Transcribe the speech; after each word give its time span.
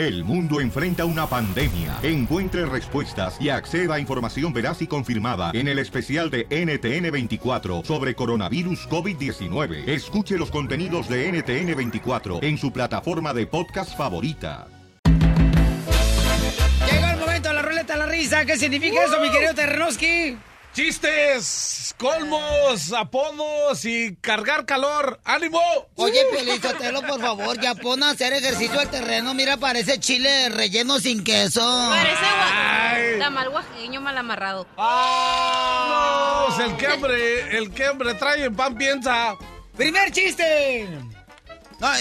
El 0.00 0.24
mundo 0.24 0.62
enfrenta 0.62 1.04
una 1.04 1.26
pandemia. 1.26 1.98
Encuentre 2.02 2.64
respuestas 2.64 3.36
y 3.38 3.50
acceda 3.50 3.96
a 3.96 4.00
información 4.00 4.50
veraz 4.50 4.80
y 4.80 4.86
confirmada 4.86 5.50
en 5.52 5.68
el 5.68 5.78
especial 5.78 6.30
de 6.30 6.48
NTN24 6.48 7.84
sobre 7.84 8.14
coronavirus 8.14 8.88
COVID-19. 8.88 9.86
Escuche 9.86 10.38
los 10.38 10.50
contenidos 10.50 11.06
de 11.06 11.30
NTN24 11.30 12.42
en 12.42 12.56
su 12.56 12.72
plataforma 12.72 13.34
de 13.34 13.46
podcast 13.46 13.94
favorita. 13.94 14.68
Llegó 16.90 17.06
el 17.06 17.18
momento 17.18 17.50
de 17.50 17.54
la 17.56 17.60
ruleta 17.60 17.92
de 17.92 17.98
la 17.98 18.06
risa. 18.06 18.46
¿Qué 18.46 18.56
significa 18.56 19.04
eso, 19.04 19.20
mi 19.20 19.30
querido 19.30 19.52
Terrenoski? 19.52 20.38
Chistes, 20.72 21.94
colmos, 21.98 22.92
apodos 22.92 23.84
y 23.84 24.14
cargar 24.20 24.64
calor. 24.66 25.20
¡Ánimo! 25.24 25.60
Oye, 25.96 26.20
Pelizotelo, 26.32 27.02
por 27.02 27.20
favor, 27.20 27.60
ya 27.60 27.74
pon 27.74 28.02
a 28.04 28.10
hacer 28.10 28.32
ejercicio 28.32 28.78
al 28.78 28.88
terreno. 28.88 29.34
Mira, 29.34 29.56
parece 29.56 29.98
chile 29.98 30.48
relleno 30.48 31.00
sin 31.00 31.24
queso. 31.24 31.60
Parece 31.90 32.24
Ay. 32.24 33.02
gua- 33.14 33.18
tamal 33.18 33.48
oaxaqueño 33.48 34.00
mal 34.00 34.16
amarrado. 34.16 34.66
No, 34.76 36.44
pues 36.56 36.68
el 36.68 36.76
que 36.76 36.86
hambre, 36.86 37.56
el 37.58 37.70
que 37.72 37.84
hambre 37.86 38.14
trae 38.14 38.44
en 38.44 38.54
pan 38.54 38.76
piensa. 38.76 39.34
¡Primer 39.76 40.12
chiste! 40.12 40.88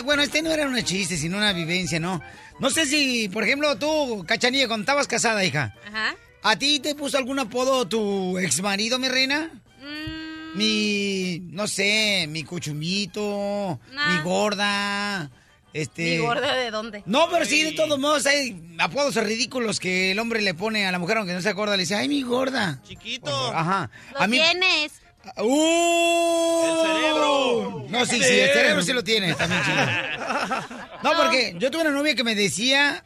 Bueno, 0.03 0.21
este 0.21 0.41
no 0.41 0.51
era 0.51 0.65
un 0.67 0.81
chiste, 0.83 1.17
sino 1.17 1.37
una 1.37 1.53
vivencia, 1.53 1.99
¿no? 1.99 2.21
No 2.59 2.69
sé 2.69 2.85
si, 2.85 3.29
por 3.29 3.43
ejemplo, 3.43 3.77
tú, 3.77 4.23
Cachanilla, 4.27 4.67
cuando 4.67 4.83
estabas 4.83 5.07
casada, 5.07 5.43
hija, 5.43 5.73
Ajá. 5.87 6.15
¿A 6.43 6.55
ti 6.57 6.79
te 6.79 6.95
puso 6.95 7.17
algún 7.17 7.39
apodo 7.39 7.87
tu 7.87 8.37
ex 8.37 8.61
marido, 8.61 8.99
mi 8.99 9.07
reina? 9.09 9.51
Mm, 9.81 10.57
Mi, 10.57 11.39
no 11.51 11.67
sé, 11.67 12.25
mi 12.29 12.43
cuchumito, 12.43 13.79
Nah. 13.93 14.15
mi 14.17 14.23
gorda, 14.23 15.29
este... 15.73 16.17
¿Mi 16.17 16.17
gorda 16.17 16.55
de 16.55 16.71
dónde? 16.71 17.03
No, 17.05 17.27
pero 17.29 17.45
sí, 17.45 17.63
de 17.63 17.73
todos 17.73 17.99
modos, 17.99 18.25
hay 18.25 18.59
apodos 18.79 19.15
ridículos 19.15 19.79
que 19.79 20.11
el 20.11 20.19
hombre 20.19 20.41
le 20.41 20.53
pone 20.55 20.87
a 20.87 20.91
la 20.91 20.97
mujer, 20.99 21.17
aunque 21.17 21.33
no 21.33 21.41
se 21.41 21.49
acuerda, 21.49 21.75
le 21.77 21.83
dice, 21.83 21.95
ay, 21.95 22.07
mi 22.07 22.23
gorda. 22.23 22.81
Chiquito. 22.87 23.53
Ajá. 23.53 23.91
Lo 24.19 24.27
tienes. 24.27 24.93
¡Uh! 25.37 26.63
El 26.65 26.87
cerebro. 26.87 27.85
No, 27.89 28.05
sí, 28.05 28.17
sí, 28.23 28.39
el 28.39 28.49
cerebro 28.53 28.81
sí 28.81 28.93
lo 28.93 29.03
tiene, 29.03 29.33
también 29.35 29.61
chido. 29.63 29.77
No, 31.03 31.11
porque 31.15 31.55
yo 31.59 31.71
tuve 31.71 31.81
una 31.83 31.91
novia 31.91 32.13
que 32.15 32.23
me 32.25 32.35
decía 32.35 33.05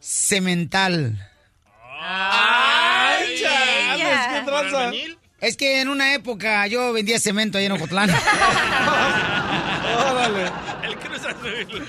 cemental. 0.00 1.24
¡Ay, 2.10 3.40
chales! 3.42 4.00
ella. 4.00 4.30
¿Qué 4.32 4.40
tranza? 4.50 4.90
Es 5.40 5.56
que 5.56 5.80
en 5.80 5.88
una 5.88 6.14
época 6.14 6.66
yo 6.66 6.92
vendía 6.92 7.20
cemento 7.20 7.58
ahí 7.58 7.66
en 7.66 7.72
Ocotlán. 7.72 8.10
Órale. 10.10 10.50
El 10.82 10.98
Cruz 10.98 11.20
Azul. 11.24 11.86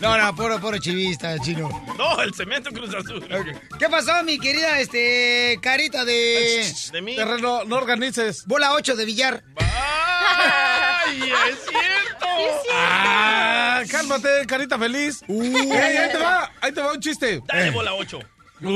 No, 0.00 0.18
no, 0.18 0.34
puro, 0.34 0.60
puro 0.60 0.76
chivista, 0.78 1.38
chino. 1.38 1.68
No, 1.96 2.20
el 2.20 2.34
cemento 2.34 2.70
Cruz 2.72 2.92
Azul. 2.94 3.26
¿Qué 3.78 3.88
pasó, 3.88 4.22
mi 4.24 4.38
querida, 4.38 4.78
este, 4.80 5.58
carita 5.62 6.04
de... 6.04 6.70
De 6.92 7.00
mí. 7.00 7.16
Terreno, 7.16 7.64
no 7.64 7.76
organices. 7.76 8.44
Bola 8.46 8.74
8 8.74 8.96
de 8.96 9.04
billar? 9.06 9.42
¡Ay, 9.56 11.32
es 11.50 11.58
cierto! 11.68 12.26
Ah, 12.78 13.82
cálmate, 13.90 14.44
carita 14.46 14.78
feliz. 14.78 15.22
Ey, 15.28 15.54
ahí 15.72 16.10
te 16.10 16.18
va, 16.18 16.50
ahí 16.60 16.72
te 16.72 16.80
va 16.80 16.92
un 16.92 17.00
chiste. 17.00 17.40
Dale 17.46 17.70
bola 17.70 17.94
8. 17.94 18.18
Uy, 18.60 18.70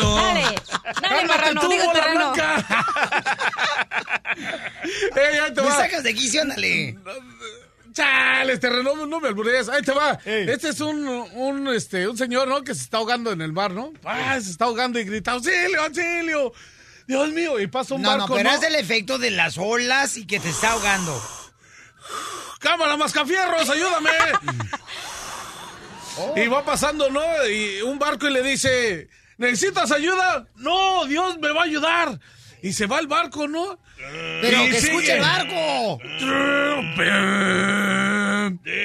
no. 0.00 0.14
Dale. 0.16 0.42
Dale, 0.42 0.54
Cálmate 1.00 1.26
marrano. 1.26 1.60
tú, 1.60 1.68
Digo, 1.68 1.84
bola 1.84 2.00
terreno. 2.00 2.32
blanca. 2.32 2.66
Ey, 5.16 5.38
ahí 5.38 5.54
te 5.54 5.60
Me 5.60 5.68
va. 5.68 5.76
sacas 5.76 6.02
de 6.02 6.14
quicio, 6.14 6.42
ándale. 6.42 6.98
Chales, 7.92 8.58
terreno, 8.58 8.94
no, 8.96 9.06
no 9.06 9.20
me 9.20 9.28
alburees. 9.28 9.68
Ahí 9.68 9.82
te 9.82 9.92
va. 9.92 10.18
Este 10.24 10.70
es 10.70 10.80
un, 10.80 11.06
un, 11.06 11.68
este, 11.68 12.08
un 12.08 12.16
señor, 12.16 12.48
¿no? 12.48 12.64
Que 12.64 12.74
se 12.74 12.82
está 12.84 12.96
ahogando 12.96 13.32
en 13.32 13.42
el 13.42 13.52
mar, 13.52 13.70
¿no? 13.72 13.92
Ah, 14.04 14.38
se 14.40 14.50
está 14.50 14.64
ahogando 14.64 14.98
y 14.98 15.04
grita, 15.04 15.32
¡auxilio, 15.32 15.82
auxilio! 15.82 16.52
Dios 17.06 17.28
mío, 17.32 17.60
y 17.60 17.66
pasa 17.66 17.94
un 17.94 18.02
No, 18.02 18.12
no, 18.12 18.18
barco, 18.20 18.34
pero 18.34 18.50
¿no? 18.50 18.56
es 18.56 18.62
el 18.62 18.76
efecto 18.76 19.18
de 19.18 19.30
las 19.32 19.58
olas 19.58 20.16
y 20.16 20.26
que 20.26 20.40
te 20.40 20.48
está 20.48 20.70
ahogando. 20.72 21.20
¡Cámara, 22.60 22.96
mascafierros, 22.96 23.68
ayúdame! 23.68 24.10
Y 26.36 26.46
va 26.48 26.64
pasando, 26.64 27.10
¿no? 27.10 27.22
Y 27.48 27.82
un 27.82 27.98
barco 27.98 28.28
y 28.28 28.32
le 28.32 28.42
dice, 28.42 29.08
¿necesitas 29.38 29.90
ayuda? 29.92 30.46
No, 30.56 31.06
Dios 31.06 31.38
me 31.38 31.52
va 31.52 31.62
a 31.62 31.64
ayudar. 31.64 32.20
Y 32.62 32.72
se 32.74 32.86
va 32.86 32.98
el 33.00 33.06
barco, 33.08 33.48
¿no? 33.48 33.78
Pero 34.40 34.64
Y 34.64 34.70
que 34.70 34.80
sigue. 34.80 34.92
escuche 34.92 35.12
el 35.14 35.20
barco. 35.20 35.98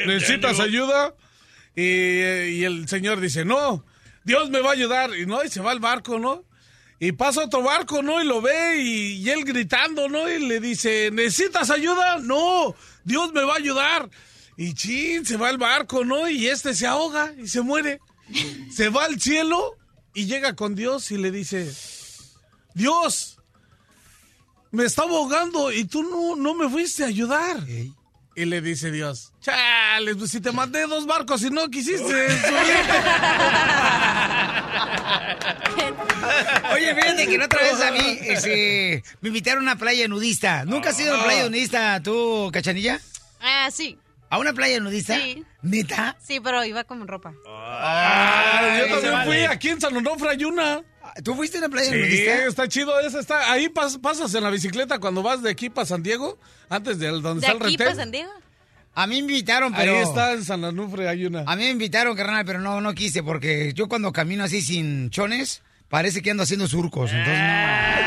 ¿Necesitas 0.08 0.60
ayuda? 0.60 1.14
Y, 1.76 1.82
y 1.84 2.64
el 2.64 2.88
señor 2.88 3.20
dice, 3.20 3.46
no, 3.46 3.86
Dios 4.24 4.50
me 4.50 4.62
va 4.62 4.70
a 4.70 4.74
ayudar. 4.74 5.16
Y 5.16 5.26
no, 5.26 5.44
y 5.44 5.50
se 5.50 5.62
va 5.62 5.72
el 5.74 5.80
barco, 5.80 6.18
¿no? 6.20 6.44
Y 7.00 7.12
pasa 7.12 7.44
otro 7.44 7.62
barco, 7.62 8.02
¿no? 8.02 8.22
Y 8.22 8.26
lo 8.26 8.42
ve 8.42 8.78
y, 8.78 9.14
y 9.22 9.30
él 9.30 9.44
gritando, 9.44 10.10
¿no? 10.10 10.28
Y 10.28 10.40
le 10.48 10.60
dice, 10.60 11.10
¿necesitas 11.12 11.70
ayuda? 11.70 12.18
No, 12.20 12.76
Dios 13.04 13.32
me 13.34 13.44
va 13.44 13.54
a 13.54 13.58
ayudar. 13.58 14.10
Y 14.58 14.74
chin, 14.74 15.26
se 15.26 15.38
va 15.38 15.52
el 15.52 15.60
barco, 15.60 16.04
¿no? 16.04 16.28
Y 16.30 16.48
este 16.48 16.74
se 16.74 16.88
ahoga 16.88 17.32
y 17.38 17.48
se 17.48 17.62
muere. 17.62 18.00
Se 18.72 18.90
va 18.90 19.06
al 19.06 19.22
cielo 19.22 19.78
y 20.14 20.26
llega 20.26 20.56
con 20.56 20.74
Dios 20.74 21.12
y 21.12 21.18
le 21.18 21.30
dice, 21.30 21.72
Dios, 22.74 23.38
me 24.72 24.86
estaba 24.86 25.12
ahogando 25.12 25.72
y 25.72 25.86
tú 25.86 26.02
no, 26.04 26.36
no 26.36 26.56
me 26.56 26.70
fuiste 26.70 27.04
a 27.04 27.08
ayudar. 27.08 27.58
Y 28.36 28.46
le 28.46 28.62
dice 28.62 28.92
Dios, 28.92 29.32
chale, 29.42 30.16
pues 30.16 30.32
si 30.32 30.42
te 30.42 30.52
mandé 30.52 30.86
dos 30.88 31.06
barcos 31.06 31.42
y 31.44 31.50
no 31.50 31.70
quisiste 31.70 32.04
subirte. 32.04 32.28
Oye, 36.74 36.96
fíjate 36.96 37.28
que 37.28 37.38
la 37.38 37.46
otra 37.46 37.62
vez 37.62 37.82
a 37.82 37.92
mí 37.92 38.18
este, 38.22 39.04
me 39.22 39.30
invitaron 39.30 39.68
a 39.68 39.72
una 39.72 39.80
playa 39.80 40.08
nudista. 40.08 40.66
¿Nunca 40.66 40.90
has 40.90 41.00
ido 41.00 41.14
a 41.14 41.16
una 41.16 41.24
playa 41.26 41.50
nudista 41.50 42.02
tú, 42.04 42.50
Cachanilla? 42.52 43.00
Ah, 43.40 43.70
sí. 43.72 43.98
¿A 44.30 44.40
una 44.40 44.54
playa 44.54 44.80
nudista? 44.80 45.16
Sí. 45.16 45.44
¿Neta? 45.62 46.18
Sí, 46.22 46.40
pero 46.42 46.64
iba 46.66 46.84
con 46.84 47.08
ropa. 47.08 47.34
Yo 48.80 49.00
también 49.02 49.24
fui, 49.26 49.38
aquí 49.46 49.70
en 49.70 49.82
San 49.82 49.96
Onofre 49.96 50.30
hay 50.30 50.44
una. 50.44 50.82
¿Tú 51.24 51.34
fuiste 51.36 51.58
a 51.58 51.62
una 51.62 51.70
playa 51.70 51.90
Sí, 51.92 51.98
nudista? 51.98 52.46
está 52.46 52.68
chido, 52.68 53.00
esa 53.00 53.20
está. 53.20 53.52
Ahí 53.52 53.68
pas- 53.70 54.00
pasas 54.02 54.34
en 54.36 54.44
la 54.44 54.50
bicicleta 54.50 55.00
cuando 55.00 55.24
vas 55.24 55.42
de 55.42 55.50
aquí 55.52 55.70
para 55.70 55.86
San 55.86 56.04
Diego, 56.04 56.38
antes 56.70 57.00
de 57.00 57.08
donde 57.08 57.40
¿De 57.42 57.48
está 57.48 57.52
el 57.52 57.58
aquí 57.58 57.72
retén. 57.78 57.86
para 57.88 57.96
San 57.96 58.12
Diego? 58.12 58.32
A 58.94 59.06
mí 59.08 59.16
me 59.16 59.20
invitaron, 59.34 59.74
pero... 59.74 59.94
Ahí 59.94 60.00
está 60.02 60.34
en 60.34 60.44
San 60.44 60.64
Onofre 60.64 61.08
hay 61.08 61.26
una. 61.26 61.42
A 61.48 61.56
mí 61.56 61.64
me 61.64 61.70
invitaron, 61.70 62.16
carnal, 62.18 62.44
pero 62.46 62.60
no, 62.60 62.82
no 62.82 62.94
quise, 62.96 63.22
porque 63.24 63.72
yo 63.74 63.88
cuando 63.88 64.12
camino 64.12 64.44
así 64.44 64.62
sin 64.62 65.10
chones, 65.12 65.62
parece 65.88 66.22
que 66.22 66.32
ando 66.32 66.44
haciendo 66.44 66.68
surcos. 66.68 67.12
Entonces, 67.12 67.38
Ay, 67.40 68.04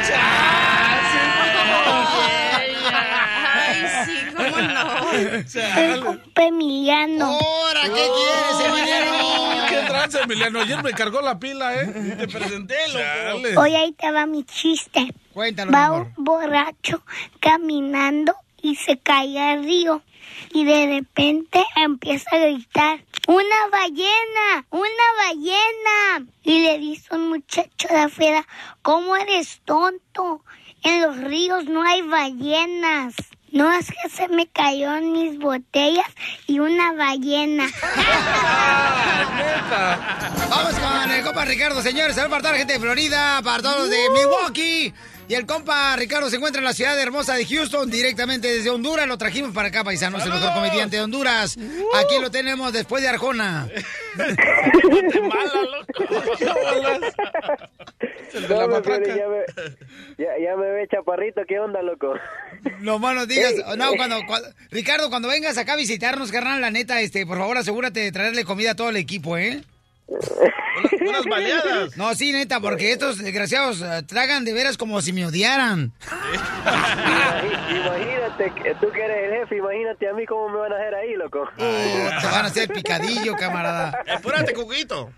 El 5.77 6.05
compa 6.05 6.45
Emiliano. 6.45 7.27
no. 7.27 7.33
¡Ahora 7.33 7.83
qué 7.83 7.91
quieres, 7.91 8.67
Emiliano! 8.67 9.67
¿Qué 9.69 9.77
trance, 9.87 10.21
Emiliano? 10.23 10.61
Ayer 10.61 10.83
me 10.83 10.93
cargó 10.93 11.21
la 11.21 11.39
pila, 11.39 11.75
¿eh? 11.81 12.17
Te 12.19 12.29
presenté, 12.29 12.77
loco. 12.89 13.61
Hoy 13.61 13.75
ahí 13.75 13.93
te 13.93 14.11
va 14.11 14.27
mi 14.27 14.45
chiste. 14.45 15.13
Cuéntalo, 15.33 15.73
Va 15.73 15.93
un 15.93 16.13
borracho 16.17 17.03
caminando 17.41 18.35
y 18.63 18.77
se 18.77 18.99
cae 18.99 19.39
al 19.39 19.65
río. 19.65 20.03
Y 20.53 20.65
de 20.65 20.87
repente 20.87 21.65
empieza 21.77 22.35
a 22.35 22.39
gritar, 22.39 23.01
¡Una 23.27 23.69
ballena! 23.71 24.67
¡Una 24.71 25.07
ballena! 25.25 26.27
Y 26.43 26.63
le 26.65 26.79
dice 26.79 27.15
un 27.15 27.29
muchacho 27.29 27.89
de 27.89 28.01
afuera, 28.01 28.47
¿cómo 28.83 29.15
eres 29.17 29.61
tonto? 29.65 30.43
En 30.83 31.03
los 31.03 31.17
ríos 31.17 31.67
no 31.67 31.83
hay 31.83 32.03
ballenas. 32.03 33.15
No 33.53 33.73
es 33.73 33.87
que 33.87 34.09
se 34.09 34.29
me 34.29 34.47
cayó 34.47 34.97
en 34.97 35.13
mis 35.13 35.39
botellas 35.39 36.07
y 36.47 36.61
una 36.61 36.93
ballena. 36.93 37.65
Vamos 40.51 40.75
con 40.75 41.11
el 41.11 41.25
compa 41.25 41.45
Ricardo, 41.45 41.83
señores. 41.83 42.15
Saludos 42.15 42.31
para 42.31 42.43
toda 42.43 42.53
la 42.53 42.59
gente 42.59 42.75
de 42.75 42.81
Florida, 42.81 43.41
para 43.43 43.63
todos 43.63 43.79
los 43.81 43.91
de 43.91 44.11
Milwaukee. 44.11 44.95
Y 45.31 45.35
el 45.37 45.47
compa 45.47 45.95
Ricardo 45.95 46.29
se 46.29 46.39
encuentra 46.39 46.59
en 46.59 46.65
la 46.65 46.73
ciudad 46.73 47.01
hermosa 47.01 47.37
de 47.37 47.47
Houston, 47.47 47.89
directamente 47.89 48.49
desde 48.49 48.69
Honduras. 48.69 49.07
Lo 49.07 49.17
trajimos 49.17 49.55
para 49.55 49.69
acá, 49.69 49.85
paisanos, 49.85 50.25
el 50.25 50.33
mejor 50.33 50.53
comediante 50.55 50.97
de 50.97 51.03
Honduras. 51.03 51.57
Aquí 51.95 52.19
lo 52.21 52.33
tenemos 52.33 52.73
después 52.73 53.01
de 53.01 53.11
Arjona. 53.11 53.69
No, 58.49 58.49
ya, 58.49 59.29
me, 59.29 59.45
ya, 60.19 60.29
ya 60.41 60.57
me 60.57 60.71
ve 60.71 60.89
chaparrito, 60.89 61.43
¿qué 61.49 61.59
onda, 61.59 61.83
loco? 61.83 62.15
No 62.81 62.99
más 62.99 63.15
nos 63.15 63.29
digas. 63.29 63.55
No, 63.77 63.93
cuando, 63.97 64.21
cuando- 64.27 64.49
Ricardo, 64.71 65.11
cuando 65.11 65.29
vengas 65.29 65.59
acá 65.59 65.73
a 65.73 65.77
visitarnos, 65.77 66.31
carnal, 66.31 66.61
la 66.61 66.71
neta, 66.71 67.01
este, 67.01 67.27
por 67.27 67.39
favor, 67.39 67.59
asegúrate 67.59 68.01
de 68.01 68.13
traerle 68.13 68.45
comida 68.45 68.73
a 68.73 68.77
todo 68.77 68.91
el 68.91 68.97
equipo, 68.97 69.37
¿eh? 69.37 69.63
Unas 71.01 71.25
baleadas. 71.25 71.97
No, 71.97 72.13
sí, 72.15 72.33
neta, 72.33 72.61
porque 72.61 72.93
estos 72.93 73.19
desgraciados 73.19 73.81
eh, 73.83 74.03
tragan 74.07 74.45
de 74.45 74.53
veras 74.53 74.77
como 74.77 75.01
si 75.01 75.13
me 75.13 75.25
odiaran. 75.27 75.93
Imagínate, 77.71 78.53
que 78.63 78.75
tú 78.77 78.91
que 78.91 79.05
eres 79.05 79.25
el 79.31 79.39
jefe, 79.41 79.57
imagínate 79.57 80.09
a 80.09 80.13
mí 80.15 80.27
cómo 80.27 80.49
me 80.49 80.59
van 80.59 80.73
a 80.73 80.77
hacer 80.77 80.95
ahí, 80.95 81.15
loco. 81.15 81.43
Uh, 81.57 82.21
te 82.21 82.27
van 82.27 82.45
a 82.45 82.47
hacer 82.47 82.69
picadillo, 82.69 83.35
camarada. 83.37 84.03
Espérate, 84.07 84.53
Cuquito. 84.55 85.11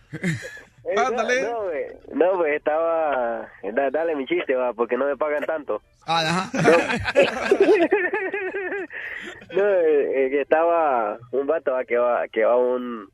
Eh, 0.84 0.94
no, 0.96 1.10
No, 1.10 1.62
güey, 1.62 1.84
no, 2.12 2.36
güey, 2.38 2.56
estaba... 2.56 3.48
da- 3.72 3.90
dale 3.90 4.16
mi 4.16 4.26
chiste, 4.26 4.54
va, 4.56 4.72
porque 4.72 4.96
no 4.96 5.06
me 5.06 5.16
pagan 5.16 5.44
tanto. 5.44 5.80
Ah, 6.06 6.20
ajá. 6.20 6.50
No, 9.52 9.62
eh, 9.68 10.26
eh, 10.26 10.30
que 10.30 10.40
estaba 10.40 11.18
un 11.30 11.46
vato 11.46 11.70
va, 11.72 11.84
que 11.84 11.96
va, 11.98 12.26
que 12.28 12.44
va 12.44 12.52
a 12.54 12.56
un, 12.56 13.08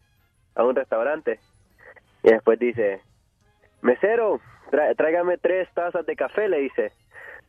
a 0.55 0.65
un 0.65 0.75
restaurante 0.75 1.39
y 2.23 2.31
después 2.31 2.59
dice, 2.59 3.01
mesero, 3.83 4.41
tráigame 4.97 5.39
tres 5.39 5.69
tazas 5.75 6.05
de 6.07 6.17
café, 6.17 6.49
le 6.49 6.59
dice. 6.61 6.93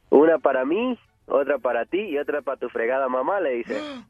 Una 0.09 0.39
para 0.39 0.65
mí, 0.65 0.97
otra 1.27 1.57
para 1.59 1.85
ti 1.85 2.01
y 2.01 2.17
otra 2.17 2.41
para 2.41 2.57
tu 2.57 2.69
fregada 2.69 3.07
mamá, 3.09 3.39
le 3.39 3.51
dice. 3.51 3.79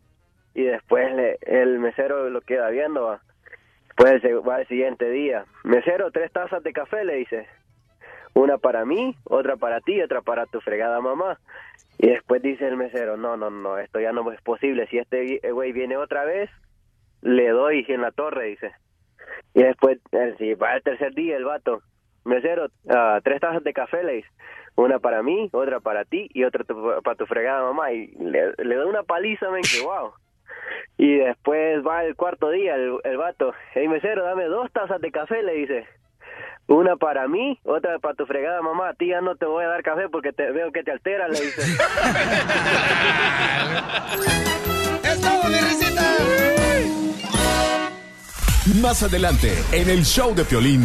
Y 0.56 0.64
después 0.64 1.14
le- 1.14 1.38
el 1.44 1.78
mesero 1.80 2.28
lo 2.32 2.42
queda 2.42 2.70
viendo, 2.70 3.04
va. 3.06 3.22
Pues 3.96 4.22
va 4.24 4.60
el 4.62 4.68
siguiente 4.68 5.10
día. 5.10 5.46
Mesero, 5.64 6.10
tres 6.12 6.32
tazas 6.32 6.64
de 6.64 6.74
café, 6.74 7.06
le 7.06 7.16
dice. 7.16 7.48
Una 8.34 8.58
para 8.58 8.84
mí, 8.84 9.16
otra 9.26 9.58
para 9.58 9.80
ti 9.80 9.94
y 9.94 10.02
otra 10.02 10.22
para 10.22 10.48
tu 10.48 10.60
fregada 10.60 11.00
mamá. 11.02 11.40
Y 12.00 12.08
después 12.10 12.42
dice 12.42 12.68
el 12.68 12.78
mesero, 12.78 13.16
no, 13.16 13.38
no, 13.38 13.50
no, 13.52 13.78
esto 13.78 14.00
ya 14.00 14.12
no 14.12 14.30
es 14.32 14.42
posible. 14.42 14.88
Si 14.88 14.98
este 14.98 15.46
eh, 15.48 15.52
güey 15.52 15.72
viene 15.72 15.98
otra 15.98 16.26
vez, 16.26 16.50
le 17.22 17.50
doy 17.50 17.86
en 17.88 18.02
la 18.02 18.12
torre, 18.12 18.46
dice. 18.48 18.72
Y 19.54 19.64
después, 19.64 20.00
si 20.38 20.54
va 20.54 20.76
el 20.76 20.84
tercer 20.84 21.14
día 21.14 21.36
el 21.38 21.46
vato, 21.46 21.81
mesero, 22.26 22.68
ah, 22.90 23.20
tres 23.24 23.40
tazas 23.42 23.64
de 23.64 23.74
café, 23.74 24.04
le 24.04 24.14
dice. 24.14 24.30
Una 24.76 25.00
para 25.00 25.24
mí, 25.24 25.50
otra 25.52 25.80
para 25.81 26.06
ti 26.06 26.30
y 26.34 26.44
otra 26.46 26.64
tu- 26.64 27.02
para 27.04 27.16
tu 27.18 27.26
fregada 27.26 27.64
mamá. 27.64 27.92
Y 27.92 28.08
le, 28.18 28.54
le 28.58 28.76
da 28.76 28.86
una 28.86 29.04
paliza, 29.04 29.50
men, 29.50 29.62
que 29.64 29.81
wow. 29.86 30.14
Y 30.98 31.18
después 31.18 31.86
va 31.86 32.04
el 32.06 32.16
cuarto 32.16 32.50
día 32.52 32.76
el, 32.76 32.98
el 33.04 33.18
vato. 33.18 33.54
Hey, 33.74 33.88
mesero, 33.88 34.24
dame 34.24 34.46
dos 34.46 34.72
tazas 34.72 35.02
de 35.02 35.12
café, 35.12 35.42
le 35.44 35.54
dice. 35.54 35.88
Una 36.68 36.96
para 36.98 37.28
mí, 37.28 37.60
otra 37.64 37.98
para 38.00 38.14
tu 38.14 38.25
fregada 38.28 38.62
mamá. 38.62 38.90
A 38.90 38.94
ti 38.94 39.08
ya 39.08 39.22
no 39.22 39.36
te 39.36 39.46
voy 39.46 39.66
a 39.66 39.70
dar 39.70 39.82
café 39.82 40.08
porque 40.08 40.32
te 40.32 40.52
veo 40.52 40.72
que 40.72 40.84
te 40.84 40.92
altera, 40.92 41.28
le 41.28 41.40
dice. 41.40 41.62
Más 48.75 49.01
adelante, 49.01 49.51
en 49.71 49.89
el 49.89 50.06
show 50.06 50.36
de 50.36 50.45
Piolín. 50.45 50.83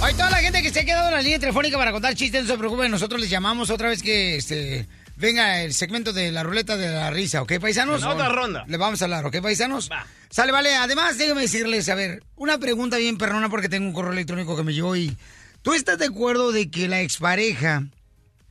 Hoy 0.00 0.12
toda 0.12 0.30
la 0.30 0.36
gente 0.38 0.62
que 0.62 0.70
se 0.70 0.80
ha 0.80 0.84
quedado 0.84 1.08
en 1.08 1.14
la 1.14 1.20
línea 1.20 1.38
telefónica 1.38 1.76
para 1.76 1.90
contar 1.90 2.14
chistes, 2.14 2.44
no 2.44 2.48
se 2.48 2.56
preocupen, 2.56 2.90
nosotros 2.90 3.20
les 3.20 3.28
llamamos 3.28 3.70
otra 3.70 3.88
vez 3.88 4.02
que 4.02 4.36
este 4.36 4.86
venga 5.16 5.62
el 5.62 5.74
segmento 5.74 6.12
de 6.12 6.30
la 6.30 6.44
ruleta 6.44 6.76
de 6.76 6.88
la 6.88 7.10
risa, 7.10 7.42
¿ok, 7.42 7.54
paisanos? 7.60 8.02
La 8.02 8.10
otra 8.10 8.28
ronda. 8.28 8.64
Le 8.68 8.76
vamos 8.76 9.02
a 9.02 9.06
hablar, 9.06 9.26
¿ok, 9.26 9.40
paisanos? 9.42 9.90
Sale, 10.30 10.52
vale. 10.52 10.76
Además, 10.76 11.18
déjame 11.18 11.42
decirles, 11.42 11.88
a 11.88 11.96
ver, 11.96 12.22
una 12.36 12.58
pregunta 12.58 12.98
bien 12.98 13.18
perrona 13.18 13.48
porque 13.48 13.68
tengo 13.68 13.88
un 13.88 13.92
correo 13.92 14.12
electrónico 14.12 14.56
que 14.56 14.62
me 14.62 14.72
llegó 14.72 14.94
y... 14.96 15.16
¿Tú 15.62 15.74
estás 15.74 15.98
de 15.98 16.06
acuerdo 16.06 16.52
de 16.52 16.70
que 16.70 16.86
la 16.86 17.00
expareja 17.00 17.84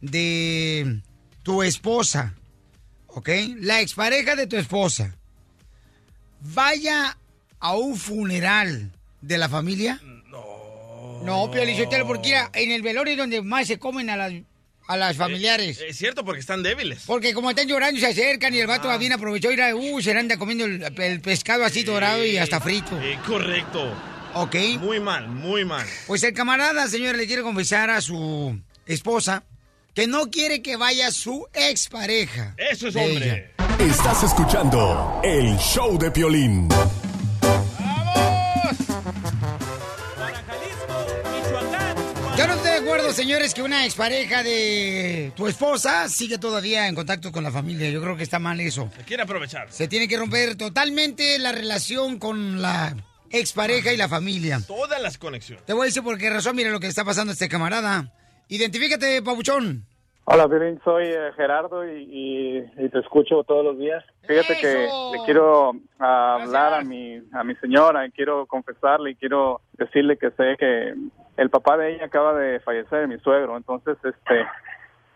de 0.02 1.02
tu 1.42 1.64
esposa, 1.64 2.34
¿ok? 3.08 3.30
La 3.60 3.80
expareja 3.80 4.36
de 4.36 4.48
tu 4.48 4.58
esposa 4.58 5.16
vaya 6.42 7.18
a 7.66 7.76
un 7.76 7.96
funeral 7.98 8.92
de 9.22 9.38
la 9.40 9.50
familia? 9.50 10.00
No, 11.24 11.50
Pio 11.50 11.66
Lizotelo, 11.66 12.06
porque 12.06 12.30
mira, 12.30 12.52
en 12.54 12.70
el 12.70 12.84
velorio 12.84 13.14
es 13.14 13.18
donde 13.18 13.42
más 13.42 13.66
se 13.66 13.80
comen 13.80 14.12
a 14.12 14.16
las, 14.16 14.34
a 14.86 14.96
las 14.96 15.18
familiares. 15.18 15.82
Es 15.82 15.98
cierto, 15.98 16.24
porque 16.24 16.42
están 16.42 16.62
débiles. 16.62 17.04
Porque 17.08 17.34
como 17.34 17.50
están 17.50 17.68
llorando, 17.68 18.00
se 18.00 18.06
acercan 18.06 18.54
y 18.54 18.60
el 18.60 18.68
vato 18.68 18.96
bien 19.00 19.14
aprovechó 19.14 19.50
y 19.50 19.56
era, 19.56 19.76
uh, 19.76 20.02
se 20.02 20.12
anda 20.12 20.38
comiendo 20.38 20.66
el, 20.66 20.84
el 20.84 21.22
pescado 21.22 21.66
así 21.66 21.82
dorado 21.82 22.24
y 22.24 22.38
hasta 22.38 22.62
frito. 22.62 23.02
Eh, 23.02 23.18
correcto. 23.26 23.92
Ok. 24.36 24.56
Muy 24.80 25.00
mal, 25.00 25.28
muy 25.28 25.66
mal. 25.66 25.88
Pues 26.06 26.22
el 26.22 26.34
camarada, 26.34 26.88
señor, 26.88 27.16
le 27.16 27.26
quiere 27.26 27.42
confesar 27.42 27.90
a 27.90 28.00
su 28.00 28.60
esposa 28.86 29.44
que 29.96 30.06
no 30.06 30.30
quiere 30.30 30.62
que 30.62 30.76
vaya 30.76 31.10
su 31.10 31.48
expareja. 31.54 32.54
Eso 32.58 32.90
es 32.90 32.96
hombre. 32.96 33.52
ella. 33.58 33.92
Estás 33.92 34.22
escuchando 34.24 35.20
el 35.24 35.58
show 35.58 35.98
de 35.98 36.12
Piolín. 36.12 36.70
Acuerdo, 42.86 43.12
señores, 43.12 43.54
que 43.54 43.62
una 43.64 43.86
expareja 43.86 44.44
de 44.44 45.32
tu 45.36 45.48
esposa 45.48 46.08
sigue 46.08 46.38
todavía 46.38 46.88
en 46.88 46.96
contacto 46.96 47.32
con 47.32 47.44
la 47.44 47.52
familia. 47.52 47.90
Yo 47.90 48.02
creo 48.02 48.16
que 48.16 48.24
está 48.24 48.40
mal 48.40 48.60
eso. 48.60 48.90
Se 48.96 49.04
quiere 49.04 49.24
aprovechar. 49.24 49.72
Se 49.72 49.88
tiene 49.88 50.08
que 50.08 50.18
romper 50.18 50.56
totalmente 50.56 51.40
la 51.40 51.52
relación 51.52 52.20
con 52.20 52.62
la 52.62 52.96
expareja 53.32 53.92
y 53.92 53.98
la 53.98 54.08
familia. 54.08 54.60
Todas 54.68 55.02
las 55.02 55.18
conexiones. 55.18 55.66
Te 55.66 55.74
voy 55.74 55.84
a 55.84 55.86
decir 55.86 56.04
por 56.04 56.18
qué 56.18 56.30
razón. 56.30 56.56
Mira 56.56 56.70
lo 56.70 56.80
que 56.80 56.88
está 56.88 57.04
pasando 57.04 57.32
a 57.32 57.34
este 57.34 57.50
camarada. 57.50 58.12
Identifícate, 58.50 59.22
pabuchón. 59.24 59.86
Hola, 60.28 60.48
Piolín, 60.48 60.80
soy 60.84 61.06
eh, 61.06 61.32
Gerardo 61.36 61.86
y, 61.88 62.02
y- 62.02 62.84
y 62.84 62.90
te 62.90 63.00
escucho 63.00 63.44
todos 63.44 63.64
los 63.64 63.78
días. 63.78 64.04
Fíjate 64.28 64.58
que 64.60 64.74
le 65.14 65.24
quiero 65.26 65.74
ah, 66.00 66.40
hablar 66.42 66.74
a 66.74 66.82
mi, 66.82 67.18
a 67.32 67.44
mi 67.44 67.56
señora 67.58 68.06
y 68.08 68.12
quiero 68.12 68.46
confesarle 68.48 69.12
y 69.12 69.16
quiero 69.16 69.62
decirle 69.74 70.18
que 70.18 70.32
sé 70.32 70.56
que 70.60 70.94
el 71.38 71.50
papá 71.50 71.78
de 71.78 71.96
ella 71.96 72.06
acaba 72.06 72.34
de 72.34 72.60
fallecer, 72.60 73.08
mi 73.08 73.18
suegro. 73.20 73.58
Entonces, 73.58 73.98
este, 74.04 74.46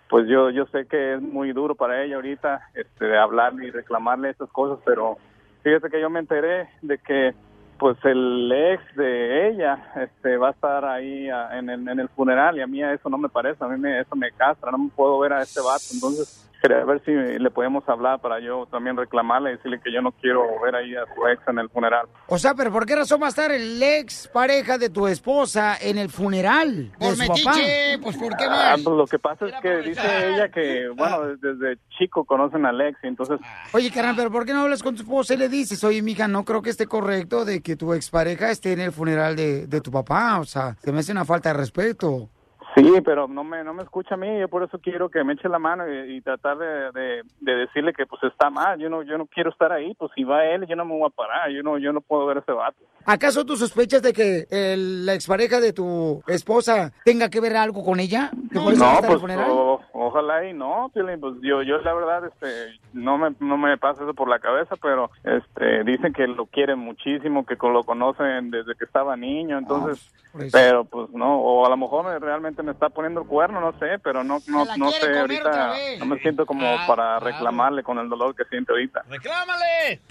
pues 0.10 0.28
yo, 0.28 0.50
yo 0.50 0.66
sé 0.68 0.86
que 0.88 1.14
es 1.16 1.22
muy 1.22 1.54
duro 1.54 1.76
para 1.76 2.04
ella 2.04 2.16
ahorita 2.16 2.70
este, 2.74 3.18
hablarle 3.18 3.68
y 3.68 3.72
reclamarle 3.72 4.32
estas 4.32 4.50
cosas, 4.50 4.80
pero 4.86 5.18
fíjate 5.64 5.90
que 5.90 6.02
yo 6.02 6.10
me 6.10 6.20
enteré 6.20 6.68
de 6.82 6.98
que 6.98 7.34
pues 7.78 7.98
el 8.04 8.52
ex 8.52 8.96
de 8.98 9.48
ella 9.48 9.94
este 9.96 10.36
va 10.36 10.50
a 10.50 10.52
estar 10.52 10.84
ahí 10.84 11.30
ah, 11.30 11.58
en 11.58 11.70
el, 11.70 11.88
en 11.88 12.00
el 12.02 12.10
funeral 12.10 12.58
y 12.58 12.62
a 12.62 12.68
mí 12.68 12.84
eso 12.84 13.08
no 13.08 13.18
me 13.18 13.30
parece, 13.30 13.64
a 13.64 13.70
mí 13.70 13.80
me, 13.80 14.02
eso 14.02 14.18
me 14.18 14.32
castra, 14.32 14.70
no 14.70 14.78
me 14.78 14.90
puedo 14.90 15.18
ver 15.20 15.32
a 15.32 15.42
este 15.42 15.62
vato, 15.62 15.86
entonces 15.94 16.49
quería 16.62 16.84
ver 16.86 17.02
si 17.06 17.12
le 17.12 17.50
podemos 17.52 17.88
hablar 17.88 18.20
para 18.22 18.40
yo 18.40 18.66
también 18.72 18.98
reclamarle 18.98 19.52
y 19.52 19.56
decirle 19.58 19.80
que 19.84 19.92
yo 19.94 20.02
no 20.02 20.12
quiero 20.14 20.42
ver 20.64 20.76
ahí 20.76 20.96
a 20.96 21.04
su 21.16 21.28
ex 21.28 21.42
en 21.48 21.60
el 21.60 21.70
funeral. 21.70 22.08
O 22.28 22.38
sea, 22.38 22.54
pero 22.56 22.72
¿por 22.72 22.86
qué 22.86 22.96
razón 22.96 23.22
va 23.22 23.28
a 23.28 23.30
estar 23.30 23.52
el 23.52 23.82
ex 23.82 24.28
pareja 24.28 24.78
de 24.78 24.90
tu 24.90 25.08
esposa 25.08 25.78
en 25.80 25.98
el 25.98 26.10
funeral 26.10 26.92
de 26.92 26.98
Por 26.98 27.16
su 27.16 27.20
papá? 27.28 27.34
metiche, 27.56 28.00
pues 28.02 28.18
¿por 28.18 28.36
qué 28.38 28.46
Ah, 28.46 28.74
más? 28.76 28.82
pues 28.82 28.96
lo 28.98 29.06
que 29.08 29.20
pasa 29.20 29.46
es 29.48 29.54
que 29.62 29.78
dice 29.78 30.30
ella 30.36 30.50
que, 30.50 30.90
bueno, 30.96 31.36
desde 31.38 31.78
chico 31.98 32.24
conocen 32.26 32.66
a 32.66 32.70
Alex 32.70 33.00
y 33.04 33.08
entonces 33.08 33.40
Oye, 33.74 33.92
carnal, 33.92 34.16
pero 34.16 34.32
¿por 34.32 34.46
qué 34.46 34.54
no 34.54 34.62
hablas 34.62 34.84
con 34.84 34.96
tu 34.96 35.02
esposa 35.04 35.34
y 35.34 35.38
le 35.38 35.50
dices, 35.50 35.84
oye, 35.84 36.02
mija, 36.02 36.28
no 36.28 36.44
creo 36.46 36.62
que 36.62 36.70
esté 36.70 36.88
correcto 36.88 37.46
de 37.46 37.62
que 37.62 37.76
tu 37.76 37.94
expareja 37.94 38.52
esté 38.52 38.74
en 38.74 38.80
el 38.82 38.92
funeral 38.92 39.36
de, 39.36 39.68
de 39.68 39.82
tu 39.82 39.92
papá? 39.92 40.40
O 40.40 40.46
sea, 40.46 40.76
se 40.82 40.92
me 40.92 41.00
hace 41.00 41.12
una 41.12 41.26
falta 41.26 41.50
de 41.50 41.54
respeto. 41.60 42.30
Sí, 42.76 43.02
pero 43.04 43.28
no 43.28 43.44
me 43.44 43.64
no 43.64 43.74
me 43.74 43.84
escucha 43.84 44.14
a 44.16 44.18
mí, 44.18 44.40
yo 44.40 44.48
por 44.48 44.64
eso 44.64 44.80
quiero 44.80 45.10
que 45.10 45.24
me 45.24 45.34
eche 45.34 45.50
la 45.50 45.60
mano 45.60 45.84
y, 45.92 46.18
y 46.18 46.22
tratar 46.22 46.58
de, 46.58 46.92
de, 46.92 47.22
de 47.42 47.56
decirle 47.56 47.94
que 47.94 48.06
pues 48.06 48.22
está 48.24 48.50
mal, 48.50 48.80
yo 48.80 48.90
no 48.90 49.02
yo 49.04 49.18
no 49.18 49.26
quiero 49.26 49.50
estar 49.50 49.72
ahí, 49.72 49.94
pues 49.96 50.12
si 50.16 50.24
va 50.24 50.46
él 50.46 50.66
yo 50.68 50.76
no 50.76 50.86
me 50.86 50.94
voy 50.98 51.08
a 51.08 51.16
parar, 51.16 51.50
yo 51.52 51.64
no 51.64 51.78
yo 51.78 51.92
no 51.92 52.02
puedo 52.02 52.26
ver 52.28 52.38
a 52.38 52.40
ese 52.42 52.52
vato. 52.52 52.78
¿Acaso 53.06 53.46
tú 53.46 53.56
sospechas 53.56 54.02
de 54.04 54.14
que 54.14 54.46
el- 54.52 55.06
la 55.06 55.14
expareja 55.16 55.60
de 55.60 55.74
tu 55.74 56.22
esposa 56.28 56.92
tenga 57.06 57.30
que 57.30 57.40
ver 57.40 57.56
algo 57.58 57.84
con 57.84 58.00
ella? 58.00 58.30
¿Que 58.52 58.60
por 58.60 58.74
eso 58.74 58.84
va 58.84 58.98
a 58.98 59.02
No, 59.02 59.08
pues 59.08 59.24
o- 59.50 59.82
ojalá 59.94 60.46
y 60.46 60.54
no, 60.54 60.92
pues 60.94 61.36
yo 61.42 61.64
yo 61.64 61.80
la 61.80 61.94
verdad 61.94 62.26
este 62.28 62.80
no 62.94 63.18
me 63.18 63.34
no 63.40 63.58
me 63.58 63.78
pasa 63.78 64.04
eso 64.04 64.14
por 64.14 64.30
la 64.30 64.40
cabeza, 64.40 64.76
pero 64.82 65.10
este 65.24 65.84
dicen 65.84 66.14
que 66.14 66.28
lo 66.28 66.46
quieren 66.46 66.80
muchísimo, 66.80 67.46
que 67.46 67.56
lo 67.62 67.84
conocen 67.84 68.52
desde 68.52 68.76
que 68.76 68.86
estaba 68.86 69.16
niño, 69.18 69.58
entonces 69.58 70.12
por 70.32 70.44
eso. 70.44 70.58
pero 70.58 70.84
pues 70.86 71.10
no, 71.12 71.40
o 71.42 71.66
a 71.66 71.70
lo 71.70 71.78
mejor 71.78 72.06
me- 72.06 72.20
realmente 72.60 72.64
me 72.64 72.72
está 72.72 72.90
poniendo 72.90 73.22
el 73.22 73.28
cuerno, 73.28 73.60
no 73.62 73.72
sé, 73.80 74.00
pero 74.04 74.24
no 74.24 74.40
no 74.48 74.66
no 74.78 74.92
sé 74.92 75.18
ahorita 75.20 75.74
no 76.00 76.06
me 76.06 76.20
siento 76.20 76.46
como 76.46 76.66
Ah, 76.68 76.86
para 76.88 77.20
reclamarle 77.20 77.84
con 77.84 77.98
el 78.00 78.10
dolor 78.10 78.36
que 78.36 78.44
siente 78.46 78.72
ahorita. 78.72 79.04
¡Reclámale! 79.10 80.02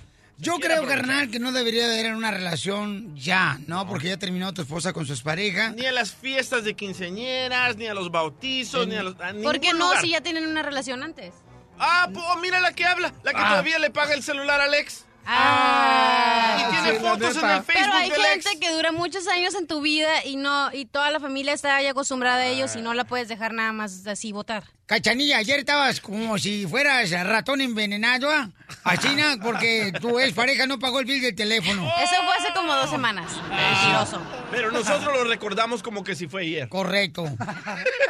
Yo 0.41 0.59
creo, 0.61 0.87
carnal, 0.87 1.31
que 1.33 1.41
no 1.41 1.51
debería 1.51 1.89
de 1.89 1.99
haber 2.01 2.15
una 2.15 2.31
relación 2.31 3.17
ya, 3.17 3.59
¿no? 3.67 3.89
Porque 3.89 4.07
ya 4.09 4.19
terminó 4.19 4.55
tu 4.55 4.63
esposa 4.63 4.93
con 4.93 5.05
su 5.05 5.13
expareja. 5.13 5.71
Ni 5.71 5.85
a 5.85 5.91
las 5.93 6.15
fiestas 6.15 6.63
de 6.63 6.75
quinceañeras, 6.75 7.77
ni 7.77 7.89
a 7.89 7.95
los 7.95 8.11
bautizos, 8.13 8.87
ni 8.87 8.95
a 8.95 9.03
los. 9.03 9.15
a 9.21 9.33
¿Por 9.43 9.59
qué 9.59 9.73
no 9.73 9.87
lugar. 9.89 10.01
si 10.01 10.11
ya 10.11 10.21
tienen 10.21 10.47
una 10.47 10.63
relación 10.63 11.03
antes? 11.03 11.35
Ah, 11.81 12.09
po- 12.15 12.37
mira 12.41 12.61
la 12.61 12.73
que 12.73 12.85
habla, 12.85 13.13
la 13.25 13.33
que 13.33 13.41
Ah. 13.41 13.49
todavía 13.49 13.79
le 13.81 13.91
paga 13.91 14.15
el 14.15 14.23
celular 14.23 14.61
a 14.61 14.65
Alex. 14.65 15.07
Ah, 15.31 16.57
Y 16.67 16.71
tiene 16.73 16.99
sí, 16.99 17.05
fotos 17.05 17.37
en 17.37 17.51
el 17.51 17.63
Facebook 17.63 17.67
Pero 17.75 17.93
hay 17.93 18.11
del 18.11 18.23
gente 18.23 18.49
ex. 18.51 18.61
que 18.61 18.73
dura 18.73 18.93
muchos 18.93 19.27
años 19.29 19.55
en 19.55 19.67
tu 19.67 19.83
vida 19.83 20.25
y 20.25 20.37
no 20.37 20.73
y 20.73 20.87
toda 20.87 21.11
la 21.11 21.21
familia 21.21 21.53
está 21.53 21.81
ya 21.83 21.91
acostumbrada 21.91 22.39
a 22.39 22.47
ellos 22.47 22.75
y 22.77 22.81
no 22.81 22.95
la 22.95 23.05
puedes 23.05 23.29
dejar 23.29 23.53
nada 23.53 23.73
más 23.73 24.07
así 24.07 24.33
votar. 24.33 24.65
Cachanilla, 24.87 25.37
ayer 25.37 25.59
estabas 25.59 26.01
como 26.01 26.39
si 26.39 26.67
fueras 26.67 27.11
ratón 27.11 27.61
envenenado, 27.61 28.31
¿ah? 28.31 28.49
Así, 28.85 29.15
¿no? 29.17 29.25
Porque 29.43 29.93
tu 30.01 30.19
ex 30.19 30.33
pareja 30.33 30.67
no 30.67 30.79
pagó 30.79 31.01
el 31.01 31.05
bill 31.05 31.21
del 31.21 31.35
teléfono. 31.35 31.83
Eso 32.03 32.15
fue 32.25 32.35
hace 32.39 32.55
como 32.55 32.75
dos 32.75 32.89
semanas. 32.89 33.31
Mentiroso. 33.51 34.23
Pero 34.51 34.73
nosotros 34.73 35.15
lo 35.15 35.25
recordamos 35.25 35.83
como 35.83 36.03
que 36.03 36.15
si 36.15 36.27
fue 36.27 36.43
ayer. 36.43 36.69
Correcto. 36.71 37.27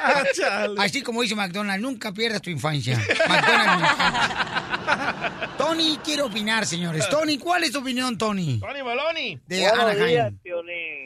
Ah. 0.01 0.69
Así 0.79 1.03
como 1.03 1.23
dice 1.23 1.35
McDonald's, 1.35 1.83
nunca 1.83 2.13
pierdas 2.13 2.41
tu 2.41 2.51
infancia. 2.51 2.97
McDonald's. 3.29 3.89
Tony 5.57 5.97
quiere 6.05 6.23
opinar, 6.23 6.65
señores. 6.67 7.09
Tony, 7.09 7.39
¿cuál 7.39 7.65
es 7.65 7.73
tu 7.73 7.81
opinión, 7.81 8.17
Tony? 8.19 8.59
Tony 8.61 8.81
Baloni. 8.83 9.39
De 9.47 9.61
Buenos 9.61 9.79
Anaheim. 9.79 10.39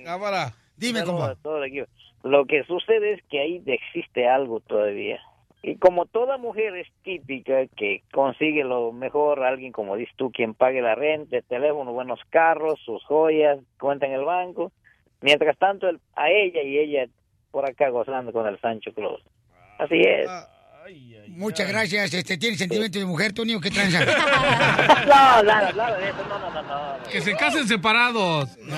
Cámara. 0.05 0.53
Dime, 0.77 1.01
Saludos 1.01 1.21
compa. 1.21 1.33
a 1.33 1.43
todo 1.43 1.59
el 1.59 1.65
equipo. 1.71 1.87
Lo 2.25 2.45
que 2.47 2.65
sucede 2.65 3.15
es 3.15 3.21
que 3.31 3.41
ahí 3.41 3.63
existe 3.67 4.29
algo 4.29 4.61
todavía. 4.61 5.21
Y 5.65 5.77
como 5.77 6.07
toda 6.07 6.39
mujer 6.39 6.75
es 6.77 6.89
típica 7.05 7.67
que 7.77 8.03
consigue 8.13 8.65
lo 8.65 8.91
mejor, 8.93 9.45
alguien 9.45 9.71
como 9.73 9.97
dices 9.97 10.15
tú, 10.17 10.33
quien 10.33 10.55
pague 10.55 10.83
la 10.83 10.95
renta, 10.97 11.37
el 11.37 11.45
teléfono, 11.45 11.93
buenos 11.93 12.19
carros, 12.31 12.81
sus 12.85 13.03
joyas, 13.05 13.59
cuenta 13.79 14.07
en 14.07 14.13
el 14.13 14.25
banco. 14.25 14.73
Mientras 15.21 15.57
tanto, 15.59 15.89
el- 15.89 16.01
a 16.17 16.31
ella 16.31 16.63
y 16.63 16.79
ella 16.79 17.07
por 17.53 17.65
acá 17.69 17.91
gozando 17.91 18.33
con 18.33 18.47
el 18.49 18.59
Sancho 18.61 18.93
Claus. 18.93 19.21
Así 19.79 20.01
es. 20.01 20.29
Ay, 20.85 21.17
ay, 21.23 21.31
Muchas 21.31 21.67
ay. 21.67 21.73
gracias. 21.73 22.15
Este, 22.15 22.37
¿Tienes 22.39 22.59
sentimiento 22.59 22.99
de 22.99 23.05
mujer, 23.05 23.33
Tony, 23.33 23.55
o 23.55 23.61
qué 23.61 23.71
tranza? 23.71 24.01
No, 25.03 25.43
nada, 25.43 25.73
nada 25.73 25.97
de 25.99 26.09
eso, 26.11 26.25
no, 26.29 26.39
no, 26.39 26.51
no, 26.51 26.63
no. 26.63 27.03
Que 27.11 27.21
se 27.21 27.35
casen 27.37 27.67
separados. 27.69 28.49
No, 28.59 28.77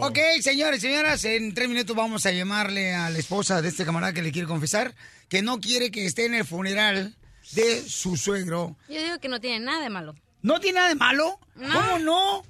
Ok, 0.00 0.18
señores, 0.40 0.80
señoras, 0.80 1.24
en 1.24 1.54
tres 1.54 1.68
minutos 1.68 1.94
vamos 1.96 2.26
a 2.26 2.30
llamarle 2.32 2.94
a 2.94 3.08
la 3.10 3.18
esposa 3.18 3.62
de 3.62 3.68
este 3.68 3.84
camarada 3.84 4.12
que 4.12 4.22
le 4.22 4.32
quiere 4.32 4.46
confesar 4.48 4.94
que 5.28 5.40
no 5.42 5.60
quiere 5.60 5.90
que 5.90 6.04
esté 6.04 6.26
en 6.26 6.34
el 6.34 6.44
funeral 6.44 7.16
de 7.52 7.82
su 7.88 8.16
suegro. 8.16 8.76
Yo 8.88 9.02
digo 9.02 9.18
que 9.18 9.28
no 9.28 9.40
tiene 9.40 9.64
nada 9.64 9.82
de 9.82 9.90
malo. 9.90 10.14
¿No 10.42 10.60
tiene 10.60 10.76
nada 10.76 10.88
de 10.90 10.94
malo? 10.96 11.38
No. 11.54 11.72
¿Cómo 11.74 11.98
no? 12.00 12.42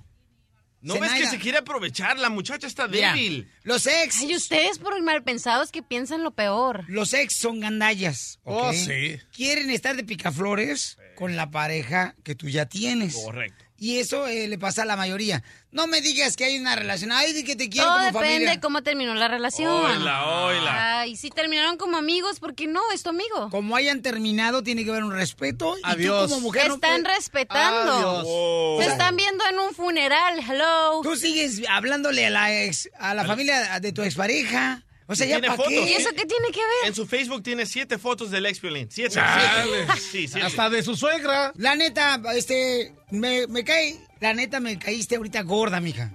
¿No 0.84 1.00
ves 1.00 1.12
que 1.12 1.26
se 1.26 1.38
quiere 1.38 1.58
aprovechar? 1.58 2.18
La 2.18 2.28
muchacha 2.30 2.66
está 2.66 2.86
Mira, 2.86 3.14
débil. 3.14 3.50
los 3.62 3.86
ex, 3.86 4.20
Ay, 4.20 4.36
ustedes 4.36 4.78
por 4.78 5.00
mal 5.02 5.22
pensados 5.24 5.72
que 5.72 5.82
piensan 5.82 6.22
lo 6.22 6.30
peor. 6.32 6.84
los 6.88 7.14
ex 7.14 7.34
son 7.36 7.60
gandallas. 7.60 8.38
¿ok? 8.44 8.54
Oh, 8.66 8.72
sí. 8.72 9.18
Quieren 9.34 9.70
estar 9.70 9.96
de 9.96 10.04
picaflores 10.04 10.98
con 11.16 11.36
la 11.36 11.50
pareja 11.50 12.14
que 12.22 12.34
tú 12.34 12.48
ya 12.48 12.66
tienes. 12.66 13.14
Correcto. 13.16 13.63
Y 13.84 13.98
eso 13.98 14.26
eh, 14.26 14.48
le 14.48 14.56
pasa 14.56 14.80
a 14.82 14.84
la 14.86 14.96
mayoría. 14.96 15.42
No 15.70 15.86
me 15.86 16.00
digas 16.00 16.36
que 16.38 16.44
hay 16.46 16.58
una 16.58 16.74
relación. 16.74 17.12
Ay, 17.12 17.34
de 17.34 17.44
que 17.44 17.54
te 17.54 17.68
quiero 17.68 17.86
Todo 17.86 17.96
como 17.96 18.06
depende 18.06 18.28
familia. 18.30 18.50
de 18.52 18.60
cómo 18.60 18.82
terminó 18.82 19.14
la 19.14 19.28
relación. 19.28 19.68
Oila, 19.70 20.26
oila. 20.46 21.00
Ay, 21.00 21.16
si 21.16 21.28
terminaron 21.28 21.76
como 21.76 21.98
amigos, 21.98 22.40
¿por 22.40 22.54
qué 22.54 22.66
no? 22.66 22.80
Es 22.94 23.02
tu 23.02 23.10
amigo. 23.10 23.50
Como 23.50 23.76
hayan 23.76 24.00
terminado, 24.00 24.62
tiene 24.62 24.84
que 24.84 24.90
haber 24.90 25.04
un 25.04 25.12
respeto. 25.12 25.76
Y 25.76 25.82
Adiós. 25.84 26.28
tú 26.28 26.34
como 26.36 26.40
mujer 26.46 26.62
Se 26.62 26.68
no 26.68 26.74
están 26.76 27.02
puedes- 27.02 27.16
respetando. 27.18 27.92
Adiós. 27.92 28.24
Oh. 28.26 28.78
Se 28.80 28.88
están 28.88 29.16
viendo 29.16 29.44
en 29.50 29.58
un 29.58 29.74
funeral. 29.74 30.38
Hello. 30.48 31.02
Tú 31.02 31.14
sigues 31.16 31.60
hablándole 31.68 32.24
a 32.24 32.30
la 32.30 32.62
ex, 32.64 32.88
a 32.98 33.12
la 33.12 33.26
familia 33.26 33.80
de 33.80 33.92
tu 33.92 34.02
expareja. 34.02 34.82
O 35.06 35.14
sea, 35.14 35.26
ya 35.26 35.38
Tiene 35.40 35.54
fotos. 35.54 35.72
¿Y 35.72 35.92
eso 35.92 36.08
qué 36.16 36.24
tiene 36.24 36.48
que 36.50 36.60
ver? 36.60 36.86
En 36.88 36.94
su 36.94 37.06
Facebook 37.06 37.42
tiene 37.42 37.66
siete 37.66 37.98
fotos 37.98 38.30
del 38.30 38.46
ex 38.46 38.60
violín. 38.60 38.88
Siete. 38.90 39.14
Chale. 39.16 39.84
siete. 39.86 39.92
Sí, 40.00 40.28
siete. 40.28 40.42
Hasta 40.46 40.70
de 40.70 40.82
su 40.82 40.96
suegra. 40.96 41.52
La 41.56 41.74
neta, 41.74 42.20
este, 42.34 42.94
me, 43.10 43.46
me 43.48 43.64
cae, 43.64 43.98
la 44.20 44.32
neta 44.32 44.60
me 44.60 44.78
caíste 44.78 45.16
ahorita 45.16 45.42
gorda, 45.42 45.78
mija. 45.80 46.10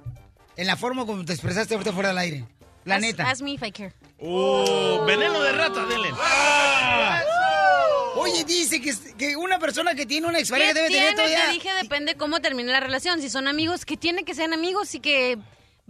En 0.57 0.65
la 0.67 0.75
forma 0.75 1.05
como 1.05 1.23
te 1.23 1.33
expresaste 1.33 1.75
ahorita 1.75 1.93
fuera 1.93 2.09
del 2.09 2.17
aire. 2.17 2.45
La 2.85 2.97
Ask- 2.97 3.01
neta. 3.01 3.29
Ask 3.29 3.41
me 3.41 3.51
if 3.53 3.61
I 3.63 3.71
care. 3.71 3.93
Oh, 4.19 5.03
veneno 5.05 5.39
de 5.41 5.51
rata, 5.51 5.85
denle. 5.85 6.09
Oye, 8.15 8.43
dice 8.43 8.81
que, 8.81 8.93
que 9.17 9.35
una 9.37 9.59
persona 9.59 9.93
que 9.95 10.05
tiene 10.05 10.27
una 10.27 10.37
¿Qué 10.37 10.41
expareja 10.41 10.73
debe 10.73 10.87
tiene? 10.89 11.11
tener 11.11 11.15
todavía... 11.15 11.45
Te 11.45 11.51
dije, 11.53 11.69
depende 11.81 12.15
cómo 12.15 12.41
termine 12.41 12.71
la 12.71 12.79
relación. 12.79 13.21
Si 13.21 13.29
son 13.29 13.47
amigos, 13.47 13.85
que 13.85 13.95
tiene 13.97 14.23
que 14.25 14.33
sean 14.35 14.51
amigos 14.51 14.93
y 14.95 14.99
que 14.99 15.37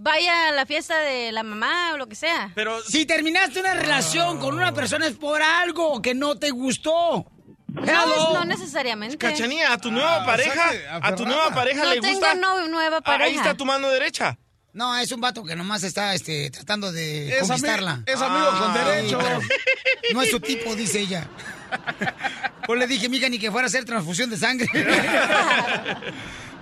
vaya 0.01 0.47
a 0.49 0.51
la 0.51 0.65
fiesta 0.65 0.97
de 0.99 1.31
la 1.31 1.43
mamá 1.43 1.93
o 1.93 1.97
lo 1.97 2.07
que 2.07 2.15
sea. 2.15 2.51
Pero 2.55 2.81
Si 2.83 3.05
terminaste 3.05 3.59
una 3.59 3.73
relación 3.73 4.39
con 4.39 4.55
una 4.55 4.73
persona 4.73 5.07
es 5.07 5.15
por 5.17 5.41
algo 5.41 6.01
que 6.01 6.13
no 6.15 6.35
te 6.37 6.49
gustó. 6.51 7.25
No, 7.67 8.33
no 8.33 8.45
necesariamente. 8.45 9.17
Cachanía, 9.17 9.71
a 9.73 9.77
tu 9.77 9.91
nueva 9.91 10.15
Ah, 10.17 10.23
o 10.23 10.25
pareja, 10.25 10.71
sea 10.71 10.99
a 11.01 11.15
tu 11.15 11.25
nueva 11.25 11.51
pareja 11.53 11.83
No 11.83 11.89
le 11.93 12.01
tengo 12.01 12.19
gusta. 12.19 12.33
no- 12.35 12.67
nueva 12.67 12.97
Ah, 12.97 13.01
pareja. 13.01 13.29
Ahí 13.29 13.35
está 13.35 13.53
tu 13.53 13.65
mano 13.65 13.89
derecha. 13.89 14.37
No, 14.73 14.95
es 14.97 15.11
un 15.11 15.19
vato 15.21 15.43
que 15.43 15.55
nomás 15.55 15.83
está 15.83 16.13
este, 16.13 16.49
tratando 16.51 16.91
de 16.91 17.29
Es, 17.29 17.43
ami- 17.43 17.47
conquistarla. 17.47 18.03
es 18.05 18.21
amigo 18.21 18.49
con 18.59 18.71
Ah, 18.71 18.83
derecho. 18.85 19.19
No 20.13 20.21
es 20.23 20.31
su 20.31 20.39
tipo, 20.39 20.75
dice 20.75 20.99
ella. 21.01 21.27
Pues 22.65 22.79
le 22.79 22.85
dije, 22.85 23.09
mija, 23.09 23.27
ni 23.29 23.39
que 23.39 23.49
fuera 23.51 23.65
a 23.65 23.69
hacer 23.69 23.83
transfusión 23.83 24.29
de 24.29 24.37
sangre. 24.37 24.67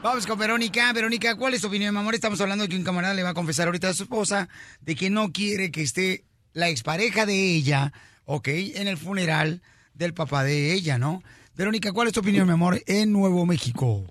Vamos 0.03 0.27
con 0.27 0.37
Verónica. 0.37 0.93
Verónica, 0.93 1.35
¿cuál 1.35 1.55
es 1.55 1.61
tu 1.61 1.67
opinión, 1.67 1.93
mi 1.93 1.99
amor? 1.99 2.13
Estamos 2.13 2.39
hablando 2.39 2.63
de 2.63 2.69
que 2.69 2.75
un 2.75 2.83
camarada 2.83 3.13
le 3.15 3.23
va 3.23 3.29
a 3.29 3.33
confesar 3.33 3.67
ahorita 3.67 3.89
a 3.89 3.93
su 3.93 4.03
esposa 4.03 4.47
de 4.81 4.95
que 4.95 5.09
no 5.09 5.31
quiere 5.31 5.71
que 5.71 5.81
esté 5.81 6.23
la 6.53 6.69
expareja 6.69 7.25
de 7.25 7.55
ella, 7.55 7.91
¿ok? 8.25 8.47
En 8.75 8.87
el 8.87 8.97
funeral 8.97 9.61
del 9.95 10.13
papá 10.13 10.43
de 10.43 10.73
ella, 10.73 10.97
¿no? 10.97 11.23
Verónica, 11.55 11.91
¿cuál 11.91 12.07
es 12.07 12.13
tu 12.13 12.19
opinión, 12.19 12.45
mi 12.45 12.53
amor, 12.53 12.77
en 12.85 13.11
Nuevo 13.11 13.45
México? 13.45 14.05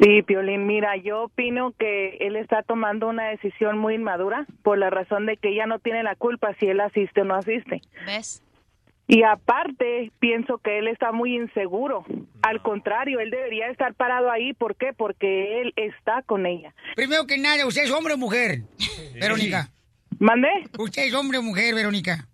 Sí, 0.00 0.22
Piolín, 0.22 0.66
mira, 0.66 0.96
yo 0.96 1.24
opino 1.24 1.72
que 1.76 2.16
él 2.20 2.36
está 2.36 2.62
tomando 2.62 3.08
una 3.08 3.28
decisión 3.28 3.78
muy 3.78 3.96
inmadura 3.96 4.46
por 4.62 4.78
la 4.78 4.88
razón 4.88 5.26
de 5.26 5.36
que 5.36 5.48
ella 5.48 5.66
no 5.66 5.80
tiene 5.80 6.04
la 6.04 6.14
culpa 6.14 6.54
si 6.60 6.66
él 6.66 6.80
asiste 6.80 7.22
o 7.22 7.24
no 7.24 7.34
asiste. 7.34 7.82
¿Ves? 8.06 8.42
Y 9.12 9.24
aparte, 9.24 10.12
pienso 10.20 10.58
que 10.58 10.78
él 10.78 10.86
está 10.86 11.10
muy 11.10 11.34
inseguro. 11.34 12.04
Al 12.42 12.62
contrario, 12.62 13.18
él 13.18 13.30
debería 13.30 13.66
estar 13.68 13.92
parado 13.94 14.30
ahí. 14.30 14.52
¿Por 14.54 14.76
qué? 14.76 14.92
Porque 14.96 15.60
él 15.62 15.72
está 15.74 16.22
con 16.22 16.46
ella. 16.46 16.72
Primero 16.94 17.26
que 17.26 17.36
nada, 17.36 17.66
¿usted 17.66 17.82
es 17.82 17.90
hombre 17.90 18.14
o 18.14 18.18
mujer? 18.18 18.62
Verónica. 19.20 19.68
¿Mande? 20.20 20.48
¿Usted 20.78 21.02
es 21.06 21.14
hombre 21.14 21.38
o 21.38 21.42
mujer, 21.42 21.74
Verónica? 21.74 22.28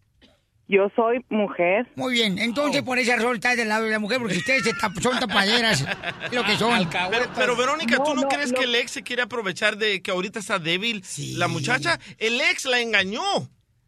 Yo 0.69 0.91
soy 0.97 1.25
mujer. 1.31 1.87
Muy 1.95 2.13
bien, 2.13 2.39
entonces 2.39 2.83
por 2.83 2.99
esa 2.99 3.15
razón 3.17 3.37
está 3.37 3.55
del 3.57 3.69
lado 3.69 3.85
de 3.85 3.93
la 3.93 4.01
mujer, 4.01 4.19
porque 4.19 4.37
ustedes 4.37 4.65
se 4.65 4.73
tap- 4.75 5.01
son 5.01 5.17
tapaderas, 5.21 5.87
es 6.25 6.33
lo 6.33 6.43
que 6.45 6.57
son. 6.57 6.89
Pero, 6.91 7.25
pero, 7.37 7.57
Verónica, 7.57 7.99
¿tú 7.99 8.11
no, 8.11 8.15
No, 8.17 8.21
no, 8.23 8.29
crees 8.29 8.51
no. 8.53 8.59
que 8.59 8.65
el 8.65 8.75
ex 8.75 8.91
se 8.91 9.03
quiere 9.05 9.23
aprovechar 9.23 9.77
de 9.79 10.03
que 10.03 10.11
ahorita 10.11 10.41
está 10.41 10.59
débil 10.59 11.05
la 11.37 11.47
muchacha? 11.47 12.01
El 12.19 12.41
ex 12.41 12.65
la 12.67 12.81
engañó. 12.81 13.23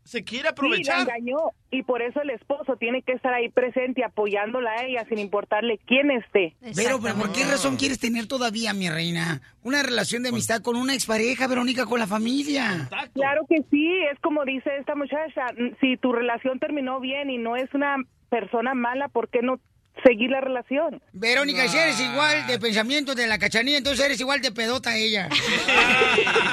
Se 0.09 0.25
quiere 0.25 0.39
Sí, 0.39 0.45
la 0.45 0.51
aprovechar. 0.53 1.01
engañó 1.01 1.37
y 1.71 1.83
por 1.83 2.01
eso 2.01 2.23
el 2.23 2.31
esposo 2.31 2.77
tiene 2.77 3.03
que 3.03 3.13
estar 3.13 3.35
ahí 3.35 3.51
presente 3.51 4.03
apoyándola 4.03 4.71
a 4.71 4.85
ella 4.87 5.05
sin 5.07 5.19
importarle 5.19 5.79
quién 5.87 6.11
esté. 6.11 6.57
Pero, 6.75 6.99
pero 6.99 7.15
¿por 7.17 7.31
qué 7.33 7.45
razón 7.45 7.77
quieres 7.77 7.99
tener 7.99 8.27
todavía, 8.27 8.73
mi 8.73 8.89
reina, 8.89 9.43
una 9.63 9.83
relación 9.83 10.23
de 10.23 10.31
amistad 10.31 10.63
con 10.63 10.77
una 10.77 10.95
expareja, 10.95 11.47
Verónica, 11.47 11.85
con 11.85 11.99
la 12.01 12.07
familia? 12.07 12.89
Claro 13.13 13.43
que 13.51 13.63
sí, 13.71 13.93
es 14.11 14.19
como 14.21 14.47
dice 14.47 14.71
esta 14.79 14.95
muchacha, 14.95 15.45
si 15.83 15.99
tu 15.99 16.13
relación 16.13 16.59
terminó 16.59 17.01
bien 17.01 17.29
y 17.29 17.37
no 17.37 17.57
es 17.57 17.69
una 17.75 17.97
persona 18.31 18.73
mala, 18.73 19.09
¿por 19.09 19.29
qué 19.29 19.43
no 19.43 19.61
seguir 20.05 20.31
la 20.31 20.41
relación? 20.41 21.03
Verónica, 21.13 21.69
si 21.69 21.77
eres 21.77 22.01
igual 22.01 22.47
de 22.47 22.59
pensamiento 22.59 23.15
de 23.15 23.27
la 23.27 23.39
cachanilla, 23.39 23.79
entonces 23.79 24.05
eres 24.05 24.21
igual 24.21 24.41
de 24.41 24.53
pedota 24.53 24.97
ella. 24.97 25.29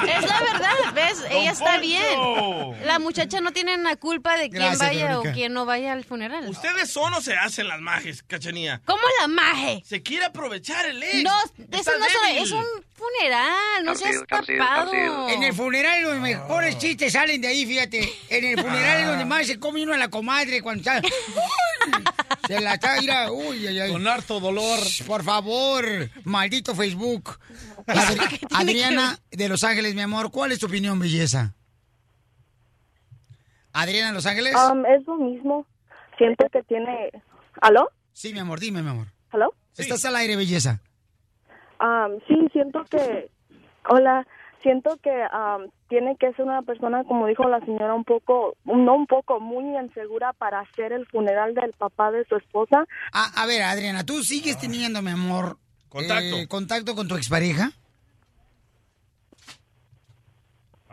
Es 0.06 0.22
la 0.24 0.40
verdad, 0.40 0.94
¿ves? 0.94 1.24
Ella 1.30 1.50
está 1.50 1.64
Poncho. 1.64 1.80
bien. 1.80 2.86
La 2.86 2.98
muchacha 2.98 3.40
no 3.40 3.52
tiene 3.52 3.76
la 3.78 3.96
culpa 3.96 4.36
de 4.36 4.48
quién 4.48 4.62
Gracias, 4.62 4.78
vaya 4.78 5.06
Verónica. 5.08 5.30
o 5.30 5.34
quién 5.34 5.52
no 5.52 5.66
vaya 5.66 5.92
al 5.92 6.04
funeral. 6.04 6.48
Ustedes 6.48 6.90
son 6.90 7.12
o 7.14 7.20
se 7.20 7.34
hacen 7.34 7.68
las 7.68 7.80
majes, 7.80 8.22
cachanía. 8.22 8.80
¿Cómo 8.84 9.02
la 9.20 9.28
maje? 9.28 9.82
Se 9.84 10.02
quiere 10.02 10.26
aprovechar 10.26 10.86
el 10.86 11.02
ex. 11.02 11.22
No, 11.22 11.32
eso 11.78 11.90
no 11.98 12.06
es, 12.30 12.50
un 12.52 12.64
funeral, 12.94 13.84
no 13.84 13.94
seas 13.94 14.22
tapado. 14.28 15.28
En 15.28 15.42
el 15.42 15.52
funeral 15.52 16.02
los 16.02 16.16
mejores 16.16 16.78
chistes 16.78 17.12
salen 17.12 17.40
de 17.40 17.48
ahí, 17.48 17.66
fíjate. 17.66 18.08
En 18.30 18.44
el 18.44 18.60
funeral 18.60 19.00
es 19.00 19.06
donde 19.06 19.24
más 19.24 19.46
se 19.46 19.58
come 19.58 19.82
uno 19.82 19.92
a 19.92 19.98
la 19.98 20.08
comadre 20.08 20.62
cuando 20.62 20.80
está... 20.80 21.02
Se 22.46 22.60
la 22.60 22.74
está, 22.74 23.00
mira, 23.00 23.32
uy, 23.32 23.66
ay, 23.66 23.80
ay. 23.80 23.92
Con 23.92 24.06
harto 24.06 24.38
dolor. 24.40 24.78
Por 25.06 25.22
favor, 25.24 25.84
maldito 26.24 26.74
Facebook. 26.74 27.38
Adri- 27.86 28.46
Adriana 28.52 29.18
de 29.30 29.48
Los 29.48 29.64
Ángeles, 29.64 29.94
mi 29.94 30.02
amor, 30.02 30.30
¿cuál 30.30 30.52
es 30.52 30.58
tu 30.58 30.66
opinión, 30.66 30.98
belleza? 30.98 31.54
Adriana 33.72 34.08
de 34.08 34.14
Los 34.14 34.26
Ángeles. 34.26 34.54
Um, 34.54 34.84
es 34.86 35.06
lo 35.06 35.16
mismo. 35.16 35.66
Siento 36.18 36.46
que 36.50 36.62
tiene... 36.62 37.10
¿Aló? 37.60 37.90
Sí, 38.12 38.32
mi 38.32 38.38
amor, 38.38 38.58
dime, 38.60 38.82
mi 38.82 38.88
amor. 38.90 39.08
¿Aló? 39.30 39.54
Estás 39.76 40.04
al 40.06 40.16
aire, 40.16 40.36
belleza. 40.36 40.80
Um, 41.80 42.18
sí, 42.26 42.34
siento 42.52 42.84
que... 42.90 43.30
Hola. 43.88 44.26
Siento 44.66 44.98
que 45.00 45.10
um, 45.10 45.70
tiene 45.88 46.16
que 46.18 46.32
ser 46.32 46.44
una 46.44 46.60
persona, 46.62 47.04
como 47.04 47.28
dijo 47.28 47.48
la 47.48 47.60
señora, 47.60 47.94
un 47.94 48.02
poco, 48.02 48.56
no 48.64 48.96
un 48.96 49.06
poco, 49.06 49.38
muy 49.38 49.78
insegura 49.78 50.32
para 50.32 50.58
hacer 50.58 50.90
el 50.90 51.06
funeral 51.06 51.54
del 51.54 51.72
papá 51.72 52.10
de 52.10 52.24
su 52.24 52.34
esposa. 52.34 52.84
A, 53.12 53.42
a 53.42 53.46
ver, 53.46 53.62
Adriana, 53.62 54.04
tú 54.04 54.24
sigues 54.24 54.58
teniendo, 54.58 55.02
mi 55.02 55.12
amor, 55.12 55.58
Contacto. 55.88 56.36
eh, 56.36 56.48
contacto 56.48 56.96
con 56.96 57.06
tu 57.06 57.14
expareja? 57.14 57.70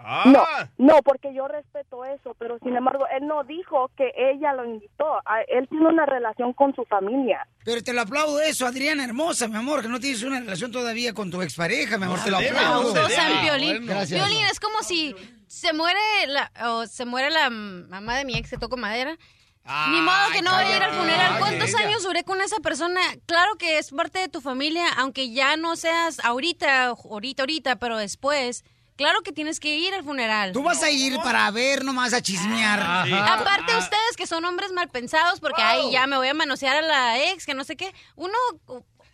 Ah. 0.06 0.24
No, 0.26 0.46
no, 0.78 1.02
porque 1.02 1.34
yo 1.34 1.48
respeto 1.48 2.04
eso, 2.06 2.36
pero 2.38 2.60
sin 2.60 2.76
embargo, 2.76 3.06
él 3.16 3.26
no 3.26 3.44
dijo 3.44 3.90
que 3.96 4.12
ella 4.18 4.54
lo 4.54 4.66
invitó. 4.66 5.06
A- 5.26 5.42
Él 5.48 5.68
tiene 5.70 5.88
una 5.88 6.06
relación 6.06 6.54
con 6.54 6.76
su 6.76 6.84
familia. 6.86 7.48
Pero 7.64 7.82
te 7.82 7.94
lo 7.94 8.02
aplaudo 8.02 8.42
eso, 8.42 8.66
Adriana 8.66 9.04
hermosa, 9.06 9.48
mi 9.48 9.56
amor, 9.56 9.82
que 9.82 9.88
no 9.88 10.00
tienes 10.00 10.22
una 10.24 10.40
relación 10.42 10.72
todavía 10.72 11.14
con 11.14 11.32
tu 11.32 11.42
expareja, 11.42 11.98
mi 11.98 12.06
amor, 12.06 12.20
te 12.24 12.32
lo 12.32 12.42
No, 12.42 12.48
aplaudo. 12.48 13.06
o 13.06 13.10
sea. 13.10 13.42
Piolín, 13.42 14.46
es 14.52 14.60
como 14.60 14.82
si 14.82 15.16
se 15.48 15.72
muere 15.74 16.00
la, 16.28 16.52
o 16.68 16.86
se 16.88 17.06
muere 17.06 17.30
la 17.30 17.50
mamá 17.50 18.18
de 18.18 18.26
mi 18.26 18.36
ex 18.36 18.50
que 18.50 18.58
toco 18.58 18.76
madera. 18.78 19.18
Ni 19.66 20.02
modo 20.02 20.30
que 20.34 20.42
no 20.42 20.52
voy 20.54 20.66
a 20.66 20.76
ir 20.76 20.84
al 20.84 20.92
funeral. 20.92 21.40
¿Cuántos 21.40 21.70
ella. 21.70 21.88
años 21.88 22.04
duré 22.04 22.26
con 22.26 22.42
esa 22.42 22.58
persona? 22.58 23.00
Claro 23.26 23.56
que 23.56 23.78
es 23.78 23.92
parte 23.92 24.20
de 24.20 24.28
tu 24.28 24.42
familia, 24.42 24.86
aunque 24.98 25.32
ya 25.32 25.56
no 25.56 25.78
seas 25.78 26.20
ahorita, 26.26 26.88
ahorita, 26.88 27.44
ahorita, 27.44 27.76
pero 27.78 27.96
después. 27.98 28.66
Claro 28.96 29.22
que 29.22 29.32
tienes 29.32 29.60
que 29.60 29.76
ir 29.76 29.94
al 29.94 30.04
funeral. 30.04 30.52
Tú 30.52 30.64
vas 30.64 30.84
a 30.84 30.92
ir 30.92 31.18
para 31.18 31.50
ver 31.52 31.84
nomás 31.84 32.14
a 32.14 32.22
chismear. 32.22 32.80
Ajá. 32.80 33.34
Aparte 33.34 33.76
ustedes 33.76 34.16
que 34.16 34.28
son 34.28 34.46
hombres 34.46 34.72
mal 34.72 34.90
pensados 34.90 35.40
porque 35.40 35.62
ay 35.62 35.92
ya 35.92 36.06
me 36.08 36.18
voy 36.18 36.28
a 36.28 36.34
manosear 36.34 36.78
a 36.78 36.82
la 36.82 37.24
ex 37.32 37.46
que 37.46 37.54
no 37.54 37.64
sé 37.64 37.76
qué. 37.76 37.94
Uno 38.16 38.34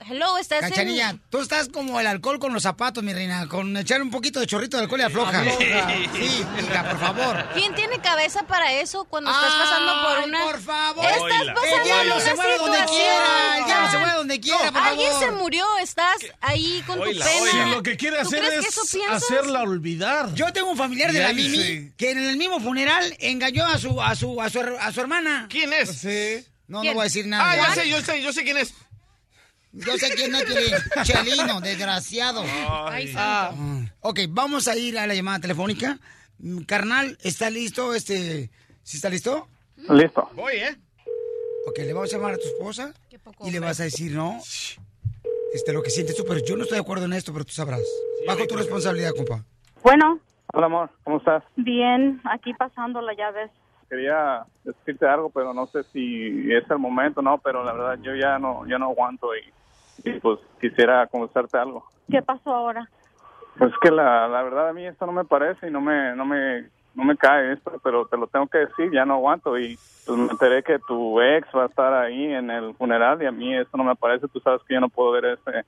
hello 0.07 0.37
estás 0.37 0.63
en- 0.63 0.69
Cachanilla, 0.69 1.15
tú 1.29 1.39
estás 1.41 1.69
como 1.69 1.99
el 1.99 2.07
alcohol 2.07 2.39
con 2.39 2.53
los 2.53 2.63
zapatos, 2.63 3.03
mi 3.03 3.13
reina, 3.13 3.47
con 3.47 3.75
echar 3.77 4.01
un 4.01 4.09
poquito 4.11 4.39
de 4.39 4.47
chorrito 4.47 4.77
de 4.77 4.83
alcohol 4.83 4.99
y 4.99 5.03
afloja. 5.03 5.43
Sí, 5.43 6.45
hija, 6.63 6.89
por 6.89 6.99
favor. 6.99 7.45
¿Quién 7.53 7.73
tiene 7.75 7.99
cabeza 7.99 8.43
para 8.43 8.73
eso 8.73 9.05
cuando 9.05 9.29
estás 9.31 9.53
pasando 9.53 9.93
por 10.07 10.17
Ay, 10.19 10.29
una 10.29 10.43
por 10.43 10.61
favor. 10.61 11.05
Estás 11.05 11.19
pasando 11.55 11.77
El 11.77 11.83
diablo 11.83 12.19
se 12.19 12.35
mueve 12.35 12.57
donde 12.57 12.77
quiera, 12.85 13.57
el 13.57 13.65
diablo 13.65 13.91
se 13.91 13.97
mueve 13.97 14.13
donde 14.17 14.39
quiera, 14.39 14.71
por 14.71 14.81
Alguien 14.81 15.11
se 15.19 15.31
murió, 15.31 15.65
estás 15.81 16.17
ahí 16.41 16.83
con 16.87 16.99
Oila, 16.99 17.25
tu 17.25 17.31
pena. 17.31 17.51
oila. 17.63 17.65
Lo 17.75 17.83
que 17.83 17.97
quiere 17.97 18.17
¿Tú 18.21 18.27
hacer 18.27 18.43
es 18.45 18.77
hacerla 19.09 19.61
olvidar. 19.63 20.33
Yo 20.33 20.51
tengo 20.53 20.69
un 20.71 20.77
familiar 20.77 21.11
de 21.11 21.19
la 21.19 21.33
Mimi 21.33 21.57
sí. 21.57 21.93
que 21.97 22.11
en 22.11 22.17
el 22.19 22.37
mismo 22.37 22.59
funeral 22.59 23.15
engañó 23.19 23.65
a 23.65 23.77
su 23.77 24.01
a 24.01 24.15
su 24.15 24.41
a 24.41 24.49
su, 24.49 24.59
a 24.79 24.91
su 24.91 25.01
hermana. 25.01 25.47
¿Quién 25.49 25.71
es? 25.73 25.89
Sí. 25.99 26.45
No, 26.67 26.81
¿Quién? 26.81 26.93
no 26.93 26.97
voy 26.97 27.01
a 27.01 27.03
decir 27.05 27.25
nada. 27.25 27.51
Ah, 27.51 27.55
ya 27.55 27.73
sé, 27.73 27.89
yo 27.89 27.99
sé, 28.01 28.21
yo 28.21 28.31
sé 28.31 28.43
quién 28.43 28.57
es. 28.57 28.73
Yo 29.71 29.97
sé 29.97 30.13
quién 30.15 30.33
es 30.35 30.43
Piolín. 30.45 30.73
Chelino, 31.03 31.61
desgraciado. 31.61 32.43
Ay, 32.87 33.13
Ah. 33.15 33.53
Ok, 34.01 34.19
vamos 34.29 34.67
a 34.67 34.75
ir 34.75 34.97
a 34.97 35.05
la 35.07 35.13
llamada 35.13 35.39
telefónica. 35.39 35.99
Mm, 36.39 36.61
Carnal, 36.61 37.17
¿está 37.21 37.49
listo? 37.49 37.93
Este, 37.93 38.49
¿Sí 38.83 38.97
está 38.97 39.09
listo? 39.09 39.47
Listo. 39.89 40.29
Voy, 40.35 40.53
¿eh? 40.53 40.77
Ok, 41.67 41.77
le 41.79 41.93
vamos 41.93 42.11
a 42.13 42.17
llamar 42.17 42.33
a 42.33 42.37
tu 42.37 42.47
esposa 42.47 42.93
y 43.45 43.51
le 43.51 43.59
vas 43.59 43.79
a 43.79 43.83
decir, 43.83 44.11
no, 44.13 44.39
este, 45.53 45.73
lo 45.73 45.83
que 45.83 45.89
sientes 45.91 46.15
tú, 46.15 46.23
pero 46.27 46.39
yo 46.43 46.55
no 46.55 46.63
estoy 46.63 46.77
de 46.77 46.81
acuerdo 46.81 47.05
en 47.05 47.13
esto, 47.13 47.31
pero 47.33 47.45
tú 47.45 47.51
sabrás. 47.51 47.81
Bajo 48.25 48.47
tu 48.47 48.55
responsabilidad, 48.55 49.11
compa. 49.15 49.45
Bueno, 49.83 50.19
Hola, 50.51 50.65
amor. 50.65 50.89
¿Cómo 51.03 51.17
estás? 51.19 51.43
bien, 51.57 52.19
aquí 52.23 52.53
pasándola, 52.55 53.13
ya 53.15 53.29
ves. 53.31 53.51
Quería 53.89 54.43
decirte 54.63 55.07
algo, 55.07 55.29
pero 55.29 55.53
no 55.53 55.65
sé 55.67 55.83
si 55.85 56.53
es 56.53 56.69
el 56.69 56.77
momento, 56.77 57.21
¿no? 57.21 57.39
Pero 57.39 57.63
la 57.63 57.73
verdad, 57.73 57.99
yo 58.01 58.15
ya 58.15 58.37
no, 58.37 58.65
ya 58.67 58.77
no 58.77 58.85
aguanto 58.85 59.29
y, 59.35 60.09
y 60.09 60.19
pues 60.19 60.39
quisiera 60.61 61.07
conversarte 61.07 61.57
algo. 61.57 61.85
¿Qué 62.09 62.21
pasó 62.21 62.53
ahora? 62.53 62.87
Pues 63.57 63.73
que 63.81 63.91
la, 63.91 64.27
la 64.27 64.43
verdad 64.43 64.69
a 64.69 64.73
mí 64.73 64.85
esto 64.85 65.05
no 65.05 65.11
me 65.11 65.25
parece 65.25 65.67
y 65.67 65.71
no 65.71 65.81
me, 65.81 66.15
no 66.15 66.25
me, 66.25 66.69
no 66.95 67.03
me 67.03 67.17
cae 67.17 67.53
esto, 67.53 67.71
pero 67.83 68.05
te 68.05 68.17
lo 68.17 68.27
tengo 68.27 68.47
que 68.47 68.59
decir, 68.59 68.91
ya 68.91 69.05
no 69.05 69.15
aguanto 69.15 69.57
y 69.57 69.77
pues 70.05 70.17
me 70.17 70.31
enteré 70.31 70.63
que 70.63 70.79
tu 70.79 71.21
ex 71.21 71.47
va 71.55 71.63
a 71.63 71.67
estar 71.67 71.93
ahí 71.93 72.33
en 72.33 72.49
el 72.49 72.73
funeral 72.75 73.21
y 73.21 73.25
a 73.25 73.31
mí 73.31 73.55
esto 73.55 73.77
no 73.77 73.83
me 73.83 73.95
parece, 73.95 74.27
tú 74.27 74.39
sabes 74.39 74.61
que 74.67 74.73
yo 74.75 74.79
no 74.79 74.89
puedo 74.89 75.11
ver 75.11 75.25
ese... 75.25 75.65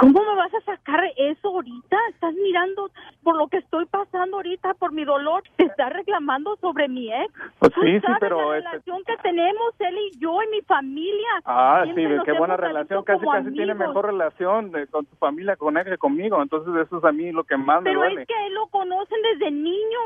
¿Cómo 0.00 0.24
me 0.24 0.34
vas 0.34 0.52
a 0.54 0.60
sacar 0.62 1.04
eso 1.16 1.48
ahorita? 1.48 1.96
Estás 2.08 2.34
mirando 2.34 2.90
por 3.22 3.36
lo 3.36 3.48
que 3.48 3.58
estoy 3.58 3.84
pasando 3.84 4.38
ahorita, 4.38 4.72
por 4.74 4.92
mi 4.92 5.04
dolor. 5.04 5.42
Te 5.56 5.64
estás 5.66 5.92
reclamando 5.92 6.56
sobre 6.56 6.88
mi 6.88 7.12
ex. 7.12 7.30
Pues 7.58 7.72
sí, 7.74 8.00
sí, 8.00 8.06
pero 8.18 8.52
la 8.52 8.58
este- 8.58 8.70
relación 8.70 9.04
que 9.04 9.16
tenemos 9.18 9.74
él 9.78 9.98
y 9.98 10.18
yo 10.18 10.42
y 10.42 10.46
mi 10.48 10.62
familia. 10.62 11.28
Ah, 11.44 11.82
sí, 11.84 11.92
Siempre 11.92 12.22
qué 12.24 12.32
buena 12.32 12.56
relación, 12.56 13.04
casi 13.04 13.26
casi 13.26 13.52
tiene 13.52 13.74
mejor 13.74 14.06
relación 14.06 14.72
de- 14.72 14.86
con 14.86 15.04
tu 15.04 15.16
familia 15.16 15.56
con 15.56 15.76
él 15.76 15.84
que 15.84 15.98
conmigo, 15.98 16.40
entonces 16.40 16.74
eso 16.86 16.96
es 16.98 17.04
a 17.04 17.12
mí 17.12 17.30
lo 17.30 17.44
que 17.44 17.58
más 17.58 17.82
me 17.82 17.90
Pero 17.90 18.00
duele. 18.00 18.22
es 18.22 18.26
que 18.28 18.46
él 18.46 18.54
lo 18.54 18.68
conocen 18.68 19.18
desde 19.34 19.50
niño 19.50 19.98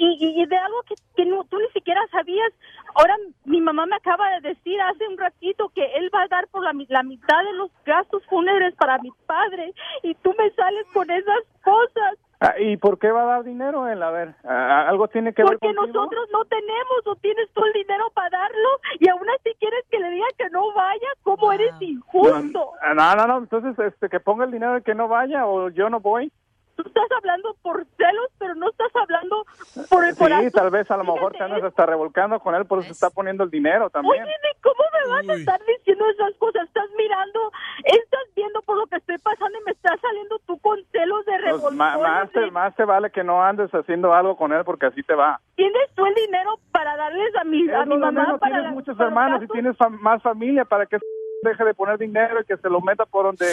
y, 0.00 0.16
y- 0.18 0.42
y 0.42 0.46
de 0.46 0.56
algo 0.56 0.82
que, 0.88 0.94
que 1.16 1.24
no, 1.26 1.44
tú 1.44 1.58
ni 1.58 1.68
siquiera 1.68 2.00
sabías. 2.10 2.52
Ahora 2.94 3.16
mi 3.44 3.60
mamá 3.60 3.86
me 3.86 3.96
acaba 3.96 4.30
de 4.30 4.48
decir 4.48 4.80
hace 4.80 5.06
un 5.06 5.18
ratito 5.18 5.68
que 5.74 5.84
él 5.96 6.10
va 6.14 6.22
a 6.22 6.28
dar 6.28 6.48
por 6.48 6.62
la, 6.64 6.72
mi- 6.72 6.86
la 6.88 7.02
mitad 7.02 7.44
de 7.44 7.52
los 7.52 7.70
gastos 7.84 8.24
fúnebres 8.26 8.74
para 8.76 8.98
mi 8.98 9.10
padre 9.26 9.72
y 10.02 10.14
tú 10.16 10.34
me 10.38 10.50
sales 10.52 10.86
con 10.94 11.10
esas 11.10 11.40
cosas. 11.62 12.18
Ah, 12.42 12.54
¿Y 12.58 12.78
por 12.78 12.98
qué 12.98 13.10
va 13.10 13.22
a 13.24 13.26
dar 13.26 13.44
dinero 13.44 13.86
él? 13.86 14.02
A 14.02 14.10
ver, 14.10 14.34
algo 14.44 15.08
tiene 15.08 15.34
que 15.34 15.42
ver 15.42 15.58
Porque 15.58 15.74
nosotros 15.74 16.26
no 16.32 16.42
tenemos 16.46 17.06
o 17.06 17.14
tienes 17.16 17.50
tú 17.52 17.62
el 17.66 17.72
dinero 17.74 18.10
para 18.14 18.30
darlo 18.30 18.68
y 18.98 19.08
aún 19.10 19.28
así 19.28 19.50
quieres 19.60 19.84
que 19.90 19.98
le 19.98 20.08
diga 20.10 20.26
que 20.38 20.48
no 20.48 20.72
vaya, 20.72 21.08
¿cómo 21.22 21.52
eres 21.52 21.74
injusto? 21.80 22.72
No, 22.96 23.14
no, 23.14 23.26
no, 23.26 23.38
entonces 23.38 23.78
este, 23.78 24.08
que 24.08 24.20
ponga 24.20 24.46
el 24.46 24.52
dinero 24.52 24.78
y 24.78 24.82
que 24.82 24.94
no 24.94 25.06
vaya 25.06 25.46
o 25.46 25.68
yo 25.68 25.90
no 25.90 26.00
voy. 26.00 26.32
Tú 26.76 26.82
estás 26.86 27.04
hablando 27.18 27.54
por 27.62 27.84
celos, 27.96 28.28
pero 28.38 28.54
no 28.54 28.70
estás 28.70 28.90
hablando 28.96 29.44
por 29.90 30.04
el 30.04 30.14
Sí, 30.14 30.18
corazón. 30.18 30.50
tal 30.52 30.70
vez 30.70 30.90
a 30.90 30.96
lo 30.96 31.04
mejor 31.04 31.32
te 31.32 31.42
andas 31.42 31.62
hasta 31.62 31.84
revolcando 31.86 32.40
con 32.40 32.54
él, 32.54 32.64
por 32.66 32.78
eso 32.78 32.86
se 32.88 32.92
está 32.92 33.10
poniendo 33.10 33.44
el 33.44 33.50
dinero 33.50 33.90
también. 33.90 34.22
Oye, 34.22 34.30
¿de 34.32 34.60
¿cómo 34.62 34.82
me 34.92 35.10
vas 35.12 35.28
a 35.28 35.34
estar 35.40 35.60
diciendo 35.66 36.04
esas 36.08 36.34
cosas? 36.38 36.64
Estás 36.66 36.88
mirando, 36.96 37.52
estás 37.84 38.22
viendo 38.34 38.62
por 38.62 38.76
lo 38.78 38.86
que 38.86 38.96
estoy 38.96 39.18
pasando 39.18 39.58
y 39.58 39.64
me 39.64 39.72
estás 39.72 40.00
saliendo 40.00 40.38
tú 40.46 40.58
con 40.60 40.82
celos 40.92 41.24
de 41.26 41.32
Pues, 41.32 41.44
revoltones. 41.44 41.78
ma- 41.78 41.98
más, 41.98 42.30
te, 42.30 42.50
más 42.50 42.76
te 42.76 42.84
vale 42.84 43.10
que 43.10 43.24
no 43.24 43.42
andes 43.42 43.70
haciendo 43.74 44.14
algo 44.14 44.36
con 44.36 44.52
él 44.52 44.64
porque 44.64 44.86
así 44.86 45.02
te 45.02 45.14
va. 45.14 45.38
¿Tienes 45.56 45.90
tú 45.94 46.06
el 46.06 46.14
dinero 46.14 46.58
para 46.72 46.96
darles 46.96 47.34
a 47.36 47.44
mi, 47.44 47.68
a 47.70 47.84
mi 47.84 47.98
mamá 47.98 48.22
menos, 48.22 48.40
para 48.40 48.52
tienes 48.52 48.64
la- 48.64 48.70
muchos 48.70 48.96
para 48.96 49.08
hermanos 49.08 49.42
y 49.42 49.48
tienes 49.48 49.76
fa- 49.76 49.88
más 49.90 50.22
familia 50.22 50.64
para 50.64 50.86
que 50.86 50.98
deje 51.42 51.64
de 51.64 51.74
poner 51.74 51.98
dinero 51.98 52.40
y 52.40 52.44
que 52.44 52.56
se 52.56 52.70
lo 52.70 52.80
meta 52.80 53.04
por 53.06 53.24
donde... 53.26 53.46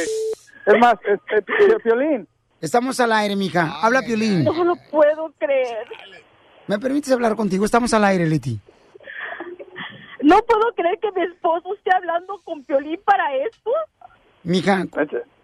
Es 0.66 0.78
más, 0.80 0.96
este, 1.06 1.42
Piolín, 1.84 2.28
Estamos 2.62 3.00
al 3.00 3.12
aire, 3.12 3.36
mija. 3.36 3.80
Habla, 3.82 4.02
Piolín. 4.02 4.44
No 4.44 4.64
lo 4.64 4.76
puedo 4.90 5.32
creer. 5.38 5.78
¿Me 6.68 6.80
permites 6.80 7.12
hablar 7.12 7.36
contigo? 7.36 7.66
Estamos 7.66 7.94
al 7.94 8.04
aire, 8.04 8.26
Leti. 8.28 8.60
No 10.22 10.40
puedo 10.44 10.74
creer 10.76 10.98
que 11.00 11.12
mi 11.18 11.26
esposo 11.26 11.74
esté 11.76 11.92
hablando 11.96 12.42
con 12.44 12.64
Piolín 12.66 13.00
para 13.06 13.24
esto. 13.38 13.70
Mija, 14.44 14.86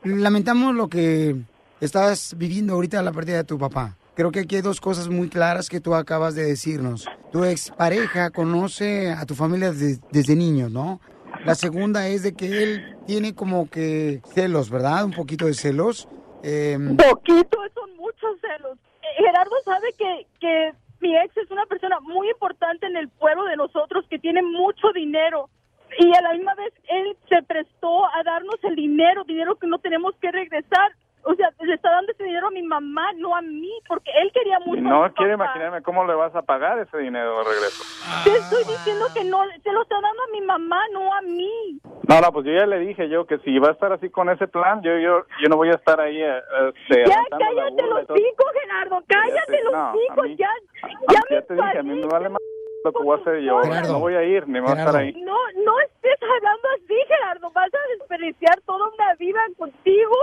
lamentamos 0.04 0.76
lo 0.76 0.88
que 0.90 1.36
estás 1.80 2.36
viviendo 2.38 2.74
ahorita 2.74 3.02
la 3.04 3.12
pérdida 3.12 3.38
de 3.38 3.44
tu 3.44 3.58
papá. 3.58 3.96
Creo 4.16 4.32
que 4.32 4.42
aquí 4.42 4.56
hay 4.58 4.62
dos 4.62 4.80
cosas 4.82 5.08
muy 5.10 5.30
claras 5.30 5.70
que 5.70 5.80
tú 5.80 5.96
acabas 5.96 6.36
de 6.36 6.44
decirnos. 6.46 7.08
Tu 7.32 7.44
expareja 7.46 8.30
conoce 8.32 9.12
a 9.12 9.26
tu 9.26 9.36
familia 9.36 9.72
de- 9.72 10.00
desde 10.12 10.36
niños, 10.36 10.72
¿no? 10.72 11.00
La 11.46 11.56
segunda 11.56 12.08
es 12.08 12.22
de 12.24 12.34
que 12.34 12.64
él 12.64 12.96
tiene 13.08 13.34
como 13.34 13.70
que 13.70 14.22
celos, 14.34 14.70
¿verdad? 14.70 15.04
Un 15.06 15.12
poquito 15.14 15.46
de 15.46 15.54
celos. 15.54 16.08
Em, 16.44 16.98
Poquito, 16.98 17.58
son 17.74 17.96
muchos 17.96 18.40
celos. 18.42 18.78
Eh, 19.02 19.24
Gerardo 19.24 19.56
sabe 19.64 19.94
que, 19.98 20.28
que 20.40 20.74
mi 21.00 21.16
ex 21.18 21.36
es 21.38 21.50
una 21.50 21.66
persona 21.66 22.00
muy 22.02 22.30
importante 22.30 22.86
en 22.86 22.98
el 22.98 23.08
pueblo 23.10 23.46
de 23.46 23.56
nosotros, 23.56 24.06
que 24.10 24.20
tiene 24.20 24.42
mucho 24.42 24.92
dinero. 24.94 25.50
Y 25.98 26.14
a 26.16 26.22
la 26.22 26.34
misma 26.34 26.54
vez 26.56 26.74
él 26.90 27.16
se 27.30 27.42
prestó 27.44 28.06
a 28.14 28.24
darnos 28.24 28.58
el 28.64 28.76
dinero, 28.76 29.24
dinero 29.24 29.56
que 29.56 29.68
no 29.68 29.80
tenemos 29.80 30.16
que 30.22 30.32
regresar. 30.32 30.92
O 31.26 31.34
sea, 31.36 31.50
le 31.62 31.74
está 31.74 31.90
dando 31.92 32.12
ese 32.12 32.24
dinero 32.24 32.48
a 32.48 32.52
mi 32.52 32.62
mamá, 32.64 33.12
no 33.18 33.36
a 33.36 33.42
mí, 33.42 33.72
porque 33.88 34.12
él 34.22 34.32
quería 34.34 34.60
mucho. 34.60 34.80
a 34.80 34.84
no 34.84 35.04
mi 35.04 35.10
quiero 35.12 35.38
papá. 35.38 35.46
imaginarme 35.52 35.82
cómo 35.82 36.06
le 36.06 36.14
vas 36.16 36.36
a 36.36 36.42
pagar 36.42 36.80
ese 36.80 36.98
dinero 36.98 37.38
de 37.40 37.44
regreso. 37.46 37.84
Te 38.24 38.32
estoy 38.32 38.64
diciendo 38.66 39.06
que 39.14 39.24
no, 39.24 39.40
se 39.64 39.72
lo 39.72 39.84
está 39.84 39.96
dando 40.02 40.24
a 40.24 40.32
mi 40.32 40.42
mamá, 40.42 40.82
no 40.92 41.14
a 41.14 41.22
mí. 41.22 41.80
No, 42.10 42.20
no, 42.20 42.32
pues 42.34 42.46
yo 42.46 42.52
ya 42.54 42.66
le 42.66 42.80
dije 42.80 43.08
yo 43.10 43.26
que 43.26 43.38
si 43.40 43.58
va 43.60 43.70
a 43.70 43.72
estar 43.72 43.94
así 43.94 44.10
con 44.10 44.30
ese 44.30 44.48
plan, 44.48 44.82
yo 44.84 44.98
yo, 45.00 45.26
yo 45.42 45.50
no 45.50 45.56
voy 45.56 45.70
a 45.70 45.76
estar 45.76 46.00
ahí 46.02 46.22
eh, 46.22 46.42
este, 46.76 47.06
Ya, 47.10 47.16
cállate 47.30 47.84
los 47.88 48.00
cinco, 48.08 48.44
Gerardo, 48.62 49.04
cállate 49.08 49.58
Sí, 49.58 49.64
los 49.64 49.74
no, 49.74 49.80
a 49.80 49.94
cinco, 49.94 50.24
mí- 50.24 50.36
ya, 50.36 50.50
ya 50.84 50.90
ya 51.14 51.20
me 51.30 51.42
te 51.42 51.54
dije, 51.54 51.78
a 51.80 51.84
mí 51.84 51.96
me 52.02 52.08
vale 52.08 52.30
más 52.30 52.42
lo 52.84 52.92
que 52.92 53.04
voy 53.04 53.18
a 53.18 53.22
hacer 53.22 53.40
yo. 53.42 53.62
Gerardo. 53.62 53.94
No 53.94 54.00
voy 54.00 54.16
a 54.16 54.24
ir, 54.24 54.46
ni 54.48 54.60
voy 54.60 54.72
a 54.72 54.74
estar 54.80 54.96
ahí. 54.98 55.14
No, 55.24 55.38
no 55.64 55.80
estés 55.80 56.20
hablando 56.22 56.68
así, 56.76 56.96
Gerardo. 57.08 57.50
Vas 57.52 57.70
a 57.74 57.98
desperdiciar 57.98 58.60
toda 58.66 58.90
una 58.90 59.16
vida 59.16 59.40
contigo. 59.58 60.16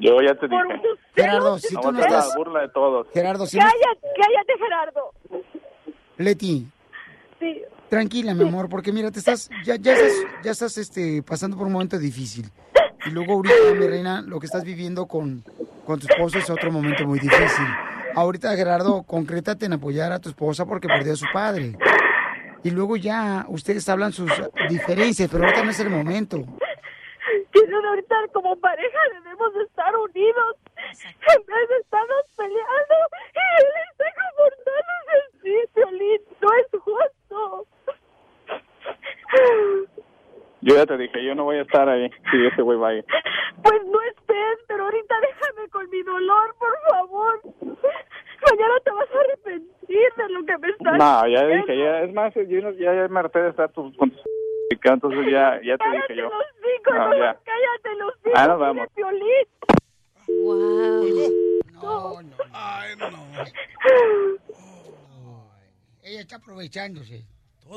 Yo 0.00 0.20
ya 0.20 0.34
te 0.34 0.48
dije. 0.48 0.62
Gerardo, 1.14 1.58
si 1.58 1.74
no 1.74 1.80
tú 1.80 1.92
no 1.92 2.00
estás... 2.00 2.28
la 2.28 2.34
burla 2.36 2.60
de 2.60 2.68
todos. 2.68 3.06
Gerardo, 3.12 3.46
si 3.46 3.56
no... 3.58 3.64
Cállate, 3.64 4.08
cállate, 4.16 4.52
Gerardo. 4.58 5.12
Leti, 6.18 6.66
Sí. 7.38 7.62
tranquila, 7.88 8.34
mi 8.34 8.42
amor, 8.42 8.68
porque 8.68 8.92
mira, 8.92 9.10
te 9.12 9.20
estás, 9.20 9.48
ya, 9.64 9.76
ya 9.76 9.92
estás, 9.92 10.12
ya 10.42 10.50
estás 10.50 10.76
este, 10.76 11.22
pasando 11.22 11.56
por 11.56 11.66
un 11.68 11.72
momento 11.72 11.96
difícil. 11.98 12.50
Y 13.06 13.10
luego 13.10 13.34
ahorita, 13.34 13.54
mi 13.78 13.86
reina, 13.86 14.22
lo 14.22 14.40
que 14.40 14.46
estás 14.46 14.64
viviendo 14.64 15.06
con, 15.06 15.44
con 15.86 16.00
tu 16.00 16.06
esposo 16.08 16.38
es 16.38 16.50
otro 16.50 16.72
momento 16.72 17.06
muy 17.06 17.20
difícil. 17.20 17.64
Ahorita, 18.16 18.56
Gerardo, 18.56 19.04
concrétate 19.04 19.66
en 19.66 19.74
apoyar 19.74 20.10
a 20.10 20.18
tu 20.18 20.28
esposa 20.30 20.66
porque 20.66 20.88
perdió 20.88 21.12
a 21.12 21.16
su 21.16 21.26
padre. 21.32 21.76
Y 22.64 22.70
luego 22.70 22.96
ya, 22.96 23.46
ustedes 23.48 23.88
hablan 23.88 24.12
sus 24.12 24.30
diferencias, 24.68 25.30
pero 25.30 25.44
ahorita 25.44 25.62
no 25.62 25.70
es 25.70 25.78
el 25.78 25.90
momento. 25.90 26.44
Ahorita 27.76 28.14
como 28.32 28.56
pareja 28.56 28.98
debemos 29.12 29.52
de 29.54 29.62
estar 29.64 29.94
unidos 29.96 30.56
en 30.76 31.46
vez 31.46 31.68
de 31.68 31.76
estarnos 31.78 32.24
peleando 32.36 32.94
y 33.34 33.62
él 33.62 33.72
está 33.90 34.04
comportándose 34.22 35.12
así, 35.28 35.54
Piolín, 35.74 36.20
no 36.40 36.48
es 36.54 36.66
justo. 36.80 37.66
Yo 40.60 40.74
ya 40.74 40.86
te 40.86 40.96
dije, 40.96 41.24
yo 41.24 41.34
no 41.34 41.44
voy 41.44 41.56
a 41.56 41.62
estar 41.62 41.88
ahí 41.88 42.10
si 42.30 42.46
ese 42.46 42.62
güey 42.62 42.78
va 42.78 42.88
ahí. 42.88 43.02
Pues 43.62 43.84
no 43.86 44.00
estés, 44.02 44.58
pero 44.66 44.84
ahorita 44.84 45.14
déjame 45.20 45.68
con 45.70 45.88
mi 45.90 46.02
dolor, 46.02 46.54
por 46.58 46.76
favor. 46.90 47.40
Mañana 48.50 48.74
te 48.84 48.90
vas 48.90 49.08
a 49.14 49.20
arrepentir 49.20 50.12
de 50.16 50.28
lo 50.30 50.44
que 50.44 50.58
me 50.58 50.68
estás 50.70 50.96
No, 50.98 51.26
ya 51.28 51.42
diciendo. 51.46 51.66
dije, 51.66 51.78
ya, 51.78 52.00
es 52.02 52.12
más, 52.12 52.34
yo 52.34 52.42
ya, 52.72 52.94
ya 52.94 53.08
me 53.08 53.20
harté 53.20 53.42
de 53.42 53.50
estar 53.50 53.70
tu, 53.72 53.94
con 53.96 54.10
tu 54.10 54.18
entonces 54.70 55.26
ya, 55.30 55.60
ya 55.64 55.76
te 55.78 55.84
dije 55.84 56.04
Cállate 56.08 56.16
yo. 56.16 56.22
los 56.24 56.32
cinco, 56.60 56.94
No, 56.94 57.08
no, 57.08 57.16
ya. 57.18 57.38
cállate 57.44 57.98
los 57.98 58.14
cinco, 58.22 58.36
Ah, 58.36 58.46
nos 58.48 58.58
vamos. 58.58 58.86
Piolín. 58.94 59.46
No, 61.72 62.22
no. 62.22 62.36
Ay, 62.52 62.96
no. 62.96 63.08
Ella 66.02 66.20
está 66.20 66.36
aprovechándose. 66.36 67.24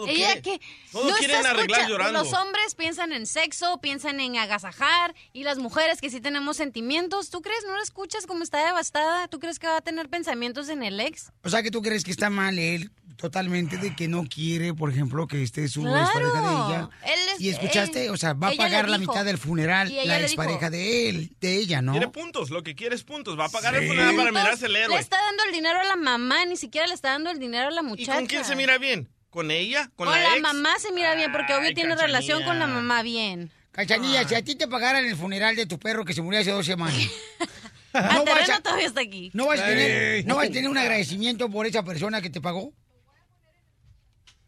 Ella 0.08 0.42
que 0.42 0.62
todo 0.94 1.10
no 1.10 1.16
quieren 1.18 1.46
arreglar 1.46 1.82
escucha- 1.82 1.88
llorando. 1.90 2.20
Los 2.24 2.32
hombres 2.34 2.76
piensan 2.76 3.12
en 3.12 3.26
sexo, 3.26 3.82
piensan 3.82 4.22
en 4.22 4.38
agasajar 4.38 5.14
y 5.34 5.44
las 5.44 5.58
mujeres 5.60 6.00
que 6.00 6.10
sí 6.10 6.22
tenemos 6.22 6.56
sentimientos, 6.56 7.30
¿tú 7.30 7.42
crees? 7.42 7.66
¿No 7.68 7.76
la 7.76 7.84
escuchas 7.84 8.26
como 8.26 8.42
está 8.44 8.66
devastada? 8.66 9.28
¿Tú 9.28 9.40
crees 9.40 9.60
que 9.60 9.68
va 9.68 9.78
a 9.78 9.82
tener 9.82 10.08
pensamientos 10.08 10.70
en 10.70 10.82
el 10.84 10.98
ex? 11.02 11.34
O 11.44 11.50
sea, 11.50 11.62
que 11.62 11.72
tú 11.72 11.82
crees 11.82 12.06
que 12.06 12.12
está 12.12 12.30
mal 12.30 12.58
él 12.58 12.90
totalmente 13.22 13.78
de 13.78 13.96
que 13.96 14.08
no 14.08 14.24
quiere, 14.26 14.74
por 14.74 14.92
ejemplo, 14.92 15.28
que 15.28 15.42
esté 15.44 15.68
su 15.68 15.82
Claro. 15.84 16.02
expareja 16.04 16.42
de 16.42 16.48
ella. 16.56 16.90
Él 17.06 17.20
es- 17.36 17.42
y 17.42 17.50
escuchaste, 17.50 18.06
él- 18.06 18.12
o 18.12 18.18
sea, 18.18 18.34
va 18.34 18.50
a 18.50 18.52
pagar 18.54 18.90
la 18.90 18.98
mitad 18.98 19.24
del 19.24 19.38
funeral 19.38 19.92
Y 19.92 19.96
la 20.06 20.16
dijo. 20.16 20.26
expareja 20.26 20.70
de 20.70 21.10
él, 21.10 21.32
de 21.40 21.56
ella, 21.58 21.82
¿no? 21.82 21.92
Quiere 21.94 22.08
puntos, 22.10 22.50
lo 22.50 22.64
que 22.64 22.76
quiere 22.76 22.96
es 22.96 23.04
puntos. 23.04 23.40
Va 23.40 23.46
a 23.46 23.50
pagar 23.50 23.76
el 23.76 23.88
funeral 23.88 24.16
para 24.16 24.32
mirarse 24.32 24.66
el 24.66 24.76
héroe. 24.76 24.96
Le 24.96 25.02
está 25.02 25.18
dando 25.24 25.44
el 25.46 25.52
dinero 25.54 25.80
a 25.80 25.84
la 25.84 25.96
mamá, 25.96 26.46
ni 26.46 26.58
siquiera 26.58 26.88
le 26.88 26.94
está 26.96 27.10
dando 27.12 27.30
el 27.30 27.40
dinero 27.40 27.68
a 27.68 27.72
la 27.72 27.82
¿Y 27.82 27.86
muchacha. 27.86 28.16
con 28.16 28.26
quién 28.26 28.44
se 28.44 28.56
mira 28.56 28.78
bien? 28.78 29.08
¿Con 29.30 29.50
ella? 29.52 29.90
¿Con, 29.96 30.08
Con 30.08 30.16
la, 30.16 30.22
la 30.24 30.34
ex? 30.34 30.42
mamá 30.42 30.78
se 30.80 30.92
mira 30.92 31.16
bien, 31.16 31.32
porque 31.32 31.54
obvio 31.54 31.70
Ay, 31.70 31.74
tiene 31.74 31.92
Cachanilla. 31.92 32.08
relación 32.20 32.44
con 32.44 32.60
la 32.60 32.68
mamá 32.68 33.02
bien. 33.04 33.50
Cachanilla, 33.72 34.28
si 34.28 34.36
a 34.36 34.44
ti 34.44 34.56
te 34.56 34.68
pagaran 34.68 35.06
el 35.06 35.16
funeral 35.16 35.56
de 35.56 35.66
tu 35.66 35.80
perro 35.80 36.04
que 36.04 36.14
se 36.14 36.22
murió 36.22 36.42
hace 36.42 36.52
dos 36.52 36.66
semanas. 36.66 36.98
No, 37.94 38.24
vas 38.24 38.50
a, 38.50 38.62
todavía 38.62 38.88
está 38.88 39.02
aquí. 39.02 39.32
no 39.34 39.48
vas 39.48 39.60
a 39.60 39.66
tener, 39.66 40.26
no 40.26 40.38
vas 40.38 40.48
a 40.48 40.52
tener 40.54 40.70
un 40.70 40.78
agradecimiento 40.78 41.50
por 41.50 41.66
esa 41.68 41.84
persona 41.84 42.22
que 42.22 42.30
te 42.30 42.40
pagó. 42.40 42.74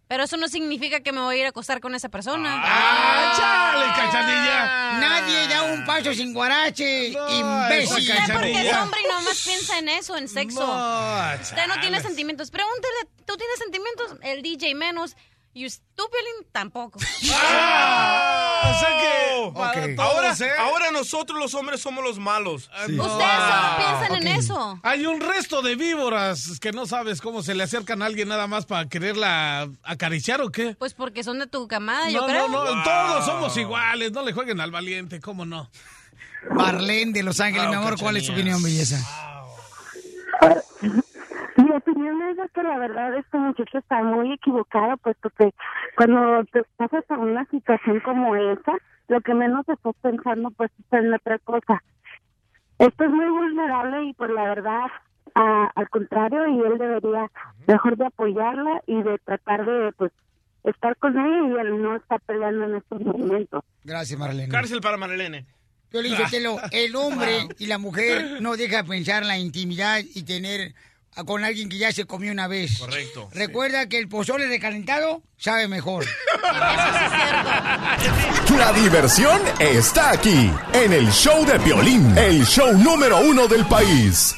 Pero 0.08 0.24
eso 0.26 0.38
no 0.38 0.48
significa 0.48 1.00
que 1.00 1.12
me 1.12 1.22
voy 1.22 1.38
a 1.38 1.40
ir 1.40 1.46
a 1.46 1.50
acostar 1.50 1.80
con 1.80 1.96
esa 1.96 2.10
persona. 2.10 2.62
¡Ah, 2.64 3.34
chale, 3.38 3.86
cachanilla! 3.96 5.00
Nadie 5.00 5.48
da 5.48 5.64
un 5.64 5.86
paso 5.86 6.14
sin 6.14 6.34
guarache, 6.34 7.08
imbécil. 7.08 8.12
esa 8.12 8.22
Usted 8.24 8.34
porque 8.34 8.70
es 8.70 8.76
hombre 8.76 9.00
y 9.04 9.08
nomás 9.08 9.42
piensa 9.44 9.80
en 9.80 9.90
eso, 9.90 10.18
en 10.18 10.28
sexo. 10.28 10.66
No, 10.66 11.34
Usted 11.42 11.68
no 11.68 11.80
tiene 11.80 12.02
sentimientos. 12.02 12.52
Pregúntele, 12.52 13.10
¿tú 13.26 13.38
tienes 13.38 13.58
sentimientos? 13.58 14.16
El 14.22 14.42
DJ 14.42 14.76
menos. 14.76 15.16
Y 15.56 15.70
tú, 15.70 16.10
Piolín, 16.10 16.52
tampoco. 16.52 16.98
O 17.00 18.80
sea 18.80 18.90
que 19.00 19.13
Ahora, 19.56 20.34
¿eh? 20.34 20.50
ahora 20.60 20.92
nosotros 20.92 21.40
los 21.40 21.54
hombres 21.56 21.82
somos 21.82 22.04
los 22.04 22.20
malos. 22.20 22.70
Sí. 22.86 22.94
No. 22.96 23.04
Ustedes 23.04 23.32
solo 23.32 23.78
piensan 23.78 24.16
en 24.22 24.28
eso. 24.28 24.80
Hay 24.84 25.06
un 25.06 25.20
resto 25.22 25.62
de 25.62 25.76
víboras 25.76 26.60
que 26.60 26.72
no 26.72 26.86
sabes 26.86 27.22
cómo 27.22 27.42
se 27.44 27.56
le 27.56 27.64
acercan 27.64 28.02
a 28.02 28.06
alguien 28.06 28.28
nada 28.30 28.48
más 28.48 28.66
para 28.66 28.88
quererla 28.88 29.68
acariciar 29.84 30.42
o 30.42 30.50
qué. 30.52 30.76
Pues 30.80 30.94
porque 30.94 31.24
son 31.24 31.40
de 31.40 31.48
tu 31.48 31.68
camada, 31.68 32.10
yo 32.10 32.22
No, 32.22 32.28
creo. 32.28 32.48
no, 32.48 32.76
no, 32.76 32.84
todos 32.84 33.26
somos 33.26 33.58
iguales, 33.58 34.12
no 34.12 34.24
le 34.24 34.34
jueguen 34.34 34.62
al 34.62 34.72
valiente, 34.72 35.20
¿cómo 35.20 35.46
no? 35.46 35.70
Marlene 36.52 37.14
de 37.14 37.24
Los 37.24 37.40
Ángeles, 37.40 37.70
mi 37.70 37.76
Wow, 37.76 37.86
amor, 37.86 38.00
¿cuál 38.00 38.18
es 38.18 38.26
tu 38.28 38.34
opinión, 38.34 38.62
belleza? 38.62 38.98
Mi 41.56 41.70
opinión 41.72 42.20
es 42.32 42.52
que 42.52 42.64
la 42.64 42.78
verdad 42.80 43.16
este 43.18 43.38
muchacho 43.38 43.78
está 43.78 44.02
muy 44.04 44.34
equivocado, 44.34 44.98
puesto 44.98 45.30
que 45.38 45.54
cuando 45.96 46.44
te 46.52 46.64
pasas 46.78 47.04
a 47.10 47.14
una 47.14 47.46
situación 47.46 48.00
como 48.02 48.36
esa, 48.36 48.74
lo 49.08 49.22
que 49.22 49.34
menos 49.34 49.68
estás 49.68 49.96
pensando 50.02 50.52
pues 50.52 50.72
es 50.80 51.00
en 51.00 51.14
otra 51.14 51.38
cosa. 51.40 51.84
Esto 52.80 53.04
es 53.04 53.10
muy 53.12 53.26
vulnerable 53.30 54.04
y 54.06 54.14
pues 54.14 54.32
la 54.32 54.44
verdad, 54.44 54.86
a- 55.36 55.72
al 55.76 55.90
contrario, 55.90 56.48
y 56.48 56.60
él 56.60 56.78
debería 56.78 57.30
mejor 57.68 57.98
de 57.98 58.06
apoyarla 58.06 58.82
y 58.88 59.02
de 59.02 59.18
tratar 59.20 59.66
de 59.66 59.92
pues 59.98 60.12
estar 60.64 60.96
con 60.98 61.18
ella 61.18 61.48
y 61.48 61.68
él 61.68 61.82
no 61.82 61.96
está 61.96 62.18
peleando 62.20 62.66
en 62.66 62.76
estos 62.76 63.02
momentos. 63.02 63.64
Gracias, 63.84 64.18
Marlene. 64.20 64.50
Cárcel 64.50 64.82
para 64.82 64.98
Marilene. 64.98 65.46
Piolín 65.92 66.16
Sotelo, 66.16 66.58
el 66.72 66.96
hombre 66.96 67.48
y 67.60 67.68
la 67.68 67.78
mujer 67.78 68.42
no 68.42 68.56
deja 68.58 68.84
pensar 68.84 69.22
en 69.24 69.28
la 69.28 69.38
intimidad 69.38 70.00
y 70.16 70.24
tener 70.24 70.74
con 71.26 71.44
alguien 71.44 71.70
que 71.70 71.78
ya 71.78 71.92
se 71.92 72.06
comió 72.06 72.32
una 72.32 72.48
vez. 72.48 72.80
Correcto. 72.80 73.30
Recuerda 73.34 73.88
que 73.88 73.98
el 74.00 74.08
pozole 74.08 74.48
recalentado 74.48 75.22
sabe 75.38 75.68
mejor. 75.68 76.06
La 78.58 78.72
diversión 78.74 79.42
está 79.60 80.12
aquí, 80.12 80.52
en 80.74 80.94
el 80.94 81.12
show 81.12 81.46
de 81.46 81.60
Piolín, 81.60 82.18
el 82.18 82.46
show 82.46 82.72
número 82.78 83.20
uno 83.20 83.48
del 83.48 83.66
país. 83.66 84.34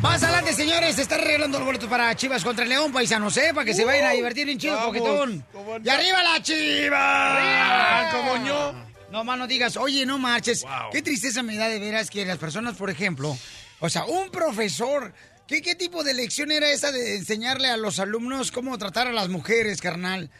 Más 0.00 0.22
adelante, 0.22 0.54
señores, 0.54 0.96
se 0.96 1.02
está 1.02 1.18
regalando 1.18 1.58
los 1.58 1.66
boletos 1.66 1.88
para 1.88 2.14
Chivas 2.16 2.42
contra 2.42 2.64
el 2.64 2.70
León, 2.70 2.92
paisanos, 2.92 3.36
¿eh? 3.36 3.52
Para 3.54 3.64
que 3.64 3.74
se 3.74 3.84
vayan 3.84 4.06
a 4.06 4.10
divertir 4.12 4.46
bien 4.46 4.58
chido, 4.58 4.78
coquetón. 4.86 5.44
no. 5.52 5.78
¡Y 5.84 5.88
arriba 5.88 6.22
la 6.22 6.42
Chivas! 6.42 7.00
Ah, 7.02 8.10
como 8.12 8.46
yo. 8.46 8.72
No 9.10 9.24
más 9.24 9.38
no 9.38 9.46
digas, 9.46 9.76
oye, 9.76 10.06
no 10.06 10.18
marches. 10.18 10.62
Wow. 10.62 10.90
Qué 10.92 11.02
tristeza 11.02 11.42
me 11.42 11.56
da 11.56 11.68
de 11.68 11.78
veras 11.80 12.08
que 12.10 12.24
las 12.24 12.38
personas, 12.38 12.76
por 12.76 12.90
ejemplo, 12.90 13.36
o 13.80 13.88
sea, 13.88 14.04
un 14.04 14.30
profesor, 14.30 15.12
¿qué, 15.46 15.62
qué 15.62 15.74
tipo 15.74 16.04
de 16.04 16.14
lección 16.14 16.50
era 16.50 16.70
esa 16.70 16.92
de 16.92 17.16
enseñarle 17.16 17.68
a 17.68 17.76
los 17.76 17.98
alumnos 17.98 18.52
cómo 18.52 18.76
tratar 18.78 19.08
a 19.08 19.12
las 19.12 19.28
mujeres, 19.28 19.80
carnal? 19.80 20.30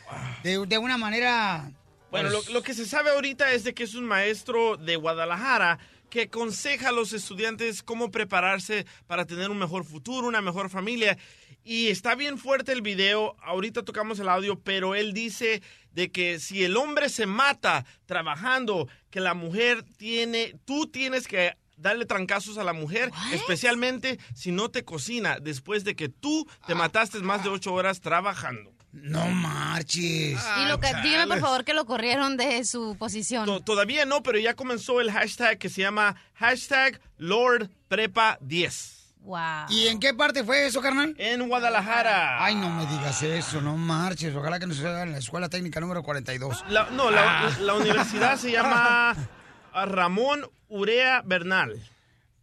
De, 0.42 0.64
de 0.66 0.78
una 0.78 0.98
manera... 0.98 1.72
Bueno, 2.10 2.30
pues, 2.30 2.46
lo, 2.48 2.54
lo 2.54 2.62
que 2.62 2.74
se 2.74 2.86
sabe 2.86 3.10
ahorita 3.10 3.52
es 3.52 3.64
de 3.64 3.72
que 3.72 3.84
es 3.84 3.94
un 3.94 4.04
maestro 4.04 4.76
de 4.76 4.96
Guadalajara 4.96 5.78
que 6.10 6.22
aconseja 6.22 6.88
a 6.88 6.92
los 6.92 7.12
estudiantes 7.12 7.82
cómo 7.82 8.10
prepararse 8.10 8.84
para 9.06 9.24
tener 9.24 9.48
un 9.50 9.58
mejor 9.58 9.84
futuro, 9.84 10.26
una 10.26 10.42
mejor 10.42 10.68
familia. 10.68 11.16
Y 11.62 11.88
está 11.88 12.14
bien 12.14 12.36
fuerte 12.36 12.72
el 12.72 12.82
video, 12.82 13.36
ahorita 13.42 13.84
tocamos 13.84 14.18
el 14.18 14.28
audio, 14.28 14.58
pero 14.58 14.94
él 14.94 15.12
dice 15.12 15.62
de 15.92 16.10
que 16.10 16.40
si 16.40 16.64
el 16.64 16.76
hombre 16.76 17.08
se 17.08 17.26
mata 17.26 17.84
trabajando, 18.06 18.88
que 19.10 19.20
la 19.20 19.34
mujer 19.34 19.84
tiene, 19.96 20.56
tú 20.64 20.86
tienes 20.86 21.28
que 21.28 21.54
darle 21.80 22.06
trancazos 22.06 22.58
a 22.58 22.64
la 22.64 22.72
mujer, 22.72 23.10
especialmente 23.32 24.18
si 24.34 24.52
no 24.52 24.70
te 24.70 24.84
cocina 24.84 25.38
después 25.40 25.84
de 25.84 25.94
que 25.96 26.08
tú 26.08 26.46
te 26.66 26.74
mataste 26.74 27.18
más 27.20 27.42
de 27.42 27.48
ocho 27.50 27.72
horas 27.72 28.00
trabajando. 28.00 28.72
No 28.92 29.24
marches. 29.28 30.40
Y 30.62 30.68
lo 30.68 30.80
que, 30.80 30.88
dígame 31.04 31.26
por 31.28 31.40
favor 31.40 31.64
que 31.64 31.74
lo 31.74 31.84
corrieron 31.86 32.36
de 32.36 32.64
su 32.64 32.96
posición. 32.98 33.46
To- 33.46 33.60
Todavía 33.60 34.04
no, 34.04 34.22
pero 34.22 34.38
ya 34.38 34.54
comenzó 34.54 35.00
el 35.00 35.12
hashtag 35.12 35.58
que 35.58 35.68
se 35.68 35.82
llama 35.82 36.16
hashtag 36.34 37.00
Lord 37.16 37.70
Prepa 37.88 38.36
10. 38.40 38.96
Wow. 39.22 39.38
¿Y 39.68 39.86
en 39.88 40.00
qué 40.00 40.14
parte 40.14 40.42
fue 40.42 40.66
eso, 40.66 40.80
carnal? 40.80 41.14
En 41.18 41.46
Guadalajara. 41.46 42.42
Ay, 42.44 42.54
no 42.56 42.70
me 42.70 42.86
digas 42.86 43.22
eso, 43.22 43.60
no 43.60 43.76
marches. 43.76 44.34
Ojalá 44.34 44.58
que 44.58 44.66
no 44.66 44.74
se 44.74 44.84
haga 44.86 45.02
en 45.02 45.12
la 45.12 45.18
escuela 45.18 45.48
técnica 45.48 45.78
número 45.78 46.02
42. 46.02 46.64
La- 46.70 46.88
no, 46.90 47.10
la, 47.10 47.50
la 47.60 47.74
universidad 47.74 48.36
se 48.38 48.50
llama 48.50 49.14
ah, 49.72 49.86
Ramón 49.86 50.48
Urea 50.68 51.22
Bernal. 51.24 51.80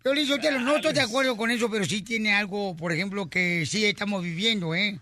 Yo 0.04 0.40
te 0.40 0.52
lo 0.52 0.60
no 0.60 0.78
estoy 0.78 0.94
de 0.94 1.02
acuerdo 1.02 1.36
con 1.36 1.52
eso, 1.52 1.70
pero 1.70 1.84
sí 1.84 2.02
tiene 2.02 2.34
algo, 2.34 2.78
por 2.78 2.94
ejemplo, 2.94 3.30
que 3.30 3.66
sí 3.66 3.84
estamos 3.84 4.24
viviendo, 4.24 4.74
¿eh? 4.74 5.00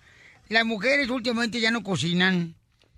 Las 0.50 0.66
mujeres 0.66 1.10
últimamente 1.10 1.60
ya 1.60 1.70
no 1.70 1.84
cocinan, 1.84 2.56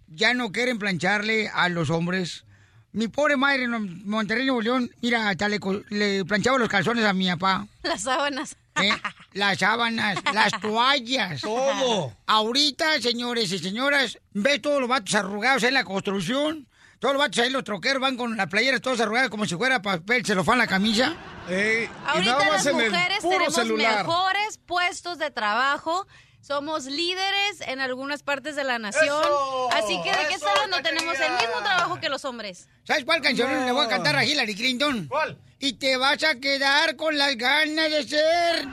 ya 0.07 0.33
no 0.33 0.51
quieren 0.53 0.79
plancharle 0.79 1.49
a 1.49 1.67
los 1.67 1.89
hombres. 1.89 2.45
Mi 2.93 3.09
pobre 3.09 3.35
madre 3.35 3.63
en 3.63 4.07
Monterrey, 4.09 4.45
Nuevo 4.45 4.61
León, 4.61 4.91
mira, 5.01 5.27
hasta 5.27 5.49
le, 5.49 5.59
le 5.89 6.23
planchaba 6.23 6.57
los 6.57 6.69
calzones 6.69 7.03
a 7.03 7.11
mi 7.13 7.27
papá. 7.27 7.67
Las 7.83 8.03
sábanas. 8.03 8.55
¿eh? 8.81 8.89
Las 9.33 9.59
sábanas, 9.59 10.17
las 10.33 10.59
toallas. 10.61 11.41
Todo. 11.41 12.13
Ahorita, 12.25 13.01
señores 13.01 13.51
y 13.51 13.59
señoras, 13.59 14.17
ves 14.31 14.61
todos 14.61 14.79
los 14.79 14.89
vatos 14.89 15.13
arrugados 15.15 15.63
en 15.63 15.73
la 15.73 15.83
construcción. 15.83 16.67
Todos 16.99 17.13
los 17.13 17.19
vatos 17.21 17.39
ahí, 17.39 17.49
los 17.51 17.63
troqueros, 17.63 18.01
van 18.01 18.17
con 18.17 18.35
las 18.35 18.47
playeras 18.47 18.81
todas 18.81 18.99
arrugadas 18.99 19.29
como 19.29 19.45
si 19.45 19.55
fuera 19.55 19.81
papel 19.81 20.25
celofán 20.25 20.57
la. 20.57 21.15
Ey, 21.47 21.83
y 21.85 21.89
Ahorita 22.07 22.31
nada 22.31 22.45
más 22.49 22.65
las 22.65 22.73
mujeres 22.73 23.19
tenemos 23.21 23.53
celular. 23.53 23.97
mejores 24.05 24.57
puestos 24.65 25.17
de 25.19 25.29
trabajo. 25.31 26.07
Somos 26.41 26.85
líderes 26.85 27.61
en 27.67 27.81
algunas 27.81 28.23
partes 28.23 28.55
de 28.55 28.63
la 28.63 28.79
nación. 28.79 29.03
¡Eso! 29.21 29.69
Así 29.73 29.99
que, 30.01 30.11
¿de 30.11 30.17
qué 30.29 30.35
¡Eso, 30.35 30.47
está 30.47 30.51
hablando? 30.51 30.77
Tenemos 30.89 31.15
el 31.19 31.31
mismo 31.33 31.59
trabajo 31.63 31.99
que 31.99 32.07
los 32.09 32.23
hombres. 32.25 32.69
¿Sabes 32.83 33.03
cuál 33.05 33.21
canción 33.21 33.51
No. 33.51 33.65
le 33.65 33.71
voy 33.73 33.85
a 33.85 33.89
cantar 33.89 34.15
a 34.15 34.23
Hillary 34.23 34.55
Clinton? 34.55 35.07
¿Cuál? 35.07 35.37
Y 35.59 35.73
te 35.73 35.97
vas 35.97 36.23
a 36.23 36.35
quedar 36.35 36.95
con 36.95 37.17
las 37.17 37.35
ganas 37.35 37.89
de 37.91 38.07
ser 38.07 38.67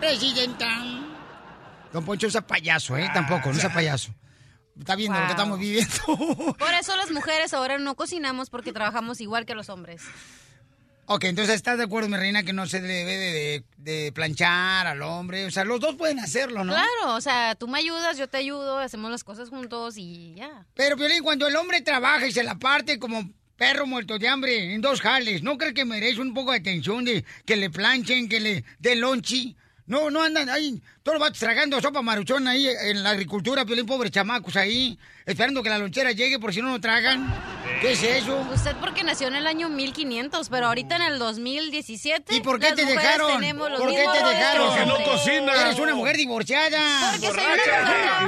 presidenta. 0.00 0.68
Don 1.92 2.04
Poncho, 2.04 2.26
no 2.26 2.30
sea 2.32 2.40
payaso, 2.46 2.96
¿eh? 2.96 3.10
Tampoco, 3.12 3.52
no 3.52 3.60
sea 3.60 3.72
payaso. 3.72 4.12
Está 4.82 4.96
viendo 4.96 5.18
lo 5.18 5.24
que 5.26 5.32
estamos 5.32 5.58
viviendo. 5.58 5.94
Por 6.58 6.74
eso 6.74 6.96
las 6.96 7.10
mujeres 7.10 7.52
ahora 7.54 7.78
no 7.78 7.94
cocinamos 7.94 8.50
porque 8.50 8.72
trabajamos 8.72 9.20
igual 9.20 9.46
que 9.46 9.54
los 9.54 9.68
hombres. 9.68 10.02
ok, 11.06 11.24
entonces 11.24 11.56
estás 11.56 11.76
de 11.78 11.84
acuerdo, 11.84 12.08
mi 12.08 12.16
reina, 12.16 12.42
que 12.42 12.52
no 12.52 12.66
se 12.66 12.80
debe 12.80 13.16
de, 13.16 13.32
de- 13.32 13.64
de 14.02 14.12
planchar 14.12 14.86
al 14.86 15.02
hombre. 15.02 15.44
O 15.46 15.50
sea, 15.50 15.64
los 15.64 15.80
dos 15.80 15.96
pueden 15.96 16.18
hacerlo, 16.20 16.64
¿no? 16.64 16.72
Claro, 16.72 17.14
o 17.16 17.20
sea, 17.20 17.54
tú 17.56 17.66
me 17.68 17.78
ayudas, 17.78 18.16
yo 18.16 18.28
te 18.28 18.36
ayudo, 18.38 18.78
hacemos 18.78 19.10
las 19.10 19.24
cosas 19.24 19.48
juntos 19.50 19.94
y 19.98 20.34
ya. 20.36 20.64
Pero, 20.74 20.96
Piolín, 20.96 21.22
cuando 21.22 21.46
el 21.48 21.56
hombre 21.56 21.80
trabaja 21.80 22.26
y 22.26 22.32
se 22.32 22.42
la 22.44 22.54
parte 22.58 22.98
como 22.98 23.28
perro 23.56 23.86
muerto 23.86 24.18
de 24.18 24.28
hambre 24.28 24.74
en 24.74 24.80
dos 24.80 25.00
jales, 25.00 25.42
¿no 25.42 25.58
cree 25.58 25.74
que 25.74 25.84
merece 25.84 26.20
un 26.20 26.32
poco 26.34 26.52
de 26.52 26.58
atención 26.58 27.04
de 27.04 27.24
que 27.44 27.56
le 27.56 27.70
planchen, 27.70 28.28
que 28.28 28.40
le 28.40 28.64
den 28.78 29.00
lonchi? 29.00 29.56
No, 29.86 30.10
no 30.10 30.22
andan 30.22 30.48
ahí, 30.48 30.80
todos 31.02 31.18
los 31.18 31.20
vatos 31.20 31.38
tragando 31.38 31.80
sopa 31.80 32.02
maruchón 32.02 32.46
ahí 32.48 32.66
en 32.68 33.02
la 33.02 33.10
agricultura, 33.10 33.64
Piolín, 33.64 33.86
pobres 33.86 34.10
chamacos 34.12 34.56
ahí, 34.56 34.98
esperando 35.26 35.62
que 35.62 35.68
la 35.70 35.78
lonchera 35.78 36.12
llegue 36.12 36.38
por 36.38 36.52
si 36.54 36.62
no 36.62 36.70
lo 36.70 36.80
tragan. 36.80 37.32
¿Qué 37.80 37.92
es 37.92 38.02
eso? 38.02 38.36
Usted 38.54 38.76
porque 38.80 39.02
nació 39.02 39.26
en 39.28 39.34
el 39.34 39.46
año 39.46 39.68
1500, 39.68 40.48
pero 40.48 40.66
ahorita 40.68 40.96
en 40.96 41.02
el 41.02 41.18
2017 41.18 42.36
¿Y 42.36 42.40
por 42.40 42.60
qué 42.60 42.66
las 42.68 42.76
te 42.76 42.84
dejaron? 42.84 43.32
tenemos 43.40 43.70
los 43.70 43.80
¿Por 43.80 43.90
qué 43.90 43.96
te 44.12 44.24
dejaron? 44.24 44.68
Porque 44.68 44.86
no 44.86 44.96
cocina. 45.10 45.52
Eres 45.62 45.78
una 45.80 45.94
mujer 45.94 46.16
divorciada. 46.16 47.12
Porque 47.12 47.26
soy 47.26 47.44
una 47.44 47.56
mujer 47.56 47.64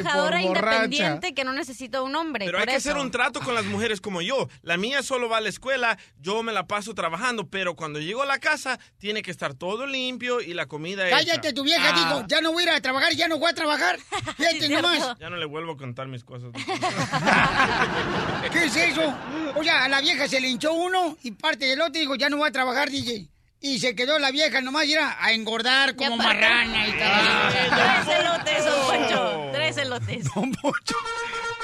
trabajadora 0.02 0.42
independiente 0.42 1.34
que 1.34 1.44
no 1.44 1.52
necesita 1.52 2.02
un 2.02 2.16
hombre. 2.16 2.46
Pero 2.46 2.58
hay 2.58 2.64
que 2.66 2.74
eso. 2.76 2.90
hacer 2.90 3.00
un 3.00 3.10
trato 3.10 3.40
con 3.40 3.54
las 3.54 3.64
mujeres 3.66 4.00
como 4.00 4.22
yo. 4.22 4.48
La 4.62 4.76
mía 4.76 5.02
solo 5.02 5.28
va 5.28 5.36
a 5.36 5.40
la 5.40 5.48
escuela, 5.48 5.98
yo 6.18 6.42
me 6.42 6.52
la 6.52 6.66
paso 6.66 6.94
trabajando, 6.94 7.48
pero 7.48 7.76
cuando 7.76 8.00
llego 8.00 8.22
a 8.22 8.26
la 8.26 8.38
casa 8.38 8.78
tiene 8.98 9.22
que 9.22 9.30
estar 9.30 9.54
todo 9.54 9.86
limpio 9.86 10.40
y 10.40 10.54
la 10.54 10.66
comida 10.66 11.06
hecha. 11.06 11.16
Cállate, 11.18 11.52
tu 11.52 11.62
vieja, 11.62 11.90
Ah. 11.92 11.92
digo, 11.96 12.24
ya 12.28 12.40
no 12.40 12.52
voy 12.52 12.63
a 12.68 12.72
ir 12.72 12.78
a 12.78 12.80
trabajar, 12.80 13.12
ya 13.14 13.28
no 13.28 13.38
voy 13.38 13.50
a 13.50 13.54
trabajar. 13.54 13.98
Fíjate 14.36 14.68
nomás. 14.68 15.16
Ya 15.18 15.30
no 15.30 15.36
le 15.36 15.46
vuelvo 15.46 15.72
a 15.72 15.76
contar 15.76 16.08
mis 16.08 16.24
cosas. 16.24 16.50
¿Qué 18.52 18.64
es 18.64 18.76
eso? 18.76 19.14
O 19.54 19.62
sea, 19.62 19.84
a 19.84 19.88
la 19.88 20.00
vieja 20.00 20.28
se 20.28 20.40
le 20.40 20.48
hinchó 20.48 20.72
uno 20.72 21.16
y 21.22 21.32
parte 21.32 21.66
del 21.66 21.80
otro 21.80 21.96
y 21.96 22.00
dijo, 22.00 22.14
ya 22.16 22.28
no 22.28 22.38
voy 22.38 22.48
a 22.48 22.52
trabajar, 22.52 22.90
DJ. 22.90 23.28
Y 23.60 23.78
se 23.78 23.94
quedó 23.94 24.18
la 24.18 24.30
vieja 24.30 24.60
nomás 24.60 24.84
ir 24.86 24.98
a, 24.98 25.16
a 25.24 25.32
engordar 25.32 25.96
como 25.96 26.18
marrana 26.18 26.86
y 26.86 26.92
tal. 26.92 28.04
Tres 28.04 28.18
elotes, 28.18 28.64
don 28.64 28.86
Poncho. 28.86 29.50
Tres 29.52 29.76
elotes. 29.78 30.26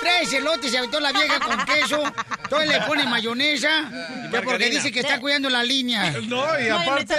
Tres 0.01 0.33
elotes 0.33 0.71
se 0.71 0.79
aventó 0.79 0.99
la 0.99 1.13
vieja 1.13 1.39
con 1.41 1.63
queso. 1.67 2.03
Todo 2.49 2.65
le 2.65 2.81
pone 2.83 3.05
mayonesa. 3.05 3.91
Que 4.31 4.41
porque 4.41 4.71
dice 4.71 4.91
que 4.91 5.01
está 5.01 5.21
cuidando 5.21 5.51
la 5.51 5.63
línea. 5.63 6.11
No, 6.27 6.59
y 6.59 6.69
aparte, 6.69 7.15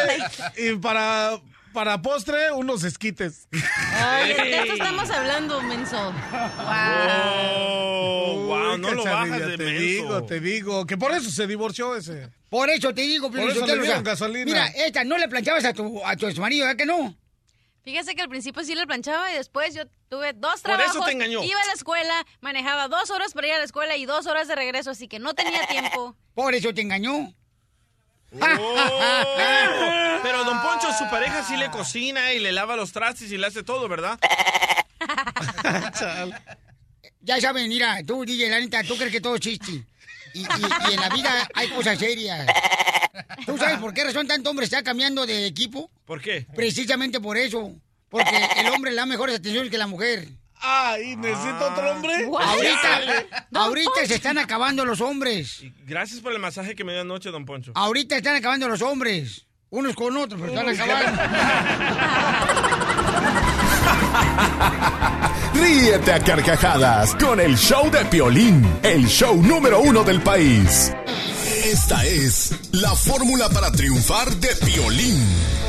y 0.57 0.75
para, 0.77 1.39
para 1.73 2.01
postre, 2.01 2.51
unos 2.51 2.83
esquites. 2.83 3.47
Ay, 3.93 4.33
de 4.33 4.57
esto 4.59 4.73
estamos 4.73 5.09
hablando, 5.09 5.61
menso. 5.61 6.13
Oh, 7.53 8.43
wow, 8.47 8.77
no 8.77 8.91
lo 8.91 9.03
bajas 9.03 9.39
de 9.39 9.57
Te 9.57 9.63
menso. 9.63 9.79
digo, 9.81 10.23
te 10.25 10.39
digo. 10.39 10.85
Que 10.85 10.97
por 10.97 11.11
eso 11.11 11.29
se 11.29 11.47
divorció 11.47 11.95
ese. 11.95 12.29
Por 12.49 12.69
eso 12.69 12.93
te 12.93 13.01
digo, 13.01 13.29
Por 13.31 13.39
eso 13.39 13.65
le 13.65 13.77
dieron 13.79 14.03
gasolina. 14.03 14.45
Mira, 14.45 14.67
esta 14.67 15.03
no 15.03 15.17
le 15.17 15.27
planchabas 15.27 15.65
a 15.65 15.73
tu, 15.73 16.05
a 16.05 16.15
tu 16.15 16.27
exmarido, 16.27 16.65
¿verdad 16.65 16.77
que 16.77 16.85
no? 16.85 17.15
Fíjese 17.83 18.13
que 18.13 18.21
al 18.21 18.29
principio 18.29 18.63
sí 18.63 18.75
le 18.75 18.85
planchaba 18.85 19.31
y 19.31 19.35
después 19.37 19.73
yo 19.73 19.83
tuve 20.07 20.33
dos 20.33 20.61
Por 20.61 20.71
eso 20.71 20.77
trabajos. 20.77 21.05
te 21.05 21.11
engañó. 21.13 21.43
Iba 21.43 21.59
a 21.61 21.65
la 21.65 21.73
escuela, 21.73 22.25
manejaba 22.39 22.87
dos 22.87 23.09
horas 23.09 23.33
para 23.33 23.47
ir 23.47 23.53
a 23.53 23.57
la 23.57 23.63
escuela 23.63 23.97
y 23.97 24.05
dos 24.05 24.27
horas 24.27 24.47
de 24.47 24.55
regreso, 24.55 24.91
así 24.91 25.07
que 25.07 25.17
no 25.17 25.33
tenía 25.33 25.65
tiempo. 25.65 26.15
Por 26.35 26.53
eso 26.53 26.73
te 26.73 26.81
engañó. 26.81 27.33
Oh, 28.33 28.39
pero 30.23 30.43
don 30.45 30.61
Poncho, 30.61 30.87
su 30.97 31.09
pareja 31.09 31.43
sí 31.43 31.57
le 31.57 31.69
cocina 31.69 32.33
y 32.33 32.39
le 32.39 32.51
lava 32.51 32.75
los 32.75 32.91
trastes 32.91 33.31
y 33.31 33.37
le 33.37 33.47
hace 33.47 33.63
todo, 33.63 33.87
¿verdad? 33.89 34.19
Ya 37.23 37.39
saben, 37.39 37.69
mira, 37.69 37.97
tú, 38.05 38.25
DJ, 38.25 38.49
la 38.49 38.59
neta, 38.59 38.83
tú 38.83 38.97
crees 38.97 39.11
que 39.11 39.21
todo 39.21 39.35
es 39.35 39.41
chiste. 39.41 39.71
Y, 40.33 40.39
y- 40.39 40.43
y 40.89 40.93
en 40.93 40.99
la 40.99 41.09
vida 41.09 41.47
hay 41.53 41.69
cosas 41.69 41.99
serias. 41.99 42.47
¿Tú 43.45 43.57
sabes 43.59 43.77
por 43.77 43.93
qué 43.93 44.03
razón 44.05 44.25
tanto 44.27 44.49
hombre 44.49 44.65
está 44.65 44.81
cambiando 44.81 45.25
de 45.27 45.45
equipo? 45.45 45.91
¿Por 46.05 46.19
qué? 46.21 46.47
Precisamente 46.55 47.19
por 47.19 47.37
eso. 47.37 47.73
Porque 48.09 48.35
el 48.57 48.67
hombre 48.69 48.89
le 48.91 48.97
da 48.97 49.05
mejores 49.05 49.35
atenciones 49.37 49.69
que 49.69 49.77
la 49.77 49.85
mujer. 49.87 50.27
Ay, 50.61 51.15
¿necesito 51.15 51.71
otro 51.71 51.91
hombre? 51.91 52.25
Ahorita, 52.25 53.25
ahorita 53.53 54.05
se 54.05 54.15
están 54.15 54.37
acabando 54.37 54.85
los 54.85 55.01
hombres. 55.01 55.63
Gracias 55.85 56.21
por 56.21 56.33
el 56.33 56.39
masaje 56.39 56.75
que 56.75 56.83
me 56.83 56.93
dio 56.93 57.01
anoche, 57.01 57.31
don 57.31 57.45
Poncho. 57.45 57.71
Ahorita 57.75 58.15
están 58.15 58.35
acabando 58.35 58.67
los 58.67 58.81
hombres. 58.81 59.47
Unos 59.71 59.95
con 59.95 60.15
otros, 60.17 60.39
pero 60.39 60.69
están 60.69 60.69
acabando. 60.69 61.21
Ríete 65.53 66.13
a 66.13 66.19
carcajadas 66.19 67.15
con 67.15 67.39
el 67.39 67.57
show 67.57 67.89
de 67.89 68.05
Piolín, 68.05 68.79
el 68.83 69.07
show 69.07 69.41
número 69.41 69.81
uno 69.81 70.03
del 70.03 70.21
país. 70.21 70.91
Esta 71.65 72.05
es 72.05 72.53
la 72.71 72.95
fórmula 72.95 73.49
para 73.49 73.71
triunfar 73.71 74.29
de 74.35 74.49
Piolín. 74.65 75.60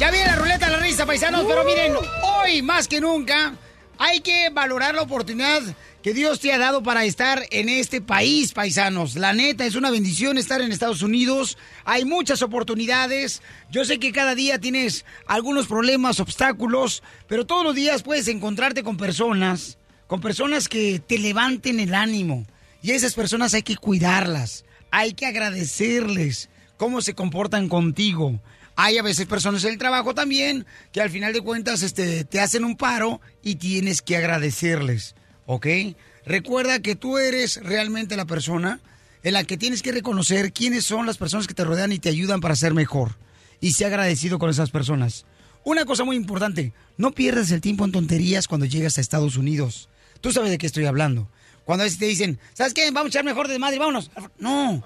Ya 0.00 0.10
viene 0.10 0.28
la 0.28 0.36
ruleta 0.36 0.64
de 0.64 0.72
la 0.72 0.78
risa, 0.78 1.04
paisanos, 1.04 1.44
pero 1.46 1.62
miren, 1.62 1.92
hoy 2.22 2.62
más 2.62 2.88
que 2.88 3.02
nunca 3.02 3.54
hay 3.98 4.20
que 4.20 4.48
valorar 4.48 4.94
la 4.94 5.02
oportunidad 5.02 5.60
que 6.02 6.14
Dios 6.14 6.40
te 6.40 6.54
ha 6.54 6.58
dado 6.58 6.82
para 6.82 7.04
estar 7.04 7.42
en 7.50 7.68
este 7.68 8.00
país, 8.00 8.54
paisanos. 8.54 9.14
La 9.14 9.34
neta, 9.34 9.66
es 9.66 9.74
una 9.74 9.90
bendición 9.90 10.38
estar 10.38 10.62
en 10.62 10.72
Estados 10.72 11.02
Unidos. 11.02 11.58
Hay 11.84 12.06
muchas 12.06 12.40
oportunidades. 12.40 13.42
Yo 13.70 13.84
sé 13.84 13.98
que 13.98 14.10
cada 14.10 14.34
día 14.34 14.58
tienes 14.58 15.04
algunos 15.26 15.66
problemas, 15.66 16.18
obstáculos, 16.18 17.02
pero 17.28 17.44
todos 17.44 17.62
los 17.62 17.74
días 17.74 18.02
puedes 18.02 18.26
encontrarte 18.28 18.82
con 18.82 18.96
personas, 18.96 19.76
con 20.06 20.22
personas 20.22 20.70
que 20.70 20.98
te 20.98 21.18
levanten 21.18 21.78
el 21.78 21.92
ánimo. 21.92 22.46
Y 22.80 22.92
esas 22.92 23.12
personas 23.12 23.52
hay 23.52 23.64
que 23.64 23.76
cuidarlas, 23.76 24.64
hay 24.90 25.12
que 25.12 25.26
agradecerles 25.26 26.48
cómo 26.78 27.02
se 27.02 27.12
comportan 27.12 27.68
contigo. 27.68 28.40
Hay 28.82 28.96
a 28.96 29.02
veces 29.02 29.26
personas 29.26 29.62
en 29.64 29.72
el 29.72 29.78
trabajo 29.78 30.14
también 30.14 30.64
que 30.90 31.02
al 31.02 31.10
final 31.10 31.34
de 31.34 31.42
cuentas 31.42 31.82
este, 31.82 32.24
te 32.24 32.40
hacen 32.40 32.64
un 32.64 32.78
paro 32.78 33.20
y 33.42 33.56
tienes 33.56 34.00
que 34.00 34.16
agradecerles, 34.16 35.14
¿ok? 35.44 35.66
Recuerda 36.24 36.80
que 36.80 36.96
tú 36.96 37.18
eres 37.18 37.62
realmente 37.62 38.16
la 38.16 38.24
persona 38.24 38.80
en 39.22 39.34
la 39.34 39.44
que 39.44 39.58
tienes 39.58 39.82
que 39.82 39.92
reconocer 39.92 40.54
quiénes 40.54 40.86
son 40.86 41.04
las 41.04 41.18
personas 41.18 41.46
que 41.46 41.52
te 41.52 41.62
rodean 41.62 41.92
y 41.92 41.98
te 41.98 42.08
ayudan 42.08 42.40
para 42.40 42.56
ser 42.56 42.72
mejor. 42.72 43.18
Y 43.60 43.72
sea 43.72 43.88
agradecido 43.88 44.38
con 44.38 44.48
esas 44.48 44.70
personas. 44.70 45.26
Una 45.62 45.84
cosa 45.84 46.04
muy 46.04 46.16
importante, 46.16 46.72
no 46.96 47.12
pierdas 47.12 47.50
el 47.50 47.60
tiempo 47.60 47.84
en 47.84 47.92
tonterías 47.92 48.48
cuando 48.48 48.64
llegas 48.64 48.96
a 48.96 49.02
Estados 49.02 49.36
Unidos. 49.36 49.90
Tú 50.22 50.32
sabes 50.32 50.48
de 50.48 50.56
qué 50.56 50.64
estoy 50.64 50.86
hablando. 50.86 51.28
Cuando 51.66 51.82
a 51.82 51.84
veces 51.84 51.98
te 51.98 52.06
dicen, 52.06 52.38
¿sabes 52.54 52.72
qué? 52.72 52.90
Vamos 52.90 53.08
a 53.08 53.08
echar 53.08 53.24
mejor 53.26 53.46
de 53.46 53.58
madre, 53.58 53.78
vámonos. 53.78 54.10
No. 54.38 54.82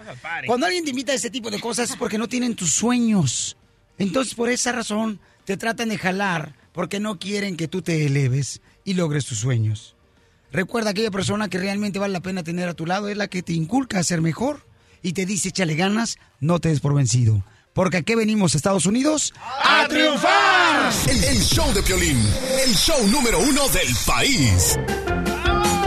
Cuando 0.47 0.67
alguien 0.67 0.83
te 0.83 0.91
invita 0.91 1.13
a 1.13 1.15
ese 1.15 1.31
tipo 1.31 1.49
de 1.49 1.61
cosas 1.61 1.91
es 1.91 1.97
porque 1.97 2.19
no 2.19 2.27
tienen 2.29 2.57
tus 2.57 2.73
sueños. 2.73 3.57
Entonces, 3.99 4.35
por 4.35 4.49
esa 4.49 4.73
razón, 4.73 5.21
te 5.45 5.57
tratan 5.57 5.89
de 5.89 5.99
jalar 5.99 6.55
porque 6.73 7.01
no 7.01 7.19
quieren 7.19 7.57
que 7.57 7.69
tú 7.69 7.83
te 7.83 8.07
eleves 8.07 8.61
y 8.85 8.95
logres 8.95 9.27
tus 9.27 9.39
sueños. 9.39 9.95
Recuerda, 10.53 10.91
aquella 10.91 11.11
persona 11.11 11.49
que 11.49 11.59
realmente 11.59 11.99
vale 11.99 12.13
la 12.13 12.21
pena 12.21 12.43
tener 12.43 12.69
a 12.69 12.75
tu 12.75 12.87
lado 12.87 13.09
es 13.09 13.17
la 13.17 13.29
que 13.29 13.43
te 13.43 13.53
inculca 13.53 13.99
a 13.99 14.05
ser 14.05 14.21
mejor 14.21 14.67
y 15.03 15.13
te 15.13 15.27
dice, 15.27 15.49
échale 15.49 15.75
ganas, 15.75 16.17
no 16.41 16.61
te 16.61 16.69
des 16.69 16.81
por 16.81 16.95
vencido. 16.95 17.45
Porque 17.73 17.97
aquí 17.99 18.15
venimos, 18.15 18.55
Estados 18.55 18.87
Unidos, 18.87 19.35
a 19.63 19.87
triunfar. 19.89 20.93
El, 21.09 21.25
el 21.25 21.39
show 21.43 21.73
de 21.75 21.83
Piolín, 21.83 22.21
el 22.65 22.73
show 22.75 23.05
número 23.09 23.41
uno 23.41 23.69
del 23.69 23.89
país. 24.07 24.79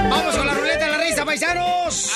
Vamos 0.10 0.36
con 0.36 0.46
la 0.46 0.54
ruleta 0.54 0.86
de 0.86 0.92
la 0.92 0.98
risa, 0.98 1.26
paisanos. 1.26 2.12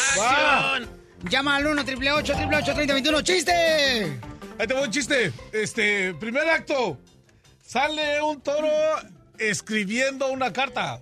Llama 1.30 1.56
al 1.56 1.68
1 1.68 1.82
888 1.82 2.34
888 2.34 2.74
3021 2.74 3.22
¡Chiste! 3.22 4.20
Ahí 4.60 4.68
te 4.68 4.74
voy 4.74 4.84
un 4.84 4.92
chiste. 4.92 5.34
Este, 5.52 6.14
primer 6.16 6.48
acto. 6.50 6.98
Sale 7.66 8.22
un 8.22 8.42
toro 8.42 8.70
escribiendo 9.38 10.28
una 10.28 10.52
carta. 10.52 11.02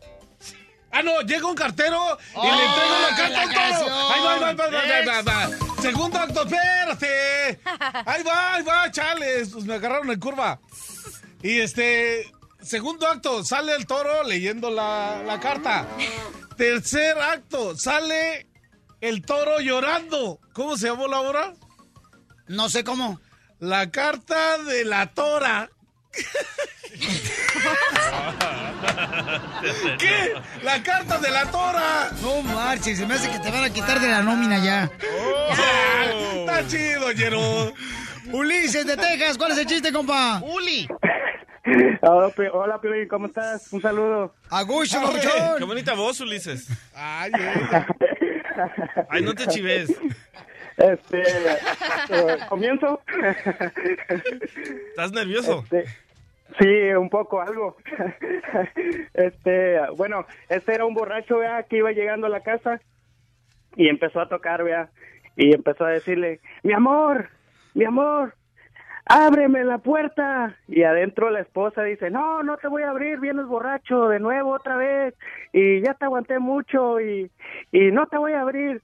Ah, 0.92 1.04
no, 1.04 1.22
llega 1.22 1.48
un 1.48 1.56
cartero 1.56 2.18
y 2.36 2.46
le 2.46 2.66
entrega 2.66 3.08
una 3.08 3.18
carta 3.18 3.42
al 3.42 3.80
toro. 3.80 3.96
Ahí 4.12 4.22
va, 4.22 4.34
ahí 4.34 4.40
va, 4.40 4.50
ahí 4.50 4.56
va, 4.56 4.66
ahí 4.66 4.72
va, 4.72 4.80
ahí 4.82 5.06
va, 5.06 5.18
ahí 5.18 5.26
va. 5.26 5.82
Segundo 5.82 6.20
acto, 6.20 6.44
espérate. 6.44 7.60
Ahí 8.06 8.24
va, 8.24 8.54
ahí 8.56 8.64
va, 8.64 8.92
chales. 8.92 9.50
Pues 9.50 9.66
me 9.66 9.76
agarraron 9.76 10.10
en 10.10 10.20
curva. 10.20 10.60
Y 11.42 11.60
este, 11.60 12.32
segundo 12.62 13.08
acto, 13.08 13.44
sale 13.44 13.76
el 13.76 13.86
toro 13.86 14.24
leyendo 14.24 14.70
la, 14.70 15.24
la 15.26 15.40
carta. 15.40 15.88
Tercer 16.58 17.18
acto, 17.20 17.78
sale 17.78 18.48
el 19.00 19.22
toro 19.22 19.60
llorando. 19.60 20.40
¿Cómo 20.54 20.76
se 20.76 20.88
llamó 20.88 21.08
la 21.08 21.22
obra? 21.22 21.54
No 22.48 22.68
sé 22.68 22.84
cómo. 22.84 23.20
La 23.60 23.92
carta 23.92 24.58
de 24.60 24.86
la 24.86 25.08
tora. 25.08 25.70
¿Qué? 30.00 30.34
La 30.64 30.82
carta 30.82 31.18
de 31.20 31.30
la 31.30 31.46
tora. 31.52 32.10
No 32.22 32.42
marches, 32.42 32.98
se 32.98 33.06
me 33.06 33.16
hace 33.16 33.30
que 33.30 33.40
te 33.40 33.52
van 33.52 33.66
a 33.66 33.70
quitar 33.70 34.00
de 34.00 34.08
la 34.08 34.22
nómina 34.22 34.60
ya. 34.60 34.90
Está 36.40 36.66
chido, 36.68 37.08
Jero. 37.16 37.74
Ulises 38.32 38.86
de 38.86 38.96
Texas, 38.96 39.38
¿cuál 39.38 39.52
es 39.52 39.58
el 39.58 39.66
chiste, 39.66 39.92
compa? 39.92 40.42
Uli. 40.42 40.88
Hola, 42.02 42.32
hola, 42.54 42.80
Piolín, 42.80 43.10
¿cómo 43.10 43.26
estás? 43.28 43.74
Un 43.74 43.82
saludo. 43.82 44.34
Agucho, 44.50 45.02
Qué 45.58 45.66
bonita 45.66 45.96
voz, 45.96 46.22
Ulises. 46.22 46.70
Ay, 46.96 47.32
Ay, 49.10 49.22
no 49.22 49.34
te 49.34 49.48
chives. 49.48 49.90
Este, 50.80 51.24
¿comienzo? 52.48 53.02
¿Estás 54.90 55.12
nervioso? 55.12 55.64
Este, 55.64 55.86
sí, 56.58 56.94
un 56.94 57.10
poco, 57.10 57.42
algo. 57.42 57.76
Este, 59.14 59.80
bueno, 59.98 60.26
este 60.48 60.74
era 60.74 60.86
un 60.86 60.94
borracho, 60.94 61.40
vea, 61.40 61.64
que 61.64 61.78
iba 61.78 61.92
llegando 61.92 62.28
a 62.28 62.30
la 62.30 62.40
casa 62.40 62.80
y 63.76 63.90
empezó 63.90 64.22
a 64.22 64.30
tocar, 64.30 64.64
vea, 64.64 64.90
y 65.36 65.54
empezó 65.54 65.86
a 65.86 65.92
decirle, 65.92 66.40
mi 66.64 66.72
amor, 66.72 67.30
mi 67.74 67.84
amor, 67.84 68.34
ábreme 69.06 69.66
la 69.66 69.80
puerta. 69.80 70.56
Y 70.68 70.84
adentro 70.84 71.30
la 71.30 71.42
esposa 71.42 71.84
dice, 71.84 72.10
no, 72.10 72.42
no 72.44 72.58
te 72.58 72.70
voy 72.70 72.84
a 72.84 72.92
abrir, 72.92 73.20
vienes 73.20 73.46
borracho 73.46 74.08
de 74.08 74.20
nuevo 74.20 74.52
otra 74.52 74.78
vez 74.78 75.16
y 75.52 75.82
ya 75.82 75.94
te 75.96 76.06
aguanté 76.06 76.40
mucho 76.40 77.02
y, 77.02 77.30
y 77.72 77.92
no 77.92 78.08
te 78.08 78.18
voy 78.18 78.34
a 78.34 78.42
abrir. 78.42 78.82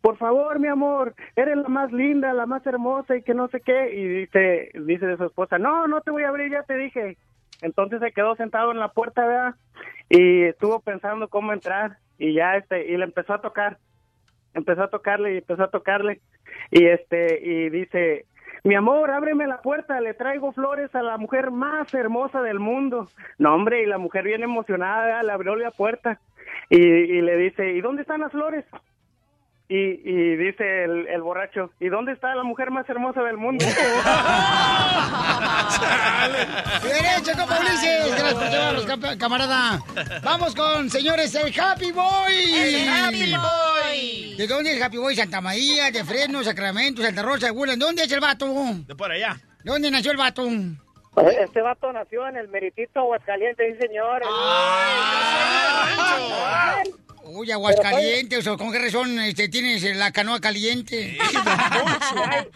Por 0.00 0.16
favor, 0.16 0.60
mi 0.60 0.68
amor, 0.68 1.14
eres 1.34 1.56
la 1.56 1.68
más 1.68 1.92
linda, 1.92 2.32
la 2.32 2.46
más 2.46 2.64
hermosa 2.66 3.16
y 3.16 3.22
que 3.22 3.34
no 3.34 3.48
sé 3.48 3.60
qué. 3.60 3.94
Y 3.94 4.06
dice, 4.06 4.70
dice 4.74 5.06
de 5.06 5.16
su 5.16 5.24
esposa, 5.24 5.58
no, 5.58 5.88
no 5.88 6.00
te 6.00 6.10
voy 6.10 6.22
a 6.22 6.28
abrir, 6.28 6.52
ya 6.52 6.62
te 6.62 6.76
dije. 6.76 7.16
Entonces 7.62 8.00
se 8.00 8.12
quedó 8.12 8.36
sentado 8.36 8.70
en 8.70 8.78
la 8.78 8.92
puerta, 8.92 9.26
¿verdad? 9.26 9.54
Y 10.08 10.44
estuvo 10.44 10.80
pensando 10.80 11.28
cómo 11.28 11.52
entrar 11.52 11.98
y 12.18 12.34
ya 12.34 12.56
este, 12.56 12.86
y 12.86 12.96
le 12.96 13.04
empezó 13.04 13.34
a 13.34 13.40
tocar. 13.40 13.78
Empezó 14.54 14.84
a 14.84 14.90
tocarle 14.90 15.34
y 15.34 15.38
empezó 15.38 15.64
a 15.64 15.70
tocarle. 15.70 16.20
Y 16.70 16.86
este, 16.86 17.40
y 17.42 17.68
dice, 17.70 18.26
mi 18.64 18.74
amor, 18.74 19.10
ábreme 19.10 19.46
la 19.46 19.60
puerta, 19.60 20.00
le 20.00 20.14
traigo 20.14 20.52
flores 20.52 20.94
a 20.94 21.02
la 21.02 21.16
mujer 21.16 21.50
más 21.50 21.92
hermosa 21.92 22.42
del 22.42 22.60
mundo. 22.60 23.08
No, 23.38 23.54
hombre, 23.54 23.82
y 23.82 23.86
la 23.86 23.98
mujer 23.98 24.24
bien 24.24 24.42
emocionada, 24.42 25.04
¿verdad? 25.04 25.24
le 25.24 25.32
abrió 25.32 25.56
la 25.56 25.70
puerta 25.70 26.20
y, 26.70 26.78
y 26.78 27.20
le 27.20 27.36
dice, 27.36 27.72
¿y 27.72 27.80
dónde 27.80 28.02
están 28.02 28.20
las 28.20 28.32
flores? 28.32 28.64
Y, 29.70 29.76
y 29.76 30.36
dice 30.36 30.84
el, 30.84 31.06
el 31.08 31.20
borracho, 31.20 31.70
¿y 31.78 31.88
dónde 31.88 32.12
está 32.12 32.34
la 32.34 32.42
mujer 32.42 32.70
más 32.70 32.88
hermosa 32.88 33.22
del 33.22 33.36
mundo? 33.36 33.62
Derecho, 36.82 37.32
compa 37.38 37.60
Ulises. 37.60 38.08
Gracias 38.08 38.34
por 38.34 38.48
llevarnos, 38.48 38.86
camarada. 39.18 39.78
Vamos 40.22 40.54
con, 40.54 40.88
señores, 40.88 41.34
el 41.34 41.52
Happy 41.60 41.92
Boy. 41.92 42.54
El 42.54 42.88
Happy 42.88 43.34
Boy. 43.34 44.36
¿De 44.38 44.46
dónde 44.46 44.70
es 44.70 44.76
el 44.78 44.82
Happy 44.82 44.96
Boy? 44.96 45.14
Santa 45.14 45.42
María, 45.42 45.90
de 45.90 46.02
Fresno, 46.02 46.42
Sacramento, 46.42 47.02
Santa 47.02 47.20
Rosa, 47.22 47.50
de. 47.50 47.76
¿Dónde 47.76 48.04
es 48.04 48.12
el 48.12 48.20
vato? 48.20 48.46
De 48.86 48.94
por 48.94 49.12
allá. 49.12 49.38
¿Dónde 49.64 49.90
nació 49.90 50.12
el 50.12 50.16
vato? 50.16 50.48
Este 51.42 51.60
vato 51.60 51.92
nació 51.92 52.26
en 52.26 52.36
el 52.36 52.48
meritito 52.48 53.00
Aguascalientes, 53.00 53.76
sí, 53.76 53.86
señor. 53.86 54.22
Uy, 57.30 57.52
Aguascalientes, 57.52 58.46
o 58.46 58.56
con 58.56 58.72
qué 58.72 58.78
razón 58.78 59.18
este, 59.20 59.48
tienes 59.48 59.84
la 59.96 60.10
canoa 60.12 60.40
caliente. 60.40 61.18
Ay, 62.26 62.48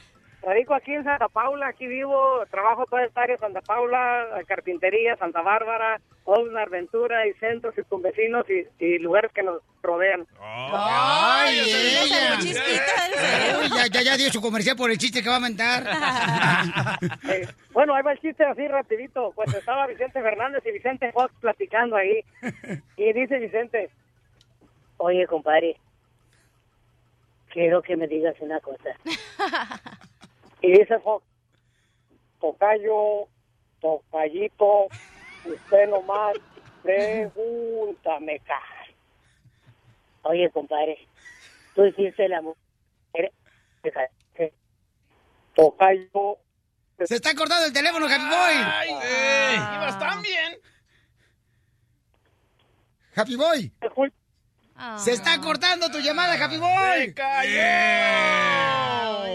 Radico 0.43 0.75
aquí 0.75 0.93
en 0.93 1.05
Santa 1.05 1.29
Paula, 1.29 1.69
aquí 1.69 1.87
vivo, 1.87 2.45
trabajo 2.51 2.85
toda 2.87 3.05
esta 3.05 3.23
área, 3.23 3.39
Santa 3.39 3.61
Paula, 3.61 4.27
carpintería, 4.49 5.17
Santa 5.17 5.41
Bárbara, 5.41 6.01
Osnar, 6.25 6.69
Ventura 6.69 7.29
y 7.29 7.33
centros 7.35 7.75
y 7.79 7.83
con 7.83 8.03
vecinos 8.03 8.45
y, 8.49 8.85
y 8.85 8.99
lugares 8.99 9.31
que 9.33 9.45
nos 9.45 9.63
rodean. 9.83 10.27
Ay, 10.41 11.61
ella. 11.61 12.39
Uy, 12.41 13.69
ya, 13.77 13.87
ya, 13.87 14.03
ya 14.03 14.17
dio 14.17 14.33
su 14.33 14.41
comercial 14.41 14.75
por 14.75 14.91
el 14.91 14.99
chiste 14.99 15.23
que 15.23 15.29
va 15.29 15.37
a 15.37 15.41
mentar. 15.41 15.85
Eh, 17.29 17.47
bueno, 17.73 17.95
ahí 17.95 18.03
va 18.03 18.13
el 18.13 18.21
chiste 18.21 18.45
así 18.45 18.67
rapidito. 18.67 19.33
Pues 19.35 19.53
estaba 19.55 19.87
Vicente 19.87 20.21
Fernández 20.21 20.63
y 20.67 20.73
Vicente 20.73 21.11
Fox 21.13 21.33
platicando 21.41 21.97
ahí. 21.97 22.25
Y 22.97 23.13
dice 23.13 23.39
Vicente, 23.39 23.91
oye, 25.03 25.27
compadre, 25.27 25.77
quiero 27.51 27.83
que 27.83 27.97
me 27.97 28.07
digas 28.07 28.37
una 28.41 28.61
cosa. 28.61 28.97
Y 30.65 30.71
dice 30.79 30.97
Fox, 31.01 31.27
tocayo, 32.41 33.27
tocayito, 33.81 34.87
usted 35.45 35.89
nomás 35.89 36.37
pregúntame, 36.85 38.39
cara. 38.47 38.87
Oye, 40.23 40.49
compadre, 40.51 40.97
tú 41.75 41.85
hiciste 41.85 42.29
la 42.29 42.41
mujer. 42.43 43.33
Tocayo. 45.57 46.39
Se 47.05 47.17
está 47.17 47.35
cortando 47.35 47.67
el 47.67 47.73
teléfono, 47.73 48.07
Happy 48.07 48.25
Boy. 48.25 48.55
Ay, 48.65 48.91
eh, 49.03 49.55
ibas 49.57 49.99
tan 49.99 50.23
bien. 50.23 50.61
Happy 53.17 53.35
Boy. 53.35 53.73
Se 54.97 55.13
está 55.13 55.41
cortando 55.41 55.91
tu 55.91 55.99
llamada, 56.01 56.35
Happy 56.43 56.57
Boy. 56.57 57.07
Se 57.07 57.15
cayó. 57.15 57.61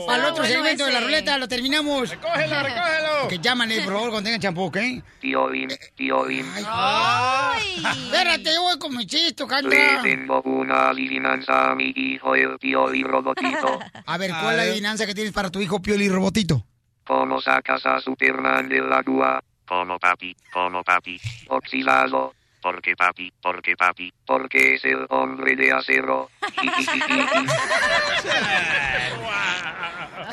Al 0.09 0.21
otro 0.21 0.43
bueno 0.43 0.45
segmento 0.45 0.85
de 0.85 0.91
la 0.91 0.97
ese. 0.99 1.05
ruleta 1.05 1.37
lo 1.37 1.47
terminamos. 1.47 2.09
Recógelo, 2.09 2.63
recógelo. 2.63 3.07
Que 3.29 3.39
llámale, 3.39 3.81
por 3.81 3.93
favor, 3.93 4.09
cuando 4.11 4.27
tengan 4.27 4.39
champú, 4.41 4.63
¿ok? 4.63 4.77
Tío 5.19 5.47
Bim, 5.49 5.69
tío 5.95 6.23
Bim, 6.23 6.45
Ay. 6.65 7.83
Espérate, 8.05 8.57
voy 8.59 8.79
con 8.79 8.95
mi 8.95 9.05
chiste, 9.05 9.43
le 9.43 9.49
canta. 9.49 10.01
tengo 10.01 10.41
una 10.43 10.89
adivinanza 10.89 11.71
a 11.71 11.75
mi 11.75 11.91
hijo 11.95 12.35
el 12.35 12.57
y 12.61 13.03
robotito. 13.03 13.79
A 14.05 14.17
ver, 14.17 14.31
¿cuál 14.31 14.51
es 14.51 14.57
la 14.57 14.63
adivinanza 14.63 15.05
que 15.05 15.13
tienes 15.13 15.33
para 15.33 15.49
tu 15.49 15.59
hijo 15.59 15.81
Pioli 15.81 16.07
Robotito? 16.09 16.65
¿Cómo 17.05 17.41
sacas 17.41 17.85
a 17.85 17.99
Superman 17.99 18.69
del 18.69 18.91
agua? 18.91 19.43
Como 19.67 19.99
papi, 19.99 20.35
como 20.53 20.83
papi. 20.83 21.19
Oxilado. 21.49 22.33
Porque 22.67 22.97
papi, 22.97 23.31
porque 23.41 23.77
papi, 23.77 24.13
porque 24.25 24.75
es 24.75 24.83
el 24.83 25.05
hombre 25.09 25.55
de 25.55 25.71
acero. 25.71 26.29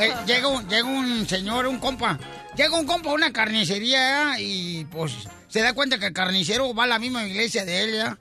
Eh, 0.01 0.12
llega, 0.27 0.49
un, 0.49 0.68
llega 0.68 0.88
un 0.88 1.29
señor, 1.29 1.68
un 1.68 1.79
compa. 1.79 2.18
Llega 2.57 2.77
un 2.77 2.85
compa 2.85 3.11
a 3.11 3.12
una 3.12 3.33
carnicería 3.33 4.35
¿eh? 4.35 4.42
y 4.42 4.85
pues 4.87 5.12
se 5.47 5.61
da 5.61 5.73
cuenta 5.73 6.01
que 6.01 6.07
el 6.07 6.12
carnicero 6.12 6.75
va 6.75 6.83
a 6.83 6.88
la 6.88 6.99
misma 6.99 7.25
iglesia 7.25 7.64
de 7.64 7.85
él. 7.85 7.94
¿ya? 7.94 8.18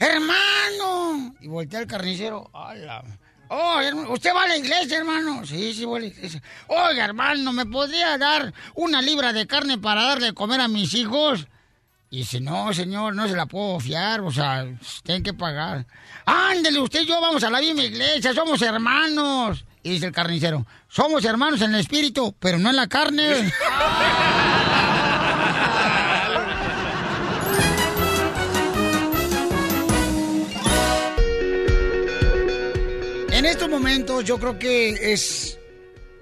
¡Hermano! 0.00 1.36
Y 1.40 1.46
voltea 1.46 1.80
el 1.80 1.86
carnicero. 1.86 2.50
¡Hala! 2.52 3.04
Oh, 3.46 3.80
hermano, 3.80 4.10
¿usted 4.10 4.34
va 4.34 4.42
a 4.42 4.48
la 4.48 4.56
iglesia, 4.56 4.98
hermano? 4.98 5.46
Sí, 5.46 5.72
sí, 5.74 5.84
voy 5.84 5.98
a 5.98 6.00
la 6.00 6.06
iglesia. 6.06 6.42
Oiga, 6.66 7.04
hermano, 7.04 7.52
¿me 7.52 7.66
podría 7.66 8.18
dar 8.18 8.52
una 8.74 9.00
libra 9.00 9.32
de 9.32 9.46
carne 9.46 9.78
para 9.78 10.02
darle 10.02 10.26
de 10.28 10.34
comer 10.34 10.60
a 10.60 10.66
mis 10.66 10.92
hijos? 10.94 11.46
Y 12.12 12.18
dice, 12.18 12.40
no, 12.40 12.74
señor, 12.74 13.14
no 13.14 13.26
se 13.26 13.34
la 13.34 13.46
puedo 13.46 13.80
fiar, 13.80 14.20
o 14.20 14.30
sea, 14.30 14.66
tienen 15.02 15.22
que 15.22 15.32
pagar. 15.32 15.86
Ándele, 16.26 16.78
usted 16.78 17.00
y 17.00 17.06
yo 17.06 17.18
vamos 17.22 17.42
a 17.42 17.48
la 17.48 17.58
misma 17.58 17.84
iglesia, 17.84 18.34
somos 18.34 18.60
hermanos. 18.60 19.64
Y 19.82 19.92
dice 19.92 20.08
el 20.08 20.12
carnicero, 20.12 20.66
somos 20.88 21.24
hermanos 21.24 21.62
en 21.62 21.72
el 21.72 21.80
espíritu, 21.80 22.36
pero 22.38 22.58
no 22.58 22.68
en 22.68 22.76
la 22.76 22.86
carne. 22.86 23.50
En 33.30 33.46
estos 33.46 33.68
momentos 33.68 34.22
yo 34.24 34.38
creo 34.38 34.58
que 34.58 35.12
es 35.12 35.58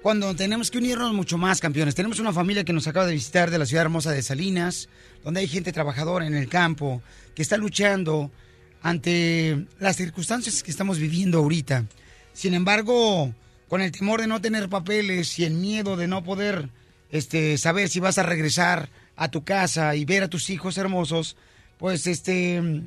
cuando 0.01 0.35
tenemos 0.35 0.71
que 0.71 0.79
unirnos 0.79 1.13
mucho 1.13 1.37
más, 1.37 1.59
campeones. 1.59 1.95
Tenemos 1.95 2.19
una 2.19 2.33
familia 2.33 2.63
que 2.63 2.73
nos 2.73 2.87
acaba 2.87 3.05
de 3.05 3.13
visitar 3.13 3.51
de 3.51 3.59
la 3.59 3.65
ciudad 3.65 3.83
hermosa 3.83 4.11
de 4.11 4.23
Salinas, 4.23 4.89
donde 5.23 5.41
hay 5.41 5.47
gente 5.47 5.71
trabajadora 5.71 6.25
en 6.25 6.35
el 6.35 6.49
campo 6.49 7.01
que 7.35 7.43
está 7.43 7.57
luchando 7.57 8.31
ante 8.81 9.67
las 9.79 9.97
circunstancias 9.97 10.63
que 10.63 10.71
estamos 10.71 10.97
viviendo 10.97 11.37
ahorita. 11.37 11.85
Sin 12.33 12.53
embargo, 12.53 13.33
con 13.67 13.81
el 13.81 13.91
temor 13.91 14.21
de 14.21 14.27
no 14.27 14.41
tener 14.41 14.69
papeles 14.69 15.37
y 15.37 15.45
el 15.45 15.53
miedo 15.53 15.95
de 15.95 16.07
no 16.07 16.23
poder 16.23 16.69
este, 17.11 17.57
saber 17.57 17.89
si 17.89 17.99
vas 17.99 18.17
a 18.17 18.23
regresar 18.23 18.89
a 19.15 19.29
tu 19.29 19.43
casa 19.43 19.95
y 19.95 20.05
ver 20.05 20.23
a 20.23 20.29
tus 20.29 20.49
hijos 20.49 20.77
hermosos, 20.77 21.37
pues 21.77 22.07
este, 22.07 22.81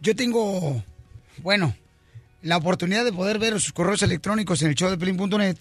yo 0.00 0.16
tengo, 0.16 0.82
bueno, 1.38 1.76
la 2.40 2.56
oportunidad 2.56 3.04
de 3.04 3.12
poder 3.12 3.38
ver 3.38 3.60
sus 3.60 3.74
correos 3.74 4.02
electrónicos 4.02 4.62
en 4.62 4.68
el 4.68 4.74
show 4.74 4.88
de 4.88 4.96
Pelín.net. 4.96 5.58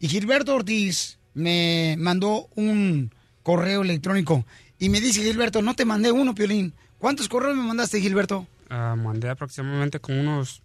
Y 0.00 0.08
Gilberto 0.08 0.54
Ortiz 0.54 1.18
me 1.34 1.96
mandó 1.98 2.48
un 2.54 3.12
correo 3.42 3.82
electrónico. 3.82 4.44
Y 4.78 4.88
me 4.90 5.00
dice, 5.00 5.22
Gilberto, 5.22 5.62
no 5.62 5.74
te 5.74 5.84
mandé 5.84 6.12
uno, 6.12 6.34
Piolín. 6.34 6.72
¿Cuántos 6.98 7.28
correos 7.28 7.56
me 7.56 7.62
mandaste, 7.64 8.00
Gilberto? 8.00 8.46
Ah, 8.70 8.94
mandé 8.96 9.28
aproximadamente 9.28 9.98
como 10.00 10.20
unos 10.20 10.62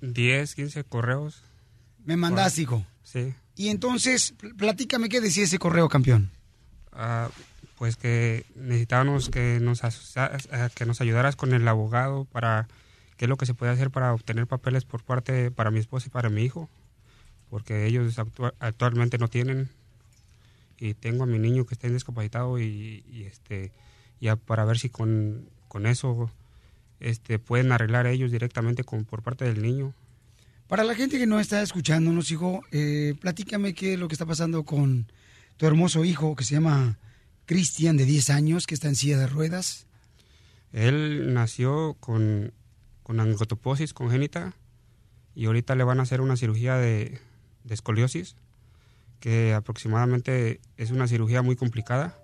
10, 0.00 0.54
15 0.54 0.84
correos. 0.84 1.42
Me 2.04 2.16
mandaste, 2.16 2.62
hijo. 2.62 2.84
Sí. 3.02 3.34
Y 3.56 3.68
entonces, 3.68 4.32
pl- 4.38 4.54
platícame 4.54 5.08
qué 5.08 5.20
decía 5.20 5.44
ese 5.44 5.58
correo, 5.58 5.88
campeón. 5.88 6.30
Ah, 6.92 7.28
pues 7.78 7.96
que 7.96 8.44
necesitábamos 8.56 9.28
que 9.28 9.58
nos, 9.60 9.80
que 10.74 10.86
nos 10.86 11.00
ayudaras 11.00 11.36
con 11.36 11.52
el 11.52 11.66
abogado 11.66 12.24
para 12.26 12.68
qué 13.16 13.24
es 13.26 13.28
lo 13.28 13.36
que 13.36 13.46
se 13.46 13.54
puede 13.54 13.72
hacer 13.72 13.90
para 13.90 14.12
obtener 14.12 14.46
papeles 14.46 14.84
por 14.84 15.02
parte 15.02 15.50
para 15.50 15.70
mi 15.70 15.80
esposa 15.80 16.06
y 16.08 16.10
para 16.10 16.30
mi 16.30 16.42
hijo. 16.44 16.68
Porque 17.54 17.86
ellos 17.86 18.18
actua- 18.18 18.52
actualmente 18.58 19.16
no 19.16 19.28
tienen. 19.28 19.68
Y 20.76 20.94
tengo 20.94 21.22
a 21.22 21.26
mi 21.26 21.38
niño 21.38 21.64
que 21.66 21.74
está 21.74 21.88
discapacitado 21.88 22.58
y, 22.58 23.04
y, 23.08 23.22
este 23.26 23.70
ya 24.20 24.34
para 24.34 24.64
ver 24.64 24.76
si 24.76 24.88
con, 24.88 25.48
con 25.68 25.86
eso 25.86 26.32
este, 26.98 27.38
pueden 27.38 27.70
arreglar 27.70 28.08
ellos 28.08 28.32
directamente 28.32 28.82
con, 28.82 29.04
por 29.04 29.22
parte 29.22 29.44
del 29.44 29.62
niño. 29.62 29.94
Para 30.66 30.82
la 30.82 30.96
gente 30.96 31.16
que 31.16 31.28
no 31.28 31.38
está 31.38 31.62
escuchándonos, 31.62 32.32
hijo, 32.32 32.64
eh, 32.72 33.14
platícame 33.20 33.72
qué 33.72 33.92
es 33.92 34.00
lo 34.00 34.08
que 34.08 34.14
está 34.16 34.26
pasando 34.26 34.64
con 34.64 35.06
tu 35.56 35.68
hermoso 35.68 36.04
hijo 36.04 36.34
que 36.34 36.42
se 36.42 36.56
llama 36.56 36.98
Cristian, 37.46 37.96
de 37.96 38.04
10 38.04 38.30
años, 38.30 38.66
que 38.66 38.74
está 38.74 38.88
en 38.88 38.96
silla 38.96 39.16
de 39.16 39.28
ruedas. 39.28 39.86
Él 40.72 41.32
nació 41.32 41.94
con, 42.00 42.52
con 43.04 43.20
angotoposis 43.20 43.94
congénita 43.94 44.54
y 45.36 45.46
ahorita 45.46 45.76
le 45.76 45.84
van 45.84 46.00
a 46.00 46.02
hacer 46.02 46.20
una 46.20 46.36
cirugía 46.36 46.74
de, 46.78 47.20
de 47.64 47.74
escoliosis, 47.74 48.36
que 49.20 49.54
aproximadamente 49.54 50.60
es 50.76 50.90
una 50.90 51.08
cirugía 51.08 51.42
muy 51.42 51.56
complicada, 51.56 52.18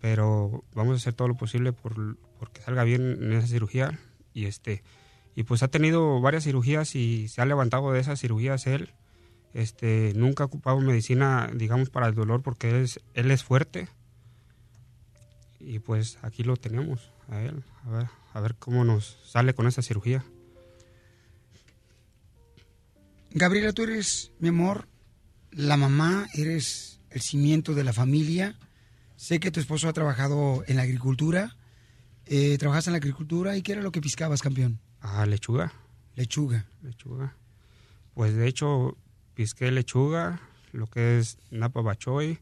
pero 0.00 0.64
vamos 0.74 0.94
a 0.94 0.96
hacer 0.96 1.14
todo 1.14 1.28
lo 1.28 1.36
posible 1.36 1.72
por, 1.72 2.16
porque 2.38 2.62
salga 2.62 2.84
bien 2.84 3.18
en 3.20 3.32
esa 3.32 3.46
cirugía 3.46 3.98
y 4.34 4.46
este 4.46 4.82
y 5.34 5.44
pues 5.44 5.62
ha 5.62 5.68
tenido 5.68 6.20
varias 6.20 6.44
cirugías 6.44 6.94
y 6.94 7.28
se 7.28 7.40
ha 7.40 7.46
levantado 7.46 7.90
de 7.92 8.00
esas 8.00 8.20
cirugías 8.20 8.66
él. 8.66 8.90
Este 9.54 10.12
nunca 10.14 10.44
ha 10.44 10.46
ocupado 10.46 10.78
medicina 10.80 11.50
digamos 11.54 11.88
para 11.88 12.06
el 12.06 12.14
dolor 12.14 12.42
porque 12.42 12.70
él 12.70 12.76
es, 12.76 13.00
él 13.14 13.30
es 13.30 13.42
fuerte. 13.42 13.88
Y 15.58 15.78
pues 15.78 16.18
aquí 16.22 16.42
lo 16.42 16.56
tenemos 16.56 17.10
a 17.30 17.40
él. 17.40 17.64
A 17.86 17.90
ver 17.90 18.22
a 18.34 18.40
ver 18.40 18.54
cómo 18.56 18.84
nos 18.84 19.18
sale 19.24 19.54
con 19.54 19.66
esa 19.66 19.82
cirugía 19.82 20.24
Gabriela 23.34 23.72
tú 23.72 23.82
eres 23.82 24.32
mi 24.38 24.48
amor 24.48 24.88
la 25.50 25.76
mamá 25.76 26.26
eres 26.34 27.00
el 27.10 27.20
cimiento 27.20 27.74
de 27.74 27.84
la 27.84 27.92
familia 27.92 28.56
sé 29.16 29.40
que 29.40 29.50
tu 29.50 29.60
esposo 29.60 29.88
ha 29.88 29.92
trabajado 29.92 30.64
en 30.66 30.76
la 30.76 30.82
agricultura 30.82 31.56
eh, 32.26 32.56
trabajaste 32.58 32.90
en 32.90 32.92
la 32.92 32.98
agricultura 32.98 33.56
y 33.56 33.62
qué 33.62 33.72
era 33.72 33.82
lo 33.82 33.92
que 33.92 34.00
piscabas 34.00 34.42
campeón 34.42 34.80
Ah, 35.04 35.26
lechuga. 35.26 35.72
Lechuga. 36.14 36.64
Lechuga. 36.80 37.34
Pues 38.14 38.36
de 38.36 38.46
hecho, 38.46 38.96
pisqué 39.34 39.72
lechuga, 39.72 40.40
lo 40.70 40.86
que 40.86 41.18
es 41.18 41.38
napa 41.50 41.80
bachoy, 41.80 42.38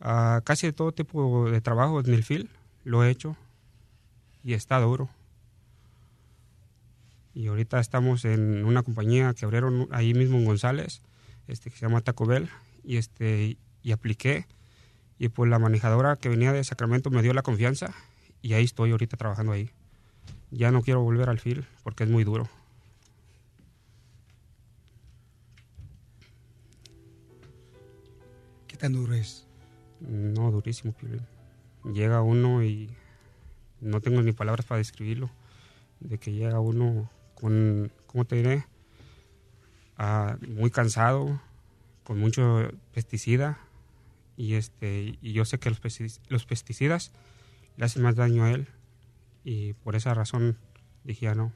ah, 0.00 0.42
casi 0.44 0.70
todo 0.72 0.92
tipo 0.92 1.50
de 1.50 1.62
trabajo 1.62 2.00
en 2.00 2.12
el 2.12 2.24
fil 2.24 2.50
lo 2.84 3.04
he 3.04 3.10
hecho 3.10 3.36
y 4.44 4.52
está 4.52 4.78
duro. 4.80 5.08
Y 7.38 7.46
ahorita 7.46 7.78
estamos 7.78 8.24
en 8.24 8.64
una 8.64 8.82
compañía 8.82 9.32
que 9.32 9.44
abrieron 9.44 9.86
ahí 9.92 10.12
mismo 10.12 10.38
en 10.38 10.44
González, 10.44 11.02
este 11.46 11.70
que 11.70 11.76
se 11.76 11.86
llama 11.86 12.00
Taco 12.00 12.26
Bell, 12.26 12.48
y 12.82 12.96
este 12.96 13.56
y 13.80 13.92
apliqué 13.92 14.44
y 15.20 15.28
pues 15.28 15.48
la 15.48 15.60
manejadora 15.60 16.16
que 16.16 16.28
venía 16.28 16.52
de 16.52 16.64
Sacramento 16.64 17.10
me 17.10 17.22
dio 17.22 17.32
la 17.34 17.42
confianza 17.42 17.94
y 18.42 18.54
ahí 18.54 18.64
estoy 18.64 18.90
ahorita 18.90 19.16
trabajando 19.16 19.52
ahí 19.52 19.70
ya 20.50 20.72
no 20.72 20.82
quiero 20.82 21.00
volver 21.00 21.28
al 21.28 21.38
fil 21.38 21.64
porque 21.84 22.02
es 22.02 22.10
muy 22.10 22.24
duro. 22.24 22.48
¿Qué 28.66 28.76
tan 28.76 28.94
duro 28.94 29.14
es? 29.14 29.46
No, 30.00 30.50
durísimo, 30.50 30.92
Piolín. 30.92 31.22
Llega 31.84 32.20
uno 32.20 32.64
y 32.64 32.90
no 33.80 34.00
tengo 34.00 34.22
ni 34.22 34.32
palabras 34.32 34.66
para 34.66 34.78
describirlo. 34.78 35.30
De 36.00 36.18
que 36.18 36.32
llega 36.32 36.58
uno 36.58 37.08
con, 37.38 37.92
¿cómo 38.06 38.24
te 38.24 38.36
diré? 38.36 38.66
Ah, 39.96 40.36
muy 40.46 40.70
cansado, 40.70 41.40
con 42.02 42.18
mucho 42.18 42.68
pesticida. 42.92 43.58
Y, 44.36 44.54
este, 44.54 45.18
y 45.20 45.32
yo 45.32 45.44
sé 45.44 45.58
que 45.58 45.70
los, 45.70 45.80
los 46.28 46.46
pesticidas 46.46 47.12
le 47.76 47.84
hacen 47.84 48.02
más 48.02 48.16
daño 48.16 48.44
a 48.44 48.52
él 48.52 48.68
y 49.44 49.72
por 49.74 49.96
esa 49.96 50.14
razón 50.14 50.58
dije 51.04 51.26
ya 51.26 51.34
no. 51.34 51.52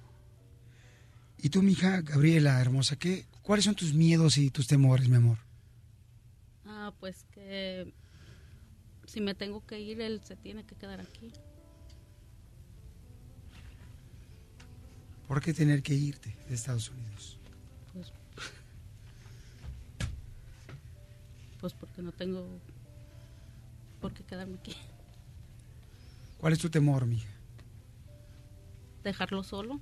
¿Y 1.39 1.51
tú, 1.51 1.63
mija, 1.63 2.01
Gabriela, 2.03 2.61
hermosa, 2.61 2.97
qué, 2.97 3.27
cuáles 3.43 3.65
son 3.65 3.75
tus 3.75 3.95
miedos 3.95 4.39
y 4.39 4.51
tus 4.51 4.69
temores, 4.69 5.09
mi 5.09 5.17
amor? 5.17 5.39
Ah, 6.65 6.93
pues 7.01 7.25
que 7.33 7.93
si 9.07 9.21
me 9.21 9.35
tengo 9.35 9.65
que 9.67 9.81
ir, 9.81 10.01
él 10.01 10.21
se 10.25 10.37
tiene 10.37 10.65
que 10.65 10.77
quedar 10.77 11.01
aquí. 11.01 11.33
¿Por 15.33 15.41
qué 15.41 15.55
tener 15.55 15.83
que 15.83 15.95
irte 15.95 16.37
de 16.47 16.55
Estados 16.55 16.91
Unidos? 16.91 17.39
Pues, 17.95 18.13
pues 21.59 21.73
porque 21.73 22.03
no 22.03 22.13
tengo 22.13 22.47
por 23.99 24.13
qué 24.13 24.23
quedarme 24.25 24.59
aquí. 24.59 24.77
¿Cuál 26.37 26.53
es 26.53 26.59
tu 26.59 26.69
temor, 26.69 27.07
mija? 27.07 27.31
dejarlo 29.03 29.43
solo. 29.43 29.81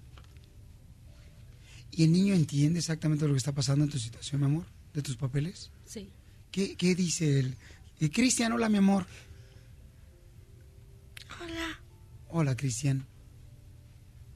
¿Y 1.91 2.05
el 2.05 2.13
niño 2.13 2.35
entiende 2.35 2.79
exactamente 2.79 3.27
lo 3.27 3.33
que 3.33 3.39
está 3.39 3.51
pasando 3.51 3.85
en 3.85 3.91
tu 3.91 3.99
situación, 3.99 4.43
mi 4.43 4.47
amor? 4.47 4.67
¿De 4.95 5.03
tus 5.03 5.17
papeles? 5.17 5.73
Sí. 5.85 6.13
¿Qué, 6.53 6.77
qué 6.77 6.95
dice 6.95 7.41
él? 7.41 7.57
Cristian, 8.13 8.53
hola, 8.53 8.69
mi 8.69 8.79
amor. 8.79 9.05
Hola. 11.43 11.81
Hola, 12.29 12.57
Cristian. 12.57 13.05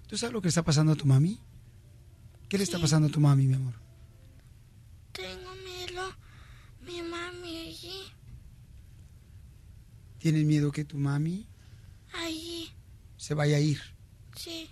¿Tú 0.09 0.17
sabes 0.19 0.33
lo 0.33 0.43
que 0.43 0.49
está 0.49 0.63
pasando 0.63 0.93
a 0.93 0.97
tu 0.97 1.07
mami? 1.07 1.39
¿Qué 2.49 2.59
le 2.59 2.65
está 2.65 2.79
pasando 2.79 3.09
a 3.09 3.11
tu 3.11 3.21
mami, 3.21 3.47
mi 3.47 3.55
amor? 3.55 3.75
Tengo 5.13 5.51
miedo. 5.65 6.13
Mi 6.87 7.03
mami 7.03 7.69
allí. 7.69 8.03
¿Tienes 10.19 10.45
miedo 10.45 10.73
que 10.73 10.85
tu 10.85 10.97
mami 10.97 11.47
Allí. 12.15 12.71
se 13.17 13.35
vaya 13.35 13.57
a 13.57 13.61
ir? 13.61 13.81
Sí. 14.37 14.71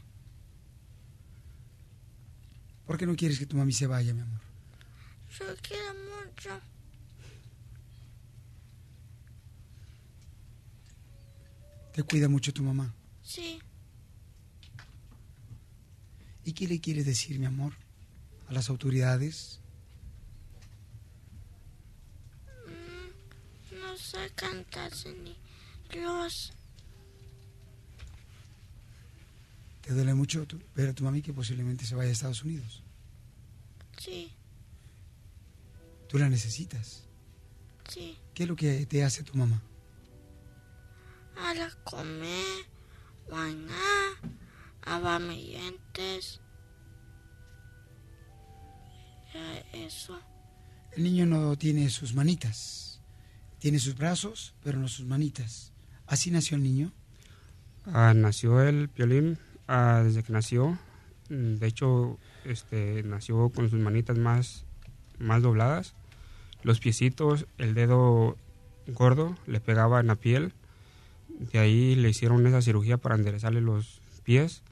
¿Por 2.87 2.99
qué 2.99 3.07
no 3.07 3.17
quieres 3.17 3.39
que 3.39 3.47
tu 3.47 3.57
mami 3.57 3.73
se 3.73 3.87
vaya, 3.87 4.13
mi 4.15 4.21
amor? 4.21 4.41
Yo 5.39 5.47
quiero 5.63 5.95
mucho. 5.95 6.51
¿Te 11.93 12.03
cuida 12.03 12.29
mucho 12.29 12.53
tu 12.53 12.63
mamá? 12.63 12.95
Sí. 13.23 13.61
¿Y 16.45 16.53
qué 16.55 16.67
le 16.67 16.81
quieres 16.81 17.07
decir, 17.07 17.39
mi 17.39 17.47
amor, 17.47 17.73
a 18.49 18.53
las 18.53 18.69
autoridades? 18.69 19.61
Mm, 22.67 23.81
no 23.81 23.97
sé 23.97 24.31
cantarse 24.35 25.13
ni 25.15 25.37
los. 26.01 26.53
¿Te 29.83 29.93
duele 29.93 30.15
mucho 30.15 30.47
tu- 30.47 30.61
ver 30.77 30.91
a 30.91 30.93
tu 30.93 31.05
mami 31.05 31.23
que 31.23 31.33
posiblemente 31.33 31.85
se 31.85 31.95
vaya 31.95 32.09
a 32.11 32.13
Estados 32.13 32.43
Unidos? 32.45 32.83
Sí, 33.99 34.33
Tú 36.09 36.19
la 36.19 36.29
necesitas. 36.29 37.05
sí. 37.89 38.19
¿Qué 38.35 38.43
es 38.43 38.49
lo 38.49 38.55
que 38.57 38.85
te 38.85 39.03
hace 39.03 39.23
tu 39.23 39.35
mamá? 39.39 39.63
A 41.39 41.55
la 41.55 41.71
comer, 41.85 42.67
bañar, 43.31 44.19
Ya 49.33 49.59
eso. 49.73 50.19
El 50.97 51.05
niño 51.05 51.27
no 51.27 51.57
tiene 51.57 51.89
sus 51.91 52.15
manitas. 52.15 53.01
Tiene 53.59 53.79
sus 53.79 53.97
brazos, 53.97 54.55
pero 54.63 54.79
no 54.79 54.89
sus 54.89 55.07
manitas. 55.07 55.73
¿Así 56.07 56.31
nació 56.31 56.57
el 56.57 56.65
niño? 56.65 56.93
Ah, 57.87 58.13
nació 58.15 58.61
el 58.61 58.89
Piolín 58.89 59.39
ah, 59.69 60.03
desde 60.05 60.23
que 60.23 60.33
nació. 60.33 60.79
Mm, 61.31 61.55
De 61.55 61.67
hecho, 61.67 62.19
este, 62.45 63.03
nació 63.05 63.49
con 63.51 63.71
sus 63.71 63.81
manitas 63.81 64.19
más, 64.19 64.65
más 65.19 65.43
dobladas. 65.43 65.95
Los 66.63 66.81
piecitos, 66.81 67.47
el 67.59 67.75
dedo 67.75 68.37
gordo 68.87 69.37
le 69.47 69.61
pegaba 69.61 70.01
en 70.01 70.09
la 70.09 70.17
piel. 70.17 70.53
De 71.29 71.59
ahí 71.59 71.95
le 71.95 72.11
hicieron 72.11 72.47
esa 72.47 72.63
cirugía 72.63 72.99
para 72.99 73.15
enderezarle 73.15 73.61
los 73.61 74.01
pies. 74.25 74.63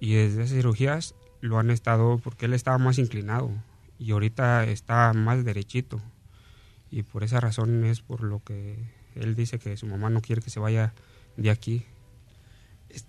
Y 0.00 0.14
desde 0.14 0.46
cirugías 0.46 1.14
lo 1.40 1.58
han 1.58 1.70
estado, 1.70 2.18
porque 2.18 2.46
él 2.46 2.54
estaba 2.54 2.78
más 2.78 2.98
inclinado. 2.98 3.50
Y 3.98 4.12
ahorita 4.12 4.64
está 4.64 5.12
más 5.12 5.44
derechito. 5.44 6.00
Y 6.90 7.02
por 7.02 7.24
esa 7.24 7.40
razón 7.40 7.84
es 7.84 8.00
por 8.00 8.22
lo 8.22 8.42
que 8.42 8.76
él 9.14 9.34
dice 9.34 9.58
que 9.58 9.76
su 9.76 9.86
mamá 9.86 10.10
no 10.10 10.20
quiere 10.20 10.42
que 10.42 10.50
se 10.50 10.60
vaya 10.60 10.94
de 11.36 11.50
aquí. 11.50 11.84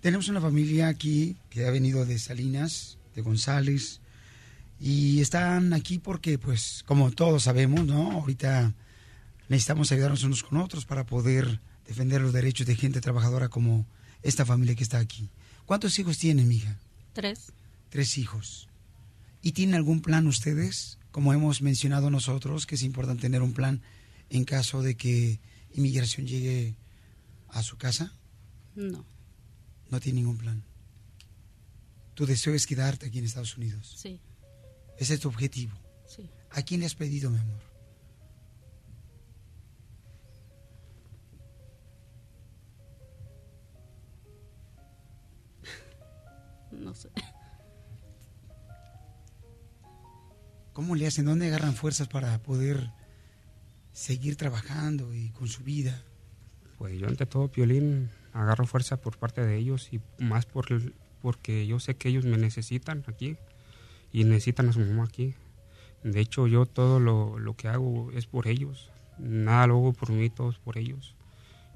Tenemos 0.00 0.28
una 0.28 0.40
familia 0.40 0.88
aquí 0.88 1.36
que 1.48 1.66
ha 1.66 1.70
venido 1.70 2.04
de 2.04 2.18
Salinas, 2.18 2.98
de 3.14 3.22
González, 3.22 4.00
y 4.78 5.20
están 5.20 5.72
aquí 5.72 5.98
porque, 5.98 6.38
pues, 6.38 6.84
como 6.86 7.10
todos 7.10 7.44
sabemos, 7.44 7.84
¿no? 7.86 8.12
Ahorita 8.12 8.74
necesitamos 9.48 9.92
ayudarnos 9.92 10.24
unos 10.24 10.42
con 10.42 10.58
otros 10.58 10.86
para 10.86 11.04
poder 11.04 11.60
defender 11.86 12.20
los 12.20 12.32
derechos 12.32 12.66
de 12.66 12.76
gente 12.76 13.00
trabajadora 13.00 13.48
como 13.48 13.86
esta 14.22 14.46
familia 14.46 14.74
que 14.74 14.82
está 14.82 14.98
aquí. 14.98 15.28
¿Cuántos 15.70 15.96
hijos 16.00 16.18
tienen, 16.18 16.48
mija? 16.48 16.80
Tres. 17.12 17.52
Tres 17.90 18.18
hijos. 18.18 18.68
¿Y 19.40 19.52
tienen 19.52 19.76
algún 19.76 20.02
plan 20.02 20.26
ustedes? 20.26 20.98
Como 21.12 21.32
hemos 21.32 21.62
mencionado 21.62 22.10
nosotros, 22.10 22.66
que 22.66 22.74
es 22.74 22.82
importante 22.82 23.22
tener 23.22 23.40
un 23.40 23.52
plan 23.52 23.80
en 24.30 24.44
caso 24.44 24.82
de 24.82 24.96
que 24.96 25.38
inmigración 25.72 26.26
llegue 26.26 26.74
a 27.50 27.62
su 27.62 27.76
casa. 27.78 28.12
No, 28.74 29.06
No 29.92 30.00
tiene 30.00 30.22
ningún 30.22 30.38
plan. 30.38 30.64
Tu 32.14 32.26
deseo 32.26 32.52
es 32.52 32.66
quedarte 32.66 33.06
aquí 33.06 33.20
en 33.20 33.26
Estados 33.26 33.56
Unidos. 33.56 33.94
sí, 33.96 34.20
Ese 34.98 35.14
es 35.14 35.20
tu 35.20 35.28
objetivo. 35.28 35.78
sí. 36.04 36.28
¿A 36.50 36.62
quién 36.62 36.80
le 36.80 36.86
has 36.86 36.96
pedido, 36.96 37.30
mi 37.30 37.38
amor? 37.38 37.62
No 46.90 46.96
sé. 46.96 47.08
¿Cómo 50.72 50.96
le 50.96 51.06
hacen? 51.06 51.24
¿Dónde 51.24 51.46
agarran 51.46 51.74
fuerzas 51.74 52.08
para 52.08 52.36
poder 52.42 52.90
seguir 53.92 54.34
trabajando 54.34 55.14
y 55.14 55.30
con 55.30 55.46
su 55.46 55.62
vida? 55.62 56.02
Pues 56.78 56.98
yo 56.98 57.06
ante 57.06 57.26
todo, 57.26 57.46
Piolín, 57.46 58.10
agarro 58.32 58.66
fuerza 58.66 59.00
por 59.00 59.18
parte 59.18 59.46
de 59.46 59.56
ellos 59.56 59.88
y 59.92 60.00
más 60.18 60.46
por 60.46 60.72
el- 60.72 60.94
porque 61.22 61.64
yo 61.68 61.78
sé 61.78 61.94
que 61.96 62.08
ellos 62.08 62.24
me 62.24 62.38
necesitan 62.38 63.04
aquí 63.06 63.36
y 64.12 64.24
necesitan 64.24 64.68
a 64.68 64.72
su 64.72 64.80
mamá 64.80 65.04
aquí. 65.04 65.34
De 66.02 66.18
hecho, 66.20 66.48
yo 66.48 66.66
todo 66.66 66.98
lo, 66.98 67.38
lo 67.38 67.54
que 67.54 67.68
hago 67.68 68.10
es 68.12 68.26
por 68.26 68.48
ellos. 68.48 68.90
Nada 69.16 69.68
lo 69.68 69.74
hago 69.76 69.92
por 69.92 70.10
mí, 70.10 70.28
todo 70.28 70.50
es 70.50 70.58
por 70.58 70.76
ellos. 70.76 71.14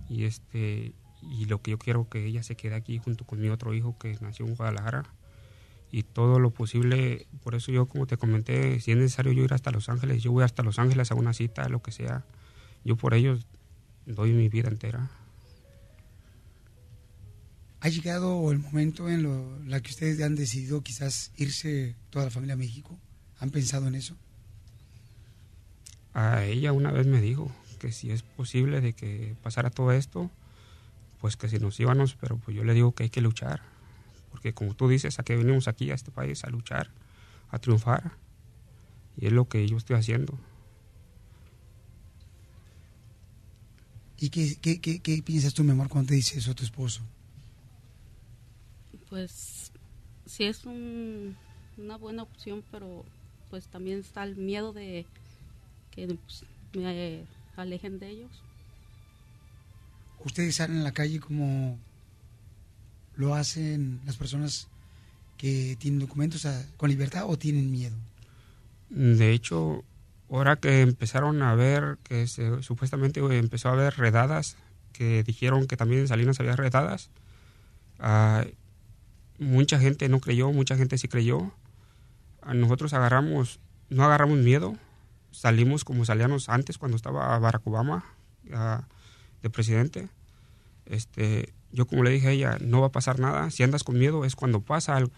Y 0.08 0.24
este 0.24 0.92
y 1.30 1.46
lo 1.46 1.62
que 1.62 1.72
yo 1.72 1.78
quiero 1.78 2.08
que 2.08 2.26
ella 2.26 2.42
se 2.42 2.56
quede 2.56 2.74
aquí 2.74 2.98
junto 2.98 3.24
con 3.24 3.40
mi 3.40 3.48
otro 3.48 3.74
hijo 3.74 3.96
que 3.98 4.16
nació 4.20 4.46
en 4.46 4.54
Guadalajara. 4.54 5.04
Y 5.90 6.02
todo 6.02 6.40
lo 6.40 6.50
posible, 6.50 7.26
por 7.42 7.54
eso 7.54 7.70
yo 7.70 7.86
como 7.86 8.06
te 8.06 8.16
comenté, 8.16 8.80
si 8.80 8.90
es 8.90 8.96
necesario 8.96 9.32
yo 9.32 9.44
ir 9.44 9.54
hasta 9.54 9.70
Los 9.70 9.88
Ángeles, 9.88 10.22
yo 10.22 10.32
voy 10.32 10.42
hasta 10.42 10.62
Los 10.62 10.78
Ángeles 10.78 11.10
a 11.10 11.14
una 11.14 11.32
cita, 11.32 11.68
lo 11.68 11.82
que 11.82 11.92
sea. 11.92 12.24
Yo 12.84 12.96
por 12.96 13.14
ellos 13.14 13.46
doy 14.06 14.32
mi 14.32 14.48
vida 14.48 14.68
entera. 14.68 15.10
¿Ha 17.80 17.88
llegado 17.90 18.50
el 18.50 18.58
momento 18.58 19.10
en 19.10 19.22
lo, 19.22 19.58
la 19.66 19.80
que 19.80 19.90
ustedes 19.90 20.20
han 20.22 20.34
decidido 20.34 20.82
quizás 20.82 21.32
irse 21.36 21.94
toda 22.10 22.24
la 22.24 22.30
familia 22.30 22.54
a 22.54 22.56
México? 22.56 22.98
¿Han 23.38 23.50
pensado 23.50 23.86
en 23.88 23.94
eso? 23.94 24.16
A 26.14 26.44
ella 26.44 26.72
una 26.72 26.92
vez 26.92 27.06
me 27.06 27.20
dijo 27.20 27.52
que 27.78 27.92
si 27.92 28.10
es 28.10 28.22
posible 28.22 28.80
de 28.80 28.94
que 28.94 29.36
pasara 29.42 29.68
todo 29.68 29.92
esto, 29.92 30.30
pues 31.24 31.38
que 31.38 31.48
si 31.48 31.58
nos 31.58 31.80
íbamos, 31.80 32.16
pero 32.20 32.36
pues 32.36 32.54
yo 32.54 32.64
le 32.64 32.74
digo 32.74 32.94
que 32.94 33.04
hay 33.04 33.08
que 33.08 33.22
luchar, 33.22 33.62
porque 34.30 34.52
como 34.52 34.74
tú 34.74 34.88
dices, 34.88 35.18
a 35.18 35.22
qué 35.22 35.34
venimos 35.36 35.68
aquí 35.68 35.90
a 35.90 35.94
este 35.94 36.10
país 36.10 36.44
a 36.44 36.50
luchar, 36.50 36.90
a 37.48 37.58
triunfar, 37.58 38.12
y 39.16 39.28
es 39.28 39.32
lo 39.32 39.48
que 39.48 39.66
yo 39.66 39.78
estoy 39.78 39.96
haciendo. 39.96 40.38
¿Y 44.18 44.28
qué, 44.28 44.54
qué, 44.60 44.82
qué, 44.82 45.00
qué 45.00 45.22
piensas 45.22 45.54
tú, 45.54 45.64
mi 45.64 45.70
amor, 45.70 45.88
cuando 45.88 46.08
te 46.08 46.14
dice 46.14 46.38
eso 46.38 46.50
a 46.50 46.54
tu 46.54 46.62
esposo? 46.62 47.00
Pues 49.08 49.72
sí 50.26 50.44
es 50.44 50.66
un- 50.66 51.34
una 51.78 51.96
buena 51.96 52.24
opción, 52.24 52.62
pero 52.70 53.02
pues 53.48 53.64
también 53.68 54.00
está 54.00 54.24
el 54.24 54.36
miedo 54.36 54.74
de 54.74 55.06
que 55.90 56.06
pues, 56.06 56.44
me 56.74 57.24
alejen 57.56 57.98
de 57.98 58.10
ellos. 58.10 58.42
¿Ustedes 60.24 60.56
salen 60.56 60.78
a 60.78 60.82
la 60.84 60.92
calle 60.92 61.20
como 61.20 61.78
lo 63.16 63.34
hacen 63.34 64.00
las 64.04 64.16
personas 64.16 64.68
que 65.36 65.76
tienen 65.78 66.00
documentos 66.00 66.46
con 66.76 66.90
libertad 66.90 67.24
o 67.26 67.38
tienen 67.38 67.70
miedo? 67.70 67.96
De 68.88 69.32
hecho, 69.32 69.84
ahora 70.30 70.56
que 70.56 70.80
empezaron 70.80 71.42
a 71.42 71.54
ver, 71.54 71.98
que 72.02 72.26
supuestamente 72.26 73.20
empezó 73.38 73.68
a 73.68 73.72
haber 73.72 73.94
redadas, 73.96 74.56
que 74.92 75.22
dijeron 75.22 75.66
que 75.66 75.76
también 75.76 76.02
en 76.02 76.08
Salinas 76.08 76.40
había 76.40 76.56
redadas, 76.56 77.10
ah, 77.98 78.44
mucha 79.38 79.78
gente 79.78 80.08
no 80.08 80.20
creyó, 80.20 80.52
mucha 80.52 80.76
gente 80.76 80.98
sí 80.98 81.08
creyó. 81.08 81.52
Ah, 82.42 82.54
Nosotros 82.54 82.92
agarramos, 82.94 83.58
no 83.90 84.04
agarramos 84.04 84.38
miedo, 84.38 84.76
salimos 85.32 85.84
como 85.84 86.04
salíamos 86.04 86.48
antes 86.48 86.78
cuando 86.78 86.96
estaba 86.96 87.38
Barack 87.38 87.66
Obama 87.66 88.04
ah, 88.52 88.86
de 89.44 89.50
presidente. 89.50 90.08
Este, 90.86 91.52
yo 91.70 91.86
como 91.86 92.02
le 92.02 92.10
dije 92.10 92.28
a 92.28 92.30
ella, 92.30 92.58
no 92.60 92.80
va 92.80 92.88
a 92.88 92.92
pasar 92.92 93.20
nada. 93.20 93.50
Si 93.50 93.62
andas 93.62 93.84
con 93.84 93.98
miedo 93.98 94.24
es 94.24 94.34
cuando 94.36 94.62
pasa 94.62 94.96
algo. 94.96 95.12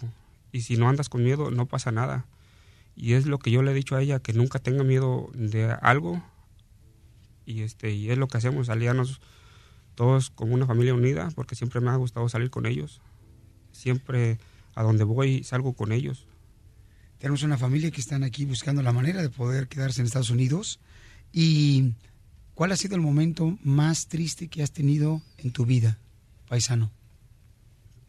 Y 0.50 0.62
si 0.62 0.76
no 0.76 0.88
andas 0.88 1.08
con 1.08 1.22
miedo, 1.22 1.52
no 1.52 1.66
pasa 1.66 1.92
nada. 1.92 2.26
Y 2.96 3.12
es 3.12 3.26
lo 3.26 3.38
que 3.38 3.52
yo 3.52 3.62
le 3.62 3.70
he 3.70 3.74
dicho 3.74 3.94
a 3.94 4.02
ella, 4.02 4.18
que 4.18 4.32
nunca 4.32 4.58
tenga 4.58 4.82
miedo 4.82 5.30
de 5.32 5.70
algo. 5.80 6.22
Y, 7.46 7.62
este, 7.62 7.92
y 7.92 8.10
es 8.10 8.18
lo 8.18 8.26
que 8.26 8.38
hacemos, 8.38 8.66
salíamos 8.66 9.20
todos 9.94 10.30
como 10.30 10.54
una 10.54 10.66
familia 10.66 10.94
unida, 10.94 11.28
porque 11.36 11.54
siempre 11.54 11.80
me 11.80 11.90
ha 11.90 11.96
gustado 11.96 12.28
salir 12.28 12.50
con 12.50 12.66
ellos. 12.66 13.00
Siempre 13.70 14.38
a 14.74 14.82
donde 14.82 15.04
voy 15.04 15.44
salgo 15.44 15.74
con 15.74 15.92
ellos. 15.92 16.26
Tenemos 17.18 17.44
una 17.44 17.58
familia 17.58 17.92
que 17.92 18.00
están 18.00 18.24
aquí 18.24 18.44
buscando 18.44 18.82
la 18.82 18.92
manera 18.92 19.22
de 19.22 19.30
poder 19.30 19.68
quedarse 19.68 20.00
en 20.00 20.06
Estados 20.06 20.30
Unidos. 20.30 20.80
¿Y 21.32 21.92
cuál 22.56 22.72
ha 22.72 22.76
sido 22.76 22.96
el 22.96 23.02
momento 23.02 23.58
más 23.62 24.08
triste 24.08 24.48
que 24.48 24.62
has 24.62 24.72
tenido 24.72 25.20
en 25.36 25.52
tu 25.52 25.66
vida, 25.66 25.98
paisano? 26.48 26.90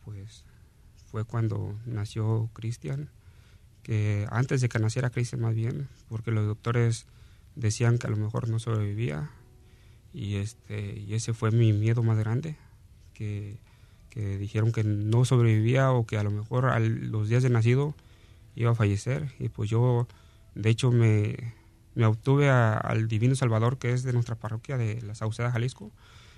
Pues 0.05 0.45
fue 1.11 1.25
cuando 1.25 1.77
nació 1.85 2.49
Cristian, 2.53 3.09
que 3.83 4.25
antes 4.31 4.61
de 4.61 4.69
que 4.69 4.79
naciera 4.79 5.09
Cristian 5.09 5.41
más 5.41 5.53
bien, 5.53 5.89
porque 6.07 6.31
los 6.31 6.47
doctores 6.47 7.05
decían 7.55 7.97
que 7.97 8.07
a 8.07 8.09
lo 8.09 8.15
mejor 8.15 8.47
no 8.47 8.57
sobrevivía 8.57 9.29
y 10.13 10.35
este 10.35 10.97
y 10.97 11.13
ese 11.13 11.33
fue 11.33 11.51
mi 11.51 11.73
miedo 11.73 12.01
más 12.01 12.17
grande, 12.17 12.55
que, 13.13 13.59
que 14.09 14.37
dijeron 14.37 14.71
que 14.71 14.85
no 14.85 15.25
sobrevivía 15.25 15.91
o 15.91 16.05
que 16.05 16.17
a 16.17 16.23
lo 16.23 16.31
mejor 16.31 16.67
a 16.67 16.79
los 16.79 17.27
días 17.27 17.43
de 17.43 17.49
nacido 17.49 17.95
iba 18.55 18.71
a 18.71 18.75
fallecer 18.75 19.33
y 19.39 19.49
pues 19.49 19.69
yo 19.69 20.07
de 20.55 20.69
hecho 20.69 20.89
me, 20.89 21.35
me 21.97 22.05
obtuve 22.05 22.49
a- 22.49 22.77
al 22.77 23.07
Divino 23.07 23.35
Salvador 23.35 23.77
que 23.77 23.91
es 23.91 24.03
de 24.03 24.13
nuestra 24.13 24.35
parroquia 24.35 24.77
de 24.77 25.01
la 25.01 25.15
Sauceda, 25.15 25.51
Jalisco, 25.51 25.91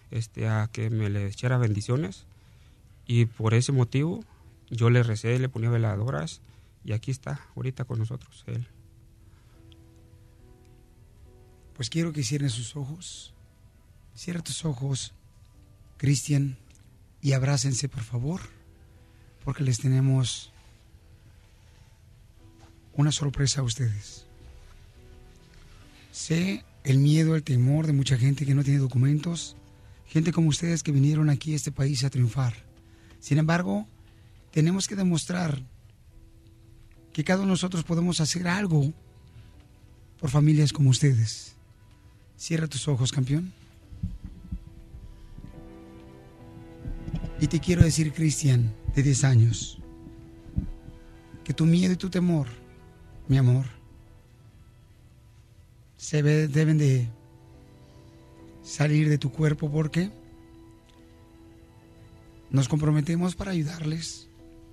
este, 0.09 0.47
a 0.47 0.69
que 0.71 0.89
me 0.89 1.09
le 1.09 1.27
echara 1.27 1.57
bendiciones 1.57 2.25
y 3.05 3.25
por 3.25 3.53
ese 3.53 3.71
motivo 3.71 4.23
yo 4.69 4.89
le 4.89 5.03
recé, 5.03 5.37
le 5.37 5.49
ponía 5.49 5.69
veladoras 5.69 6.41
y 6.85 6.93
aquí 6.93 7.11
está 7.11 7.41
ahorita 7.55 7.83
con 7.85 7.99
nosotros 7.99 8.43
él. 8.47 8.65
Pues 11.75 11.89
quiero 11.89 12.13
que 12.13 12.23
cierren 12.23 12.49
sus 12.49 12.75
ojos. 12.75 13.33
Cierra 14.15 14.41
tus 14.41 14.65
ojos, 14.65 15.13
Cristian, 15.97 16.57
y 17.21 17.33
abrácense, 17.33 17.87
por 17.87 18.03
favor, 18.03 18.41
porque 19.45 19.63
les 19.63 19.79
tenemos 19.79 20.51
una 22.93 23.11
sorpresa 23.11 23.61
a 23.61 23.63
ustedes. 23.63 24.25
Sé 26.11 26.63
el 26.83 26.99
miedo, 26.99 27.35
el 27.35 27.43
temor 27.43 27.87
de 27.87 27.93
mucha 27.93 28.17
gente 28.17 28.45
que 28.45 28.55
no 28.55 28.63
tiene 28.63 28.79
documentos, 28.79 29.55
gente 30.07 30.31
como 30.31 30.49
ustedes 30.49 30.83
que 30.83 30.91
vinieron 30.91 31.29
aquí 31.29 31.53
a 31.53 31.55
este 31.55 31.71
país 31.71 32.03
a 32.03 32.09
triunfar. 32.09 32.53
Sin 33.19 33.37
embargo, 33.37 33.87
tenemos 34.51 34.87
que 34.87 34.95
demostrar 34.95 35.61
que 37.13 37.23
cada 37.23 37.39
uno 37.39 37.47
de 37.47 37.53
nosotros 37.53 37.83
podemos 37.83 38.21
hacer 38.21 38.47
algo 38.47 38.93
por 40.19 40.29
familias 40.29 40.73
como 40.73 40.89
ustedes. 40.89 41.55
Cierra 42.37 42.67
tus 42.67 42.87
ojos, 42.87 43.11
campeón. 43.11 43.51
Y 47.41 47.47
te 47.47 47.59
quiero 47.59 47.83
decir, 47.83 48.13
Cristian, 48.13 48.73
de 48.95 49.03
10 49.03 49.23
años, 49.23 49.79
que 51.43 51.53
tu 51.53 51.65
miedo 51.65 51.93
y 51.93 51.97
tu 51.97 52.09
temor, 52.09 52.47
mi 53.27 53.37
amor, 53.37 53.65
se 55.99 56.21
ve- 56.21 56.47
deben 56.47 56.77
de 56.77 57.09
salir 58.63 59.09
de 59.09 59.17
tu 59.17 59.31
cuerpo 59.31 59.69
porque 59.69 60.11
nos 62.49 62.69
comprometemos 62.69 63.35
para 63.35 63.51
ayudarles, 63.51 64.27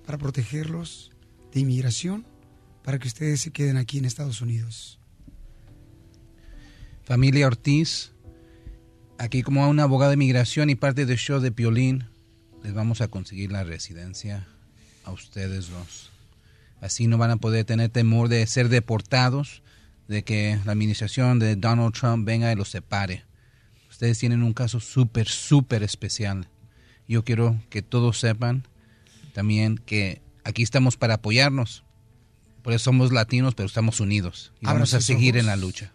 para 0.05 0.17
protegerlos 0.17 1.11
de 1.53 1.59
inmigración, 1.59 2.25
para 2.81 2.97
que 2.97 3.09
ustedes 3.09 3.41
se 3.41 3.51
queden 3.51 3.75
aquí 3.75 3.97
en 3.97 4.05
Estados 4.05 4.41
Unidos. 4.41 4.99
Familia 7.03 7.47
Ortiz, 7.47 8.13
aquí 9.17 9.43
como 9.43 9.67
un 9.67 9.79
abogado 9.81 10.11
de 10.11 10.17
migración 10.17 10.69
y 10.69 10.75
parte 10.75 11.05
del 11.05 11.17
show 11.17 11.41
de 11.41 11.51
Piolín, 11.51 12.05
les 12.63 12.73
vamos 12.73 13.01
a 13.01 13.09
conseguir 13.09 13.51
la 13.51 13.65
residencia 13.65 14.47
a 15.03 15.11
ustedes 15.11 15.69
dos. 15.69 16.09
Así 16.79 17.07
no 17.07 17.17
van 17.17 17.31
a 17.31 17.37
poder 17.37 17.65
tener 17.65 17.89
temor 17.89 18.29
de 18.29 18.45
ser 18.47 18.69
deportados, 18.69 19.61
de 20.07 20.23
que 20.23 20.59
la 20.65 20.71
administración 20.71 21.39
de 21.39 21.55
Donald 21.55 21.93
Trump 21.93 22.25
venga 22.25 22.51
y 22.51 22.55
los 22.55 22.69
separe. 22.69 23.25
Ustedes 23.89 24.19
tienen 24.19 24.43
un 24.43 24.53
caso 24.53 24.79
súper, 24.79 25.27
súper 25.27 25.83
especial. 25.83 26.47
Yo 27.07 27.23
quiero 27.23 27.59
que 27.69 27.81
todos 27.81 28.19
sepan 28.19 28.63
también 29.33 29.77
que 29.77 30.21
aquí 30.43 30.63
estamos 30.63 30.97
para 30.97 31.15
apoyarnos. 31.15 31.83
Por 32.63 32.73
eso 32.73 32.85
somos 32.85 33.11
latinos, 33.11 33.55
pero 33.55 33.67
estamos 33.67 33.99
unidos. 33.99 34.51
Y 34.61 34.65
Abra 34.65 34.73
vamos 34.73 34.93
a 34.93 35.01
seguir 35.01 35.35
ojos. 35.35 35.41
en 35.41 35.45
la 35.45 35.55
lucha. 35.55 35.91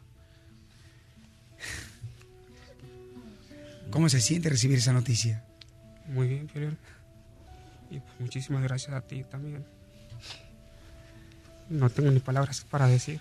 ¿Cómo 3.90 4.08
se 4.08 4.20
siente 4.20 4.48
recibir 4.48 4.78
esa 4.78 4.92
noticia? 4.92 5.44
Muy 6.08 6.28
bien, 6.28 6.46
Piolín. 6.46 6.78
Y 7.90 8.00
pues 8.00 8.12
muchísimas 8.20 8.62
gracias 8.62 8.94
a 8.94 9.02
ti 9.02 9.22
también. 9.24 9.64
No 11.68 11.90
tengo 11.90 12.10
ni 12.10 12.20
palabras 12.20 12.64
para 12.70 12.86
decir. 12.86 13.20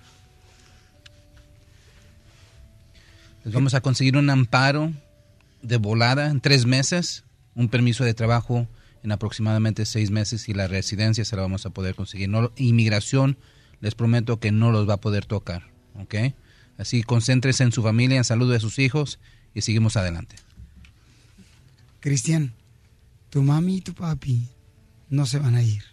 Les 3.43 3.53
vamos 3.53 3.73
a 3.73 3.81
conseguir 3.81 4.17
un 4.17 4.29
amparo 4.29 4.91
de 5.61 5.77
volada 5.77 6.29
en 6.29 6.41
tres 6.41 6.65
meses, 6.65 7.23
un 7.55 7.69
permiso 7.69 8.03
de 8.03 8.13
trabajo 8.13 8.67
en 9.03 9.11
aproximadamente 9.11 9.85
seis 9.85 10.11
meses 10.11 10.47
y 10.47 10.53
la 10.53 10.67
residencia 10.67 11.25
se 11.25 11.35
la 11.35 11.41
vamos 11.41 11.65
a 11.65 11.71
poder 11.71 11.95
conseguir. 11.95 12.29
No, 12.29 12.51
inmigración, 12.55 13.37
les 13.79 13.95
prometo 13.95 14.39
que 14.39 14.51
no 14.51 14.71
los 14.71 14.87
va 14.87 14.95
a 14.95 15.01
poder 15.01 15.25
tocar, 15.25 15.69
¿ok? 15.95 16.15
Así 16.77 17.03
concéntrese 17.03 17.63
en 17.63 17.71
su 17.71 17.83
familia, 17.83 18.17
en 18.17 18.23
salud 18.23 18.51
de 18.51 18.59
sus 18.59 18.79
hijos 18.79 19.19
y 19.53 19.61
seguimos 19.61 19.97
adelante. 19.97 20.35
Cristian, 21.99 22.53
tu 23.29 23.43
mami 23.43 23.77
y 23.77 23.81
tu 23.81 23.93
papi 23.93 24.47
no 25.09 25.25
se 25.25 25.39
van 25.39 25.55
a 25.55 25.63
ir. 25.63 25.83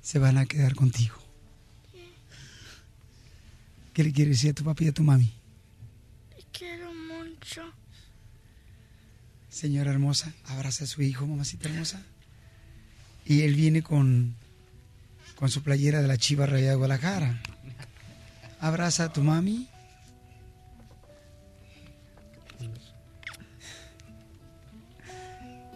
Se 0.00 0.18
van 0.18 0.36
a 0.36 0.46
quedar 0.46 0.74
contigo. 0.74 1.14
¿Qué 3.92 4.02
le 4.02 4.12
quieres 4.12 4.38
decir 4.38 4.50
a 4.50 4.54
tu 4.54 4.64
papi 4.64 4.86
y 4.86 4.88
a 4.88 4.92
tu 4.92 5.04
mami? 5.04 5.32
Te 6.30 6.42
quiero 6.50 6.92
mucho. 6.92 7.62
Señora 9.52 9.90
hermosa, 9.90 10.32
abraza 10.46 10.84
a 10.84 10.86
su 10.86 11.02
hijo, 11.02 11.26
mamacita 11.26 11.68
hermosa. 11.68 12.00
Y 13.26 13.42
él 13.42 13.54
viene 13.54 13.82
con, 13.82 14.34
con 15.36 15.50
su 15.50 15.62
playera 15.62 16.00
de 16.00 16.08
la 16.08 16.16
Chiva 16.16 16.46
Raya 16.46 16.70
de 16.70 16.74
Guadalajara. 16.74 17.42
Abraza 18.60 19.04
a 19.04 19.12
tu 19.12 19.22
mami. 19.22 19.68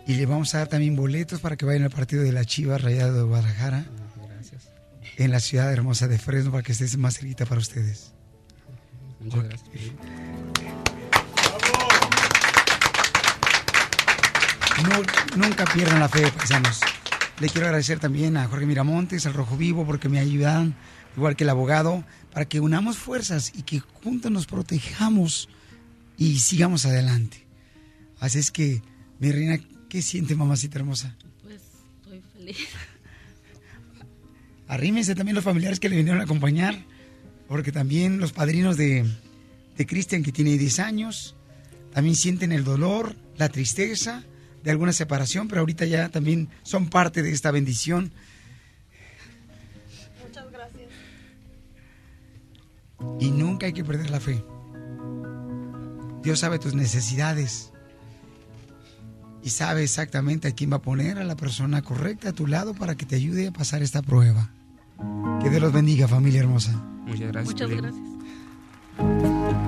Y 0.07 0.14
le 0.14 0.24
vamos 0.24 0.55
a 0.55 0.59
dar 0.59 0.68
también 0.68 0.97
boletos 0.97 1.41
para 1.41 1.57
que 1.57 1.66
vayan 1.66 1.83
al 1.83 1.91
partido 1.91 2.22
de 2.22 2.33
la 2.33 2.47
Chiva 2.47 2.79
Rayada 2.79 3.12
de 3.12 3.22
Guadalajara. 3.22 3.85
Gracias. 4.31 4.70
En 5.18 5.31
la 5.31 5.41
ciudad 5.41 5.70
hermosa 5.70 6.09
de 6.09 6.18
Fresno 6.18 6.51
para 6.51 6.62
que 6.62 6.72
estés 6.72 6.97
más 6.97 7.18
cerquita 7.18 7.45
para 7.45 7.61
ustedes. 7.61 8.14
Muchas 9.20 9.45
gracias, 9.45 9.70
No- 14.83 15.47
nunca 15.47 15.64
pierdan 15.64 16.01
la 16.01 16.09
fe, 16.09 16.31
paisanos. 16.33 16.81
Le 17.41 17.49
quiero 17.49 17.66
agradecer 17.66 17.99
también 17.99 18.37
a 18.37 18.47
Jorge 18.47 18.66
Miramontes, 18.66 19.27
al 19.27 19.35
Rojo 19.35 19.57
Vivo, 19.57 19.85
porque 19.87 20.09
me 20.09 20.18
ayudan, 20.18 20.74
igual 21.16 21.37
que 21.37 21.45
el 21.45 21.51
abogado, 21.51 22.05
para 22.33 22.47
que 22.47 22.61
unamos 22.61 22.97
fuerzas 22.97 23.53
y 23.55 23.62
que 23.62 23.81
juntos 23.81 24.31
nos 24.31 24.47
protejamos 24.47 25.49
y 26.16 26.39
sigamos 26.39 26.87
adelante. 26.87 27.47
Así 28.20 28.39
es 28.39 28.51
que, 28.51 28.83
mi 29.18 29.33
reina, 29.33 29.59
¿qué 29.89 30.01
siente, 30.03 30.35
mamacita 30.35 30.79
hermosa? 30.79 31.14
Pues 31.43 31.61
estoy 32.01 32.22
feliz. 32.33 32.57
Arrímense 34.68 35.14
también 35.14 35.35
los 35.35 35.45
familiares 35.45 35.79
que 35.79 35.89
le 35.89 35.97
vinieron 35.97 36.20
a 36.20 36.24
acompañar, 36.24 36.85
porque 37.49 37.70
también 37.72 38.18
los 38.18 38.33
padrinos 38.33 38.77
de, 38.77 39.05
de 39.77 39.87
Cristian, 39.87 40.22
que 40.22 40.33
tiene 40.33 40.57
10 40.59 40.81
años, 40.81 41.37
también 41.93 42.16
sienten 42.16 42.51
el 42.53 42.64
dolor, 42.64 43.14
la 43.37 43.49
tristeza 43.49 44.24
de 44.67 44.73
alguna 44.73 44.93
separación, 44.93 45.47
pero 45.47 45.61
ahorita 45.61 45.85
ya 45.85 46.09
también 46.09 46.49
son 46.64 46.89
parte 46.89 47.23
de 47.23 47.31
esta 47.31 47.53
bendición. 47.53 48.11
Muchas 50.27 50.51
gracias. 50.51 50.89
Y 53.21 53.31
nunca 53.31 53.67
hay 53.67 53.73
que 53.73 53.85
perder 53.85 54.11
la 54.11 54.19
fe. 54.19 54.43
Dios 56.21 56.41
sabe 56.41 56.59
tus 56.59 56.75
necesidades 56.75 57.71
y 59.41 59.51
sabe 59.51 59.85
exactamente 59.85 60.49
a 60.49 60.51
quién 60.51 60.73
va 60.73 60.79
a 60.79 60.83
poner 60.83 61.19
a 61.19 61.25
la 61.25 61.37
persona 61.37 61.83
correcta 61.83 62.31
a 62.31 62.33
tu 62.33 62.49
lado 62.49 62.75
para 62.75 62.97
que 62.97 63.07
te 63.07 63.14
ayude 63.14 63.47
a 63.47 63.53
pasar 63.53 63.85
esta 63.85 64.03
prueba. 64.03 64.51
Que 65.45 65.49
Dios 65.49 65.62
los 65.62 65.73
bendiga, 65.73 66.09
familia 66.09 66.41
hermosa. 66.41 66.73
Muchas 67.07 67.29
gracias. 67.29 67.55
Muchas 67.55 67.71
gracias. 67.71 69.64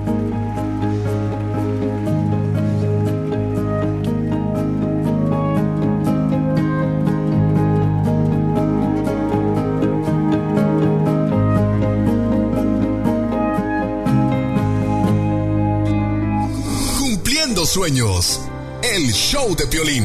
Sueños. 17.69 18.41
El 18.81 19.13
show 19.13 19.55
de 19.55 19.67
Piolín. 19.67 20.03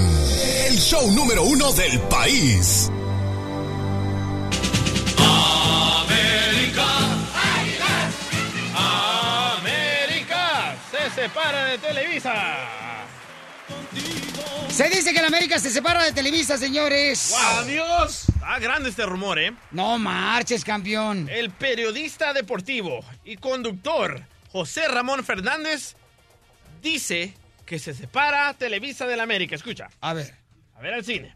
El 0.66 0.76
show 0.78 1.10
número 1.12 1.44
uno 1.44 1.72
del 1.72 1.98
país. 2.10 2.90
América. 5.16 6.84
América 9.56 10.76
se 10.90 11.10
separa 11.22 11.64
de 11.64 11.78
Televisa. 11.78 12.34
Se 14.68 14.90
dice 14.90 15.14
que 15.14 15.22
la 15.22 15.28
América 15.28 15.58
se 15.58 15.70
separa 15.70 16.04
de 16.04 16.12
Televisa, 16.12 16.58
señores. 16.58 17.32
Adiós. 17.34 18.24
Está 18.28 18.58
grande 18.58 18.90
este 18.90 19.06
rumor, 19.06 19.38
¿eh? 19.38 19.54
No 19.70 19.98
marches, 19.98 20.66
campeón. 20.66 21.30
El 21.30 21.50
periodista 21.50 22.34
deportivo 22.34 23.00
y 23.24 23.38
conductor 23.38 24.20
José 24.52 24.86
Ramón 24.86 25.24
Fernández 25.24 25.96
dice 26.82 27.32
que 27.64 27.78
se 27.78 27.94
separa 27.94 28.52
Televisa 28.54 29.06
de 29.06 29.16
la 29.16 29.22
América. 29.22 29.54
Escucha. 29.54 29.88
A 30.00 30.14
ver. 30.14 30.34
A 30.76 30.80
ver 30.80 30.94
al 30.94 31.04
cine. 31.04 31.34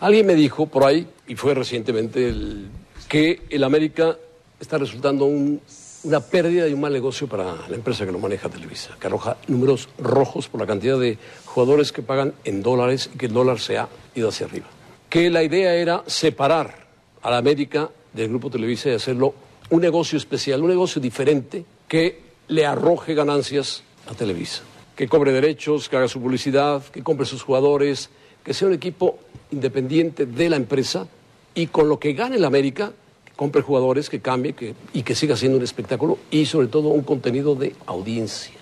Alguien 0.00 0.26
me 0.26 0.34
dijo 0.34 0.66
por 0.66 0.84
ahí, 0.84 1.06
y 1.28 1.36
fue 1.36 1.54
recientemente, 1.54 2.28
el- 2.28 2.68
que 3.08 3.42
el 3.50 3.62
América 3.64 4.16
está 4.58 4.78
resultando 4.78 5.24
un- 5.26 5.60
una 6.02 6.20
pérdida 6.20 6.66
y 6.68 6.72
un 6.72 6.80
mal 6.80 6.92
negocio 6.92 7.26
para 7.28 7.66
la 7.68 7.74
empresa 7.76 8.04
que 8.04 8.12
lo 8.12 8.18
maneja 8.18 8.48
Televisa, 8.48 8.96
que 9.00 9.06
arroja 9.06 9.36
números 9.46 9.88
rojos 9.98 10.48
por 10.48 10.60
la 10.60 10.66
cantidad 10.66 10.98
de 10.98 11.16
jugadores 11.46 11.92
que 11.92 12.02
pagan 12.02 12.34
en 12.44 12.62
dólares 12.62 13.08
y 13.14 13.16
que 13.18 13.26
el 13.26 13.32
dólar 13.32 13.60
se 13.60 13.78
ha 13.78 13.88
ido 14.14 14.28
hacia 14.28 14.46
arriba. 14.46 14.66
Que 15.08 15.30
la 15.30 15.42
idea 15.42 15.74
era 15.74 16.02
separar 16.06 16.86
a 17.22 17.30
la 17.30 17.38
América 17.38 17.88
del 18.12 18.28
Grupo 18.28 18.50
Televisa 18.50 18.90
y 18.90 18.94
hacerlo 18.94 19.34
un 19.70 19.80
negocio 19.80 20.18
especial, 20.18 20.62
un 20.62 20.68
negocio 20.68 21.00
diferente 21.00 21.64
que 21.88 22.20
le 22.48 22.66
arroje 22.66 23.14
ganancias 23.14 23.82
a 24.10 24.14
Televisa. 24.14 24.62
Que 24.96 25.08
cobre 25.08 25.32
derechos, 25.32 25.88
que 25.88 25.96
haga 25.96 26.08
su 26.08 26.20
publicidad, 26.20 26.82
que 26.86 27.02
compre 27.02 27.26
sus 27.26 27.42
jugadores, 27.42 28.10
que 28.44 28.54
sea 28.54 28.68
un 28.68 28.74
equipo 28.74 29.18
independiente 29.50 30.26
de 30.26 30.48
la 30.48 30.56
empresa 30.56 31.06
y 31.54 31.66
con 31.68 31.88
lo 31.88 31.98
que 31.98 32.12
gane 32.12 32.36
el 32.36 32.44
América, 32.44 32.92
que 33.24 33.32
compre 33.32 33.62
jugadores, 33.62 34.08
que 34.08 34.20
cambie 34.20 34.52
que, 34.52 34.74
y 34.92 35.02
que 35.02 35.14
siga 35.14 35.36
siendo 35.36 35.58
un 35.58 35.64
espectáculo 35.64 36.18
y 36.30 36.46
sobre 36.46 36.68
todo 36.68 36.88
un 36.88 37.02
contenido 37.02 37.54
de 37.56 37.74
audiencia. 37.86 38.54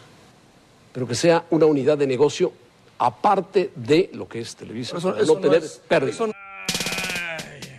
Pero 0.92 1.06
que 1.06 1.14
sea 1.14 1.44
una 1.50 1.66
unidad 1.66 1.98
de 1.98 2.06
negocio 2.06 2.52
aparte 2.98 3.70
de 3.74 4.10
lo 4.14 4.28
que 4.28 4.40
es 4.40 4.54
Televisa, 4.56 4.96
Eso- 4.98 5.10
para 5.10 5.22
eso 5.22 5.34
no 5.34 5.40
no 5.40 5.46
tener 5.48 5.64
es- 5.64 5.80
pérdida. 5.88 6.26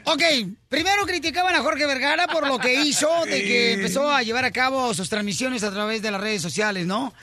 Ok, 0.05 0.21
primero 0.67 1.05
criticaban 1.05 1.55
a 1.55 1.61
Jorge 1.63 1.85
Vergara 1.87 2.27
por 2.27 2.45
lo 2.45 2.59
que 2.59 2.73
hizo, 2.83 3.07
de 3.25 3.41
que 3.41 3.73
empezó 3.73 4.11
a 4.11 4.21
llevar 4.21 4.43
a 4.45 4.51
cabo 4.51 4.93
sus 4.93 5.09
transmisiones 5.09 5.63
a 5.63 5.71
través 5.71 6.01
de 6.01 6.11
las 6.11 6.19
redes 6.21 6.41
sociales, 6.41 6.85
¿no? 6.85 7.13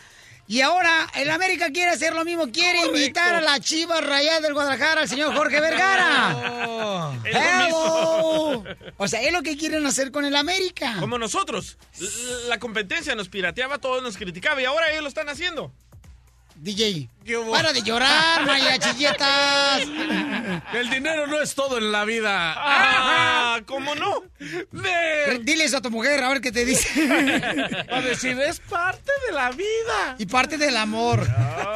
Y 0.51 0.63
ahora 0.63 1.07
el 1.15 1.31
América 1.31 1.71
quiere 1.71 1.93
hacer 1.93 2.13
lo 2.13 2.25
mismo, 2.25 2.51
quiere 2.51 2.85
invitar 2.85 3.37
a 3.37 3.41
la 3.41 3.61
Chivas 3.61 4.05
Rayada 4.05 4.41
del 4.41 4.53
Guadalajara 4.53 5.03
al 5.03 5.09
señor 5.09 5.33
Jorge 5.33 5.61
Vergara. 5.61 7.15
Hello. 7.25 8.65
mismo. 8.65 8.65
O 8.97 9.07
sea, 9.07 9.23
es 9.23 9.33
lo 9.33 9.43
que 9.43 9.57
quieren 9.57 9.87
hacer 9.87 10.11
con 10.11 10.25
el 10.25 10.35
América. 10.35 10.97
Como 10.99 11.19
nosotros. 11.19 11.79
La 12.49 12.59
competencia 12.59 13.15
nos 13.15 13.29
pirateaba, 13.29 13.79
todos 13.79 14.03
nos 14.03 14.17
criticaba 14.17 14.61
y 14.61 14.65
ahora 14.65 14.91
ellos 14.91 15.03
lo 15.03 15.09
están 15.09 15.29
haciendo. 15.29 15.71
DJ, 16.63 17.09
para 17.51 17.73
de 17.73 17.81
llorar, 17.81 18.45
Maya 18.45 18.79
Chilletas. 18.79 19.81
El 20.75 20.91
dinero 20.91 21.27
no 21.27 21.41
es 21.41 21.55
todo 21.55 21.79
en 21.79 21.91
la 21.91 22.05
vida. 22.05 22.53
Ah, 22.55 23.61
¿cómo 23.65 23.95
no? 23.95 24.25
Diles 25.41 25.73
a 25.73 25.81
tu 25.81 25.91
mujer, 25.91 26.23
a 26.23 26.29
ver 26.29 26.43
qué 26.43 26.53
te 26.53 26.67
dice. 26.67 26.87
A 27.91 28.03
decir, 28.03 28.39
es 28.41 28.61
parte 28.61 29.11
de 29.27 29.33
la 29.33 29.51
vida. 29.53 30.17
Y 30.19 30.27
parte 30.27 30.59
del 30.59 30.77
amor. 30.77 31.27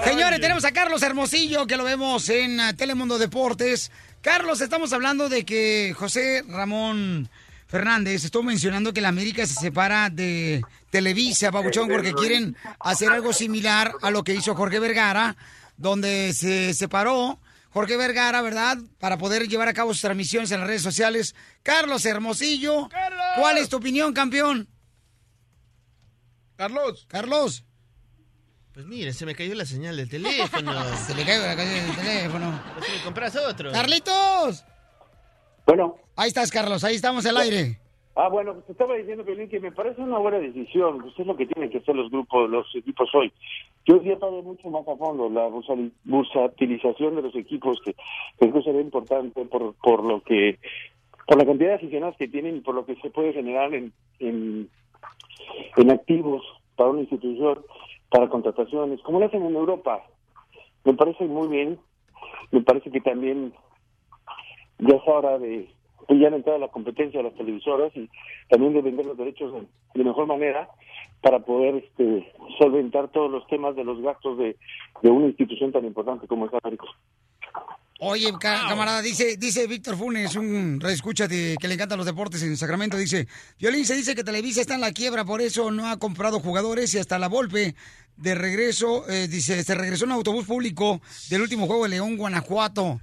Señores, 0.05 0.39
tenemos 0.41 0.67
a 0.67 0.73
Carlos 0.73 1.03
Hermosillo, 1.03 1.67
que 1.67 1.79
lo 1.79 1.85
vemos 1.85 2.29
en 2.29 2.61
ah, 2.61 2.75
Telemundo 2.75 3.19
Deportes. 3.19 3.91
Carlos, 4.21 4.61
estamos 4.61 4.93
hablando 4.93 5.31
de 5.31 5.47
que 5.47 5.95
José 5.97 6.45
Ramón 6.47 7.31
Fernández 7.67 8.25
estuvo 8.25 8.43
mencionando 8.43 8.93
que 8.93 9.01
la 9.01 9.09
América 9.09 9.47
se 9.47 9.55
separa 9.55 10.11
de 10.11 10.63
Televisa, 10.95 11.51
Babuchón, 11.51 11.89
porque 11.89 12.15
quieren 12.15 12.57
hacer 12.79 13.11
algo 13.11 13.33
similar 13.33 13.97
a 14.01 14.13
lo 14.13 14.23
que 14.23 14.33
hizo 14.33 14.55
Jorge 14.55 14.79
Vergara, 14.79 15.37
donde 15.77 16.33
se 16.33 16.73
separó 16.73 17.41
Jorge 17.71 17.97
Vergara, 17.97 18.41
¿verdad? 18.43 18.79
Para 19.01 19.19
poder 19.19 19.49
llevar 19.49 19.67
a 19.67 19.75
cabo 19.75 19.93
sus 19.93 20.03
transmisiones 20.03 20.53
en 20.53 20.61
las 20.61 20.69
redes 20.69 20.83
sociales. 20.83 21.35
Carlos 21.65 22.07
Hermosillo, 22.07 22.89
¿cuál 23.35 23.59
es 23.59 23.69
tu 23.69 23.79
opinión, 23.79 24.13
campeón? 24.13 24.69
Carlos. 26.55 27.07
Carlos. 27.09 27.65
Pues 28.73 28.87
mire, 28.87 29.13
se 29.13 29.27
me 29.27 29.35
cayó 29.35 29.57
la 29.57 29.67
señal 29.67 29.97
del 29.97 30.09
teléfono. 30.09 30.97
Se 31.09 31.13
le 31.13 31.25
cayó 31.25 31.43
la 31.43 31.57
señal 31.57 31.87
del 31.89 31.97
teléfono. 31.97 32.63
Pues 32.79 32.89
me 32.89 33.03
compras 33.03 33.35
otro. 33.35 33.73
¡Carlitos! 33.73 34.65
Bueno. 35.67 35.97
Ahí 36.15 36.29
estás, 36.29 36.53
Carlos. 36.53 36.85
Ahí 36.85 36.95
estamos 36.95 37.27
al 37.27 37.37
aire. 37.39 37.81
Ah, 38.17 38.29
bueno, 38.29 38.53
pues 38.55 38.67
te 38.67 38.73
estaba 38.73 38.95
diciendo, 38.95 39.25
que 39.25 39.61
me 39.61 39.73
parece 39.73 40.01
una 40.01 40.19
buena 40.19 40.39
decisión. 40.39 41.01
Pues 41.01 41.19
es 41.19 41.27
lo 41.27 41.37
que 41.37 41.47
tienen 41.47 41.71
que 41.71 41.79
hacer 41.79 41.97
los 41.97 42.11
grupos, 42.11 42.49
los 42.49 42.67
equipos 42.77 43.13
hoy. 43.15 43.33
Yo 43.87 43.97
he 43.97 44.13
estado 44.13 44.41
mucho 44.43 44.71
más 44.71 44.87
a 44.87 44.97
fondo 44.97 45.29
la 45.29 45.49
bursatilización 46.05 47.17
de 47.17 47.23
los 47.23 47.35
equipos, 47.35 47.81
que 47.85 47.95
que 48.39 48.63
será 48.63 48.81
importante 48.81 49.45
por, 49.47 49.75
por 49.75 50.05
lo 50.05 50.21
que, 50.23 50.59
por 51.27 51.39
la 51.39 51.45
cantidad 51.45 51.71
de 51.71 51.75
aficionados 51.75 52.17
que 52.17 52.29
tienen 52.29 52.57
y 52.57 52.61
por 52.61 52.77
lo 52.77 52.87
que 52.87 52.95
se 52.97 53.11
puede 53.11 53.33
generar 53.33 53.75
en, 53.75 53.93
en, 54.21 54.71
en 55.77 55.91
activos 55.91 56.43
para 56.77 56.91
una 56.91 57.01
institución, 57.01 57.65
para 58.11 58.29
contrataciones, 58.29 59.01
como 59.03 59.19
lo 59.19 59.27
hacen 59.27 59.45
en 59.45 59.57
Europa. 59.57 60.05
Me 60.85 60.95
parece 60.95 61.25
muy 61.25 61.49
bien. 61.49 61.79
Me 62.53 62.61
parece 62.61 62.91
que 62.91 63.01
también 63.01 63.53
ya 64.79 64.95
es 64.95 65.03
hora 65.07 65.39
de 65.39 65.69
pues 66.07 66.21
ya 66.21 66.29
han 66.29 66.35
entrado 66.35 66.59
la 66.59 66.69
competencia 66.69 67.19
de 67.21 67.25
las 67.29 67.35
televisoras 67.39 67.93
y 67.97 68.09
también 68.49 68.75
de 68.75 68.83
vender 68.83 69.07
los 69.07 69.17
derechos 69.17 69.53
de, 69.53 69.67
de 69.95 70.05
mejor 70.05 70.27
manera 70.27 70.69
para 71.23 71.39
poder 71.39 71.77
este, 71.77 72.33
solventar 72.59 73.09
todos 73.11 73.31
los 73.31 73.47
temas 73.47 73.75
de 73.77 73.85
los 73.85 74.01
gastos 74.03 74.37
de, 74.39 74.57
de 75.03 75.11
una 75.11 75.27
institución 75.27 75.73
tan 75.73 75.85
importante 75.85 76.27
como 76.27 76.47
es 76.47 76.53
América. 76.63 76.85
Oye, 78.01 78.31
ca- 78.39 78.67
camarada, 78.69 79.01
dice 79.01 79.37
dice 79.39 79.67
Víctor 79.67 79.97
Funes, 79.97 80.35
un 80.37 80.79
escucha 80.87 81.27
que 81.29 81.57
le 81.63 81.75
encantan 81.75 81.97
los 81.97 82.07
deportes 82.07 82.43
en 82.43 82.57
Sacramento, 82.57 82.99
dice, 82.99 83.27
Violín 83.59 83.87
se 83.87 83.95
dice 83.95 84.15
que 84.15 84.25
Televisa 84.25 84.61
está 84.61 84.75
en 84.75 84.81
la 84.83 84.93
quiebra, 84.93 85.25
por 85.25 85.41
eso 85.41 85.71
no 85.71 85.89
ha 85.89 85.99
comprado 85.99 86.41
jugadores 86.41 86.93
y 86.95 86.99
hasta 86.99 87.19
la 87.19 87.29
Volpe 87.29 87.75
de 88.17 88.35
regreso, 88.35 89.09
eh, 89.09 89.27
dice, 89.29 89.63
se 89.63 89.75
regresó 89.75 90.05
en 90.05 90.11
autobús 90.13 90.45
público 90.45 91.01
del 91.31 91.43
último 91.43 91.67
juego 91.67 91.85
de 91.85 91.91
León, 91.91 92.17
Guanajuato. 92.17 93.01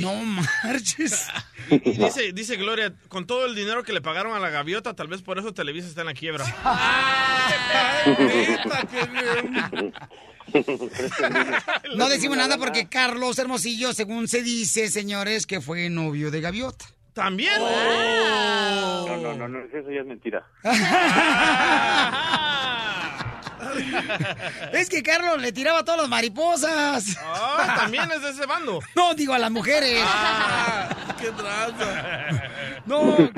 No 0.00 0.14
marches. 0.14 1.28
Y, 1.70 1.74
y 1.90 1.92
dice, 1.92 2.32
dice 2.32 2.56
Gloria, 2.56 2.92
con 3.08 3.26
todo 3.26 3.46
el 3.46 3.54
dinero 3.54 3.82
que 3.82 3.92
le 3.92 4.00
pagaron 4.00 4.34
a 4.34 4.38
la 4.38 4.50
gaviota, 4.50 4.94
tal 4.94 5.08
vez 5.08 5.22
por 5.22 5.38
eso 5.38 5.54
Televisa 5.54 5.88
está 5.88 6.02
en 6.02 6.08
la 6.08 6.14
quiebra. 6.14 6.44
No 11.96 12.08
decimos 12.08 12.36
nada 12.36 12.58
porque 12.58 12.88
Carlos 12.88 13.38
Hermosillo, 13.38 13.92
según 13.92 14.28
se 14.28 14.42
dice, 14.42 14.88
señores, 14.88 15.46
que 15.46 15.60
fue 15.60 15.90
novio 15.90 16.30
de 16.30 16.40
Gaviota. 16.40 16.86
¿También? 17.12 17.58
No, 17.58 19.16
no, 19.16 19.34
no, 19.34 19.48
no, 19.48 19.58
eso 19.64 19.90
ya 19.90 20.00
es 20.00 20.06
mentira. 20.06 20.46
Es 24.72 24.88
que 24.88 25.02
Carlos 25.02 25.40
le 25.40 25.52
tiraba 25.52 25.80
a 25.80 25.84
todas 25.84 26.00
las 26.00 26.08
mariposas. 26.08 27.16
Ah, 27.22 27.74
también 27.76 28.10
es 28.10 28.22
de 28.22 28.30
ese 28.30 28.46
bando. 28.46 28.80
No, 28.94 29.14
digo 29.14 29.34
a 29.34 29.38
las 29.38 29.50
mujeres. 29.50 30.02
¡Qué 31.20 31.30
traza! 31.30 32.40
No. 32.86 33.16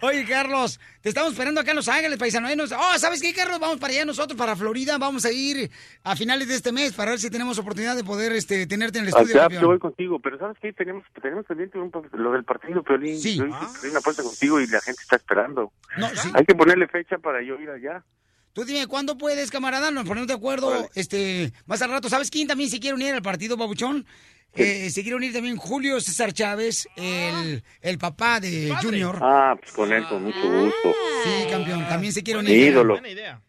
Oye, 0.00 0.24
Carlos, 0.24 0.80
te 1.02 1.08
estamos 1.08 1.32
esperando 1.32 1.60
acá 1.60 1.70
en 1.70 1.76
Los 1.76 1.88
Ángeles, 1.88 2.16
paisano. 2.16 2.48
Oh, 2.48 2.98
¿sabes 2.98 3.20
qué, 3.20 3.34
Carlos? 3.34 3.58
Vamos 3.58 3.78
para 3.78 3.92
allá 3.92 4.04
nosotros, 4.04 4.38
para 4.38 4.54
Florida. 4.54 4.98
Vamos 4.98 5.24
a 5.24 5.32
ir 5.32 5.68
a 6.04 6.14
finales 6.14 6.46
de 6.46 6.54
este 6.54 6.70
mes 6.70 6.92
para 6.92 7.10
ver 7.10 7.18
si 7.18 7.28
tenemos 7.28 7.58
oportunidad 7.58 7.96
de 7.96 8.04
poder 8.04 8.30
este, 8.32 8.68
tenerte 8.68 8.98
en 8.98 9.04
el 9.04 9.08
estudio. 9.08 9.34
Acá, 9.34 9.40
campeón. 9.42 9.62
yo 9.62 9.68
voy 9.68 9.78
contigo, 9.80 10.20
pero 10.20 10.38
¿sabes 10.38 10.56
qué? 10.62 10.72
Tenemos, 10.72 11.04
tenemos 11.20 11.44
pendiente 11.44 11.76
un 11.76 11.90
lo 12.12 12.32
del 12.32 12.44
partido, 12.44 12.84
Piolín. 12.84 13.18
Sí. 13.18 13.36
Yo 13.36 13.46
hice 13.46 13.90
una 13.90 13.98
apuesta 13.98 14.22
contigo 14.22 14.60
y 14.60 14.68
la 14.68 14.80
gente 14.80 15.02
está 15.02 15.16
esperando. 15.16 15.72
No, 15.96 16.08
sí. 16.14 16.30
Hay 16.34 16.44
que 16.44 16.54
ponerle 16.54 16.86
fecha 16.86 17.18
para 17.18 17.42
yo 17.42 17.58
ir 17.58 17.70
allá. 17.70 18.04
Tú 18.52 18.64
dime, 18.64 18.86
¿cuándo 18.86 19.18
puedes, 19.18 19.50
camarada? 19.50 19.90
Nos 19.90 20.06
ponemos 20.06 20.28
de 20.28 20.34
acuerdo 20.34 20.88
este, 20.94 21.52
más 21.66 21.80
al 21.82 21.90
rato. 21.90 22.10
¿Sabes 22.10 22.30
quién 22.30 22.46
también 22.46 22.70
se 22.70 22.78
quiere 22.78 22.94
unir 22.94 23.14
al 23.14 23.22
partido, 23.22 23.56
Babuchón? 23.56 24.06
Eh, 24.54 24.90
se 24.90 25.00
quiere 25.02 25.16
unir 25.16 25.32
también 25.32 25.56
Julio 25.56 25.98
César 26.00 26.32
Chávez, 26.32 26.86
el, 26.96 27.62
el 27.80 27.98
papá 27.98 28.38
de 28.38 28.74
Junior. 28.82 29.18
Ah, 29.22 29.56
pues 29.58 29.72
con 29.72 29.90
él, 29.92 30.06
con 30.08 30.22
mucho 30.24 30.38
gusto. 30.42 30.94
Sí, 31.24 31.46
campeón, 31.50 31.88
también 31.88 32.12
se 32.12 32.22
quiere 32.22 32.42
Mi 32.42 32.46
unir. 32.52 32.66
ídolo. 32.72 33.00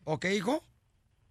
¿Ok, 0.06 0.26
hijo? 0.26 0.64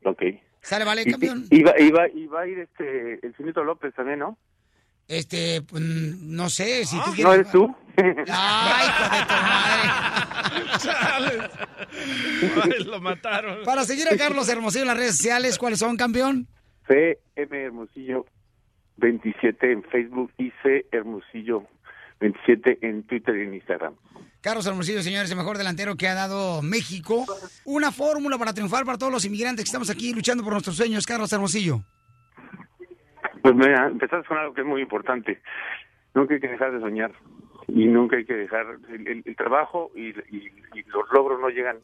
Ok. 0.04 0.22
Sale, 0.60 0.84
vale, 0.84 1.04
campeón. 1.06 1.46
y- 1.50 1.60
Iba, 1.60 1.78
iba, 1.80 2.08
iba 2.10 2.40
a 2.42 2.46
ir 2.46 2.58
este, 2.60 3.18
el 3.26 3.34
Finito 3.34 3.64
López 3.64 3.94
también, 3.94 4.18
¿no? 4.20 4.36
Este, 5.08 5.62
pues, 5.62 5.82
no 5.82 6.48
sé, 6.50 6.84
si 6.84 6.96
tú 7.00 7.06
¿No 7.08 7.12
quieres... 7.14 7.34
eres 7.34 7.50
tú? 7.52 7.74
Ay, 7.96 8.88
hijo 8.88 9.04
de 9.14 9.20
tu 9.26 9.34
madre. 10.88 11.48
Lo 12.86 13.00
mataron. 13.00 13.64
Para 13.64 13.84
seguir 13.84 14.06
a 14.08 14.16
Carlos 14.16 14.48
Hermosillo 14.48 14.82
en 14.82 14.88
las 14.88 14.96
redes 14.96 15.16
sociales, 15.16 15.58
¿cuáles 15.58 15.78
son, 15.78 15.96
campeón? 15.96 16.46
CM 16.86 17.64
Hermosillo 17.64 18.26
27 19.02 19.72
en 19.72 19.82
Facebook 19.82 20.30
y 20.38 20.50
C 20.62 20.86
Hermosillo 20.92 21.64
27 22.20 22.78
en 22.82 23.02
Twitter 23.02 23.36
y 23.36 23.42
en 23.42 23.54
Instagram. 23.54 23.94
Carlos 24.40 24.64
Hermosillo, 24.66 25.02
señores, 25.02 25.30
el 25.30 25.36
mejor 25.36 25.58
delantero 25.58 25.96
que 25.96 26.06
ha 26.08 26.14
dado 26.14 26.62
México. 26.62 27.24
Una 27.64 27.90
fórmula 27.92 28.38
para 28.38 28.54
triunfar 28.54 28.84
para 28.84 28.96
todos 28.98 29.12
los 29.12 29.24
inmigrantes 29.24 29.64
que 29.64 29.68
estamos 29.68 29.90
aquí 29.90 30.14
luchando 30.14 30.42
por 30.44 30.52
nuestros 30.52 30.76
sueños, 30.76 31.04
Carlos 31.06 31.32
Hermosillo. 31.32 31.80
Pues 33.42 33.54
mira, 33.56 33.88
empezaste 33.88 34.26
con 34.28 34.38
algo 34.38 34.54
que 34.54 34.60
es 34.60 34.66
muy 34.66 34.80
importante. 34.82 35.40
Nunca 36.14 36.34
hay 36.34 36.40
que 36.40 36.48
dejar 36.48 36.72
de 36.72 36.80
soñar 36.80 37.12
y 37.68 37.86
nunca 37.86 38.16
hay 38.16 38.24
que 38.24 38.34
dejar 38.34 38.66
el, 38.88 39.06
el- 39.08 39.22
el 39.24 39.36
trabajo 39.36 39.90
y, 39.96 40.10
y- 40.10 40.52
y 40.74 40.82
los 40.86 41.10
logros 41.12 41.40
no 41.40 41.48
llegan 41.48 41.78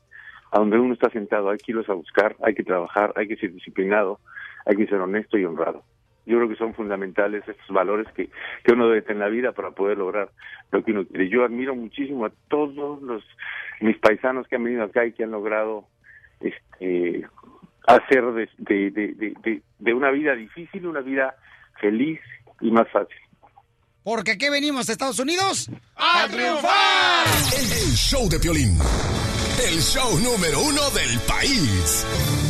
a 0.52 0.58
donde 0.60 0.78
uno 0.78 0.94
está 0.94 1.10
sentado. 1.10 1.50
Hay 1.50 1.58
que 1.58 1.72
irlos 1.72 1.88
a 1.88 1.94
buscar, 1.94 2.36
hay 2.44 2.54
que 2.54 2.62
trabajar, 2.62 3.12
hay 3.16 3.26
que 3.26 3.36
ser 3.36 3.52
disciplinado, 3.52 4.20
hay 4.66 4.76
que 4.76 4.86
ser 4.86 5.00
honesto 5.00 5.36
y 5.36 5.44
honrado. 5.44 5.82
Yo 6.28 6.36
creo 6.36 6.48
que 6.48 6.56
son 6.56 6.74
fundamentales 6.74 7.42
estos 7.48 7.68
valores 7.68 8.06
que, 8.14 8.28
que 8.62 8.72
uno 8.72 8.86
debe 8.88 9.02
tener 9.02 9.16
en 9.16 9.20
la 9.20 9.28
vida 9.28 9.52
para 9.52 9.70
poder 9.72 9.98
lograr 9.98 10.30
lo 10.70 10.84
que 10.84 10.92
uno 10.92 11.04
quiere. 11.06 11.28
Yo 11.28 11.44
admiro 11.44 11.74
muchísimo 11.74 12.26
a 12.26 12.32
todos 12.48 13.02
los 13.02 13.24
mis 13.80 13.96
paisanos 13.98 14.46
que 14.46 14.56
han 14.56 14.64
venido 14.64 14.84
acá 14.84 15.04
y 15.06 15.12
que 15.12 15.24
han 15.24 15.30
logrado 15.30 15.86
este 16.40 17.26
hacer 17.86 18.22
de, 18.32 18.48
de, 18.58 18.90
de, 18.90 19.06
de- 19.14 19.34
de- 19.42 19.62
de 19.78 19.94
una 19.94 20.10
vida 20.10 20.34
difícil 20.34 20.86
una 20.86 21.00
vida 21.00 21.34
feliz 21.80 22.20
y 22.60 22.70
más 22.70 22.86
fácil. 22.92 23.16
Porque 24.04 24.32
aquí 24.32 24.48
venimos 24.50 24.88
a 24.88 24.92
Estados 24.92 25.18
Unidos 25.18 25.70
a 25.96 26.26
triunfar. 26.28 27.26
El 27.54 27.92
show 27.94 28.28
de 28.28 28.38
Piolín. 28.38 28.76
El 29.64 29.78
show 29.80 30.10
número 30.20 30.60
uno 30.60 30.82
del 30.90 31.18
país. 31.26 32.47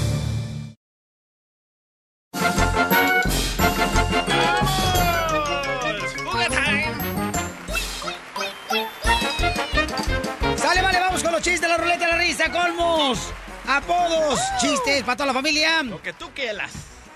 Apodos, 13.66 14.40
chistes 14.61 15.02
para 15.02 15.16
toda 15.16 15.26
la 15.28 15.32
familia. 15.32 15.82
Lo 15.82 16.02
que 16.02 16.12
tú 16.12 16.30
quieras. 16.34 16.70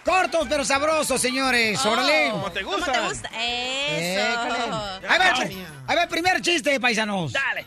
Cortos 0.05 0.47
pero 0.49 0.65
sabrosos, 0.65 1.21
señores. 1.21 1.85
Órale. 1.87 2.31
Como 2.31 2.51
te 2.51 2.63
gusta. 2.63 2.87
¿Cómo 2.87 2.93
te 2.93 3.09
gusta? 3.09 3.29
Eso. 3.39 4.77
Ahí 5.09 5.19
va, 5.19 5.29
el, 5.29 5.47
pri- 5.49 5.67
ahí 5.87 5.97
va 5.97 6.03
el 6.03 6.09
primer 6.09 6.41
chiste, 6.41 6.81
paisanos. 6.81 7.33
Dale. 7.33 7.65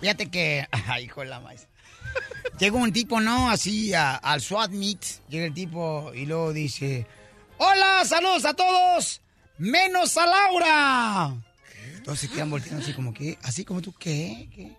Fíjate 0.00 0.30
que. 0.30 0.66
Ay, 0.88 1.04
hijo 1.04 1.20
de 1.20 1.26
la 1.26 1.40
maíz. 1.40 1.66
Llega 2.58 2.76
un 2.76 2.92
tipo, 2.92 3.20
¿no? 3.20 3.50
Así 3.50 3.92
a- 3.92 4.16
al 4.16 4.40
SWAT 4.40 4.70
meet. 4.70 5.04
Llega 5.28 5.44
el 5.46 5.52
tipo 5.54 6.12
y 6.14 6.24
luego 6.24 6.52
dice: 6.54 7.06
¡Hola! 7.58 8.04
¡Saludos 8.06 8.44
a 8.46 8.54
todos! 8.54 9.20
¡Menos 9.58 10.16
a 10.16 10.26
Laura! 10.26 11.34
Todos 12.04 12.18
se 12.20 12.28
quedan 12.30 12.48
volteando 12.50 12.82
así 12.82 12.94
como 12.94 13.12
que. 13.12 13.36
Así 13.42 13.64
como 13.66 13.82
tú, 13.82 13.92
¿qué? 13.98 14.48
¿Qué? 14.54 14.72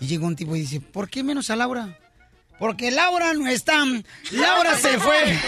Y 0.00 0.06
llega 0.06 0.26
un 0.26 0.36
tipo 0.36 0.54
y 0.56 0.60
dice: 0.60 0.80
¿Por 0.80 1.08
qué 1.08 1.22
menos 1.22 1.50
a 1.50 1.56
Laura? 1.56 1.98
Porque 2.58 2.90
Laura 2.90 3.34
no 3.34 3.46
está. 3.48 3.84
Laura 4.30 4.76
se 4.78 4.98
fue. 4.98 5.38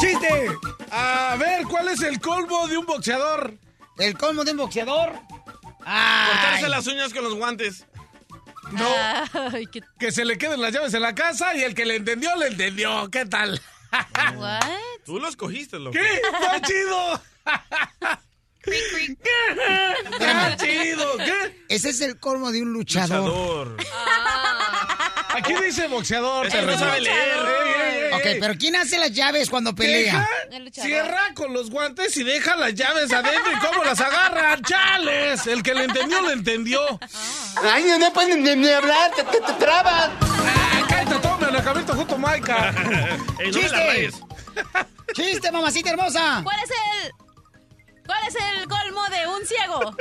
¡Chiste! 0.00 0.48
A 0.90 1.36
ver, 1.38 1.64
¿cuál 1.64 1.88
es 1.88 2.00
el 2.02 2.18
colmo 2.20 2.66
de 2.68 2.78
un 2.78 2.86
boxeador? 2.86 3.58
¿El 3.98 4.16
colmo 4.16 4.44
de 4.44 4.52
un 4.52 4.56
boxeador? 4.58 5.12
Cortarse 5.78 6.68
las 6.68 6.86
uñas 6.86 7.12
con 7.12 7.24
los 7.24 7.34
guantes. 7.34 7.86
No. 8.72 8.88
Que 9.98 10.12
se 10.12 10.24
le 10.24 10.38
queden 10.38 10.60
las 10.60 10.72
llaves 10.72 10.94
en 10.94 11.02
la 11.02 11.14
casa 11.14 11.54
y 11.54 11.62
el 11.62 11.74
que 11.74 11.84
le 11.84 11.96
entendió, 11.96 12.34
le 12.36 12.48
entendió. 12.48 13.10
¿Qué 13.10 13.26
tal? 13.26 13.60
Tú 15.04 15.20
lo 15.20 15.28
escogiste, 15.28 15.78
loco. 15.78 15.92
¿Qué? 15.92 16.20
¡Está 16.40 16.60
chido! 16.62 17.20
¡Está 18.66 20.56
chido! 20.64 21.16
¿Qué? 21.18 21.64
Ese 21.68 21.90
es 21.90 22.00
el 22.00 22.18
colmo 22.18 22.50
de 22.52 22.62
un 22.62 22.72
luchador. 22.72 23.76
Aquí 25.34 25.52
dice 25.64 25.86
boxeador. 25.88 26.46
Ese 26.46 26.62
no 26.62 26.78
sabe 26.78 27.00
leer. 27.00 27.16
Ey, 27.18 27.72
ey, 27.72 28.04
ey, 28.06 28.12
Ok, 28.14 28.24
ey. 28.24 28.40
pero 28.40 28.54
¿quién 28.58 28.74
hace 28.76 28.98
las 28.98 29.12
llaves 29.12 29.50
cuando 29.50 29.74
pelea? 29.74 30.26
Deja, 30.50 30.82
cierra 30.82 31.20
con 31.34 31.52
los 31.52 31.70
guantes 31.70 32.16
y 32.16 32.24
deja 32.24 32.56
las 32.56 32.74
llaves 32.74 33.12
adentro 33.12 33.52
y 33.52 33.56
cómo 33.66 33.84
las 33.84 34.00
agarran. 34.00 34.62
¡Chales! 34.62 35.46
El 35.46 35.62
que 35.62 35.74
le 35.74 35.84
entendió, 35.84 36.22
le 36.22 36.32
entendió. 36.32 36.80
Ay, 37.62 37.84
no, 37.84 37.98
no 37.98 38.12
pueden 38.12 38.42
ni, 38.42 38.56
ni 38.56 38.68
hablar, 38.70 39.10
te, 39.14 39.22
te, 39.24 39.40
te 39.40 39.52
trabas. 39.54 40.10
Ay, 40.22 40.84
cállate, 40.88 41.18
tome, 41.20 41.48
el 41.48 41.56
acabito 41.56 41.94
junto 41.94 42.16
Maika. 42.18 42.72
La 43.38 43.50
¡Chiste! 43.50 44.10
¡Chiste, 45.14 45.52
mamacita 45.52 45.90
hermosa! 45.90 46.40
¿Cuál 46.42 46.56
es 46.64 46.70
el. 46.70 47.12
¿Cuál 48.06 48.28
es 48.28 48.34
el 48.34 48.68
colmo 48.68 49.02
de 49.08 49.26
un 49.26 49.46
ciego? 49.46 49.96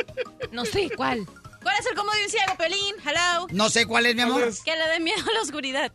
No 0.52 0.66
sé, 0.66 0.90
¿cuál? 0.96 1.26
¿Cuál 1.62 1.76
es 1.80 1.86
el 1.88 1.96
colmo 1.96 2.12
de 2.12 2.24
un 2.24 2.30
ciego, 2.30 2.56
Pelín? 2.58 2.96
Hello. 3.04 3.48
No 3.52 3.70
sé 3.70 3.86
cuál 3.86 4.06
es, 4.06 4.16
mi 4.16 4.22
amor. 4.22 4.50
Que 4.64 4.76
le 4.76 4.88
dé 4.88 5.00
miedo 5.00 5.24
a 5.30 5.34
la 5.34 5.42
oscuridad. 5.42 5.92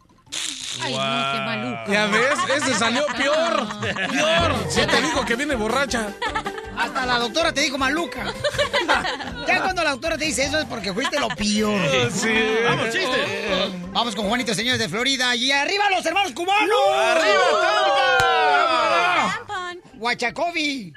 Ay, 0.82 0.94
no, 0.94 1.32
qué 1.32 1.40
maluco. 1.40 1.92
Ya 1.92 2.06
ves, 2.06 2.38
ese 2.56 2.74
salió 2.74 3.06
peor. 3.06 3.66
Peor. 4.10 4.54
Si 4.68 4.86
te 4.86 5.02
digo 5.02 5.24
que 5.24 5.36
viene 5.36 5.54
borracha. 5.54 6.12
Hasta 6.76 7.04
la 7.04 7.18
doctora 7.18 7.52
te 7.52 7.60
dijo 7.60 7.76
maluca. 7.76 8.32
ya 9.46 9.62
cuando 9.62 9.84
la 9.84 9.90
doctora 9.90 10.16
te 10.16 10.24
dice 10.24 10.44
eso 10.44 10.58
es 10.58 10.64
porque 10.64 10.92
fuiste 10.92 11.20
lo 11.20 11.28
peor. 11.28 11.80
Sí. 12.12 12.34
Vamos, 12.64 12.90
chiste. 12.90 13.70
Vamos 13.92 14.14
con 14.14 14.28
Juanito, 14.28 14.54
señores 14.54 14.78
de 14.78 14.88
Florida. 14.88 15.34
Y 15.36 15.52
arriba 15.52 15.90
los 15.90 16.06
hermanos 16.06 16.32
cubanos. 16.32 16.70
¡Arriba, 16.94 17.40
Guachacobi. 19.94 20.94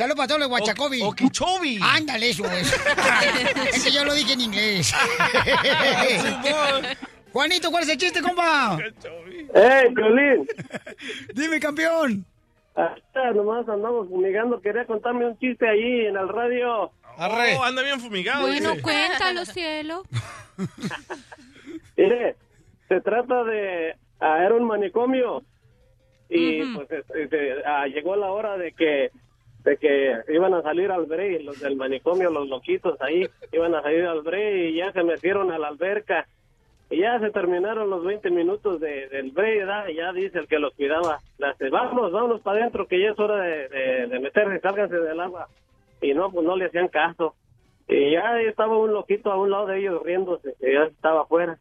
Saludos 0.00 0.16
para 0.16 0.28
todos 0.28 0.40
los 0.40 0.48
Guachacobi. 0.48 1.78
Ándale, 1.82 2.30
eso 2.30 2.50
es. 2.50 2.72
es 3.74 3.84
que 3.84 3.90
yo 3.90 4.02
lo 4.02 4.14
dije 4.14 4.32
en 4.32 4.40
inglés. 4.40 4.94
Juanito, 7.34 7.70
¿cuál 7.70 7.82
es 7.82 7.90
el 7.90 7.98
chiste, 7.98 8.22
compa? 8.22 8.78
¡Ey, 9.54 9.94
Piolín! 9.94 10.48
Dime, 11.34 11.60
campeón. 11.60 12.24
Ahorita 12.74 13.32
nomás 13.34 13.68
andamos 13.68 14.08
fumigando. 14.08 14.58
Quería 14.62 14.86
contarme 14.86 15.26
un 15.26 15.38
chiste 15.38 15.68
ahí 15.68 16.06
en 16.06 16.16
el 16.16 16.30
radio. 16.30 16.90
Arre. 17.18 17.58
Oh, 17.58 17.64
anda 17.64 17.82
bien 17.82 18.00
fumigado. 18.00 18.46
Bueno, 18.46 18.70
dice. 18.70 18.82
cuéntalo, 18.82 19.44
cielo. 19.44 20.02
Mire, 21.98 22.36
se 22.88 23.02
trata 23.02 23.44
de... 23.44 23.96
ah, 24.18 24.44
era 24.46 24.54
un 24.54 24.64
manicomio. 24.64 25.42
Y 26.30 26.62
pues 26.74 26.88
este, 26.90 27.62
ah, 27.66 27.86
llegó 27.86 28.16
la 28.16 28.30
hora 28.30 28.56
de 28.56 28.72
que 28.72 29.10
de 29.64 29.76
que 29.76 30.14
iban 30.28 30.54
a 30.54 30.62
salir 30.62 30.90
al 30.90 31.06
break, 31.06 31.42
los 31.42 31.60
del 31.60 31.76
manicomio, 31.76 32.30
los 32.30 32.48
loquitos 32.48 33.00
ahí, 33.00 33.26
iban 33.52 33.74
a 33.74 33.82
salir 33.82 34.04
al 34.06 34.22
break 34.22 34.70
y 34.70 34.74
ya 34.76 34.92
se 34.92 35.02
metieron 35.02 35.50
a 35.50 35.58
la 35.58 35.68
alberca. 35.68 36.26
Y 36.88 36.98
ya 36.98 37.20
se 37.20 37.30
terminaron 37.30 37.88
los 37.88 38.04
20 38.04 38.30
minutos 38.30 38.80
de, 38.80 39.08
del 39.08 39.30
break, 39.30 39.58
¿verdad? 39.58 39.88
Y 39.88 39.94
ya 39.94 40.12
dice 40.12 40.38
el 40.40 40.48
que 40.48 40.58
los 40.58 40.74
cuidaba, 40.74 41.20
le 41.38 41.46
hace, 41.46 41.70
vámonos, 41.70 42.40
para 42.40 42.60
adentro, 42.60 42.86
que 42.88 43.00
ya 43.00 43.10
es 43.10 43.18
hora 43.18 43.36
de, 43.36 44.08
de, 44.08 44.18
meterse, 44.18 44.58
sálganse 44.58 44.96
del 44.96 45.20
agua. 45.20 45.48
Y 46.02 46.14
no, 46.14 46.32
pues 46.32 46.44
no 46.44 46.56
le 46.56 46.64
hacían 46.64 46.88
caso. 46.88 47.36
Y 47.86 48.12
ya 48.12 48.40
estaba 48.40 48.76
un 48.76 48.92
loquito 48.92 49.30
a 49.30 49.36
un 49.36 49.50
lado 49.50 49.66
de 49.66 49.78
ellos 49.78 50.02
riéndose, 50.02 50.54
que 50.58 50.72
ya 50.72 50.84
estaba 50.84 51.22
afuera. 51.22 51.58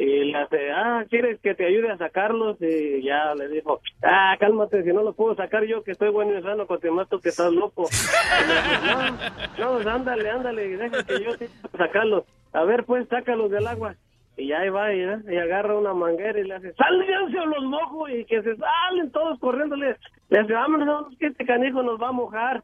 Y 0.00 0.24
le 0.26 0.38
hace, 0.38 0.70
ah, 0.70 1.04
¿quieres 1.10 1.40
que 1.40 1.56
te 1.56 1.66
ayude 1.66 1.90
a 1.90 1.98
sacarlos? 1.98 2.56
Y 2.60 3.02
ya 3.02 3.34
le 3.34 3.48
dijo, 3.48 3.80
ah, 4.04 4.36
cálmate, 4.38 4.84
si 4.84 4.92
no 4.92 5.02
los 5.02 5.16
puedo 5.16 5.34
sacar 5.34 5.64
yo, 5.64 5.82
que 5.82 5.90
estoy 5.90 6.10
bueno 6.10 6.38
y 6.38 6.42
sano, 6.42 6.68
con 6.68 6.78
tú 6.78 7.20
que 7.20 7.30
estás 7.30 7.52
loco. 7.52 7.88
Dice, 7.90 9.58
no, 9.58 9.80
no, 9.80 9.90
ándale, 9.90 10.30
ándale, 10.30 10.76
deja 10.76 11.02
que 11.02 11.24
yo 11.24 11.36
puedo 11.36 11.50
sacarlos. 11.76 12.24
A 12.52 12.62
ver, 12.62 12.84
pues, 12.84 13.08
sácalos 13.08 13.50
del 13.50 13.66
agua. 13.66 13.96
Y 14.36 14.46
ya 14.46 14.60
ahí 14.60 14.68
va, 14.68 14.94
y, 14.94 15.00
¿eh? 15.00 15.18
y 15.30 15.36
agarra 15.36 15.76
una 15.76 15.92
manguera 15.94 16.38
y 16.38 16.44
le 16.44 16.54
hace, 16.54 16.72
sálganse 16.74 17.40
o 17.40 17.46
los 17.46 17.64
mojo, 17.64 18.08
y 18.08 18.24
que 18.24 18.40
se 18.40 18.54
salen 18.56 19.10
todos 19.10 19.36
corriendo. 19.40 19.74
Le, 19.74 19.96
le 20.28 20.38
hace, 20.38 20.52
vámonos, 20.52 21.06
que 21.18 21.26
este 21.26 21.44
canijo 21.44 21.82
nos 21.82 22.00
va 22.00 22.10
a 22.10 22.12
mojar. 22.12 22.62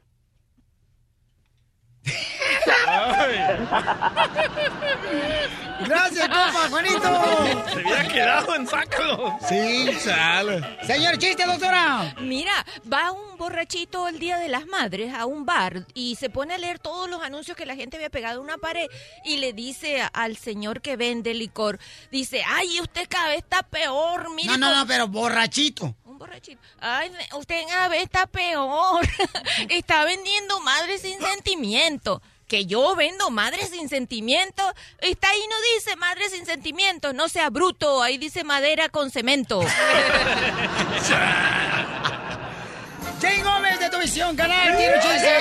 Gracias, 5.87 6.29
compa, 6.29 6.69
Juanito. 6.71 7.65
Se 7.73 7.81
había 7.81 8.09
quedado 8.09 8.55
en 8.55 8.67
sácalo. 8.67 9.39
Sí, 9.49 9.89
Chale. 10.05 10.63
Señor, 10.87 11.19
chiste, 11.19 11.45
doctora. 11.45 12.15
Mira, 12.21 12.53
va 12.91 13.11
un 13.13 13.37
borrachito 13.37 14.09
el 14.09 14.19
Día 14.19 14.39
de 14.39 14.49
las 14.49 14.67
Madres 14.67 15.13
a 15.15 15.27
un 15.27 15.45
bar 15.45 15.87
y 15.95 16.17
se 16.17 16.31
pone 16.31 16.55
a 16.55 16.59
leer 16.59 16.79
todos 16.79 17.09
los 17.11 17.23
anuncios 17.23 17.57
que 17.57 17.67
la 17.67 17.75
gente 17.75 17.97
había 17.97 18.11
pegado 18.11 18.39
en 18.39 18.45
una 18.45 18.59
pared 18.59 18.87
y 19.25 19.39
le 19.39 19.53
dice 19.53 20.03
a- 20.03 20.07
al 20.07 20.37
señor 20.37 20.81
que 20.81 20.97
vende 20.97 21.35
licor, 21.35 21.79
dice, 22.11 22.43
ay, 22.47 22.81
usted 22.81 23.07
cada 23.09 23.29
vez 23.29 23.39
está 23.39 23.63
peor, 23.63 24.31
mire. 24.35 24.49
No, 24.49 24.59
no, 24.59 24.67
cómo-". 24.69 24.79
no, 24.81 24.87
pero 24.87 25.09
borrachito. 25.09 25.95
Un 26.15 26.19
borrachito. 26.19 26.62
Ay, 26.79 27.11
usted 27.37 27.65
cada 27.69 27.89
vez 27.89 28.05
está 28.05 28.27
peor. 28.27 29.05
está 29.69 30.05
vendiendo 30.05 30.61
madres 30.61 31.01
sin 31.01 31.19
sentimiento. 31.19 32.23
Que 32.47 32.67
yo 32.67 32.95
vendo 32.95 33.31
madres 33.31 33.71
sin 33.71 33.89
sentimiento. 33.89 34.62
Está 35.01 35.31
ahí 35.31 35.43
no 35.51 35.57
dice 35.75 35.97
madres 35.97 36.31
sin 36.31 36.47
sentimientos. 36.47 37.15
No 37.15 37.29
sea 37.29 37.51
bruto. 37.51 38.01
Ahí 38.01 38.17
dice 38.17 38.45
madera 38.45 38.89
con 38.89 39.11
cemento. 39.11 39.61
Jane 43.25 43.43
Gómez 43.43 43.81
de 43.81 43.89
tu 43.89 43.99
visión, 43.99 44.37
canal, 44.37 44.72
un 44.72 45.01
chiste. 45.01 45.41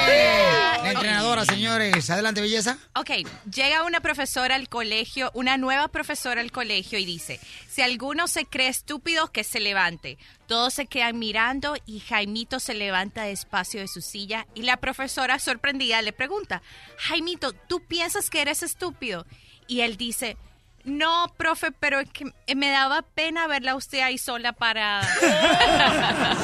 La 0.84 0.92
entrenadora, 0.92 1.44
señores. 1.44 2.10
Adelante, 2.10 2.40
belleza. 2.40 2.78
Ok, 2.96 3.28
llega 3.54 3.84
una 3.84 4.00
profesora 4.00 4.56
al 4.56 4.70
colegio, 4.70 5.32
una 5.34 5.58
nueva 5.58 5.90
profesora 5.90 6.40
al 6.40 6.54
colegio 6.54 6.98
y 6.98 7.04
dice, 7.04 7.42
si 7.68 7.82
alguno 7.82 8.30
se 8.30 8.46
cree 8.46 8.70
estúpido, 8.70 9.34
que 9.34 9.44
se 9.44 9.60
levante. 9.60 10.18
Todos 10.48 10.74
se 10.76 10.86
quedan 10.86 11.20
mirando 11.20 11.76
y 11.86 12.00
Jaimito 12.00 12.62
se 12.62 12.74
levanta 12.74 13.24
despacio 13.24 13.82
de 13.82 13.90
su 13.90 14.00
silla 14.00 14.48
y 14.56 14.62
la 14.62 14.78
profesora 14.78 15.38
sorprendida 15.40 16.02
le 16.02 16.14
pregunta, 16.14 16.62
Jaimito, 16.98 17.52
¿tú 17.52 17.82
piensas 17.86 18.30
que 18.30 18.42
eres 18.42 18.64
estúpido? 18.64 19.26
Y 19.68 19.82
él 19.82 19.98
dice, 19.98 20.38
no, 20.86 21.34
profe, 21.38 21.72
pero 21.72 22.00
es 22.00 22.10
que 22.10 22.32
me 22.56 22.70
daba 22.70 23.02
pena 23.02 23.48
verla 23.48 23.76
usted 23.76 24.00
ahí 24.00 24.18
sola 24.18 24.54
para... 24.54 25.02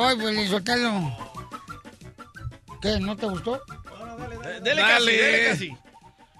voy, 0.00 0.16
pues, 0.16 0.48
soltarlo. 0.50 1.16
¿Qué? 2.80 2.98
¿No 3.00 3.16
te 3.16 3.26
gustó? 3.26 3.60
Dele 4.62 4.80
casi, 4.82 5.06
dele 5.06 5.48
casi. 5.50 5.76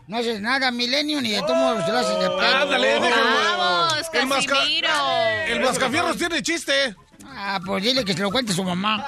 No 0.08 0.18
haces 0.18 0.40
nada, 0.40 0.70
milenio, 0.70 1.20
ni 1.20 1.30
de 1.30 1.42
tomo 1.42 1.80
se 1.84 1.92
lo 1.92 1.98
haces 1.98 2.18
de 2.18 2.26
pedo. 2.28 2.40
Ándale. 2.62 2.98
¡Vamos, 2.98 3.94
El 4.12 4.26
masca- 4.26 4.56
Casimiro! 4.58 4.88
El 5.46 5.60
mascafierros 5.60 6.16
tiene 6.16 6.42
chiste. 6.42 6.96
Ah, 7.26 7.60
pues 7.64 7.84
dile 7.84 8.04
que 8.04 8.12
se 8.14 8.20
lo 8.20 8.30
cuente 8.30 8.52
su 8.52 8.64
mamá. 8.64 9.04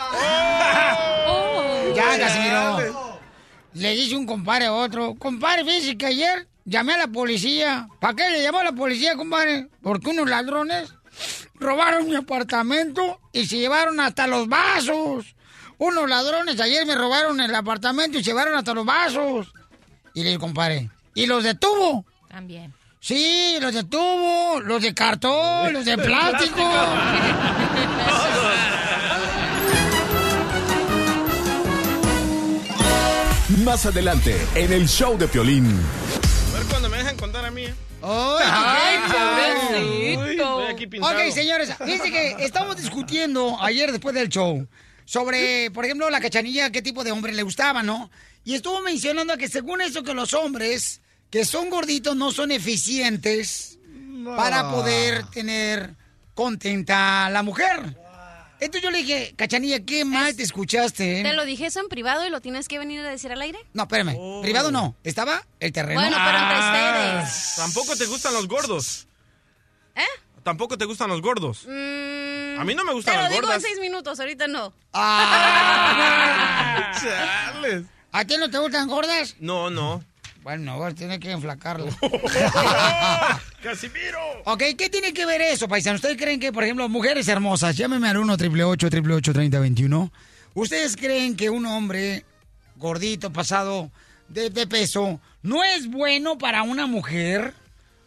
Ya, 1.95 2.19
Casimiro. 2.19 3.19
Le 3.75 3.91
dice 3.93 4.15
un 4.17 4.27
compadre 4.27 4.67
a 4.67 4.73
otro, 4.75 5.15
compadre, 5.19 5.65
fíjese 5.65 5.97
que 5.97 6.07
ayer 6.07 6.47
llamé 6.65 6.95
a 6.95 6.99
la 6.99 7.07
policía. 7.09 7.89
¿Para 8.01 8.15
qué 8.15 8.31
le 8.31 8.43
llamó 8.43 8.59
a 8.59 8.65
la 8.65 8.73
policía, 8.73 9.17
compadre? 9.17 9.69
Porque 9.83 10.11
unos 10.11 10.29
ladrones 10.29 10.93
robaron 11.63 12.07
mi 12.07 12.15
apartamento 12.15 13.21
y 13.33 13.47
se 13.47 13.59
llevaron 13.59 14.01
hasta 14.01 14.27
los 14.27 14.49
vasos. 14.49 15.35
Unos 15.79 16.09
ladrones 16.09 16.61
ayer 16.61 16.85
me 16.87 16.95
robaron 16.95 17.41
el 17.41 17.55
apartamento 17.55 18.19
y 18.19 18.25
se 18.25 18.31
llevaron 18.31 18.55
hasta 18.55 18.75
los 18.75 18.85
vasos. 18.85 19.53
Y 20.15 20.23
le 20.23 20.39
compadre, 20.39 20.91
¿y 21.15 21.27
los 21.27 21.43
detuvo? 21.43 22.05
También. 22.29 22.75
Sí, 23.01 23.57
los 23.61 23.75
detuvo, 23.75 24.61
los 24.61 24.81
de 24.83 24.95
cartón, 24.95 25.73
los 25.73 25.85
de 25.85 25.99
plástico. 25.99 26.63
Más 33.65 33.87
adelante, 33.87 34.37
en 34.55 34.73
el 34.73 34.89
show 34.89 35.17
de 35.17 35.29
Piolín. 35.29 35.67
A 35.67 36.59
ver 36.59 36.67
cuando 36.69 36.89
me 36.89 36.99
dejan 36.99 37.17
contar 37.17 37.45
a 37.45 37.51
mí. 37.51 37.65
¿eh? 37.65 37.75
¡Ay, 38.03 38.99
pobrecito! 39.09 40.61
Estoy 40.61 40.75
aquí 40.75 40.87
pintado. 40.87 41.15
Ok, 41.15 41.33
señores, 41.33 41.71
fíjense 41.85 42.11
que 42.11 42.37
estamos 42.41 42.77
discutiendo 42.77 43.57
ayer 43.61 43.93
después 43.93 44.15
del 44.15 44.29
show 44.29 44.67
sobre, 45.05 45.71
por 45.71 45.85
ejemplo, 45.85 46.09
la 46.11 46.21
cachanilla, 46.21 46.71
qué 46.71 46.83
tipo 46.83 47.05
de 47.05 47.13
hombre 47.13 47.33
le 47.33 47.43
gustaba, 47.43 47.83
¿no? 47.83 48.11
Y 48.45 48.55
estuvo 48.55 48.81
mencionando 48.81 49.37
que 49.37 49.49
según 49.49 49.81
eso 49.81 50.03
que 50.03 50.15
los 50.15 50.35
hombres 50.35 51.01
que 51.31 51.45
son 51.45 51.71
gorditos 51.71 52.17
no 52.17 52.31
son 52.31 52.51
eficientes 52.51 53.79
para 54.37 54.71
poder 54.71 55.25
tener 55.29 55.95
contenta 56.35 57.27
a 57.27 57.31
la 57.31 57.43
mujer. 57.43 57.97
Entonces 58.65 58.83
yo 58.83 58.91
le 58.93 58.99
dije, 58.99 59.35
cachanilla, 59.37 59.85
qué 59.85 60.05
mal 60.05 60.37
te 60.37 60.43
escuchaste. 60.45 61.21
¿eh?" 61.21 61.23
¿Te 61.25 61.33
lo 61.35 61.45
dije 61.45 61.67
eso 61.67 61.81
en 61.81 61.89
privado 61.89 62.25
y 62.27 62.31
lo 62.31 62.41
tienes 62.41 62.69
que 62.69 62.79
venir 62.79 63.01
a 63.01 63.11
decir 63.11 63.33
al 63.33 63.43
aire? 63.43 63.59
No, 63.73 63.83
espérame, 63.83 64.17
privado 64.43 64.71
no, 64.71 64.95
estaba 65.03 65.45
el 65.59 65.73
terreno. 65.73 66.01
Bueno, 66.01 66.17
pero 66.25 66.39
entre 66.39 66.57
Ah. 66.59 67.23
ustedes. 67.25 67.55
Tampoco 67.57 67.97
te 67.97 68.07
gustan 68.07 68.35
los 68.35 68.47
gordos. 68.47 69.09
¿Eh? 69.97 70.05
Tampoco 70.45 70.79
te 70.79 70.85
gustan 70.85 71.09
los 71.11 71.21
gordos. 71.21 71.65
Mm, 71.67 72.61
A 72.61 72.65
mí 72.65 72.75
no 72.75 72.85
me 72.85 72.93
gustan 72.93 73.17
Te 73.17 73.23
lo 73.23 73.29
digo 73.41 73.53
en 73.53 73.61
seis 73.61 73.81
minutos, 73.81 74.21
ahorita 74.21 74.47
no. 74.47 74.73
Ah. 74.93 76.93
¿A 78.13 78.25
ti 78.25 78.37
no 78.39 78.51
te 78.51 78.59
gustan 78.59 78.89
gordas? 78.89 79.37
No, 79.41 79.71
no. 79.71 80.05
Bueno, 80.43 80.79
vas 80.79 80.93
a 80.93 80.97
tener 80.97 81.21
que 81.21 81.31
enflacarla. 81.31 81.91
¡Casimiro! 83.63 84.19
ok, 84.45 84.63
¿qué 84.77 84.91
tiene 84.91 85.13
que 85.13 85.25
ver 85.25 85.41
eso, 85.41 85.69
paisano? 85.69 85.97
¿Ustedes 85.97 86.17
creen 86.17 86.41
que, 86.41 86.53
por 86.53 86.65
ejemplo, 86.65 86.89
mujeres 86.89 87.29
hermosas, 87.29 87.77
llámeme 87.77 88.09
al 88.09 88.17
1 88.19 88.33
888 88.35 89.33
3021 89.33 90.13
¿Ustedes 90.55 90.97
creen 90.97 91.37
que 91.37 91.49
un 91.49 91.65
hombre 91.67 92.25
gordito, 92.77 93.33
pasado 93.33 93.91
de, 94.29 94.51
de 94.51 94.67
peso, 94.67 95.21
no 95.43 95.63
es 95.63 95.89
bueno 95.89 96.37
para 96.37 96.63
una 96.63 96.87
mujer. 96.87 97.55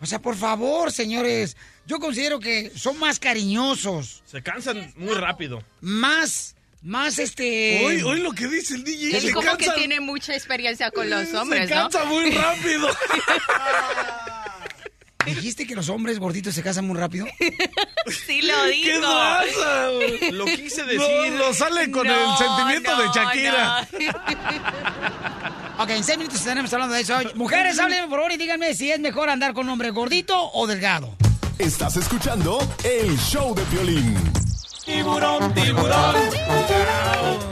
O 0.01 0.05
sea, 0.05 0.19
por 0.19 0.35
favor, 0.35 0.91
señores, 0.91 1.55
yo 1.87 1.99
considero 1.99 2.39
que 2.39 2.71
son 2.75 2.99
más 2.99 3.17
cariñosos, 3.17 4.21
Se 4.25 4.43
cansan 4.43 4.93
muy 4.97 5.13
rápido. 5.15 5.63
más, 5.81 6.54
más 6.85 7.17
este... 7.19 7.83
Hoy, 7.85 8.01
hoy 8.03 8.19
lo 8.21 8.31
que 8.31 8.47
dice 8.47 8.75
el 8.75 8.83
DJ 8.83 9.17
Es 9.17 9.33
como 9.33 9.57
que 9.57 9.69
tiene 9.71 9.99
mucha 9.99 10.33
experiencia 10.35 10.91
con 10.91 11.09
los 11.09 11.33
hombres, 11.33 11.67
se 11.67 11.75
¿no? 11.75 11.81
cansa 11.81 12.05
muy 12.05 12.29
rápido. 12.31 12.87
¿Dijiste 15.25 15.65
que 15.65 15.73
los 15.75 15.89
hombres 15.89 16.19
gorditos 16.19 16.53
se 16.53 16.61
casan 16.61 16.85
muy 16.85 16.97
rápido? 16.97 17.25
Sí 18.27 18.39
lo 18.43 18.65
digo. 18.65 18.83
¿Qué 18.83 18.99
pasa? 19.01 19.87
Lo 20.31 20.45
quise 20.45 20.83
decir. 20.83 21.31
no 21.39 21.51
sale 21.55 21.89
con 21.89 22.05
el 22.05 22.13
No, 22.13 22.37
sentimiento 22.37 22.95
de 22.95 23.05
no, 23.05 23.13
Shakira. 23.15 23.87
Ok, 25.79 25.89
en 25.89 26.03
seis 26.03 26.19
minutos 26.19 26.39
estaremos 26.39 26.71
hablando 26.71 26.93
de 26.93 27.01
eso. 27.01 27.17
Mujeres, 27.33 27.79
háblenme 27.79 28.07
por 28.07 28.19
favor 28.19 28.31
y 28.31 28.37
díganme 28.37 28.75
si 28.75 28.91
es 28.91 28.99
mejor 28.99 29.31
andar 29.31 29.53
con 29.55 29.65
un 29.65 29.71
hombre 29.71 29.89
gordito 29.89 30.51
o 30.53 30.67
delgado. 30.67 31.17
Estás 31.57 31.97
escuchando 31.97 32.59
el 32.83 33.17
show 33.17 33.55
de 33.55 33.63
violín. 33.71 34.44
Tiburón, 34.85 35.53
tiburón. 35.53 36.15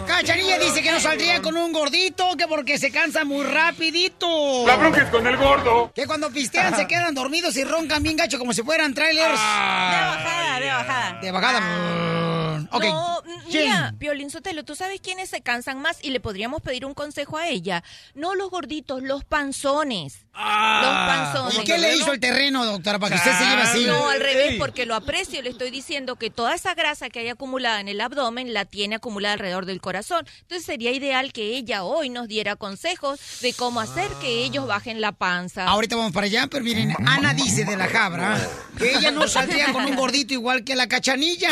Cachanilla 0.05 0.59
dice 0.59 0.83
que 0.83 0.91
no 0.91 0.99
saldría 0.99 1.41
con 1.41 1.57
un 1.57 1.73
gordito, 1.73 2.35
que 2.37 2.47
porque 2.47 2.77
se 2.77 2.91
cansa 2.91 3.25
muy 3.25 3.43
rapidito. 3.43 4.67
La 4.67 4.75
bronca 4.75 5.01
es 5.01 5.09
con 5.09 5.25
el 5.25 5.35
gordo. 5.37 5.91
Que 5.95 6.05
cuando 6.05 6.29
pistean 6.29 6.75
se 6.75 6.85
quedan 6.85 7.15
dormidos 7.15 7.57
y 7.57 7.63
roncan 7.63 8.03
bien 8.03 8.17
gacho 8.17 8.37
como 8.37 8.53
si 8.53 8.61
fueran 8.61 8.93
trailers. 8.93 9.31
De 9.31 9.35
bajada, 9.35 10.59
de 10.59 10.67
bajada. 10.67 11.19
De 11.21 11.31
bajada. 11.31 12.42
Ok. 12.71 12.83
No, 12.83 13.21
mira, 13.47 13.93
Piolín 13.99 14.29
Sotelo, 14.29 14.63
¿tú 14.63 14.75
sabes 14.75 15.01
quiénes 15.01 15.29
se 15.29 15.41
cansan 15.41 15.81
más? 15.81 15.97
Y 16.03 16.11
le 16.11 16.19
podríamos 16.19 16.61
pedir 16.61 16.85
un 16.85 16.93
consejo 16.93 17.37
a 17.37 17.47
ella. 17.47 17.83
No 18.13 18.35
los 18.35 18.49
gorditos, 18.49 19.03
los 19.03 19.23
panzones. 19.23 20.25
Ah. 20.35 20.81
los 20.83 21.15
panzones. 21.15 21.59
¿Y 21.59 21.63
qué 21.63 21.77
le 21.77 21.95
hizo 21.95 22.11
el 22.11 22.19
terreno, 22.19 22.65
doctora, 22.65 22.97
para 22.97 23.15
que 23.15 23.19
usted 23.19 23.37
se 23.37 23.45
lleve 23.45 23.61
así? 23.61 23.85
No, 23.85 24.09
al 24.09 24.19
revés, 24.19 24.55
porque 24.57 24.85
lo 24.85 24.95
aprecio. 24.95 25.41
Le 25.41 25.49
estoy 25.49 25.69
diciendo 25.69 26.15
que 26.15 26.31
toda 26.31 26.55
esa 26.55 26.73
grasa 26.73 27.09
que 27.09 27.19
hay 27.19 27.29
acumulada 27.29 27.79
en 27.79 27.87
el 27.87 28.01
abdomen 28.01 28.53
la 28.53 28.65
tiene 28.65 28.95
acumulada 28.95 29.33
alrededor 29.33 29.65
del 29.65 29.79
corazón. 29.79 30.25
Entonces 30.41 30.65
sería 30.65 30.91
ideal 30.91 31.33
que 31.33 31.55
ella 31.55 31.83
hoy 31.83 32.09
nos 32.09 32.27
diera 32.27 32.55
consejos 32.55 33.19
de 33.41 33.53
cómo 33.53 33.79
hacer 33.79 34.09
que 34.21 34.43
ellos 34.43 34.65
bajen 34.65 35.01
la 35.01 35.11
panza. 35.11 35.65
Ahorita 35.67 35.95
vamos 35.95 36.13
para 36.13 36.25
allá, 36.25 36.47
pero 36.47 36.63
miren, 36.63 36.95
Ana 37.05 37.33
dice 37.33 37.63
de 37.63 37.77
la 37.77 37.87
Jabra 37.87 38.39
que 38.77 38.91
ella 38.91 39.11
no 39.11 39.27
saldría 39.27 39.71
con 39.71 39.85
un 39.85 39.95
gordito 39.95 40.33
igual 40.33 40.63
que 40.63 40.75
la 40.75 40.87
cachanilla. 40.87 41.49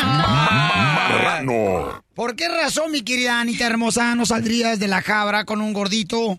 Marrano. 1.08 2.04
¿Por 2.14 2.36
qué 2.36 2.48
razón, 2.48 2.90
mi 2.92 3.02
querida 3.02 3.40
Anita 3.40 3.66
hermosa, 3.66 4.14
no 4.14 4.26
saldrías 4.26 4.78
de 4.78 4.88
la 4.88 5.02
Jabra 5.02 5.44
con 5.44 5.60
un 5.60 5.72
gordito? 5.72 6.38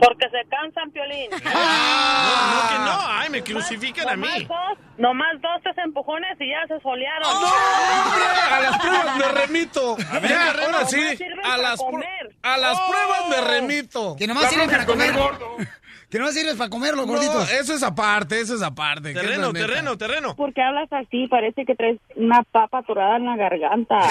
Porque 0.00 0.26
se 0.30 0.48
cansan, 0.48 0.90
Piolín. 0.92 1.28
No, 2.28 2.54
no 2.54 2.68
que 2.68 2.78
no. 2.78 2.98
Ay, 3.10 3.30
me 3.30 3.42
crucifican 3.42 4.08
a 4.08 4.16
mí. 4.16 4.22
Nomás 4.26 4.48
dos, 4.48 4.78
nomás 4.98 5.32
dos, 5.42 5.62
tres 5.62 5.76
empujones 5.84 6.30
y 6.40 6.48
ya 6.50 6.66
se 6.68 6.80
solearon. 6.82 7.26
¡Hombre! 7.28 8.24
A 8.52 8.60
las 8.60 8.78
pruebas 8.78 9.16
me 9.16 9.24
remito. 9.40 9.96
ver, 9.96 10.28
Ya, 10.30 10.50
ahora 10.50 10.86
sí. 10.86 11.00
A 11.44 11.56
las, 11.56 11.78
comer. 11.80 12.36
a 12.42 12.56
las 12.58 12.78
pruebas 12.80 13.28
me 13.28 13.40
remito. 13.40 14.14
Que 14.16 14.26
nomás 14.26 14.50
sirven 14.50 14.70
para 14.70 14.86
comer. 14.86 15.14
Que 16.10 16.18
no 16.18 16.32
sirves 16.32 16.54
para 16.56 16.70
comer 16.70 16.94
los 16.94 17.06
No, 17.06 17.12
gorditos. 17.12 17.50
eso 17.52 17.74
es 17.74 17.82
aparte, 17.82 18.40
eso 18.40 18.54
es 18.54 18.62
aparte. 18.62 19.10
es 19.10 19.14
Terreno, 19.14 19.52
terreno, 19.52 19.98
terreno. 19.98 20.34
¿Por 20.36 20.54
qué 20.54 20.62
hablas 20.62 20.88
así? 20.90 21.26
Parece 21.28 21.64
que 21.66 21.74
traes 21.74 21.98
una 22.16 22.42
papa 22.44 22.78
atorada 22.78 23.16
en 23.18 23.26
la 23.26 23.36
garganta. 23.36 23.98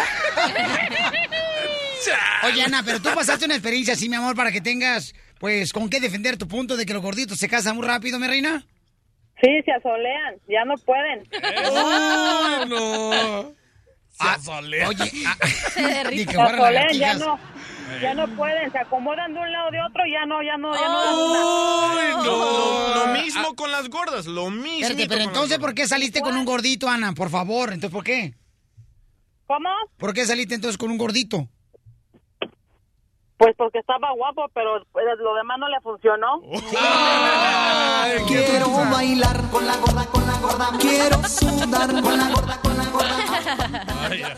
Oye, 2.46 2.62
Ana, 2.64 2.84
pero 2.86 3.02
tú 3.02 3.10
pasaste 3.14 3.46
una 3.46 3.56
experiencia 3.56 3.94
así, 3.96 4.08
mi 4.10 4.16
amor, 4.16 4.36
para 4.36 4.52
que 4.52 4.62
tengas, 4.62 5.14
pues, 5.40 5.74
con 5.74 5.90
qué 5.90 6.00
defender 6.00 6.38
tu 6.38 6.48
punto 6.48 6.78
de 6.78 6.86
que 6.86 6.94
los 6.94 7.02
gorditos 7.02 7.38
se 7.40 7.50
casan 7.50 7.76
muy 7.76 7.86
rápido, 7.86 8.20
mi 8.20 8.28
reina. 8.28 8.64
Sí, 9.42 9.50
se 9.66 9.72
asolean, 9.72 10.36
ya 10.48 10.64
no 10.66 10.76
pueden. 10.78 11.20
¡Uy, 11.34 12.70
no! 12.70 13.52
Se 14.12 14.18
Ah, 14.20 14.34
asolea. 14.34 14.88
Oye, 14.90 15.12
ah, 15.28 15.38
Se 15.74 16.04
que 16.10 16.26
Se 16.26 16.34
fueran 16.34 16.56
asolean, 16.56 16.94
ya 16.94 17.14
no. 17.16 17.40
Ya 18.02 18.14
no 18.14 18.28
pueden, 18.36 18.72
se 18.72 18.78
acomodan 18.78 19.34
de 19.34 19.40
un 19.40 19.52
lado 19.52 19.72
de 19.72 19.82
otro, 19.82 20.04
ya 20.12 20.26
no, 20.26 20.42
ya 20.44 20.58
no, 20.58 20.74
ya 20.74 20.88
no. 20.88 21.00
¡Uy, 21.96 22.26
Lo, 22.26 22.38
no! 22.38 23.06
lo 23.06 23.14
mismo 23.22 23.56
con 23.56 23.72
las 23.72 23.90
gordas, 23.90 24.26
lo 24.26 24.50
mismo. 24.50 24.88
Espérate, 24.88 25.08
pero 25.08 25.22
entonces, 25.22 25.58
¿por 25.60 25.74
qué 25.74 25.88
saliste 25.88 26.22
con 26.22 26.36
un 26.38 26.46
gordito, 26.46 26.90
Ana? 26.90 27.14
Por 27.14 27.30
favor, 27.30 27.74
entonces, 27.74 27.92
¿por 27.92 28.04
qué? 28.04 28.34
¿Cómo? 29.48 29.70
¿Por 29.98 30.14
qué 30.14 30.26
saliste 30.26 30.56
entonces 30.56 30.78
con 30.78 30.92
un 30.92 30.98
gordito? 30.98 31.48
Pues 33.38 33.56
porque 33.56 33.78
estaba 33.80 34.12
guapo, 34.14 34.50
pero 34.54 34.80
lo 34.80 35.36
demás 35.36 35.60
no 35.60 35.70
le 35.70 35.80
funcionó. 35.82 36.42
Ay, 36.76 38.18
Quiero 38.28 38.68
bailar 38.92 39.42
con 39.52 39.66
la 39.66 39.78
gorda, 39.78 40.06
con 40.08 40.26
la 40.26 40.40
gorda. 40.40 40.70
Quiero 40.80 41.24
sudar 41.24 42.02
con 42.02 42.18
la 42.18 42.30
gorda, 42.30 42.60
con 42.62 42.77
la 42.77 42.77
gorda. 42.77 42.77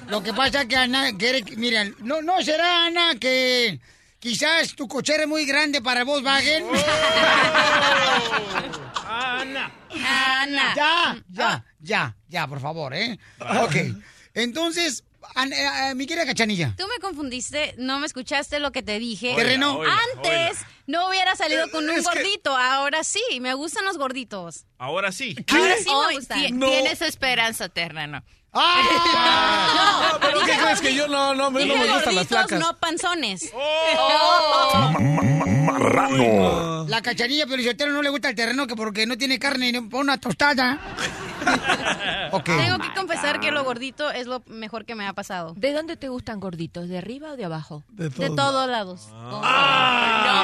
Lo 0.09 0.23
que 0.23 0.33
pasa 0.33 0.61
es 0.61 0.67
que 0.67 0.75
Ana 0.75 1.15
quiere, 1.17 1.43
mira, 1.57 1.85
no, 1.99 2.21
no 2.21 2.41
será 2.41 2.85
Ana 2.85 3.15
que 3.19 3.79
quizás 4.19 4.75
tu 4.75 4.87
cochera 4.87 5.23
es 5.23 5.29
muy 5.29 5.45
grande 5.45 5.81
para 5.81 6.03
Volkswagen. 6.03 6.65
Ana. 9.07 9.71
Ana. 10.41 10.73
Ya, 10.75 11.23
ya, 11.29 11.65
ya, 11.79 12.15
ya, 12.27 12.47
por 12.47 12.59
favor, 12.59 12.93
¿eh? 12.93 13.19
Ok. 13.61 13.75
Entonces, 14.33 15.03
Ana, 15.35 15.55
eh, 15.55 15.91
eh, 15.91 15.95
mi 15.95 16.05
querida 16.07 16.25
Cachanilla. 16.25 16.73
Tú 16.77 16.85
me 16.87 16.99
confundiste, 17.01 17.75
no 17.77 17.99
me 17.99 18.05
escuchaste 18.07 18.59
lo 18.59 18.71
que 18.71 18.81
te 18.83 18.99
dije. 18.99 19.33
Terreno. 19.35 19.77
Oiga, 19.79 19.93
Antes 20.15 20.59
no 20.87 21.07
hubiera 21.09 21.35
salido 21.35 21.69
con 21.71 21.83
un 21.83 21.91
Es 21.91 22.07
que- 22.07 22.15
gordito, 22.15 22.55
ahora 22.55 23.03
sí, 23.03 23.21
me 23.41 23.53
gustan 23.53 23.85
los 23.85 23.97
gorditos. 23.97 24.65
Ahora 24.77 25.11
sí. 25.11 25.35
Ahora 25.51 25.75
sí 25.77 25.85
me 25.85 25.91
Hoy 25.95 26.15
gustan. 26.15 26.57
No. 26.59 26.67
Tienes 26.69 27.01
esperanza, 27.01 27.69
terreno. 27.69 28.23
¡Ah! 28.53 30.05
No, 30.11 30.19
pero 30.19 30.39
¿qué 30.41 30.57
crees 30.57 30.81
que 30.81 30.93
yo 30.95 31.07
no, 31.07 31.33
no, 31.35 31.51
me- 31.51 31.65
no 31.65 31.73
Dije 31.73 31.85
me 31.87 31.93
gustan 31.93 32.15
las 32.15 32.27
gorditos, 32.27 32.27
placas? 32.47 32.59
no 32.59 32.77
panzones. 32.77 33.51
Marrano. 35.65 36.85
La 36.87 37.01
Cachanilla, 37.01 37.45
pero 37.47 37.91
no 37.91 38.01
le 38.01 38.09
gusta 38.09 38.29
el 38.29 38.35
terreno 38.35 38.67
que 38.67 38.75
porque 38.75 39.05
no 39.05 39.17
tiene 39.17 39.39
carne 39.39 39.69
y 39.69 39.71
no 39.71 39.87
pone 39.89 40.03
una 40.03 40.17
tostada. 40.19 40.79
Tengo 42.45 42.79
que 42.79 42.93
confesar 42.95 43.39
que 43.39 43.51
lo 43.51 43.63
gordito 43.63 44.11
es 44.11 44.27
lo 44.27 44.41
mejor 44.47 44.85
que 44.85 44.95
me 44.95 45.07
ha 45.07 45.13
pasado. 45.13 45.53
¿De 45.55 45.73
dónde 45.73 45.95
te 45.97 46.09
gustan 46.09 46.39
gorditos? 46.39 46.89
¿De 46.89 46.97
arriba 46.97 47.31
o 47.31 47.37
de 47.37 47.45
abajo? 47.45 47.83
De 47.89 48.09
De 48.09 48.27
todo. 48.27 48.35
todos 48.35 48.69
lados. 48.69 49.07
no, 49.11 49.41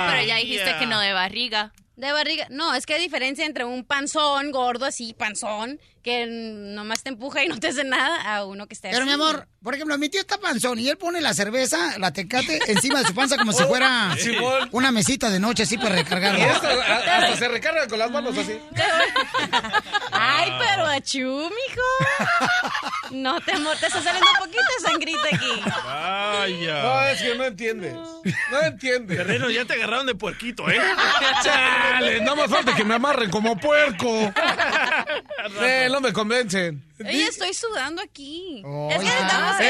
pero 0.10 0.24
ya 0.26 0.36
dijiste 0.38 0.76
que 0.80 0.86
no 0.86 0.99
de 0.99 1.14
barriga. 1.14 1.72
De 1.96 2.12
barriga. 2.12 2.48
No, 2.50 2.74
es 2.74 2.86
que 2.86 2.93
hay 2.96 3.02
diferencia 3.02 3.46
entre 3.46 3.64
un 3.66 3.84
panzón 3.86 4.52
gordo 4.52 4.86
así, 4.86 5.14
panzón, 5.14 5.80
que 6.04 6.26
nomás 6.28 7.02
te 7.04 7.10
empuja 7.10 7.43
y 7.43 7.48
no 7.48 7.58
te 7.60 7.70
hace 7.70 7.84
nada, 7.84 8.36
a 8.36 8.46
uno 8.46 8.68
que 8.68 8.74
esté 8.76 8.89
Pero 8.89 9.04
así. 9.04 9.08
mi 9.08 9.14
amor, 9.14 9.48
por 9.64 9.74
ejemplo, 9.76 9.98
mi 9.98 10.10
tío 10.10 10.20
está 10.22 10.38
panzón 10.38 10.78
y 10.78 10.89
él 10.89 10.98
pone 10.98 11.22
la 11.22 11.34
cerveza, 11.34 11.98
la 11.98 12.12
tecate, 12.12 12.60
encima 12.72 13.00
de 13.02 13.08
su 13.08 13.16
panza 13.16 13.38
como 13.38 13.54
si 13.54 13.64
fuera 13.64 14.14
una 14.72 14.91
mesita 14.91 15.30
de 15.30 15.39
noche 15.39 15.64
así 15.64 15.78
para 15.78 15.96
Y 15.96 16.04
recargarla. 16.04 16.52
hasta, 16.52 17.18
hasta 17.18 17.38
se 17.38 17.48
recarga 17.48 17.88
con 17.88 17.98
las 17.98 18.12
manos 18.12 18.38
así. 18.38 18.60
Ay, 20.28 20.52
pero 20.60 20.86
achú, 20.88 21.50
mijo. 21.50 22.40
No 23.12 23.40
te, 23.42 23.58
mo- 23.60 23.76
te 23.76 23.86
está 23.88 24.02
saliendo 24.02 24.28
poquita 24.40 24.64
sangrita 24.84 25.20
aquí. 25.32 25.62
No, 25.66 25.84
Vaya. 25.86 27.12
es 27.12 27.22
que 27.22 27.36
no 27.36 27.44
entiende. 27.46 27.92
No 27.92 28.60
entiende. 28.64 29.16
Terreno, 29.16 29.50
ya 29.50 29.66
te 29.66 29.74
agarraron 29.74 30.06
de 30.08 30.16
puerquito, 30.16 30.68
¿eh? 30.70 30.80
Chale, 31.44 32.22
no 32.22 32.36
me 32.36 32.48
falta 32.48 32.74
que 32.76 32.84
me 32.84 32.96
amarren 32.96 33.30
como 33.30 33.58
puerco. 33.58 34.34
Eh, 35.62 35.88
no 35.92 36.02
me 36.02 36.12
convencen. 36.14 36.84
Oye, 37.00 37.28
estoy 37.28 37.54
sudando 37.54 38.02
aquí. 38.02 38.62
Oye. 38.66 38.96
es 38.96 39.02
que 39.02 39.08
estamos 39.20 39.56
Eh, 39.60 39.64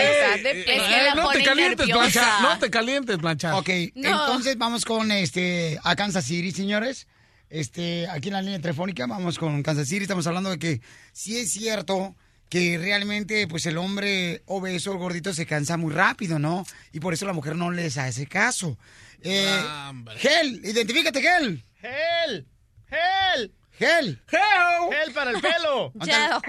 de- 0.43 0.51
eh, 0.51 0.59
es 0.59 0.65
que 0.65 0.75
eh, 0.75 1.03
la 1.03 1.15
no 1.15 1.29
te 1.29 1.43
calientes, 1.43 1.87
plancha. 1.87 2.39
No 2.41 2.57
te 2.59 2.69
calientes, 2.69 3.17
plancha. 3.17 3.57
Ok, 3.57 3.69
No. 3.95 4.09
entonces 4.09 4.57
vamos 4.57 4.85
con 4.85 5.11
este 5.11 5.79
a 5.83 5.95
Kansas 5.95 6.25
City, 6.25 6.51
señores. 6.51 7.07
Este, 7.55 8.05
aquí 8.09 8.27
en 8.27 8.33
la 8.33 8.41
línea 8.41 8.59
telefónica 8.59 9.07
vamos 9.07 9.39
con 9.39 9.63
Kansas 9.63 9.87
City. 9.87 10.01
Estamos 10.01 10.27
hablando 10.27 10.49
de 10.49 10.59
que 10.59 10.81
sí 11.13 11.37
es 11.37 11.53
cierto 11.53 12.13
que 12.49 12.77
realmente 12.77 13.47
pues 13.47 13.65
el 13.65 13.77
hombre 13.77 14.43
obeso, 14.45 14.91
el 14.91 14.97
gordito, 14.97 15.33
se 15.33 15.45
cansa 15.45 15.77
muy 15.77 15.93
rápido, 15.93 16.37
¿no? 16.37 16.65
Y 16.91 16.99
por 16.99 17.13
eso 17.13 17.25
la 17.25 17.31
mujer 17.31 17.55
no 17.55 17.71
les 17.71 17.97
hace 17.97 18.27
caso. 18.27 18.77
Eh, 19.21 19.47
Hombre. 19.87 20.17
Gel, 20.17 20.65
identifícate, 20.65 21.21
Gel. 21.21 21.63
¡Gel! 21.79 22.45
¡Gel! 22.89 23.53
Gel. 23.77 24.19
Help. 24.31 24.93
¡Gel 24.93 25.13
para 25.13 25.31
el 25.31 25.41
pelo! 25.41 25.91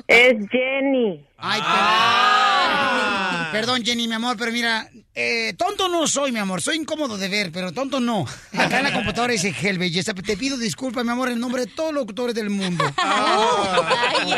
Es 0.07 0.35
Jenny. 0.51 1.27
Ay, 1.39 1.61
Ah. 1.62 3.49
perdón. 3.53 3.66
Perdón, 3.77 3.85
Jenny, 3.85 4.07
mi 4.09 4.14
amor, 4.14 4.37
pero 4.39 4.53
mira, 4.53 4.87
eh, 5.14 5.55
tonto 5.57 5.89
no 5.89 6.07
soy, 6.07 6.31
mi 6.31 6.39
amor. 6.39 6.61
Soy 6.61 6.77
incómodo 6.77 7.16
de 7.16 7.29
ver, 7.29 7.51
pero 7.53 7.72
tonto 7.72 8.01
no. 8.01 8.24
Acá 8.57 8.79
en 8.79 8.85
la 8.85 8.93
computadora 8.93 9.33
dice 9.33 9.53
Gel 9.53 9.79
Belleza. 9.79 10.12
Te 10.14 10.37
pido 10.37 10.57
disculpas, 10.59 11.05
mi 11.05 11.11
amor, 11.11 11.31
en 11.31 11.41
nombre 11.41 11.62
de 11.66 11.72
todos 11.72 11.93
los 11.93 12.03
locutores 12.03 12.35
del 12.35 12.51
mundo. 12.51 12.85
Ay. 12.97 14.35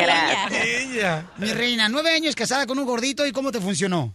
Mi 1.39 1.53
reina, 1.53 1.89
nueve 1.89 2.11
años 2.11 2.35
casada 2.37 2.67
con 2.67 2.79
un 2.79 2.87
gordito, 2.87 3.27
¿y 3.27 3.33
cómo 3.33 3.51
te 3.53 3.61
funcionó? 3.61 4.15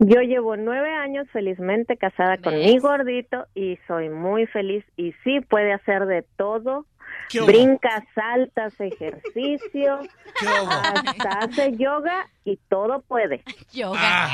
Yo 0.00 0.20
llevo 0.20 0.56
nueve 0.56 0.92
años 0.92 1.26
felizmente 1.32 1.96
casada 1.96 2.36
con 2.38 2.54
mi 2.56 2.78
gordito 2.78 3.46
y 3.54 3.78
soy 3.86 4.08
muy 4.10 4.46
feliz 4.46 4.84
y 4.96 5.12
sí 5.22 5.40
puede 5.48 5.72
hacer 5.72 6.06
de 6.06 6.24
todo. 6.36 6.84
¿Qué 7.28 7.38
hubo? 7.40 7.46
Brinca, 7.46 8.04
salta, 8.14 8.66
hace 8.66 8.88
ejercicio, 8.88 10.00
¿Qué 10.38 10.46
hubo? 10.46 10.70
hasta 10.70 11.28
hace 11.40 11.76
yoga 11.76 12.28
y 12.44 12.56
todo 12.68 13.00
puede. 13.02 13.42
Yoga. 13.72 14.30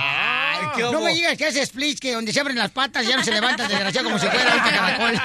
No 0.93 1.01
me 1.01 1.15
digas 1.15 1.37
que 1.39 1.47
hace 1.47 1.65
splits 1.65 2.01
que 2.01 2.13
donde 2.13 2.33
se 2.33 2.41
abren 2.41 2.59
las 2.59 2.71
patas 2.71 3.07
ya 3.07 3.17
no 3.17 3.23
se 3.25 3.31
levanta 3.33 3.67
desgraciado 3.67 4.07
como 4.09 4.19
si 4.19 4.27
fuera 4.27 4.51
ahorita 4.53 4.71
caracol. 4.71 5.21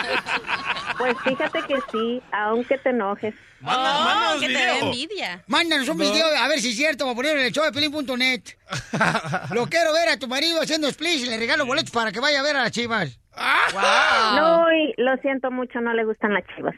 Pues 0.98 1.16
fíjate 1.24 1.60
que 1.68 1.76
sí, 1.92 2.22
aunque 2.32 2.78
te 2.78 2.90
enojes. 2.90 3.34
Manda- 3.60 4.04
mándanos 4.06 4.42
que 4.42 4.48
te 4.48 4.54
video. 4.54 4.74
dé 4.74 4.80
envidia. 4.80 5.44
Mándanos 5.48 5.90
un 5.90 5.98
No. 5.98 6.04
video 6.04 6.28
a 6.38 6.48
ver 6.48 6.60
si 6.62 6.70
es 6.70 6.76
cierto, 6.78 7.06
va 7.06 7.12
a 7.14 7.16
ponerlo 7.16 7.40
en 7.40 7.48
el 7.48 7.52
show 7.52 7.66
de 7.66 7.72
Pelín.net. 7.72 8.42
Lo 9.52 9.66
quiero 9.68 9.92
ver 9.94 10.10
a 10.10 10.18
tu 10.20 10.28
marido 10.28 10.62
haciendo 10.62 10.90
splits 10.92 11.24
y 11.24 11.26
le 11.26 11.38
regalo 11.38 11.66
boletos 11.66 11.92
para 11.92 12.12
que 12.12 12.20
vaya 12.20 12.40
a 12.40 12.44
ver 12.44 12.56
a 12.56 12.64
las 12.64 12.72
chivas. 12.72 13.18
No, 13.36 14.72
y 14.74 14.94
lo 14.98 15.18
siento 15.18 15.52
mucho, 15.52 15.82
no 15.82 15.94
le 15.94 16.06
gustan 16.06 16.34
las 16.34 16.44
chivas. 16.56 16.74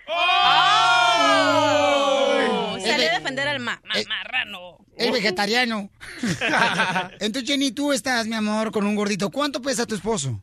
Oh, 1.49 2.77
Sale 2.79 3.09
a 3.09 3.19
defender 3.19 3.47
al 3.47 3.59
ma 3.59 3.79
ma- 3.83 3.93
marrano. 4.07 4.77
Es 4.95 5.11
vegetariano. 5.11 5.89
Entonces, 7.19 7.49
Jenny, 7.49 7.71
tú 7.71 7.93
estás, 7.93 8.27
mi 8.27 8.35
amor, 8.35 8.71
con 8.71 8.85
un 8.85 8.95
gordito. 8.95 9.29
¿Cuánto 9.29 9.61
pesa 9.61 9.85
tu 9.85 9.95
esposo? 9.95 10.41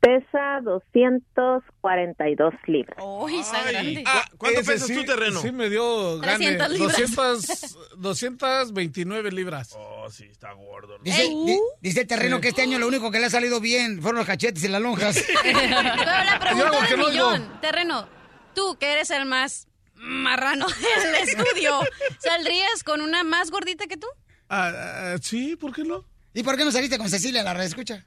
Pesa 0.00 0.60
242 0.62 2.54
libras. 2.66 2.96
Uy, 3.04 3.36
está 3.38 3.62
grande. 3.70 4.02
Ah, 4.06 4.24
¿Cuánto 4.38 4.60
Ese 4.60 4.72
pesas 4.72 4.88
sí- 4.88 4.94
tu 4.94 5.04
terreno? 5.04 5.42
Sí, 5.42 5.52
me 5.52 5.68
dio 5.68 6.18
grande. 6.18 6.56
300 6.56 6.70
libras. 6.70 7.76
200, 7.98 7.98
229 7.98 9.30
libras. 9.32 9.74
Oh, 9.76 10.08
sí, 10.10 10.24
está 10.24 10.52
gordo. 10.52 10.98
Dice, 11.00 11.24
di- 11.28 11.58
dice 11.82 12.00
el 12.00 12.06
terreno 12.06 12.40
que 12.40 12.48
este 12.48 12.62
año 12.62 12.78
lo 12.78 12.88
único 12.88 13.10
que 13.10 13.18
le 13.20 13.26
ha 13.26 13.30
salido 13.30 13.60
bien 13.60 14.00
fueron 14.00 14.18
los 14.18 14.26
cachetes 14.26 14.64
y 14.64 14.68
las 14.68 14.80
lonjas. 14.80 15.22
Pero 15.42 15.60
la 15.68 16.38
Yo 16.56 16.64
pregunta 16.70 16.86
del 16.88 16.98
no 16.98 17.08
millón, 17.10 17.60
terreno, 17.60 18.08
tú 18.54 18.76
que 18.80 18.92
eres 18.94 19.10
el 19.10 19.26
más 19.26 19.68
marrano 19.96 20.66
del 20.66 21.14
estudio, 21.28 21.78
¿saldrías 22.20 22.82
con 22.84 23.02
una 23.02 23.22
más 23.22 23.50
gordita 23.50 23.86
que 23.86 23.98
tú? 23.98 24.06
Ah, 24.48 24.72
ah, 24.74 25.16
sí, 25.20 25.56
¿por 25.56 25.74
qué 25.74 25.84
no? 25.84 26.06
¿Y 26.32 26.42
por 26.42 26.56
qué 26.56 26.64
no 26.64 26.70
saliste 26.72 26.96
con 26.96 27.10
Cecilia, 27.10 27.42
la 27.42 27.52
red 27.52 27.64
escucha? 27.64 28.06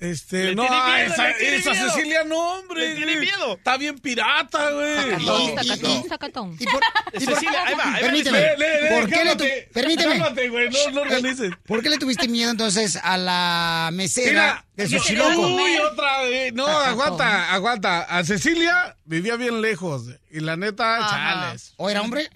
Este, 0.00 0.44
Le 0.44 0.54
no, 0.54 0.62
tiene 0.66 0.82
miedo, 0.82 1.12
esa, 1.12 1.28
le 1.28 1.34
tiene 1.34 1.56
esa 1.56 1.70
miedo. 1.72 1.90
Cecilia 1.90 2.24
no, 2.24 2.38
hombre. 2.58 2.88
Le 2.88 2.94
tiene 2.96 3.16
miedo. 3.20 3.54
Está 3.56 3.76
bien 3.76 3.98
pirata, 3.98 4.70
güey. 4.70 4.96
Sacatón, 4.96 5.54
Sacatón, 5.56 6.08
sacatón. 6.08 6.56
¿Y 6.58 6.64
por, 6.64 6.80
y 7.12 7.24
por- 7.26 7.34
Cecilia, 7.34 7.64
ahí 7.66 7.74
va, 7.74 7.94
ahí 7.94 8.02
Permíteme. 8.02 8.38
Le, 8.40 8.56
le, 8.56 8.80
le, 8.82 8.88
¿Por 9.00 9.10
qué 9.10 9.24
le 9.24 9.36
tu- 9.36 9.72
Permíteme. 9.74 10.18
cálmate, 10.18 10.48
güey, 10.48 10.70
no, 10.70 10.90
no 10.92 11.00
organices. 11.02 11.52
¿Por 11.66 11.82
qué 11.82 11.90
le 11.90 11.98
tuviste 11.98 12.28
miedo 12.28 12.50
entonces 12.50 12.96
a 13.02 13.16
la 13.18 13.90
mesera 13.92 14.30
Mira, 14.30 14.64
de 14.74 14.88
Xochiloco? 14.98 15.40
Uy, 15.56 15.76
otra 15.78 16.22
vez. 16.22 16.52
No, 16.54 16.66
aguanta, 16.66 17.52
aguanta. 17.52 18.00
A 18.02 18.24
Cecilia 18.24 18.96
vivía 19.04 19.36
bien 19.36 19.60
lejos. 19.60 20.04
Y 20.30 20.40
la 20.40 20.56
neta, 20.56 21.06
chales. 21.10 21.74
¿O 21.76 21.90
era 21.90 22.00
hombre? 22.00 22.30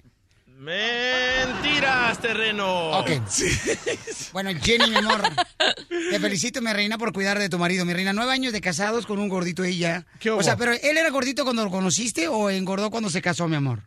Mentiras, 0.57 2.19
terreno. 2.19 2.99
Ok. 2.99 3.09
Bueno, 4.33 4.49
Jenny, 4.61 4.89
mi 4.89 4.95
amor, 4.97 5.21
te 6.11 6.19
felicito, 6.19 6.61
mi 6.61 6.71
reina, 6.73 6.97
por 6.97 7.13
cuidar 7.13 7.39
de 7.39 7.49
tu 7.49 7.57
marido. 7.57 7.85
Mi 7.85 7.93
reina, 7.93 8.13
nueve 8.13 8.31
años 8.31 8.51
de 8.53 8.61
casados 8.61 9.05
con 9.05 9.19
un 9.19 9.29
gordito 9.29 9.63
ella. 9.63 10.05
¿Qué 10.19 10.31
hubo? 10.31 10.39
O 10.39 10.43
sea, 10.43 10.57
pero 10.57 10.71
¿él 10.73 10.97
era 10.97 11.09
gordito 11.09 11.43
cuando 11.43 11.63
lo 11.63 11.69
conociste 11.71 12.27
o 12.27 12.49
engordó 12.49 12.89
cuando 12.89 13.09
se 13.09 13.21
casó, 13.21 13.47
mi 13.47 13.55
amor? 13.55 13.83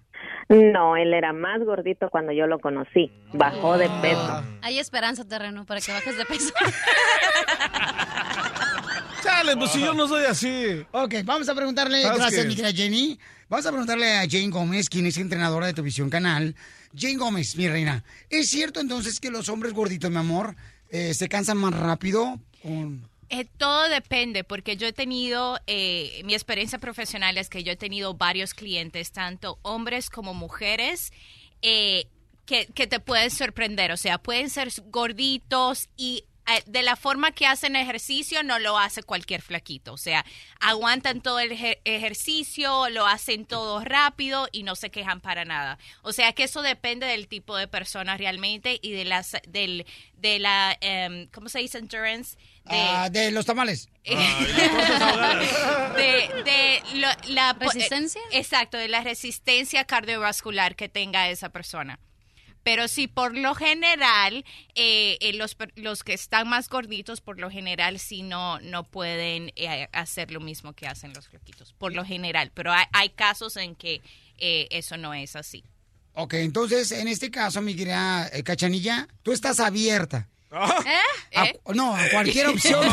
No, 0.49 0.97
él 0.97 1.12
era 1.12 1.33
más 1.35 1.61
gordito 1.64 2.09
cuando 2.11 2.33
yo 2.33 2.47
lo 2.47 2.59
conocí. 2.59 3.11
Bajó 3.35 3.77
de 3.77 3.87
Ah. 3.87 3.99
peso. 4.01 4.45
Hay 4.62 4.79
esperanza, 4.79 5.27
terreno, 5.27 5.66
para 5.66 5.81
que 5.81 5.93
bajes 5.93 6.16
de 6.16 6.25
peso. 6.25 6.53
Chales, 9.23 9.57
pues 9.57 9.71
si 9.73 9.81
yo 9.81 9.93
no 9.95 10.09
soy 10.09 10.25
así. 10.25 10.87
Ok, 10.93 11.16
vamos 11.25 11.49
a 11.49 11.55
preguntarle, 11.55 12.03
¿Sabes 12.03 12.19
gracias, 12.19 12.47
mi 12.47 12.55
querida 12.57 12.73
Jenny. 12.73 13.19
Vamos 13.49 13.64
a 13.64 13.70
preguntarle 13.70 14.12
a 14.12 14.28
Jane 14.28 14.51
Gómez, 14.51 14.90
quien 14.90 15.07
es 15.07 15.16
entrenadora 15.16 15.66
de 15.66 15.72
tu 15.72 15.82
visión 15.82 16.11
canal. 16.11 16.55
Jane 16.94 17.16
Gómez, 17.16 17.57
mi 17.57 17.66
reina, 17.66 18.05
¿es 18.28 18.51
cierto 18.51 18.78
entonces 18.80 19.20
que 19.20 19.30
los 19.30 19.49
hombres 19.49 19.72
gorditos, 19.72 20.11
mi 20.11 20.18
amor, 20.18 20.55
eh, 20.90 21.14
se 21.14 21.30
cansan 21.30 21.57
más 21.57 21.72
rápido? 21.72 22.38
Eh, 23.30 23.46
todo 23.57 23.88
depende, 23.88 24.44
porque 24.44 24.76
yo 24.76 24.86
he 24.86 24.92
tenido, 24.92 25.59
eh, 25.66 26.20
mi 26.26 26.34
experiencia 26.34 26.78
profesional 26.78 27.38
es 27.38 27.49
que 27.49 27.64
yo 27.64 27.72
he 27.72 27.76
tenido 27.76 28.12
varios 28.12 28.53
clientes, 28.53 29.12
tanto 29.12 29.59
hombres 29.62 30.11
como 30.11 30.34
mujeres, 30.34 31.11
eh, 31.62 32.05
que, 32.44 32.66
que 32.66 32.86
te 32.86 33.01
pueden 33.01 33.30
sorprender. 33.30 33.92
O 33.92 33.96
sea, 33.96 34.18
pueden 34.18 34.51
ser 34.51 34.70
gorditos 34.90 35.88
y 35.96 36.24
de 36.66 36.82
la 36.82 36.96
forma 36.96 37.32
que 37.32 37.46
hacen 37.46 37.76
ejercicio 37.76 38.42
no 38.42 38.59
lo 38.59 38.78
hace 38.78 39.03
cualquier 39.03 39.42
flaquito. 39.42 39.92
O 39.92 39.96
sea, 39.99 40.24
aguantan 40.61 41.20
todo 41.20 41.38
el 41.40 41.51
ejer- 41.53 41.78
ejercicio, 41.84 42.88
lo 42.90 43.07
hacen 43.07 43.44
todo 43.46 43.84
rápido 43.84 44.49
y 44.53 44.62
no 44.62 44.74
se 44.76 44.90
quejan 44.90 45.20
para 45.20 45.44
nada. 45.44 45.78
O 46.03 46.12
sea, 46.12 46.32
que 46.32 46.44
eso 46.44 46.62
depende 46.62 47.07
del 47.07 47.28
tipo 47.28 47.57
de 47.57 47.68
persona 47.68 48.16
realmente 48.16 48.78
y 48.82 48.92
de 48.92 49.05
las, 49.05 49.36
del, 49.46 49.86
de 50.14 50.38
la, 50.38 50.76
em, 50.80 51.26
¿cómo 51.28 51.49
se 51.49 51.59
dice? 51.59 51.78
Endurance. 51.78 52.36
De, 52.64 52.76
Ah, 52.76 53.09
de 53.11 53.30
los 53.30 53.46
tamales. 53.46 53.88
de, 54.05 54.14
de 56.44 56.82
lo- 56.94 57.09
la 57.34 57.53
¿Resistencia? 57.55 58.20
eh, 58.30 58.38
exacto, 58.38 58.76
de 58.76 58.88
la 58.88 59.01
resistencia 59.03 59.84
cardiovascular 59.84 60.76
que 60.76 60.88
tenga 60.88 61.28
esa 61.28 61.49
persona. 61.51 61.99
Pero 62.71 62.87
sí, 62.87 63.09
por 63.09 63.35
lo 63.35 63.55
general, 63.55 64.45
eh, 64.75 65.16
eh, 65.23 65.33
los, 65.33 65.57
los 65.77 66.05
que 66.05 66.12
están 66.12 66.47
más 66.51 66.69
gorditos, 66.69 67.23
por 67.23 67.41
lo 67.41 67.51
general, 67.51 67.99
sí 67.99 68.21
no, 68.23 68.61
no 68.61 68.85
pueden 68.85 69.53
eh, 69.57 69.89
hacer 69.93 70.31
lo 70.33 70.39
mismo 70.41 70.75
que 70.75 70.87
hacen 70.87 71.14
los 71.14 71.29
flaquitos, 71.29 71.73
por 71.79 71.95
lo 71.95 72.05
general. 72.05 72.51
Pero 72.53 72.71
hay, 72.71 72.85
hay 72.93 73.09
casos 73.09 73.57
en 73.57 73.75
que 73.75 74.03
eh, 74.37 74.69
eso 74.71 74.99
no 74.99 75.14
es 75.14 75.35
así. 75.35 75.64
Ok, 76.12 76.35
entonces, 76.35 76.93
en 76.93 77.09
este 77.09 77.31
caso, 77.31 77.62
mi 77.62 77.75
querida 77.75 78.29
eh, 78.35 78.43
Cachanilla, 78.43 79.09
tú 79.23 79.33
estás 79.33 79.61
abierta. 79.61 80.29
¿Eh? 80.53 81.37
A- 81.37 81.73
no, 81.73 81.97
a 81.97 82.07
cualquier 82.11 82.49
opción. 82.51 82.85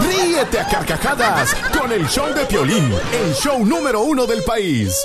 Ríete 0.00 0.60
a 0.60 0.66
carcajadas 0.66 1.54
con 1.78 1.92
el 1.92 2.08
show 2.08 2.32
de 2.32 2.46
Piolín, 2.46 2.90
el 3.12 3.34
show 3.34 3.62
número 3.66 4.00
uno 4.00 4.24
del 4.24 4.42
país. 4.44 4.96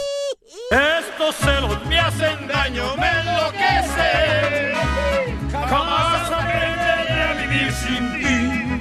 Estos 0.71 1.35
celos 1.35 1.85
me 1.85 1.99
hacen 1.99 2.47
daño, 2.47 2.95
me 2.97 3.07
enloquecen. 3.07 4.73
Jamás 5.51 6.31
aprenderé 6.31 7.21
a 7.23 7.33
vivir 7.33 7.71
sin 7.71 8.13
ti. 8.19 8.79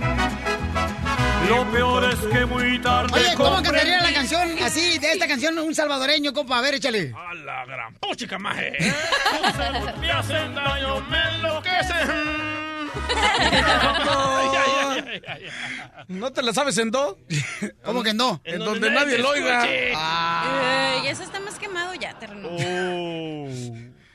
Lo 1.48 1.64
peor 1.70 2.04
es 2.12 2.18
que 2.32 2.46
muy 2.46 2.78
tarde. 2.80 3.10
Oye, 3.12 3.34
¿cómo 3.34 3.50
comprendí- 3.56 3.62
cantaría 3.64 4.00
la 4.02 4.12
canción 4.12 4.48
así, 4.62 4.98
de 4.98 5.12
esta 5.12 5.26
canción, 5.28 5.58
un 5.58 5.74
salvadoreño, 5.74 6.32
compa? 6.32 6.58
A 6.58 6.62
ver, 6.62 6.74
échale. 6.74 7.12
A 7.16 7.34
la 7.34 7.64
gran 7.66 7.94
puchica, 7.96 8.38
maje. 8.38 8.72
Estos 8.78 9.52
celos 9.56 9.96
me 9.98 10.10
hacen 10.12 10.54
daño, 10.54 11.00
me 11.08 11.18
enloquecen. 11.36 12.67
¿No 16.08 16.32
te 16.32 16.42
la 16.42 16.52
sabes 16.52 16.78
en 16.78 16.90
do? 16.90 17.18
¿Cómo 17.84 18.02
que 18.02 18.14
no? 18.14 18.40
En 18.44 18.60
donde 18.60 18.90
nadie 18.90 19.18
lo 19.18 19.30
oiga. 19.30 19.62
Ay, 19.62 21.08
eso 21.08 21.22
está 21.22 21.40
más 21.40 21.58
quemado 21.58 21.94
ya, 21.94 22.18
terreno. 22.18 22.48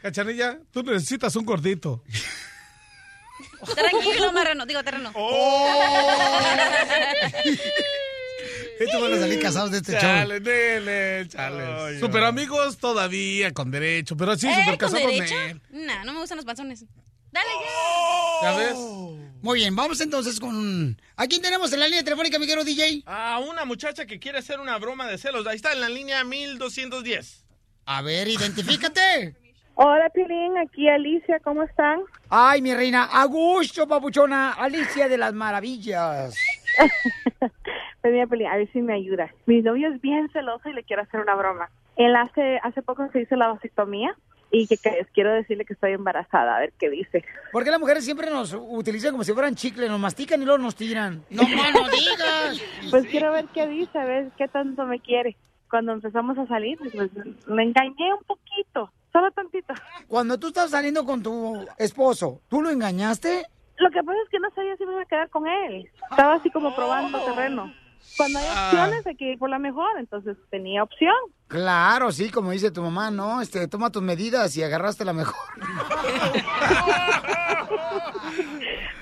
Cachanilla, 0.02 0.60
tú 0.72 0.84
necesitas 0.84 1.36
un 1.36 1.46
gordito. 1.46 2.04
Tranquilo, 3.76 4.32
marrano. 4.34 4.66
Digo, 4.66 4.84
terreno. 4.84 5.12
Estos 8.80 9.02
van 9.02 9.14
a 9.14 9.20
salir 9.20 9.40
casados 9.40 9.72
de 9.72 9.78
este 9.78 9.94
show. 9.94 10.02
Chale, 10.02 10.40
nene, 10.40 11.28
chale. 11.30 12.00
Super 12.00 12.24
amigos 12.24 12.78
todavía, 12.78 13.54
con 13.54 13.72
derecho, 13.72 14.18
pero 14.18 14.36
sí, 14.36 14.48
¿Eh? 14.48 14.56
super 14.56 14.78
¿Con 14.78 14.90
casados. 14.90 15.32
No, 15.70 16.06
no 16.06 16.14
me 16.14 16.20
gustan 16.20 16.38
los 16.38 16.46
panzones. 16.46 16.86
Dale 17.34 17.50
¿Ya 18.44 18.58
ves? 18.58 18.78
Muy 19.42 19.60
bien, 19.60 19.76
vamos 19.76 20.00
entonces 20.02 20.40
con... 20.40 20.96
¿A 21.18 21.26
quién 21.26 21.42
tenemos 21.42 21.74
en 21.74 21.80
la 21.80 21.88
línea 21.88 22.04
telefónica, 22.04 22.38
mi 22.38 22.46
querido 22.46 22.64
DJ? 22.64 23.02
A 23.08 23.40
una 23.40 23.66
muchacha 23.66 24.06
que 24.06 24.20
quiere 24.20 24.38
hacer 24.38 24.60
una 24.60 24.78
broma 24.78 25.08
de 25.08 25.18
celos. 25.18 25.48
Ahí 25.48 25.56
está 25.56 25.74
en 25.74 25.82
la 25.82 25.90
línea 25.90 26.24
1210. 26.24 27.46
A 27.88 28.02
ver, 28.04 28.28
identifícate. 28.28 29.36
Hola, 29.76 30.10
Pilín, 30.12 30.56
aquí 30.60 30.88
Alicia, 30.88 31.40
¿cómo 31.40 31.64
están? 31.64 32.02
Ay, 32.30 32.62
mi 32.62 32.72
reina, 32.76 33.06
a 33.06 33.26
gusto, 33.26 33.88
papuchona, 33.88 34.52
Alicia 34.52 35.10
de 35.10 35.18
las 35.18 35.34
Maravillas. 35.34 36.36
Pues 38.02 38.12
mira, 38.12 38.28
Pilín, 38.28 38.48
a 38.48 38.58
ver 38.58 38.70
si 38.74 38.82
me 38.82 38.96
ayuda. 38.96 39.34
Mi 39.46 39.62
novio 39.62 39.88
es 39.88 40.02
bien 40.02 40.30
celoso 40.34 40.68
y 40.68 40.74
le 40.74 40.84
quiero 40.84 41.04
hacer 41.04 41.22
una 41.22 41.36
broma. 41.36 41.70
Él 41.96 42.14
hace, 42.18 42.60
hace 42.62 42.82
poco 42.82 43.10
se 43.14 43.22
hizo 43.22 43.38
la 43.38 43.48
vasectomía 43.48 44.14
y 44.54 44.68
que, 44.68 44.78
que 44.78 45.06
quiero 45.14 45.34
decirle 45.34 45.66
que 45.66 45.74
estoy 45.74 45.94
embarazada, 45.94 46.56
a 46.56 46.60
ver 46.60 46.74
qué 46.80 46.88
dice. 46.92 47.26
¿Por 47.52 47.64
qué 47.64 47.72
las 47.72 47.80
mujeres 47.80 48.06
siempre 48.06 48.30
nos 48.30 48.54
utilizan 48.54 49.12
como 49.12 49.24
si 49.24 49.34
fueran 49.34 49.56
chicle? 49.56 49.90
Nos 49.90 50.00
mastican 50.00 50.40
y 50.44 50.46
luego 50.46 50.60
nos 50.60 50.76
tiran. 50.76 51.24
No, 51.32 51.42
no 51.42 51.90
digas. 51.90 52.62
Pues 52.92 53.08
quiero 53.08 53.32
ver 53.32 53.46
qué 53.52 53.68
dice, 53.68 53.98
a 53.98 54.06
ver 54.06 54.32
qué 54.38 54.48
tanto 54.48 54.86
me 54.86 55.00
quiere. 55.00 55.36
cuando 55.72 55.92
empezamos 55.94 56.38
a 56.38 56.46
salir, 56.46 56.78
pues 56.78 56.94
le 56.94 57.64
engañé 57.64 58.14
un 58.14 58.24
poquito, 58.28 58.94
solo 59.12 59.32
tantito. 59.32 59.74
Cuando 60.08 60.38
tú 60.38 60.48
estabas 60.50 60.70
saliendo 60.70 61.04
con 61.04 61.24
tu 61.24 61.66
esposo, 61.80 62.42
¿tú 62.48 62.62
lo 62.62 62.70
engañaste? 62.70 63.48
Lo 63.78 63.90
que 63.90 64.04
pasa 64.04 64.20
es 64.24 64.30
que 64.30 64.40
no 64.40 64.52
sabía 64.52 64.78
si 64.78 64.86
me 64.86 64.92
iba 64.94 65.02
a 65.02 65.06
quedar 65.06 65.30
con 65.32 65.48
él. 65.48 65.90
Estaba 66.12 66.36
así 66.36 66.52
como 66.52 66.76
probando 66.76 67.20
terreno. 67.26 67.74
Cuando 68.18 68.40
hay 68.40 68.46
Ah. 68.50 68.70
opciones 68.72 69.08
hay 69.08 69.16
que 69.16 69.32
ir 69.32 69.40
por 69.40 69.50
la 69.50 69.60
mejor, 69.60 69.90
entonces 70.00 70.38
tenía 70.50 70.84
opción. 70.84 71.14
Claro, 71.48 72.12
sí, 72.12 72.30
como 72.30 72.52
dice 72.52 72.72
tu 72.72 72.82
mamá, 72.82 73.12
¿no? 73.12 73.42
Este, 73.42 73.68
toma 73.68 73.92
tus 73.92 74.02
medidas 74.04 74.56
y 74.58 74.64
agarraste 74.64 75.06
la 75.06 75.14
mejor. 75.14 75.36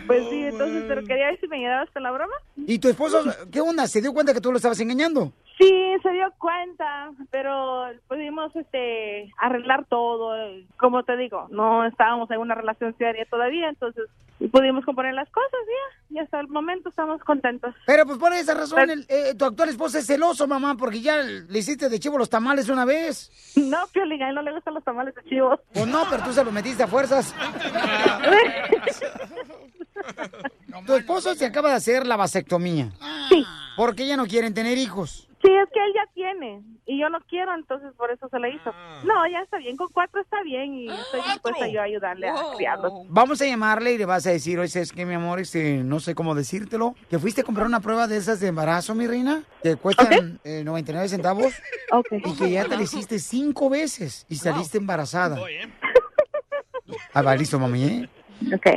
Pues 0.08 0.28
sí, 0.30 0.44
entonces, 0.44 0.84
pero 0.88 1.04
quería 1.06 1.28
ver 1.28 1.40
si 1.40 1.48
me 1.48 1.58
ayudabas 1.58 1.90
con 1.92 2.04
la 2.04 2.12
broma. 2.12 2.34
¿Y 2.58 2.80
tu 2.80 2.90
esposo, 2.90 3.24
qué 3.52 3.62
onda? 3.62 3.88
¿Se 3.88 4.02
dio 4.02 4.12
cuenta 4.14 4.34
que 4.34 4.42
tú 4.42 4.52
lo 4.52 4.58
estabas 4.58 4.80
engañando? 4.82 5.32
Sí, 5.62 5.94
se 6.02 6.10
dio 6.12 6.34
cuenta, 6.40 7.12
pero 7.30 7.86
pudimos 8.08 8.56
este 8.56 9.32
arreglar 9.38 9.86
todo. 9.86 10.34
Como 10.80 11.04
te 11.04 11.16
digo, 11.18 11.48
no 11.52 11.86
estábamos 11.86 12.32
en 12.32 12.40
una 12.40 12.56
relación 12.56 12.96
seria 12.98 13.26
todavía, 13.30 13.70
entonces 13.70 14.06
pudimos 14.52 14.84
componer 14.86 15.14
las 15.14 15.30
cosas 15.30 15.52
ya. 15.68 16.16
Y 16.16 16.20
hasta 16.20 16.40
el 16.40 16.48
momento 16.48 16.90
estamos 16.90 17.22
contentos. 17.24 17.76
Pero 17.86 18.08
pues 18.08 18.18
por 18.18 18.34
esa 18.34 18.56
razón, 18.56 18.90
el- 18.90 19.06
eh, 19.08 19.36
tu 19.38 19.46
actual 19.46 19.70
esposo 19.70 20.00
es 20.00 20.08
celoso, 20.08 20.48
mamá, 20.48 20.76
porque 20.78 21.00
ya 21.00 21.18
le 21.22 21.60
hiciste 21.60 21.90
de 21.90 22.00
chivo 22.00 22.18
los 22.18 22.32
tamales 22.32 22.68
una 22.68 22.84
vez. 22.84 23.30
No, 23.56 23.86
Piolín, 23.94 24.24
a 24.24 24.30
él 24.30 24.36
no 24.36 24.42
le 24.42 24.54
gustan 24.54 24.74
los 24.74 24.84
tamales 24.84 25.14
de 25.14 25.24
chivos. 25.26 25.60
Pues 25.74 25.86
no, 25.86 26.06
pero 26.10 26.24
tú 26.24 26.34
se 26.34 26.44
los 26.44 26.52
metiste 26.52 26.82
a 26.82 26.88
fuerzas. 26.88 27.36
tu 30.88 30.94
esposo 30.96 31.36
se 31.36 31.46
acaba 31.46 31.70
de 31.70 31.76
hacer 31.76 32.08
la 32.08 32.16
vasectomía. 32.18 32.90
Sí. 33.30 33.46
Porque 33.78 34.04
ella 34.04 34.18
no 34.18 34.26
quieren 34.26 34.56
tener 34.56 34.80
hijos. 34.80 35.28
Sí, 35.42 35.50
es 35.52 35.70
que 35.74 35.84
él 35.84 35.94
ya 35.96 36.06
tiene 36.14 36.62
y 36.86 37.00
yo 37.00 37.10
no 37.10 37.20
quiero, 37.22 37.54
entonces 37.56 37.92
por 37.98 38.12
eso 38.12 38.28
se 38.30 38.40
le 38.40 38.50
hizo. 38.50 38.74
No, 39.04 39.28
ya 39.28 39.40
está 39.40 39.58
bien, 39.58 39.76
con 39.76 39.88
cuatro 39.92 40.22
está 40.22 40.44
bien 40.44 40.74
y 40.74 40.88
estoy 40.88 41.22
dispuesta 41.22 41.68
yo 41.68 41.82
a 41.82 41.84
ayudarle 41.84 42.30
a 42.30 42.36
criarlos. 42.56 42.94
Vamos 43.08 43.42
a 43.42 43.46
llamarle 43.46 43.94
y 43.94 43.98
le 43.98 44.06
vas 44.06 44.28
a 44.28 44.32
decir, 44.32 44.60
oye, 44.60 44.80
es 44.80 44.92
que 44.92 45.06
mi 45.06 45.16
amor, 45.16 45.40
este, 45.40 45.78
no 45.78 46.00
sé 46.00 46.14
cómo 46.14 46.36
decírtelo, 46.36 46.96
que 47.10 47.18
fuiste 47.18 47.42
a 47.42 47.44
comprar 47.44 47.66
una 47.66 47.80
prueba 47.80 48.08
de 48.08 48.18
esas 48.18 48.40
de 48.40 48.48
embarazo, 48.48 48.94
mi 48.94 49.08
reina, 49.08 49.44
que 49.64 49.78
cuestan 49.78 50.40
eh, 50.44 50.64
99 50.64 51.08
centavos, 51.10 51.54
y 52.12 52.36
que 52.36 52.52
ya 52.52 52.66
te 52.66 52.76
la 52.76 52.84
hiciste 52.84 53.18
cinco 53.20 53.70
veces 53.70 54.26
y 54.30 54.36
saliste 54.36 54.78
embarazada. 54.78 55.40
Ah, 57.14 57.22
va, 57.22 57.36
listo, 57.36 57.58
mami, 57.58 57.84
¿eh? 57.84 58.10
Ok. 58.54 58.68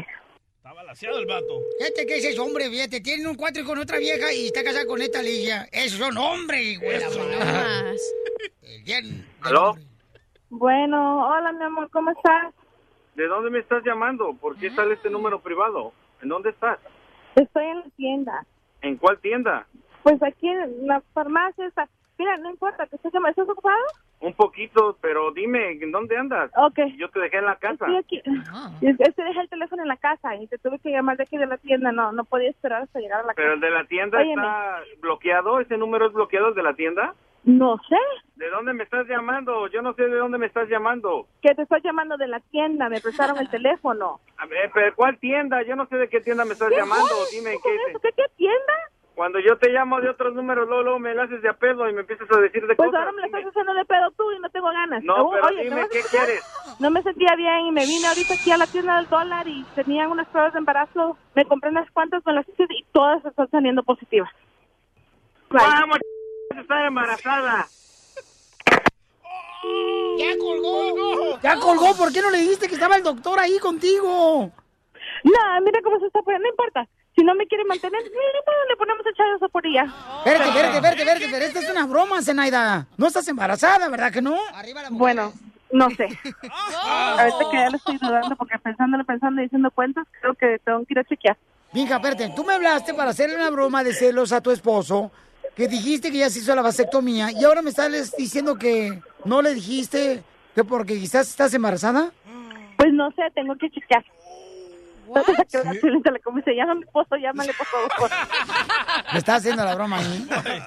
Vaciado 0.95 1.19
el 1.19 1.27
vato. 1.27 1.61
Fíjate 1.77 2.07
que 2.07 2.15
ese 2.19 2.31
es 2.31 2.39
hombre, 2.39 2.71
fíjate, 2.71 3.01
tiene 3.01 3.27
un 3.29 3.35
cuatro 3.35 3.65
con 3.65 3.81
otra 3.81 3.99
vieja 3.99 4.33
y 4.33 4.47
está 4.47 4.63
casado 4.63 4.87
con 4.87 5.03
esta 5.03 5.23
Ligia. 5.23 5.67
Esos 5.73 5.99
son 5.99 6.17
hombres, 6.17 6.79
güey. 6.79 7.01
Bien. 8.85 9.27
¿Aló? 9.43 9.75
Bueno, 10.51 11.27
hola 11.27 11.51
mi 11.51 11.65
amor, 11.65 11.91
¿cómo 11.91 12.13
estás? 12.13 12.55
¿De 13.17 13.27
dónde 13.27 13.51
me 13.51 13.59
estás 13.59 13.83
llamando? 13.85 14.35
¿Por 14.35 14.57
qué 14.57 14.71
sale 14.71 14.95
este 14.95 15.11
número 15.11 15.41
privado? 15.41 15.93
¿En 16.23 16.29
dónde 16.29 16.51
estás? 16.51 16.79
Estoy 17.35 17.65
en 17.65 17.79
la 17.81 17.91
tienda. 17.97 18.47
¿En 18.81 18.97
cuál 18.97 19.19
tienda? 19.19 19.67
Pues 20.05 20.23
aquí 20.23 20.47
en 20.47 20.87
la 20.87 21.03
farmacia 21.13 21.67
está. 21.67 21.89
Mira, 22.19 22.37
no 22.37 22.51
importa, 22.51 22.87
que 22.87 22.95
estés 22.95 23.13
llamando. 23.13 23.43
¿Estás 23.43 23.53
ocupado? 23.53 23.85
Un 24.25 24.33
poquito, 24.33 24.97
pero 25.03 25.33
dime, 25.33 25.73
¿en 25.73 25.93
dónde 25.93 26.17
andas? 26.17 26.51
Ok. 26.57 26.79
Yo 26.97 27.11
te 27.11 27.21
dejé 27.21 27.37
en 27.39 27.45
la 27.45 27.57
casa. 27.57 27.85
Estoy 27.87 27.97
aquí. 27.97 28.23
Es 28.81 28.97
que 29.15 29.23
dejé 29.23 29.41
el 29.41 29.49
teléfono 29.51 29.83
en 29.83 29.89
la 29.89 29.99
casa 29.99 30.35
y 30.37 30.47
te 30.47 30.57
tuve 30.59 30.79
que 30.79 30.91
llamar 30.91 31.19
de 31.19 31.25
aquí 31.25 31.37
de 31.37 31.47
la 31.47 31.59
tienda. 31.59 31.93
No, 31.93 32.11
no 32.13 32.25
podía 32.25 32.49
esperar 32.49 32.83
hasta 32.83 33.01
llegar 33.01 33.21
a 33.21 33.27
la 33.27 33.35
Pero 33.35 33.49
casa. 33.49 33.55
el 33.55 33.61
de 33.61 33.71
la 33.71 33.85
tienda 33.85 34.19
Óyeme. 34.19 34.33
está 34.43 34.79
bloqueado. 35.01 35.61
¿Ese 35.61 35.77
número 35.77 36.07
es 36.07 36.13
bloqueado 36.15 36.49
el 36.49 36.55
de 36.55 36.63
la 36.63 36.73
tienda? 36.75 37.15
No 37.45 37.77
sé. 37.87 37.99
¿De 38.37 38.49
dónde 38.49 38.73
me 38.73 38.85
estás 38.85 39.07
llamando? 39.07 39.67
Yo 39.69 39.83
no 39.83 39.93
sé 39.93 40.05
de 40.05 40.17
dónde 40.17 40.39
me 40.39 40.47
estás 40.47 40.71
llamando. 40.71 41.27
Que 41.43 41.55
te 41.55 41.61
estoy 41.63 41.83
llamando 41.83 42.17
de 42.17 42.27
la 42.27 42.41
tienda, 42.41 42.89
me 42.89 43.03
prestaron 43.03 43.37
el 43.39 43.51
teléfono. 43.51 44.21
A 44.39 44.47
ver, 44.47 44.71
pero 44.73 44.95
¿cuál 44.97 45.19
tienda? 45.19 45.61
Yo 45.63 45.77
no 45.77 45.85
sé 45.87 45.97
de 45.97 46.09
qué 46.09 46.21
tienda 46.23 46.47
me 46.47 46.53
estás 46.55 46.71
¿Qué 46.71 46.77
llamando. 46.77 47.13
Dime 47.31 47.51
qué. 47.63 47.77
¿Qué, 48.01 48.09
qué 48.17 48.25
tienda? 48.37 48.73
Cuando 49.15 49.39
yo 49.39 49.57
te 49.59 49.69
llamo 49.71 50.01
de 50.01 50.09
otros 50.09 50.35
números, 50.35 50.67
luego, 50.67 50.83
luego 50.83 50.99
me 50.99 51.15
la 51.15 51.23
haces 51.23 51.41
de 51.41 51.49
a 51.49 51.53
pedo 51.53 51.89
y 51.89 51.93
me 51.93 52.01
empiezas 52.01 52.29
a 52.33 52.41
decir 52.41 52.67
de 52.67 52.75
Pues 52.75 52.89
cosas. 52.89 52.99
ahora 52.99 53.13
me 53.13 53.21
lo 53.21 53.27
estás 53.27 53.45
haciendo 53.47 53.73
de 53.75 53.85
pedo 53.85 54.11
tú 54.17 54.33
y 54.33 54.41
no 54.41 54.49
tengo 54.51 54.67
ganas. 54.71 55.05
No, 55.05 55.31
pero 55.31 55.47
oye, 55.47 55.59
¿me 55.59 55.65
dime, 55.77 55.89
¿qué 55.93 55.99
escuchar? 56.01 56.25
quieres? 56.27 56.45
No 56.81 56.91
me 56.91 57.01
sentía 57.03 57.37
bien 57.37 57.61
y 57.67 57.71
me 57.71 57.87
vine 57.87 58.09
ahorita 58.09 58.35
aquí 58.35 58.51
a 58.51 58.57
la 58.57 58.67
tienda 58.67 58.97
del 58.97 59.09
dólar 59.09 59.47
y 59.47 59.63
tenían 59.77 60.11
unas 60.11 60.27
pruebas 60.29 60.53
de 60.53 60.59
embarazo. 60.59 61.17
Me 61.37 61.45
compré 61.45 61.71
unas 61.71 61.89
cuantas, 61.93 62.27
me 62.27 62.33
las 62.33 62.49
hice 62.49 62.65
y 62.71 62.85
todas 62.93 63.25
están 63.25 63.49
saliendo 63.51 63.85
positivas. 63.85 64.31
¡Vamos, 65.51 65.99
está 66.59 66.87
embarazada! 66.89 67.67
¡Ya 70.19 70.37
colgó! 70.39 71.39
¡Ya 71.41 71.55
colgó! 71.61 71.97
¿Por 71.97 72.13
qué 72.13 72.21
no 72.21 72.31
le 72.31 72.39
dijiste 72.39 72.67
que 72.67 72.75
estaba 72.75 72.97
el 72.97 73.05
doctor 73.05 73.39
ahí 73.39 73.61
contigo? 73.61 74.51
No, 75.23 75.61
mira 75.63 75.81
cómo 75.85 76.01
se 76.01 76.07
está 76.07 76.21
poniendo, 76.23 76.49
no 76.49 76.51
importa. 76.51 76.89
Si 77.15 77.23
no 77.23 77.35
me 77.35 77.47
quiere 77.47 77.65
mantener, 77.65 78.03
le 78.03 78.77
ponemos 78.77 79.07
echar 79.07 79.27
esa 79.37 79.49
por 79.49 79.65
ella. 79.67 79.85
Espérate, 80.19 80.49
espérate, 80.49 80.77
espérate, 80.77 81.03
espérate, 81.03 81.29
pero 81.31 81.45
esta 81.45 81.59
es 81.61 81.71
una 81.71 81.87
broma, 81.87 82.23
Zenaida. 82.23 82.87
No 82.97 83.07
estás 83.07 83.29
embarazada, 83.29 83.89
¿verdad 83.89 84.13
que 84.13 84.21
no? 84.21 84.37
Bueno, 84.91 85.33
no 85.71 85.91
sé. 85.91 86.05
Ahorita 86.85 87.51
que 87.51 87.57
ya 87.57 87.71
le 87.71 87.77
estoy 87.77 87.99
dudando 87.99 88.37
porque 88.37 88.59
pensándole, 88.59 89.05
pensando 89.05 89.41
y 89.41 89.45
diciendo 89.45 89.71
cuentas, 89.71 90.07
creo 90.21 90.35
que 90.35 90.59
tengo 90.65 90.85
que 90.85 90.95
ir 90.95 90.99
a 90.99 91.05
chequear. 91.05 91.37
Mija, 91.73 91.97
espérate, 91.97 92.33
tú 92.35 92.45
me 92.45 92.55
hablaste 92.55 92.95
para 92.95 93.11
hacerle 93.11 93.37
una 93.37 93.51
broma 93.51 93.83
de 93.83 93.93
celos 93.93 94.33
a 94.33 94.41
tu 94.41 94.51
esposo, 94.51 95.11
que 95.57 95.67
dijiste 95.69 96.11
que 96.11 96.19
ya 96.19 96.31
se 96.31 96.39
hizo 96.41 96.55
la 96.55 96.63
vasectomía, 96.63 97.33
y 97.33 97.45
ahora 97.45 97.63
me 97.63 97.71
estás 97.71 98.17
diciendo 98.17 98.57
que 98.57 99.01
no 99.25 99.43
le 99.43 99.55
dijiste 99.55 100.23
que 100.55 100.65
porque 100.65 100.95
quizás 100.95 101.29
estás 101.29 101.53
embarazada. 101.55 102.13
Pues 102.77 102.93
no 102.93 103.11
sé, 103.13 103.23
tengo 103.35 103.57
que 103.57 103.71
chequear. 103.71 104.05
Que 105.51 105.59
la 105.65 105.71
Piolín 106.19 106.45
se 106.45 106.55
llama 106.55 106.75
mi 106.75 106.83
esposo, 106.83 107.17
llámale 107.17 107.53
por 107.55 107.67
favor. 107.67 108.11
Me 109.13 109.19
estás 109.19 109.39
haciendo 109.39 109.65
la 109.65 109.75
broma 109.75 109.99
ahí. 109.99 110.27
Ay, 110.31 110.63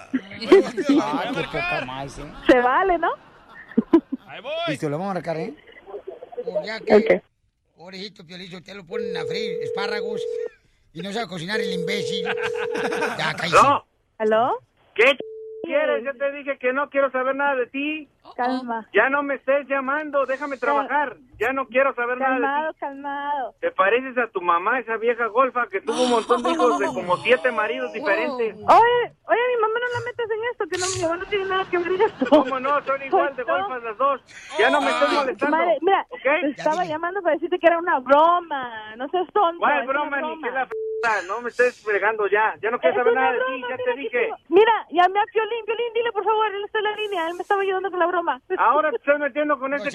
qué 1.35 1.43
poca 1.43 1.83
más, 1.85 2.17
¿eh? 2.19 2.25
Se 2.47 2.59
vale, 2.59 2.97
¿no? 2.97 3.09
Listo, 4.67 4.89
lo 4.89 4.97
vamos 4.97 5.11
a 5.11 5.13
marcar, 5.15 5.37
¿eh? 5.37 5.53
Por 6.45 6.63
ya 6.65 6.79
que, 6.79 7.21
pobrecito 7.75 8.25
Piolín, 8.25 8.63
te 8.63 8.73
lo 8.73 8.85
ponen 8.85 9.15
a 9.17 9.25
freír 9.25 9.59
espárragos 9.63 10.21
y 10.93 11.01
no 11.01 11.11
sabe 11.11 11.27
cocinar 11.27 11.59
el 11.59 11.73
imbécil. 11.73 12.25
Ya, 13.17 13.33
cállese. 13.35 13.57
¿Aló? 13.57 13.85
¿Aló? 14.19 14.59
¿Qué 14.95 15.03
ch- 15.03 15.19
quieres? 15.63 16.03
Ya 16.05 16.13
te 16.13 16.31
dije 16.31 16.57
que 16.59 16.73
no 16.73 16.89
quiero 16.89 17.11
saber 17.11 17.35
nada 17.35 17.55
de 17.55 17.67
ti. 17.67 18.07
Calma. 18.37 18.87
Ya 18.93 19.09
no 19.09 19.23
me 19.23 19.33
estés 19.35 19.67
llamando, 19.67 20.25
déjame 20.27 20.57
trabajar. 20.57 21.17
Ya 21.39 21.53
no 21.53 21.67
quiero 21.67 21.93
saber 21.95 22.19
nada 22.19 22.35
Calmado, 22.35 22.73
calmado. 22.79 23.55
Te 23.59 23.71
pareces 23.71 24.17
a 24.17 24.27
tu 24.27 24.41
mamá, 24.41 24.79
esa 24.79 24.95
vieja 24.97 25.25
golfa 25.25 25.67
que 25.67 25.81
tuvo 25.81 26.03
un 26.03 26.11
montón 26.11 26.43
de 26.43 26.51
hijos 26.51 26.79
de 26.79 26.85
como 26.85 27.17
siete 27.17 27.51
maridos 27.51 27.91
diferentes. 27.93 28.55
Oye, 28.55 29.13
oye, 29.27 29.41
mi 29.55 29.61
mamá 29.61 29.79
no 29.79 29.99
la 29.99 30.05
metes 30.05 30.29
en 30.29 30.43
esto, 30.51 30.65
que 30.69 30.77
no, 30.77 30.85
mi 30.95 31.01
mamá 31.01 31.17
no 31.17 31.25
tiene 31.25 31.45
nada 31.45 31.65
que 31.69 31.77
ver 31.79 32.01
esto. 32.01 32.25
¿Cómo 32.29 32.59
no? 32.59 32.81
Son 32.83 33.03
igual 33.03 33.35
de 33.35 33.43
golfas 33.43 33.83
las 33.83 33.97
dos. 33.97 34.21
Ya 34.59 34.69
no 34.69 34.81
me 34.81 34.89
estés 34.89 35.13
molestando. 35.13 35.57
Madre, 35.57 35.77
mira, 35.81 36.07
te 36.23 36.49
estaba 36.51 36.85
llamando 36.85 37.21
para 37.21 37.33
decirte 37.35 37.57
que 37.59 37.67
era 37.67 37.79
una 37.79 37.99
broma. 37.99 38.95
No 38.97 39.07
seas 39.09 39.27
tonto. 39.33 39.59
¿Cuál 39.59 39.83
una 39.83 39.85
broma 39.85 40.21
ni 40.21 40.41
qué 40.41 40.51
la? 40.51 40.67
No 41.27 41.41
me 41.41 41.49
estés 41.49 41.81
fregando 41.81 42.27
ya. 42.27 42.55
Ya 42.61 42.71
no 42.71 42.79
quiero 42.79 42.95
saber 42.95 43.13
nada 43.13 43.31
de 43.33 43.39
ti, 43.39 43.61
ya 43.69 43.77
te 43.77 43.93
dije. 43.99 44.29
Mira, 44.49 44.73
llamé 44.89 45.19
a 45.19 45.23
Piolín, 45.31 45.65
Piolín, 45.65 45.93
dile 45.93 46.11
por 46.11 46.23
favor, 46.23 46.47
él 46.53 46.63
está 46.65 46.79
en 46.79 46.83
la 46.83 46.95
línea, 46.95 47.27
él 47.29 47.35
me 47.35 47.41
estaba 47.41 47.61
ayudando 47.61 47.89
con 47.89 47.99
la 47.99 48.07
broma. 48.07 48.41
Ahora 48.57 48.89
te 48.91 48.95
estás 48.97 49.19
metiendo 49.19 49.57
con 49.59 49.73
ese... 49.73 49.89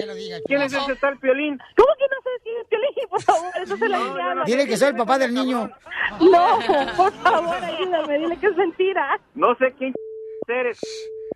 ¿Quién 0.45 0.61
es 0.61 0.73
ese 0.73 0.95
tal 0.95 1.17
Piolín? 1.19 1.59
¿Cómo 1.75 1.89
que 1.97 2.05
no 2.07 2.21
sabes 2.23 2.41
quién 2.43 2.57
es 2.57 2.67
Piolín? 2.67 3.09
Por 3.09 3.21
favor, 3.21 3.51
eso 3.61 3.77
se 3.77 3.89
la 3.89 3.99
llama. 3.99 4.43
Dile 4.45 4.65
que 4.65 4.77
soy 4.77 4.89
el 4.89 4.95
papá 4.95 5.17
del 5.17 5.33
niño. 5.33 5.69
No, 6.19 6.59
por 6.97 7.11
favor, 7.13 7.55
ayúdame, 7.63 8.17
dile 8.17 8.37
que 8.37 8.47
es 8.47 8.55
mentira. 8.55 9.19
No 9.35 9.55
sé 9.55 9.73
quién 9.77 9.93
eres. 10.47 10.79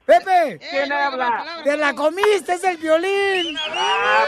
¡Pepe! 0.07 0.57
¿Quién 0.69 0.89
habla? 0.89 1.43
¡Te 1.65 1.75
la 1.75 1.93
comiste, 1.93 2.53
es 2.53 2.63
el 2.63 2.77
violín! 2.77 3.57
Ah, 3.75 4.23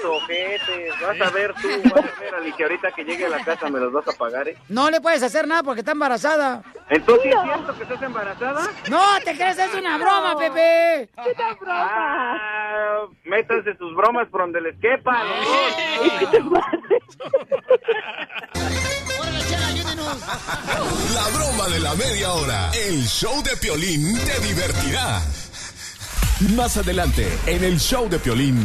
p***, 0.00 0.06
ojete. 0.06 0.88
Vas 0.98 1.20
a 1.20 1.30
ver 1.30 1.52
tú, 1.60 1.68
vas 1.94 2.04
a 2.06 2.20
ver, 2.20 2.34
Ali, 2.36 2.52
que 2.54 2.62
ahorita 2.62 2.90
que 2.92 3.04
llegue 3.04 3.26
a 3.26 3.28
la 3.28 3.44
casa 3.44 3.68
me 3.68 3.78
los 3.80 3.92
vas 3.92 4.08
a 4.08 4.12
pagar, 4.12 4.48
¿eh? 4.48 4.56
No 4.70 4.90
le 4.90 4.98
puedes 5.02 5.22
hacer 5.22 5.46
nada 5.46 5.62
porque 5.62 5.80
está 5.80 5.92
embarazada. 5.92 6.62
Entonces, 6.88 7.34
¿es 7.34 7.42
cierto 7.42 7.76
que 7.76 7.82
estás 7.82 8.02
embarazada? 8.02 8.66
No, 8.88 9.02
te 9.22 9.36
crees, 9.36 9.58
es 9.58 9.74
una 9.74 9.98
broma, 9.98 10.38
Pepe. 10.38 11.10
Ah, 11.66 13.04
métanse 13.24 13.76
sus 13.76 13.94
bromas 13.94 14.26
por 14.28 14.40
donde 14.40 14.62
les 14.62 14.80
quepa. 14.80 15.22
La 21.14 21.28
broma 21.36 21.68
de 21.68 21.80
la 21.80 21.94
media 21.94 22.32
hora. 22.32 22.70
El 22.72 23.04
show 23.06 23.42
de 23.42 23.56
Piolín 23.56 24.16
te 24.24 24.40
divertirá. 24.40 25.09
Más 26.56 26.76
adelante, 26.76 27.26
en 27.46 27.64
el 27.64 27.78
show 27.78 28.08
de 28.08 28.18
Piolín. 28.18 28.56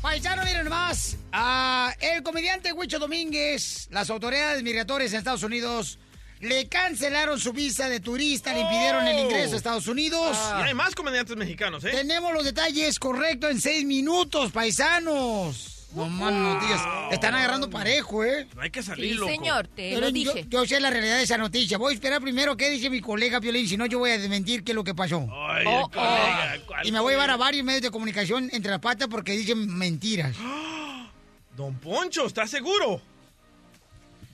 Paisano, 0.00 0.44
miren 0.44 0.64
nomás. 0.64 1.16
Ah, 1.32 1.92
el 2.00 2.22
comediante 2.22 2.72
Huicho 2.72 2.98
Domínguez, 2.98 3.88
las 3.90 4.10
autoridades 4.10 4.62
migratorias 4.62 5.12
en 5.12 5.18
Estados 5.18 5.42
Unidos 5.42 5.98
le 6.40 6.68
cancelaron 6.68 7.40
su 7.40 7.52
visa 7.52 7.88
de 7.88 8.00
turista, 8.00 8.52
le 8.52 8.60
impidieron 8.60 9.06
el 9.06 9.18
ingreso 9.18 9.54
a 9.54 9.56
Estados 9.56 9.88
Unidos. 9.88 10.38
Y 10.60 10.62
hay 10.62 10.74
más 10.74 10.94
comediantes 10.94 11.36
mexicanos, 11.36 11.84
¿eh? 11.84 11.90
Tenemos 11.90 12.32
los 12.32 12.44
detalles 12.44 12.98
correctos 12.98 13.50
en 13.50 13.60
seis 13.60 13.84
minutos, 13.84 14.52
paisanos. 14.52 15.77
No 15.94 16.06
más 16.06 16.32
no 16.32 16.60
digas. 16.60 16.82
Están 17.10 17.34
agarrando 17.34 17.70
parejo, 17.70 18.22
¿eh? 18.24 18.46
No 18.54 18.60
hay 18.60 18.70
que 18.70 18.82
salir, 18.82 19.12
Sí, 19.12 19.14
loco. 19.14 19.32
señor, 19.32 19.68
te 19.68 19.90
Pero 19.94 20.00
lo 20.00 20.12
dije. 20.12 20.44
Yo, 20.48 20.66
sé 20.66 20.80
la 20.80 20.90
realidad 20.90 21.16
de 21.16 21.22
esa 21.22 21.38
noticia. 21.38 21.78
Voy 21.78 21.92
a 21.92 21.94
esperar 21.94 22.20
primero 22.20 22.56
qué 22.56 22.68
dice 22.70 22.90
mi 22.90 23.00
colega 23.00 23.40
Piolín, 23.40 23.66
si 23.66 23.76
no 23.76 23.86
yo 23.86 23.98
voy 23.98 24.10
a 24.10 24.18
desmentir 24.18 24.64
qué 24.64 24.72
es 24.72 24.76
lo 24.76 24.84
que 24.84 24.94
pasó. 24.94 25.26
Ay, 25.32 25.66
el 25.66 25.82
colega, 25.90 26.56
¿cuál 26.66 26.86
Y 26.86 26.92
me 26.92 27.00
voy 27.00 27.12
a 27.12 27.16
llevar 27.16 27.30
a 27.30 27.36
varios 27.36 27.64
medios 27.64 27.82
de 27.82 27.90
comunicación 27.90 28.50
entre 28.52 28.70
las 28.70 28.80
patas 28.80 29.08
porque 29.08 29.32
dicen 29.32 29.66
mentiras. 29.76 30.36
Don 31.56 31.74
Poncho, 31.78 32.26
¿estás 32.26 32.50
seguro 32.50 33.00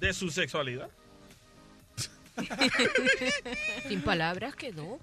de 0.01 0.12
su 0.12 0.31
sexualidad? 0.31 0.89
Sin 3.89 4.02
palabras 4.02 4.56
quedó. 4.56 4.98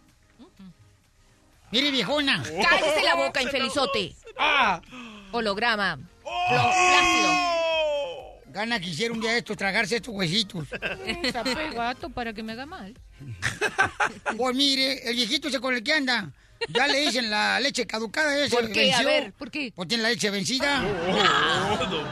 Mire, 1.72 1.92
viejona. 1.92 2.44
¡Cállese 2.44 3.04
la 3.06 3.16
boca, 3.16 3.42
infelizote! 3.42 4.14
Ah. 4.38 4.82
Holograma. 5.32 5.98
Plo- 6.50 6.72
Plácido. 6.72 7.52
Gana 8.48 8.80
quisiera 8.82 9.14
un 9.14 9.22
día 9.22 9.38
esto 9.38 9.56
tragarse 9.56 9.96
estos 9.98 10.14
huesitos. 10.14 10.68
Sape 11.32 11.70
gato 11.74 12.10
para 12.10 12.34
que 12.34 12.44
me 12.44 12.52
haga 12.54 12.66
mal. 12.66 12.94
Pues 14.38 14.56
mire, 14.56 15.08
el 15.10 15.16
viejito 15.16 15.48
ese 15.50 15.60
con 15.60 15.74
el 15.76 15.84
que 15.84 15.94
anda. 15.94 16.32
Ya 16.70 16.88
le 16.88 17.00
dicen 17.02 17.30
la 17.30 17.60
leche 17.60 17.86
caducada. 17.88 18.38
ese 18.38 18.56
¿Por 18.56 18.72
qué? 18.72 18.94
A 18.94 18.98
venció. 19.00 19.08
ver, 19.08 19.34
¿por 19.34 19.50
qué? 19.52 19.72
Pues 19.76 19.88
tiene 19.88 20.04
la 20.04 20.10
leche 20.10 20.30
vencida. 20.30 20.84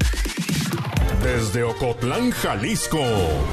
Desde 1.22 1.64
Ocotlán, 1.64 2.32
Jalisco. 2.32 3.00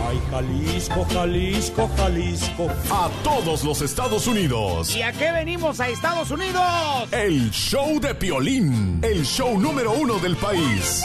Ay, 0.07 0.21
Jalisco, 0.31 1.05
Jalisco, 1.07 1.91
Jalisco. 1.97 2.69
A 2.91 3.11
todos 3.25 3.65
los 3.65 3.81
Estados 3.83 4.27
Unidos. 4.27 4.95
¿Y 4.95 5.03
a 5.03 5.13
qué 5.13 5.33
venimos 5.33 5.81
a 5.81 5.89
Estados 5.89 6.31
Unidos? 6.31 7.11
El 7.13 7.51
show 7.51 7.99
de 7.99 8.15
Piolín. 8.15 9.01
El 9.03 9.25
show 9.25 9.59
número 9.59 9.93
uno 9.93 10.19
del 10.19 10.37
país. 10.37 11.03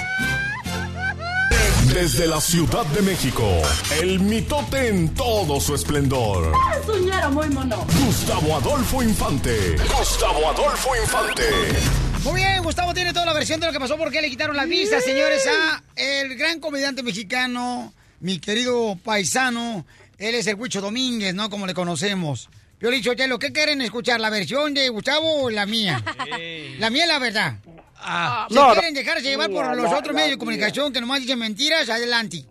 Desde 1.93 2.27
la 2.27 2.41
Ciudad 2.41 2.85
de 2.88 3.01
México. 3.01 3.43
El 4.01 4.19
mitote 4.19 4.89
en 4.89 5.14
todo 5.14 5.59
su 5.59 5.73
esplendor. 5.73 6.51
Soñara 6.85 7.30
muy 7.30 7.49
mono. 7.49 7.85
Gustavo 8.05 8.57
Adolfo 8.57 9.01
Infante. 9.01 9.76
Gustavo 9.97 10.49
Adolfo 10.49 10.89
Infante. 11.01 11.43
Muy 12.23 12.41
bien, 12.41 12.64
Gustavo 12.64 12.93
tiene 12.93 13.14
toda 13.14 13.26
la 13.26 13.34
versión 13.34 13.59
de 13.59 13.68
lo 13.68 13.73
que 13.73 13.80
pasó 13.80 13.97
porque 13.97 14.22
le 14.22 14.30
quitaron 14.30 14.55
la 14.55 14.65
visa, 14.65 14.99
señores, 15.01 15.47
a 15.47 15.81
el 15.95 16.35
gran 16.35 16.59
comediante 16.59 17.03
mexicano, 17.03 17.93
mi 18.19 18.39
querido 18.39 18.97
paisano. 19.03 19.85
Él 20.18 20.35
es 20.35 20.47
el 20.47 20.55
Huicho 20.55 20.81
Domínguez, 20.81 21.34
¿no? 21.34 21.49
Como 21.49 21.68
le 21.68 21.73
conocemos. 21.73 22.49
Yo 22.80 22.89
le 22.89 22.97
he 22.97 22.99
dicho, 22.99 23.14
lo 23.27 23.39
¿qué 23.39 23.51
quieren 23.51 23.81
escuchar? 23.81 24.19
¿La 24.19 24.30
versión 24.30 24.73
de 24.73 24.89
Gustavo 24.89 25.43
o 25.43 25.49
la 25.49 25.65
mía? 25.65 26.03
La 26.80 26.89
mía 26.89 27.03
es 27.03 27.09
la 27.09 27.19
verdad. 27.19 27.55
Ah. 27.99 28.45
Si 28.49 28.55
No, 28.55 28.73
quieren 28.73 28.93
dejarse 28.93 29.23
llevar 29.23 29.49
por 29.49 29.75
los 29.75 29.91
otros 29.91 30.15
medios 30.15 30.31
de 30.31 30.37
comunicación 30.37 30.93
que 30.93 31.01
nomás 31.01 31.21
dicen 31.21 31.39
mentiras, 31.39 31.89
adelante. 31.89 32.45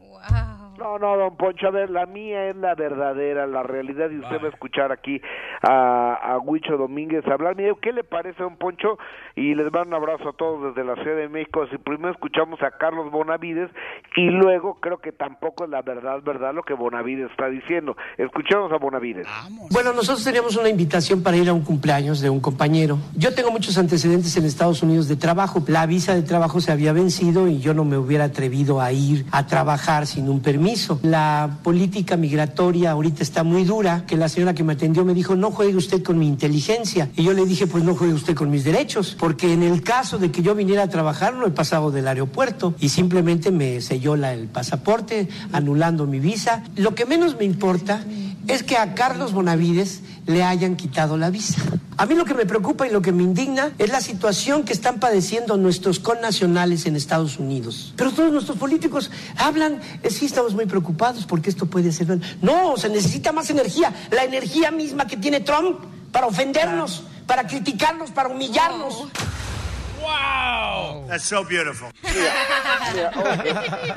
No, 0.78 0.98
no, 0.98 1.16
don 1.16 1.36
Poncho, 1.36 1.68
a 1.68 1.70
ver, 1.70 1.90
la 1.90 2.04
mía 2.06 2.48
es 2.48 2.56
la 2.56 2.74
verdadera, 2.74 3.46
la 3.46 3.62
realidad, 3.62 4.10
y 4.10 4.18
usted 4.18 4.36
va 4.42 4.46
a 4.46 4.50
escuchar 4.50 4.92
aquí 4.92 5.20
a, 5.62 6.14
a 6.14 6.38
Huicho 6.38 6.76
Domínguez 6.76 7.26
hablar. 7.26 7.56
Mire, 7.56 7.74
¿qué 7.80 7.92
le 7.92 8.04
parece, 8.04 8.42
don 8.42 8.56
Poncho? 8.56 8.98
Y 9.34 9.54
les 9.54 9.72
mando 9.72 9.96
un 9.96 10.02
abrazo 10.02 10.30
a 10.30 10.32
todos 10.34 10.74
desde 10.74 10.86
la 10.86 10.94
Ciudad 11.02 11.16
de 11.16 11.28
México. 11.28 11.66
Si 11.70 11.78
primero 11.78 12.10
escuchamos 12.10 12.60
a 12.62 12.72
Carlos 12.72 13.10
Bonavides, 13.10 13.70
y 14.16 14.28
luego 14.30 14.78
creo 14.80 14.98
que 14.98 15.12
tampoco 15.12 15.64
es 15.64 15.70
la 15.70 15.82
verdad, 15.82 16.20
verdad, 16.22 16.52
lo 16.52 16.62
que 16.62 16.74
Bonavides 16.74 17.30
está 17.30 17.48
diciendo. 17.48 17.96
Escuchemos 18.18 18.70
a 18.72 18.76
Bonavides. 18.76 19.26
Bueno, 19.70 19.92
nosotros 19.92 20.24
teníamos 20.24 20.56
una 20.56 20.68
invitación 20.68 21.22
para 21.22 21.36
ir 21.36 21.48
a 21.48 21.54
un 21.54 21.62
cumpleaños 21.62 22.20
de 22.20 22.28
un 22.28 22.40
compañero. 22.40 22.98
Yo 23.16 23.34
tengo 23.34 23.50
muchos 23.50 23.78
antecedentes 23.78 24.36
en 24.36 24.44
Estados 24.44 24.82
Unidos 24.82 25.08
de 25.08 25.16
trabajo. 25.16 25.62
La 25.68 25.86
visa 25.86 26.14
de 26.14 26.22
trabajo 26.22 26.60
se 26.60 26.70
había 26.70 26.92
vencido 26.92 27.48
y 27.48 27.60
yo 27.60 27.72
no 27.72 27.84
me 27.84 27.96
hubiera 27.96 28.24
atrevido 28.24 28.80
a 28.80 28.92
ir 28.92 29.24
a 29.32 29.46
trabajar 29.46 30.06
sin 30.06 30.28
un 30.28 30.42
permiso. 30.42 30.65
La 31.02 31.58
política 31.62 32.16
migratoria 32.16 32.90
ahorita 32.90 33.22
está 33.22 33.44
muy 33.44 33.64
dura, 33.64 34.04
que 34.06 34.16
la 34.16 34.28
señora 34.28 34.54
que 34.54 34.64
me 34.64 34.72
atendió 34.72 35.04
me 35.04 35.14
dijo, 35.14 35.36
no 35.36 35.50
juegue 35.50 35.76
usted 35.76 36.02
con 36.02 36.18
mi 36.18 36.26
inteligencia. 36.26 37.08
Y 37.14 37.22
yo 37.22 37.32
le 37.32 37.46
dije, 37.46 37.66
pues 37.66 37.84
no 37.84 37.94
juegue 37.94 38.14
usted 38.14 38.34
con 38.34 38.50
mis 38.50 38.64
derechos, 38.64 39.16
porque 39.18 39.52
en 39.52 39.62
el 39.62 39.82
caso 39.82 40.18
de 40.18 40.30
que 40.30 40.42
yo 40.42 40.54
viniera 40.54 40.82
a 40.84 40.88
trabajar 40.88 41.34
no 41.34 41.46
he 41.46 41.50
pasado 41.50 41.90
del 41.90 42.08
aeropuerto 42.08 42.74
y 42.80 42.88
simplemente 42.88 43.50
me 43.50 43.80
selló 43.80 44.14
el 44.14 44.48
pasaporte, 44.48 45.28
anulando 45.52 46.06
mi 46.06 46.18
visa. 46.18 46.64
Lo 46.74 46.94
que 46.94 47.06
menos 47.06 47.36
me 47.38 47.44
importa 47.44 48.04
es 48.48 48.62
que 48.62 48.76
a 48.76 48.94
Carlos 48.94 49.32
Bonavides 49.32 50.02
le 50.26 50.42
hayan 50.42 50.76
quitado 50.76 51.16
la 51.16 51.30
visa. 51.30 51.60
A 51.98 52.04
mí 52.04 52.14
lo 52.14 52.24
que 52.24 52.34
me 52.34 52.44
preocupa 52.44 52.86
y 52.86 52.90
lo 52.90 53.00
que 53.00 53.10
me 53.10 53.22
indigna 53.22 53.72
es 53.78 53.90
la 53.90 54.00
situación 54.00 54.64
que 54.64 54.72
están 54.72 55.00
padeciendo 55.00 55.56
nuestros 55.56 55.98
connacionales 55.98 56.84
en 56.86 56.94
Estados 56.94 57.38
Unidos. 57.38 57.94
Pero 57.96 58.12
todos 58.12 58.32
nuestros 58.32 58.58
políticos 58.58 59.10
hablan, 59.38 59.80
eh, 60.02 60.10
sí 60.10 60.26
estamos 60.26 60.54
muy 60.54 60.66
preocupados 60.66 61.24
porque 61.24 61.48
esto 61.48 61.66
puede 61.66 61.92
ser... 61.92 62.18
No, 62.42 62.76
se 62.76 62.90
necesita 62.90 63.32
más 63.32 63.48
energía, 63.48 63.92
la 64.10 64.24
energía 64.24 64.70
misma 64.70 65.06
que 65.06 65.16
tiene 65.16 65.40
Trump 65.40 65.80
para 66.12 66.26
ofendernos, 66.26 67.02
para 67.26 67.46
criticarnos, 67.46 68.10
para 68.10 68.28
humillarnos. 68.28 69.08
Wow. 70.00 71.06
That's 71.08 71.24
so 71.24 71.44
beautiful. 71.44 71.88
Mira, 72.92 73.10
oh, 73.16 73.22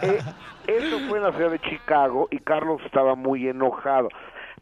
eh, 0.01 0.19
eso 0.67 0.99
fue 1.07 1.17
en 1.17 1.23
la 1.23 1.31
ciudad 1.33 1.51
de 1.51 1.59
Chicago 1.59 2.27
y 2.31 2.39
Carlos 2.39 2.81
estaba 2.85 3.15
muy 3.15 3.47
enojado. 3.47 4.09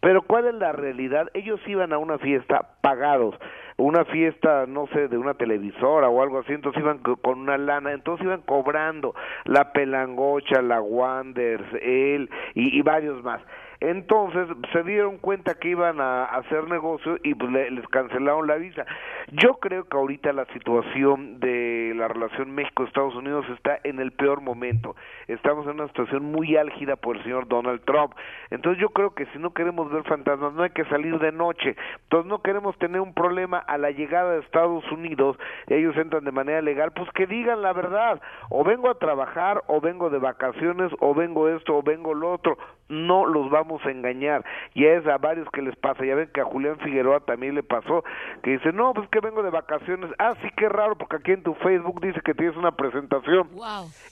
Pero 0.01 0.21
¿cuál 0.21 0.45
es 0.47 0.53
la 0.55 0.71
realidad? 0.71 1.29
Ellos 1.33 1.59
iban 1.67 1.93
a 1.93 1.97
una 1.97 2.17
fiesta 2.19 2.61
pagados, 2.81 3.35
una 3.77 4.05
fiesta, 4.05 4.65
no 4.67 4.87
sé, 4.87 5.07
de 5.07 5.17
una 5.17 5.33
televisora 5.35 6.09
o 6.09 6.21
algo 6.21 6.39
así, 6.39 6.53
entonces 6.53 6.81
iban 6.81 6.99
co- 6.99 7.17
con 7.17 7.39
una 7.39 7.57
lana, 7.57 7.91
entonces 7.93 8.25
iban 8.25 8.41
cobrando 8.41 9.13
la 9.45 9.71
pelangocha, 9.73 10.61
la 10.61 10.81
Wanders, 10.81 11.65
él 11.81 12.29
y, 12.55 12.77
y 12.77 12.81
varios 12.81 13.23
más. 13.23 13.41
Entonces 13.79 14.47
se 14.73 14.81
dieron 14.83 15.17
cuenta 15.19 15.53
que 15.55 15.69
iban 15.69 16.01
a 16.01 16.25
hacer 16.25 16.63
negocio 16.67 17.17
y 17.23 17.35
pues 17.35 17.51
le- 17.51 17.69
les 17.71 17.87
cancelaron 17.89 18.47
la 18.47 18.55
visa. 18.55 18.85
Yo 19.33 19.55
creo 19.55 19.83
que 19.83 19.97
ahorita 19.97 20.31
la 20.31 20.45
situación 20.53 21.41
de 21.41 21.91
la 21.97 22.07
relación 22.07 22.51
México-Estados 22.51 23.13
Unidos 23.13 23.45
está 23.49 23.77
en 23.83 23.99
el 23.99 24.13
peor 24.13 24.39
momento. 24.39 24.95
Estamos 25.27 25.65
en 25.65 25.73
una 25.73 25.87
situación 25.87 26.31
muy 26.31 26.55
álgida 26.55 26.95
por 26.95 27.17
el 27.17 27.23
señor 27.23 27.45
Donald 27.49 27.81
Trump. 27.83 28.13
Entonces 28.51 28.81
yo 28.81 28.87
creo 28.87 29.15
que 29.15 29.25
si 29.33 29.39
no 29.39 29.53
queremos 29.53 29.91
ver 29.91 30.03
fantasmas, 30.03 30.53
no 30.53 30.63
hay 30.63 30.69
que 30.69 30.85
salir 30.85 31.19
de 31.19 31.33
noche. 31.33 31.75
Entonces 32.03 32.29
no 32.29 32.41
queremos 32.41 32.77
tener 32.77 33.01
un 33.01 33.13
problema 33.13 33.57
a 33.57 33.77
la 33.77 33.91
llegada 33.91 34.31
de 34.31 34.39
Estados 34.39 34.89
Unidos, 34.93 35.37
ellos 35.67 35.97
entran 35.97 36.23
de 36.23 36.31
manera 36.31 36.61
legal, 36.61 36.93
pues 36.93 37.11
que 37.11 37.27
digan 37.27 37.61
la 37.61 37.73
verdad. 37.73 38.21
O 38.49 38.63
vengo 38.63 38.89
a 38.89 38.97
trabajar, 38.97 39.61
o 39.67 39.81
vengo 39.81 40.09
de 40.09 40.19
vacaciones, 40.19 40.89
o 41.01 41.13
vengo 41.13 41.49
esto, 41.49 41.75
o 41.75 41.83
vengo 41.83 42.13
lo 42.13 42.31
otro. 42.31 42.57
No 42.87 43.25
los 43.25 43.49
vamos 43.49 43.85
a 43.85 43.91
engañar. 43.91 44.45
Y 44.73 44.85
es 44.85 45.05
a 45.05 45.17
varios 45.17 45.49
que 45.49 45.61
les 45.61 45.75
pasa. 45.75 46.05
Ya 46.05 46.15
ven 46.15 46.29
que 46.33 46.39
a 46.39 46.45
Julián 46.45 46.77
Figueroa 46.77 47.19
también 47.19 47.55
le 47.55 47.63
pasó, 47.63 48.05
que 48.41 48.51
dice, 48.51 48.71
no, 48.71 48.93
pues 48.93 49.09
que 49.09 49.16
vengo 49.19 49.43
de 49.43 49.49
vacaciones. 49.49 50.11
Ah, 50.19 50.35
sí, 50.41 50.47
qué 50.57 50.69
raro, 50.69 50.97
porque 50.97 51.17
aquí 51.17 51.31
en 51.31 51.43
tu 51.43 51.53
Facebook 51.55 52.01
dice 52.01 52.21
que 52.21 52.33
tienes 52.33 52.55
una 52.57 52.71
presentación. 52.71 53.49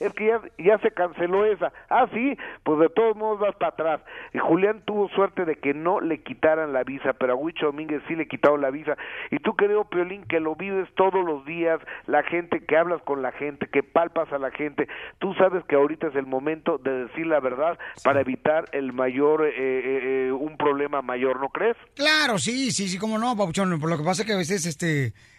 Es 0.00 0.12
que 0.12 0.26
ya, 0.26 0.40
ya 0.58 0.78
se 0.78 0.90
canceló 0.90 1.44
esa. 1.44 1.72
Ah, 1.88 2.06
sí, 2.12 2.36
pues 2.62 2.78
de 2.80 2.88
todos 2.88 3.16
modos 3.16 3.40
vas 3.40 3.56
para 3.56 3.72
atrás. 3.72 4.00
Y 4.32 4.38
Julián 4.38 4.82
tuvo 4.84 5.08
suerte 5.10 5.44
de 5.44 5.56
que 5.56 5.74
no 5.74 6.00
le 6.00 6.22
quitaran 6.22 6.72
la 6.72 6.84
visa, 6.84 7.12
pero 7.14 7.34
a 7.34 7.36
Huicho 7.36 7.66
Domínguez 7.66 8.02
sí 8.08 8.14
le 8.14 8.28
quitaron 8.28 8.60
la 8.60 8.70
visa. 8.70 8.96
Y 9.30 9.38
tú, 9.38 9.54
querido 9.56 9.84
Piolín, 9.84 10.24
que 10.24 10.40
lo 10.40 10.54
vives 10.54 10.88
todos 10.96 11.24
los 11.24 11.44
días, 11.44 11.80
la 12.06 12.22
gente, 12.22 12.64
que 12.64 12.76
hablas 12.76 13.02
con 13.02 13.22
la 13.22 13.32
gente, 13.32 13.68
que 13.68 13.82
palpas 13.82 14.32
a 14.32 14.38
la 14.38 14.50
gente, 14.50 14.88
tú 15.18 15.34
sabes 15.34 15.64
que 15.64 15.76
ahorita 15.76 16.08
es 16.08 16.16
el 16.16 16.26
momento 16.26 16.78
de 16.78 17.04
decir 17.04 17.26
la 17.26 17.40
verdad 17.40 17.78
para 18.04 18.20
evitar 18.20 18.68
el 18.72 18.92
mayor, 18.92 19.44
eh, 19.44 19.50
eh, 19.56 20.26
eh, 20.28 20.32
un 20.32 20.56
problema 20.56 21.02
mayor, 21.02 21.40
¿no 21.40 21.48
crees? 21.48 21.76
Claro, 21.94 22.38
sí, 22.38 22.70
sí, 22.72 22.88
sí, 22.88 22.98
cómo 22.98 23.18
no, 23.18 23.36
Papuchón. 23.36 23.78
Por 23.80 23.90
lo 23.90 23.98
que 23.98 24.04
pasa 24.04 24.22
es 24.22 24.26
que 24.26 24.34
a 24.34 24.38
veces 24.38 24.66
este, 24.66 24.95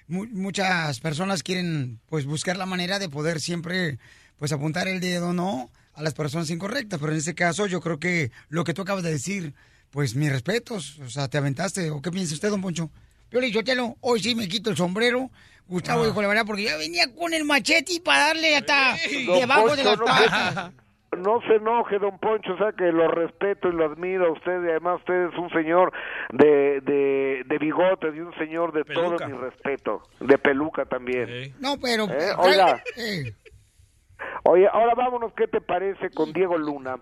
mu- 0.07 0.27
muchas 0.31 0.99
personas 0.99 1.43
quieren 1.43 1.99
pues 2.07 2.25
buscar 2.25 2.57
la 2.57 2.65
manera 2.65 2.99
de 2.99 3.09
poder 3.09 3.39
siempre 3.41 3.97
pues 4.37 4.51
apuntar 4.51 4.87
el 4.87 4.99
dedo, 4.99 5.33
¿no? 5.33 5.69
A 5.93 6.01
las 6.03 6.13
personas 6.13 6.49
incorrectas. 6.49 6.99
Pero 6.99 7.11
en 7.11 7.17
este 7.17 7.35
caso 7.35 7.65
yo 7.67 7.81
creo 7.81 7.99
que 7.99 8.31
lo 8.49 8.63
que 8.63 8.73
tú 8.73 8.81
acabas 8.83 9.03
de 9.03 9.11
decir, 9.11 9.53
pues 9.89 10.15
mis 10.15 10.31
respetos. 10.31 10.99
O 10.99 11.09
sea, 11.09 11.27
te 11.27 11.37
aventaste. 11.37 11.89
¿O 11.91 12.01
qué 12.01 12.11
piensa 12.11 12.33
usted, 12.35 12.49
don 12.49 12.61
Poncho? 12.61 12.91
Yo 13.31 13.41
le 13.41 13.47
digo, 13.47 13.97
hoy 14.01 14.21
sí 14.21 14.35
me 14.35 14.47
quito 14.47 14.69
el 14.69 14.77
sombrero. 14.77 15.29
Gustavo 15.67 16.03
Ah. 16.03 16.07
dijo 16.07 16.21
la 16.21 16.27
verdad 16.29 16.45
porque 16.45 16.63
ya 16.63 16.77
venía 16.77 17.11
con 17.13 17.33
el 17.33 17.43
machete 17.43 17.99
para 17.99 18.27
darle 18.27 18.55
hasta 18.55 18.95
debajo 19.37 19.75
de 19.75 19.83
Poncho, 19.83 19.83
la 19.83 19.95
no, 19.95 20.05
taza. 20.05 20.73
No 21.15 21.41
se 21.41 21.55
enoje, 21.55 21.99
don 21.99 22.17
Poncho, 22.19 22.53
o 22.53 22.57
sea 22.57 22.71
que 22.73 22.91
lo 22.91 23.07
respeto 23.07 23.69
y 23.69 23.73
lo 23.73 23.85
admiro 23.85 24.27
a 24.27 24.31
usted 24.31 24.63
y 24.63 24.69
además 24.69 24.99
usted 24.99 25.29
es 25.29 25.37
un 25.37 25.49
señor 25.51 25.93
de, 26.31 26.81
de, 26.81 27.43
de 27.45 27.57
bigotes 27.57 28.13
y 28.15 28.19
un 28.19 28.33
señor 28.35 28.73
de 28.73 28.83
todo 28.83 29.17
mi 29.25 29.33
respeto, 29.33 30.03
de 30.19 30.37
peluca 30.37 30.85
también. 30.85 31.53
No, 31.59 31.75
pero... 31.81 32.05
Eh, 32.05 32.33
oiga. 32.37 32.83
Eh. 32.97 33.33
Oye, 34.43 34.67
ahora 34.67 34.95
vámonos, 34.95 35.33
¿qué 35.33 35.47
te 35.47 35.61
parece 35.61 36.09
con 36.09 36.33
Diego 36.33 36.57
Luna? 36.57 36.97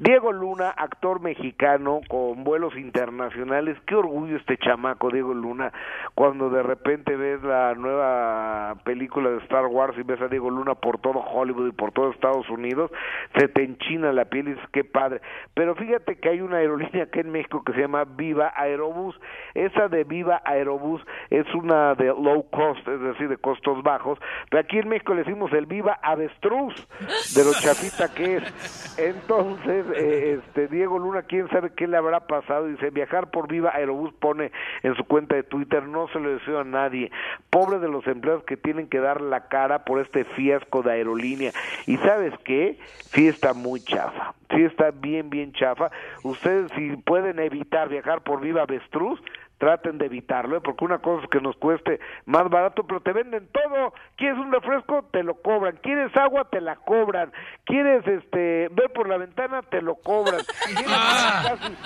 Diego 0.00 0.30
Luna, 0.30 0.70
actor 0.70 1.20
mexicano 1.20 2.02
con 2.06 2.44
vuelos 2.44 2.76
internacionales, 2.76 3.76
qué 3.84 3.96
orgullo 3.96 4.36
este 4.36 4.56
chamaco 4.56 5.10
Diego 5.10 5.34
Luna, 5.34 5.72
cuando 6.14 6.50
de 6.50 6.62
repente 6.62 7.16
ves 7.16 7.42
la 7.42 7.74
nueva 7.74 8.76
película 8.84 9.30
de 9.30 9.38
Star 9.38 9.66
Wars 9.66 9.98
y 9.98 10.04
ves 10.04 10.20
a 10.20 10.28
Diego 10.28 10.50
Luna 10.50 10.76
por 10.76 11.00
todo 11.00 11.18
Hollywood 11.18 11.70
y 11.70 11.72
por 11.72 11.90
todo 11.90 12.12
Estados 12.12 12.48
Unidos, 12.48 12.92
se 13.36 13.48
te 13.48 13.64
enchina 13.64 14.12
la 14.12 14.26
piel 14.26 14.46
y 14.46 14.52
dices, 14.52 14.68
qué 14.72 14.84
padre. 14.84 15.20
Pero 15.54 15.74
fíjate 15.74 16.16
que 16.18 16.28
hay 16.28 16.42
una 16.42 16.58
aerolínea 16.58 17.04
aquí 17.04 17.18
en 17.18 17.32
México 17.32 17.64
que 17.64 17.72
se 17.72 17.80
llama 17.80 18.04
Viva 18.04 18.52
Aerobús, 18.54 19.20
esa 19.54 19.88
de 19.88 20.04
Viva 20.04 20.40
Aerobús 20.44 21.02
es 21.30 21.52
una 21.54 21.96
de 21.96 22.06
low 22.06 22.48
cost, 22.50 22.86
es 22.86 23.00
decir, 23.00 23.28
de 23.28 23.36
costos 23.36 23.82
bajos, 23.82 24.20
pero 24.48 24.60
aquí 24.60 24.78
en 24.78 24.90
México 24.90 25.12
le 25.12 25.24
decimos 25.24 25.52
el 25.52 25.66
Viva 25.66 25.98
Avestruz, 26.02 26.86
de 27.34 27.44
lo 27.44 27.52
chafita 27.60 28.14
que 28.14 28.36
es. 28.36 28.96
Entonces, 28.96 29.87
eh, 29.94 30.38
este 30.38 30.68
Diego 30.68 30.98
Luna, 30.98 31.22
quién 31.22 31.48
sabe 31.48 31.70
qué 31.74 31.86
le 31.86 31.96
habrá 31.96 32.26
pasado, 32.26 32.66
dice, 32.66 32.90
viajar 32.90 33.30
por 33.30 33.48
Viva 33.48 33.70
Aerobús 33.74 34.12
pone 34.14 34.52
en 34.82 34.94
su 34.94 35.04
cuenta 35.04 35.36
de 35.36 35.42
Twitter, 35.42 35.84
no 35.84 36.08
se 36.08 36.20
lo 36.20 36.30
deseo 36.30 36.60
a 36.60 36.64
nadie. 36.64 37.10
Pobre 37.50 37.78
de 37.78 37.88
los 37.88 38.06
empleados 38.06 38.44
que 38.44 38.56
tienen 38.56 38.88
que 38.88 39.00
dar 39.00 39.20
la 39.20 39.48
cara 39.48 39.84
por 39.84 40.00
este 40.00 40.24
fiasco 40.24 40.82
de 40.82 40.92
aerolínea. 40.92 41.52
Y 41.86 41.96
sabes 41.98 42.34
qué? 42.44 42.78
Sí 43.12 43.28
está 43.28 43.54
muy 43.54 43.80
chafa, 43.80 44.34
sí 44.50 44.62
está 44.62 44.90
bien, 44.90 45.30
bien 45.30 45.52
chafa. 45.52 45.90
Ustedes 46.22 46.70
si 46.76 46.96
pueden 46.96 47.38
evitar 47.38 47.88
viajar 47.88 48.22
por 48.22 48.40
Viva 48.40 48.62
Avestruz, 48.62 49.20
traten 49.58 49.98
de 49.98 50.06
evitarlo, 50.06 50.56
¿eh? 50.56 50.60
porque 50.62 50.84
una 50.84 50.98
cosa 50.98 51.24
es 51.24 51.30
que 51.30 51.40
nos 51.40 51.56
cueste 51.56 52.00
más 52.26 52.48
barato, 52.48 52.84
pero 52.86 53.00
te 53.00 53.12
venden 53.12 53.48
todo. 53.48 53.92
¿Quieres 54.16 54.38
un 54.38 54.52
refresco? 54.52 55.04
Te 55.10 55.22
lo 55.22 55.34
cobran. 55.34 55.78
¿Quieres 55.82 56.16
agua? 56.16 56.44
Te 56.50 56.60
la 56.60 56.76
cobran. 56.76 57.32
¿Quieres 57.64 58.06
este 58.06 58.68
ver 58.70 58.90
por 58.92 59.08
la 59.08 59.18
ventana? 59.18 59.62
Te 59.62 59.82
lo 59.82 59.96
cobran. 59.96 60.40
¿Quieres 60.64 60.86
casi, 60.86 61.76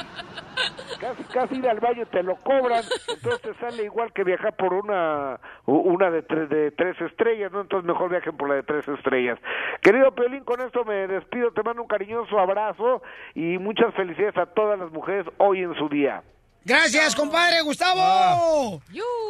casi, 1.01 1.25
casi 1.25 1.57
ir 1.57 1.69
al 1.69 1.81
baño? 1.81 2.07
Te 2.07 2.23
lo 2.23 2.37
cobran. 2.37 2.83
Entonces 3.09 3.41
te 3.43 3.55
sale 3.55 3.85
igual 3.85 4.13
que 4.13 4.25
viajar 4.25 4.55
por 4.57 4.75
una 4.75 5.41
una 5.67 6.11
de 6.11 6.23
tres, 6.23 6.49
de 6.49 6.71
tres 6.73 7.01
estrellas, 7.01 7.53
¿no? 7.53 7.61
Entonces 7.61 7.87
mejor 7.87 8.11
viajen 8.11 8.37
por 8.37 8.49
la 8.49 8.57
de 8.57 8.63
tres 8.63 8.87
estrellas. 8.89 9.39
Querido 9.81 10.13
Peolín, 10.13 10.45
con 10.45 10.61
esto 10.61 10.85
me 10.85 11.07
despido. 11.07 11.53
Te 11.53 11.63
mando 11.63 11.83
un 11.83 11.89
cariñoso 11.89 12.39
abrazo 12.39 13.03
y 13.35 13.59
muchas 13.59 13.95
felicidades 13.95 14.37
a 14.37 14.47
todas 14.47 14.79
las 14.79 14.91
mujeres 14.91 15.27
hoy 15.39 15.63
en 15.63 15.75
su 15.75 15.89
día. 15.89 16.23
Gracias, 16.65 17.15
compadre 17.15 17.61
Gustavo. 17.63 18.81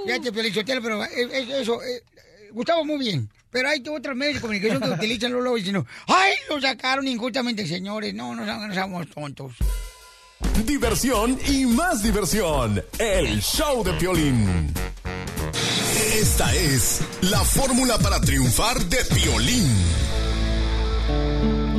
Fíjate, 0.04 0.32
Pelichotelo, 0.32 0.82
pero 0.82 1.04
eh, 1.04 1.08
eh, 1.14 1.60
eso, 1.60 1.82
eh, 1.82 2.02
Gustavo, 2.52 2.84
muy 2.84 2.98
bien. 2.98 3.28
Pero 3.50 3.68
hay 3.68 3.82
otros 3.88 4.16
medios 4.16 4.36
de 4.36 4.40
comunicación 4.40 4.80
que 4.80 4.90
utilizan 4.98 5.32
los 5.32 5.42
lobos 5.42 5.58
diciendo, 5.58 5.86
¡ay, 6.06 6.34
lo 6.48 6.60
sacaron 6.60 7.06
injustamente, 7.06 7.66
señores! 7.66 8.14
No, 8.14 8.34
no, 8.34 8.44
no, 8.44 8.66
no 8.66 8.74
somos 8.74 9.08
tontos. 9.08 9.52
Diversión 10.64 11.38
y 11.46 11.66
más 11.66 12.02
diversión. 12.02 12.82
El 12.98 13.40
show 13.40 13.82
de 13.84 13.92
Piolín. 13.94 14.72
Esta 16.14 16.54
es 16.54 17.00
la 17.22 17.40
fórmula 17.40 17.98
para 17.98 18.20
triunfar 18.20 18.78
de 18.84 18.98
Piolín. 19.14 20.01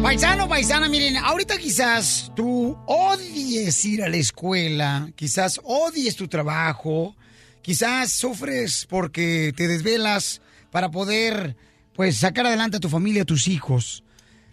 Paisano, 0.04 0.50
paisana, 0.50 0.90
miren, 0.90 1.16
ahorita 1.16 1.58
quizás 1.58 2.30
tú 2.36 2.78
odies 2.88 3.86
ir 3.86 4.04
a 4.04 4.10
la 4.10 4.18
escuela, 4.18 5.10
quizás 5.16 5.62
odies 5.64 6.18
tu 6.18 6.28
trabajo, 6.28 7.16
quizás 7.62 8.12
sufres 8.12 8.86
porque 8.86 9.54
te 9.56 9.66
desvelas 9.66 10.42
para 10.72 10.92
poder, 10.92 11.56
pues, 11.96 12.18
sacar 12.18 12.46
adelante 12.46 12.78
a 12.78 12.80
tu 12.82 12.90
familia, 12.90 13.22
a 13.22 13.26
tus 13.26 13.48
hijos. 13.48 14.04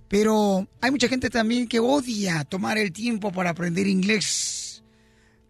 Pero 0.06 0.68
hay 0.80 0.92
mucha 0.92 1.08
gente 1.08 1.28
también 1.30 1.66
que 1.66 1.80
odia 1.80 2.44
tomar 2.44 2.78
el 2.78 2.92
tiempo 2.92 3.32
para 3.32 3.50
aprender 3.50 3.88
inglés. 3.88 4.84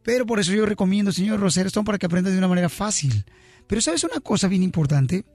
Pero 0.02 0.24
por 0.24 0.40
eso 0.40 0.54
yo 0.54 0.64
recomiendo, 0.64 1.12
señor 1.12 1.40
Rosero 1.40 1.66
Stone, 1.68 1.84
para 1.84 1.98
que 1.98 2.06
aprendas 2.06 2.32
de 2.32 2.38
una 2.38 2.48
manera 2.48 2.70
fácil. 2.70 3.26
Pero 3.66 3.82
¿sabes 3.82 4.02
una 4.02 4.20
cosa 4.20 4.48
bien 4.48 4.62
importante? 4.62 5.26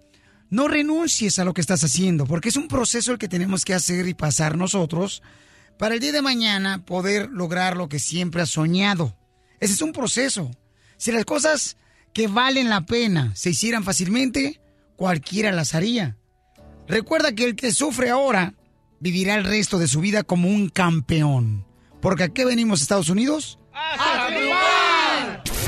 No 0.50 0.68
renuncies 0.68 1.40
a 1.40 1.44
lo 1.44 1.54
que 1.54 1.62
estás 1.62 1.84
haciendo, 1.84 2.26
porque 2.26 2.50
es 2.50 2.56
un 2.56 2.68
proceso 2.68 3.12
el 3.12 3.18
que 3.18 3.28
tenemos 3.28 3.66
que 3.66 3.74
hacer 3.74 4.08
y 4.08 4.14
pasar 4.14 4.58
nosotros 4.58 5.24
para 5.78 5.96
el 5.96 6.00
día 6.00 6.12
de 6.12 6.22
mañana 6.22 6.86
poder 6.86 7.30
lograr 7.32 7.76
lo 7.76 7.90
que 7.90 8.00
siempre 8.00 8.42
has 8.42 8.52
soñado. 8.52 9.18
Ese 9.60 9.74
es 9.74 9.82
un 9.82 9.92
proceso. 9.92 10.52
Si 10.98 11.12
las 11.12 11.26
cosas 11.26 11.78
que 12.14 12.28
valen 12.28 12.70
la 12.70 12.86
pena 12.86 13.36
se 13.36 13.50
hicieran 13.50 13.84
fácilmente, 13.84 14.62
cualquiera 14.96 15.52
las 15.52 15.76
haría. 15.76 16.18
Recuerda 16.88 17.34
que 17.34 17.46
el 17.46 17.56
que 17.56 17.74
sufre 17.74 18.10
ahora 18.10 18.54
vivirá 19.00 19.36
el 19.36 19.44
resto 19.44 19.80
de 19.80 19.88
su 19.88 20.00
vida 20.00 20.24
como 20.24 20.48
un 20.48 20.70
campeón. 20.70 21.66
Porque 22.02 22.24
aquí 22.24 22.44
venimos, 22.44 22.82
Estados 22.82 23.10
Unidos. 23.10 23.60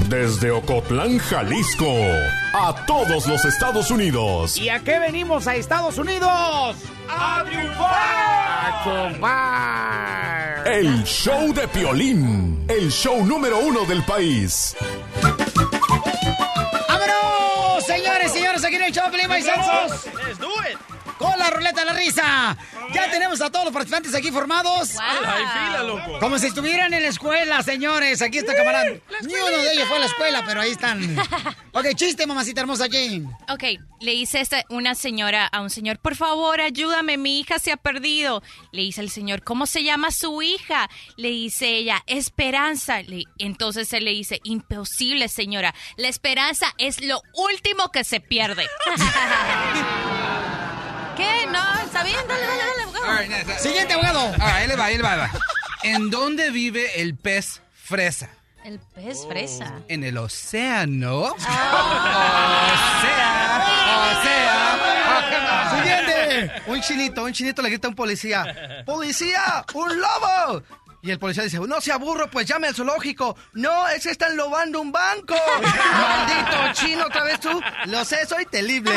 Desde 0.09 0.51
Ocotlán, 0.51 1.19
Jalisco, 1.19 1.93
a 2.53 2.85
todos 2.85 3.27
los 3.27 3.43
Estados 3.43 3.91
Unidos. 3.91 4.55
¿Y 4.55 4.69
a 4.69 4.79
qué 4.79 4.99
venimos 4.99 5.47
a 5.47 5.55
Estados 5.55 5.97
Unidos? 5.97 6.77
¡A 7.09 7.43
triunfar! 7.45 7.91
¡A 7.91 8.83
triunfar! 8.83 10.67
El 10.67 11.03
show 11.03 11.53
de 11.53 11.67
Piolín, 11.67 12.65
el 12.69 12.89
show 12.89 13.25
número 13.25 13.59
uno 13.59 13.83
del 13.83 14.01
país. 14.05 14.77
¡Vámonos! 16.87 17.85
Señores, 17.85 18.31
señores, 18.31 18.63
aquí 18.63 18.75
en 18.77 18.83
el 18.83 18.93
show 18.93 19.05
de 19.05 19.11
Pelín 19.11 19.27
Paisanos. 19.27 20.05
Let's 20.05 20.39
do 20.39 20.47
it. 20.71 20.96
Con 21.29 21.39
la 21.39 21.49
ruleta 21.49 21.79
de 21.81 21.85
la 21.85 21.93
risa. 21.93 22.57
Ya 22.93 23.11
tenemos 23.11 23.41
a 23.41 23.49
todos 23.49 23.65
los 23.65 23.73
participantes 23.73 24.15
aquí 24.15 24.31
formados. 24.31 24.95
Hay 24.99 25.45
fila, 25.45 25.83
loco. 25.83 26.19
Como 26.19 26.39
si 26.39 26.47
estuvieran 26.47 26.93
en 26.93 27.03
la 27.03 27.09
escuela, 27.09 27.61
señores. 27.63 28.21
Aquí 28.21 28.37
está 28.37 28.55
camarada. 28.55 28.85
Ni 29.21 29.33
uno 29.33 29.47
de 29.47 29.73
ellos 29.73 29.87
fue 29.87 29.97
a 29.97 29.99
la 29.99 30.05
escuela, 30.05 30.43
pero 30.45 30.61
ahí 30.61 30.71
están. 30.71 31.17
Ok, 31.73 31.85
chiste, 31.95 32.25
mamacita 32.25 32.61
hermosa 32.61 32.85
Jane. 32.89 33.23
Ok, 33.49 33.63
le 33.99 34.11
dice 34.11 34.39
esta- 34.41 34.63
una 34.69 34.95
señora 34.95 35.45
a 35.47 35.61
un 35.61 35.69
señor, 35.69 35.99
por 35.99 36.15
favor, 36.15 36.59
ayúdame, 36.61 37.17
mi 37.17 37.39
hija 37.39 37.59
se 37.59 37.71
ha 37.71 37.77
perdido. 37.77 38.41
Le 38.71 38.81
dice 38.83 39.01
el 39.01 39.09
señor, 39.09 39.43
¿cómo 39.43 39.65
se 39.65 39.83
llama 39.83 40.11
su 40.11 40.41
hija? 40.41 40.89
Le 41.17 41.29
dice 41.29 41.67
ella, 41.67 42.03
Esperanza. 42.07 43.01
Le- 43.03 43.25
entonces 43.37 43.91
él 43.93 44.05
le 44.05 44.11
dice, 44.11 44.39
imposible, 44.43 45.27
señora. 45.27 45.73
La 45.97 46.07
esperanza 46.07 46.73
es 46.77 47.01
lo 47.03 47.21
último 47.35 47.91
que 47.91 48.03
se 48.03 48.19
pierde. 48.21 48.65
¿Qué? 51.17 51.47
No, 51.51 51.79
está 51.83 52.03
bien, 52.03 52.19
dale, 52.27 52.45
dale, 52.45 52.63
dale, 52.63 52.83
abogado. 52.83 53.59
Siguiente, 53.59 53.93
abogado. 53.93 54.35
Ah, 54.39 54.55
ahí 54.55 54.67
le 54.67 54.75
va, 54.75 54.85
ahí 54.85 54.97
le 54.97 55.03
va, 55.03 55.13
ahí 55.13 55.19
va. 55.19 55.31
¿En 55.83 56.09
dónde 56.09 56.51
vive 56.51 57.01
el 57.01 57.15
pez 57.15 57.61
fresa? 57.73 58.29
El 58.63 58.79
pez 58.79 59.25
fresa. 59.27 59.81
En 59.87 60.03
el 60.03 60.17
océano. 60.17 61.33
Siguiente. 65.75 66.51
Un 66.67 66.81
chinito, 66.81 67.23
un 67.23 67.33
chinito 67.33 67.61
le 67.61 67.69
grita 67.69 67.87
a 67.87 67.89
un 67.89 67.95
policía. 67.95 68.83
¡Policía! 68.85 69.65
¡Un 69.73 69.99
lobo! 69.99 70.63
Y 71.01 71.11
el 71.11 71.19
policía 71.19 71.43
dice, 71.43 71.59
no 71.59 71.79
sea 71.79 71.97
burro, 71.97 72.29
pues 72.29 72.47
llame 72.47 72.67
al 72.67 72.75
zoológico. 72.75 73.37
No, 73.53 73.87
ese 73.87 74.11
está 74.11 74.27
enlobando 74.27 74.81
un 74.81 74.91
banco. 74.91 75.35
Maldito 75.61 76.73
chino, 76.73 77.05
otra 77.05 77.23
vez 77.23 77.39
tú. 77.39 77.61
Lo 77.85 78.03
sé, 78.03 78.25
soy 78.25 78.45
terrible. 78.47 78.91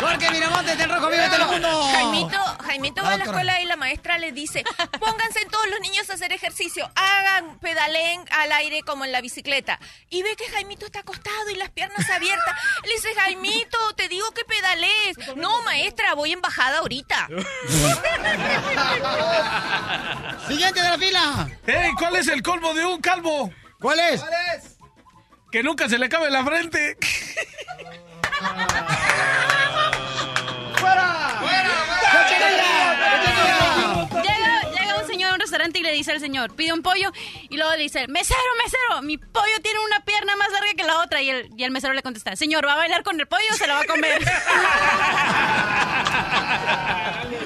Jorge 0.00 0.30
Miramontes 0.32 0.78
del 0.78 0.90
Rojo 0.90 1.08
Vivo 1.08 1.22
de 1.22 1.28
Telemundo. 1.28 1.82
Jaimito, 1.84 2.38
Jaimito 2.64 3.02
va 3.02 3.12
a 3.12 3.18
la 3.18 3.24
escuela 3.24 3.60
y 3.60 3.66
la 3.66 3.76
maestra 3.76 4.18
le 4.18 4.32
dice, 4.32 4.64
pónganse 4.98 5.44
todos 5.50 5.68
los 5.68 5.80
niños 5.80 6.08
a 6.08 6.14
hacer 6.14 6.32
ejercicio, 6.32 6.90
hagan, 6.94 7.58
pedalen 7.58 8.24
al 8.30 8.50
aire 8.52 8.80
como 8.80 9.04
en 9.04 9.12
la 9.12 9.20
bicicleta. 9.20 9.78
Y 10.08 10.22
ve 10.22 10.36
que 10.36 10.48
Jaimito 10.48 10.86
está 10.86 11.00
acostado 11.00 11.50
y 11.50 11.56
las 11.56 11.70
piernas 11.70 12.08
abiertas. 12.08 12.58
Le 12.82 12.94
dice, 12.94 13.14
Jaimito, 13.14 13.92
te 13.94 14.08
digo 14.08 14.30
que 14.32 14.44
pedalees. 14.44 15.36
No, 15.36 15.62
maestra, 15.62 16.14
voy 16.14 16.32
en 16.32 16.40
bajada 16.40 16.78
ahorita. 16.78 17.28
Siguiente 20.48 20.80
de 20.80 20.88
la 20.88 20.98
fila. 20.98 21.48
¡Ey! 21.66 21.92
¿Cuál 21.98 22.16
es 22.16 22.28
el 22.28 22.42
colmo 22.42 22.72
de 22.74 22.84
un 22.84 23.00
calvo? 23.00 23.50
¿Cuál 23.80 23.98
es? 24.00 24.24
Que 25.50 25.62
nunca 25.62 25.88
se 25.88 25.98
le 25.98 26.08
cabe 26.08 26.30
la 26.30 26.44
frente. 26.44 26.96
Llega, 34.22 34.70
llega 34.70 35.00
un 35.00 35.06
señor 35.06 35.30
a 35.30 35.34
un 35.34 35.40
restaurante 35.40 35.78
y 35.78 35.82
le 35.82 35.92
dice 35.92 36.12
al 36.12 36.20
señor, 36.20 36.54
pide 36.54 36.72
un 36.72 36.82
pollo 36.82 37.12
y 37.48 37.56
luego 37.56 37.72
le 37.72 37.82
dice, 37.82 38.06
mesero, 38.08 38.38
mesero, 38.62 39.02
mi 39.02 39.18
pollo 39.18 39.60
tiene 39.62 39.78
una 39.84 40.04
pierna 40.04 40.36
más 40.36 40.50
larga 40.52 40.74
que 40.76 40.84
la 40.84 40.98
otra. 41.00 41.22
Y 41.22 41.30
el, 41.30 41.50
y 41.56 41.64
el 41.64 41.70
mesero 41.70 41.92
le 41.92 42.02
contesta, 42.02 42.36
señor, 42.36 42.66
¿va 42.66 42.74
a 42.74 42.76
bailar 42.76 43.02
con 43.02 43.18
el 43.18 43.26
pollo 43.26 43.44
o 43.50 43.54
se 43.54 43.66
lo 43.66 43.74
va 43.74 43.80
a 43.80 43.86
comer? 43.86 44.22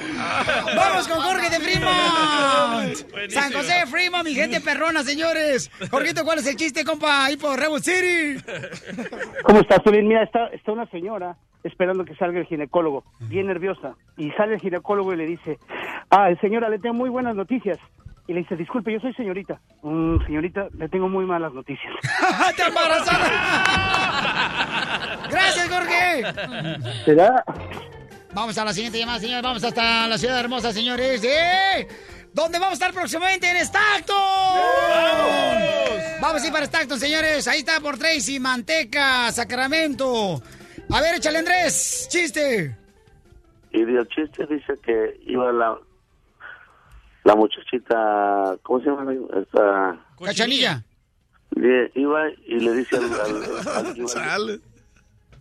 Vamos 0.75 1.07
con 1.07 1.19
Jorge 1.21 1.49
de 1.49 1.59
Fremont. 1.59 2.95
San 3.29 3.51
José 3.53 3.73
de 3.79 3.85
Fremont, 3.87 4.23
mi 4.25 4.33
gente 4.33 4.61
perrona, 4.61 5.03
señores. 5.03 5.69
Jorgito, 5.89 6.23
¿cuál 6.23 6.39
es 6.39 6.47
el 6.47 6.55
chiste, 6.55 6.83
compa? 6.83 7.25
Ahí 7.25 7.37
por 7.37 7.59
Redwood 7.59 7.81
City. 7.81 8.37
¿Cómo 9.43 9.59
estás, 9.61 9.79
Piolín? 9.81 10.07
Mira, 10.07 10.23
está, 10.23 10.47
está 10.47 10.71
una 10.71 10.85
señora 10.87 11.35
esperando 11.63 12.03
que 12.05 12.15
salga 12.15 12.39
el 12.39 12.45
ginecólogo, 12.47 13.03
bien 13.19 13.47
nerviosa. 13.47 13.93
Y 14.17 14.31
sale 14.31 14.55
el 14.55 14.59
ginecólogo 14.61 15.13
y 15.13 15.17
le 15.17 15.25
dice, 15.27 15.59
ah, 16.09 16.29
señora, 16.41 16.69
le 16.69 16.79
tengo 16.79 16.95
muy 16.95 17.09
buenas 17.09 17.35
noticias. 17.35 17.77
Y 18.27 18.33
le 18.33 18.39
dice, 18.41 18.55
disculpe, 18.55 18.93
yo 18.93 18.99
soy 18.99 19.13
señorita. 19.15 19.59
"Mm, 19.81 20.23
señorita, 20.25 20.67
le 20.77 20.87
tengo 20.89 21.09
muy 21.09 21.25
malas 21.25 21.53
noticias. 21.53 21.91
¡Está 22.49 22.67
embarazada! 22.67 23.29
¡Gracias, 25.29 25.69
Jorge! 25.69 26.23
¿Será? 27.05 27.43
Vamos 28.33 28.57
a 28.57 28.65
la 28.65 28.73
siguiente 28.73 28.97
llamada, 28.99 29.19
señores. 29.19 29.43
Vamos 29.43 29.63
hasta 29.63 30.07
la 30.07 30.17
ciudad 30.17 30.39
hermosa, 30.39 30.71
señores. 30.71 31.21
¡Eh! 31.23 31.87
¿Dónde 32.33 32.59
vamos 32.59 32.71
a 32.71 32.85
estar 32.85 32.93
próximamente? 32.93 33.49
¡En 33.49 33.57
Stockton! 33.57 34.15
¡Vamos! 36.21 36.41
a 36.41 36.47
ir 36.47 36.53
para 36.53 36.65
Stockton, 36.65 36.99
señores. 36.99 37.47
Ahí 37.47 37.59
está 37.59 37.79
por 37.81 37.97
Tracy, 37.97 38.39
Manteca, 38.39 39.31
Sacramento. 39.33 40.41
A 40.89 41.01
ver, 41.01 41.15
échale, 41.15 41.39
Andrés. 41.39 42.07
Chiste. 42.09 42.75
Y 43.71 43.81
el 43.81 44.07
chiste 44.09 44.45
dice 44.47 44.77
que 44.83 45.19
iba 45.27 45.51
la 45.51 45.77
la 47.23 47.35
muchachita, 47.35 48.55
¿cómo 48.63 48.79
se 48.79 48.85
llama? 48.89 49.13
Esta, 49.39 49.95
Cachanilla. 50.25 50.83
le- 51.51 51.91
iba 51.93 52.29
y 52.47 52.59
le 52.59 52.73
dice 52.73 52.95
al, 52.97 53.03
al- 53.13 53.43
al- 53.67 54.19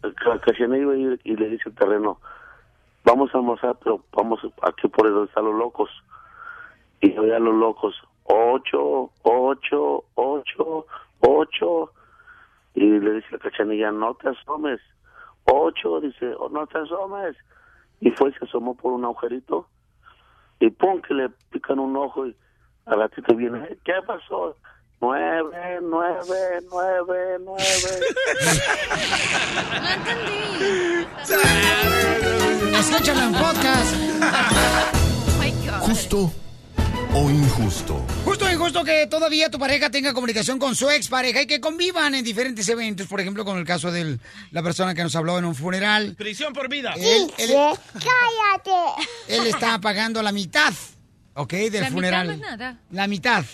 al- 0.03 0.15
Ca- 0.15 0.41
Cachanilla 0.45 0.77
iba 0.83 0.95
y, 0.97 1.21
y 1.25 1.37
le 1.37 1.49
dice 1.49 1.63
al 1.71 1.75
terreno, 1.75 2.21
vamos 3.05 3.35
a 3.35 3.39
almorzar, 3.39 3.77
pero 3.83 4.03
vamos 4.13 4.41
aquí 4.63 4.89
por 4.89 5.09
donde 5.11 5.29
están 5.29 5.45
los 5.45 5.55
locos. 5.55 5.91
Y 7.01 7.13
yo 7.15 7.23
a 7.23 7.39
los 7.39 7.55
locos, 7.55 7.95
ocho, 8.25 9.11
ocho, 9.23 10.05
ocho, 10.15 10.87
ocho. 11.21 11.93
Y 12.75 12.85
le 12.87 13.15
dice 13.15 13.37
a 13.37 13.39
Cachanilla, 13.39 13.91
no 13.91 14.15
te 14.15 14.29
asomes. 14.29 14.81
Ocho, 15.45 16.01
dice, 16.01 16.35
"Oh, 16.39 16.49
no 16.49 16.67
te 16.67 16.79
asomes. 16.79 17.37
Y 18.01 18.11
fue 18.13 18.31
y 18.31 18.33
se 18.35 18.45
asomó 18.45 18.77
por 18.77 18.93
un 18.93 19.05
agujerito. 19.05 19.67
Y 20.61 20.71
pum, 20.71 21.01
que 21.01 21.15
le 21.15 21.31
pican 21.51 21.79
un 21.79 21.97
ojo 21.97 22.27
y 22.27 22.37
al 22.87 22.99
ratito 23.01 23.35
viene, 23.35 23.79
¿qué 23.85 23.95
pasó? 24.07 24.57
Nueve, 25.03 25.79
nueve, 25.83 26.61
nueve, 26.71 27.39
nueve. 27.43 28.01
Escúchalo 32.79 33.23
en 33.23 33.33
podcast. 33.33 33.95
Justo 35.81 36.33
o 37.15 37.31
injusto. 37.31 38.05
Justo 38.25 38.45
o 38.45 38.51
injusto 38.51 38.85
que 38.85 39.07
todavía 39.07 39.51
tu 39.51 39.59
pareja 39.59 39.91
tenga 39.91 40.13
comunicación 40.13 40.59
con 40.59 40.77
su 40.77 40.89
expareja 40.91 41.43
y 41.43 41.47
que 41.47 41.61
convivan 41.61 42.15
en 42.15 42.23
diferentes 42.25 42.69
eventos. 42.69 43.07
Por 43.07 43.21
ejemplo, 43.21 43.45
con 43.45 43.57
el 43.59 43.65
caso 43.65 43.91
de 43.91 44.19
la 44.51 44.63
persona 44.63 44.95
que 44.95 45.03
nos 45.03 45.17
habló 45.17 45.39
en 45.39 45.47
un 45.47 45.55
funeral. 45.55 46.15
Prisión 46.17 46.53
por 46.53 46.69
vida. 46.69 46.93
Él, 46.97 47.33
él- 47.39 47.55
cállate. 47.95 49.03
él 49.29 49.47
está 49.47 49.81
pagando 49.81 50.23
la 50.23 50.31
mitad, 50.33 50.73
¿ok? 51.35 51.53
Del 51.53 51.81
La 51.85 51.91
funeral. 51.91 52.29
mitad 52.29 52.39
no 52.39 52.45
es 52.45 52.59
nada. 52.59 52.79
La 52.91 53.07
mitad. 53.07 53.45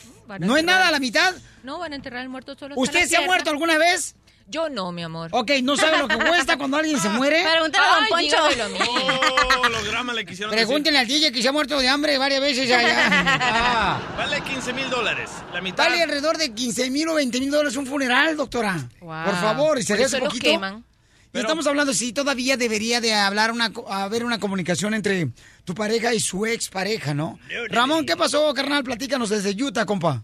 ¿No 0.40 0.57
es 0.57 0.65
nada 0.65 0.90
la 0.90 0.98
mitad? 0.98 1.35
No, 1.62 1.78
van 1.78 1.93
a 1.93 1.97
enterrar 1.97 2.20
al 2.20 2.28
muerto 2.28 2.57
solo 2.59 2.74
¿Usted 2.77 3.07
se 3.07 3.16
ha 3.16 3.23
muerto 3.23 3.51
alguna 3.51 3.78
vez? 3.78 4.15
Yo 4.48 4.69
no, 4.69 4.93
mi 4.93 5.03
amor. 5.03 5.31
Ok, 5.32 5.51
¿no 5.62 5.77
sabe 5.77 5.98
lo 5.98 6.07
que 6.07 6.16
cuesta 6.16 6.57
cuando 6.59 6.77
alguien 6.77 7.01
se 7.01 7.09
muere? 7.09 7.43
Pregúntale 7.43 7.85
a 7.85 7.97
Don 7.97 8.07
Poncho. 8.09 8.36
Oh, 8.89 9.66
holograma 9.66 10.12
le 10.12 10.24
quisieron 10.24 10.55
Pregúntenle 10.55 11.01
al 11.01 11.07
DJ 11.09 11.32
que 11.32 11.43
se 11.43 11.48
ha 11.48 11.53
muerto 11.53 11.78
de 11.81 11.89
hambre 11.89 12.16
varias 12.16 12.40
veces 12.40 12.70
allá. 12.70 13.39
Ah. 13.40 14.01
Vale 14.16 14.40
15 14.43 14.73
mil 14.73 14.89
dólares. 14.89 15.31
La 15.53 15.61
mitad. 15.61 15.85
Vale 15.85 16.03
alrededor 16.03 16.36
de 16.39 16.55
15 16.55 16.90
mil 16.90 17.09
o 17.09 17.15
20 17.15 17.40
mil 17.40 17.51
dólares 17.51 17.77
un 17.77 17.86
funeral, 17.86 18.36
doctora. 18.36 18.89
Wow. 19.01 19.24
Por 19.24 19.35
favor, 19.36 19.78
y 19.78 19.82
se 19.82 19.94
Por 19.94 20.01
eso 20.01 20.16
hace 20.16 20.19
los 20.24 20.28
poquito. 20.28 20.51
queman. 20.51 20.85
Y 21.32 21.39
estamos 21.39 21.66
hablando 21.66 21.93
si 21.93 22.12
todavía 22.12 22.57
debería 22.57 23.01
de 23.01 23.12
hablar 23.12 23.53
una 23.53 23.70
haber 23.90 24.24
una 24.24 24.39
comunicación 24.40 24.94
entre 24.94 25.28
tu 25.65 25.74
pareja 25.74 26.15
y 26.15 26.20
su 26.20 26.47
ex 26.47 26.69
pareja, 26.70 27.12
¿no? 27.12 27.39
Ramón, 27.69 28.07
¿qué 28.07 28.16
pasó, 28.16 28.53
carnal? 28.55 28.85
Platícanos 28.85 29.28
desde 29.28 29.51
Utah, 29.62 29.85
compa. 29.85 30.23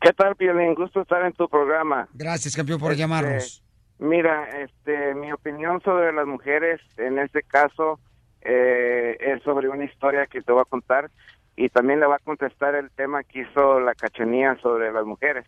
¿Qué 0.00 0.12
tal, 0.12 0.34
Piolín? 0.34 0.74
Gusto 0.74 1.02
estar 1.02 1.24
en 1.24 1.32
tu 1.32 1.48
programa. 1.48 2.08
Gracias, 2.12 2.56
campeón, 2.56 2.80
por 2.80 2.90
Este, 2.90 3.02
llamarnos. 3.02 3.62
Mira, 4.00 4.48
este, 4.60 5.14
mi 5.14 5.30
opinión 5.32 5.80
sobre 5.82 6.12
las 6.12 6.26
mujeres, 6.26 6.80
en 6.96 7.20
este 7.20 7.44
caso, 7.44 8.00
eh, 8.40 9.16
es 9.20 9.42
sobre 9.44 9.68
una 9.68 9.84
historia 9.84 10.26
que 10.26 10.40
te 10.42 10.50
voy 10.50 10.62
a 10.62 10.64
contar 10.64 11.08
y 11.54 11.68
también 11.68 12.00
le 12.00 12.06
va 12.06 12.16
a 12.16 12.18
contestar 12.18 12.74
el 12.74 12.90
tema 12.90 13.22
que 13.22 13.42
hizo 13.42 13.78
la 13.78 13.94
cachanía 13.94 14.56
sobre 14.60 14.92
las 14.92 15.04
mujeres. 15.04 15.46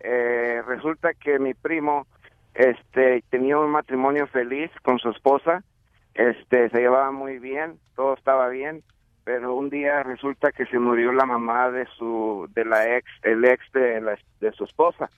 Eh, 0.00 0.62
resulta 0.66 1.12
que 1.12 1.38
mi 1.38 1.52
primo, 1.52 2.06
este, 2.54 3.22
tenía 3.30 3.58
un 3.58 3.70
matrimonio 3.70 4.26
feliz 4.26 4.70
con 4.82 4.98
su 4.98 5.10
esposa, 5.10 5.62
este, 6.14 6.68
se 6.70 6.78
llevaba 6.80 7.10
muy 7.10 7.38
bien, 7.38 7.78
todo 7.96 8.14
estaba 8.14 8.48
bien, 8.48 8.82
pero 9.24 9.54
un 9.54 9.70
día 9.70 10.02
resulta 10.02 10.52
que 10.52 10.66
se 10.66 10.78
murió 10.78 11.12
la 11.12 11.24
mamá 11.26 11.70
de 11.70 11.86
su, 11.96 12.48
de 12.54 12.64
la 12.64 12.96
ex, 12.96 13.06
el 13.22 13.44
ex 13.44 13.64
de, 13.72 14.00
la- 14.00 14.18
de 14.40 14.52
su 14.52 14.64
esposa. 14.64 15.10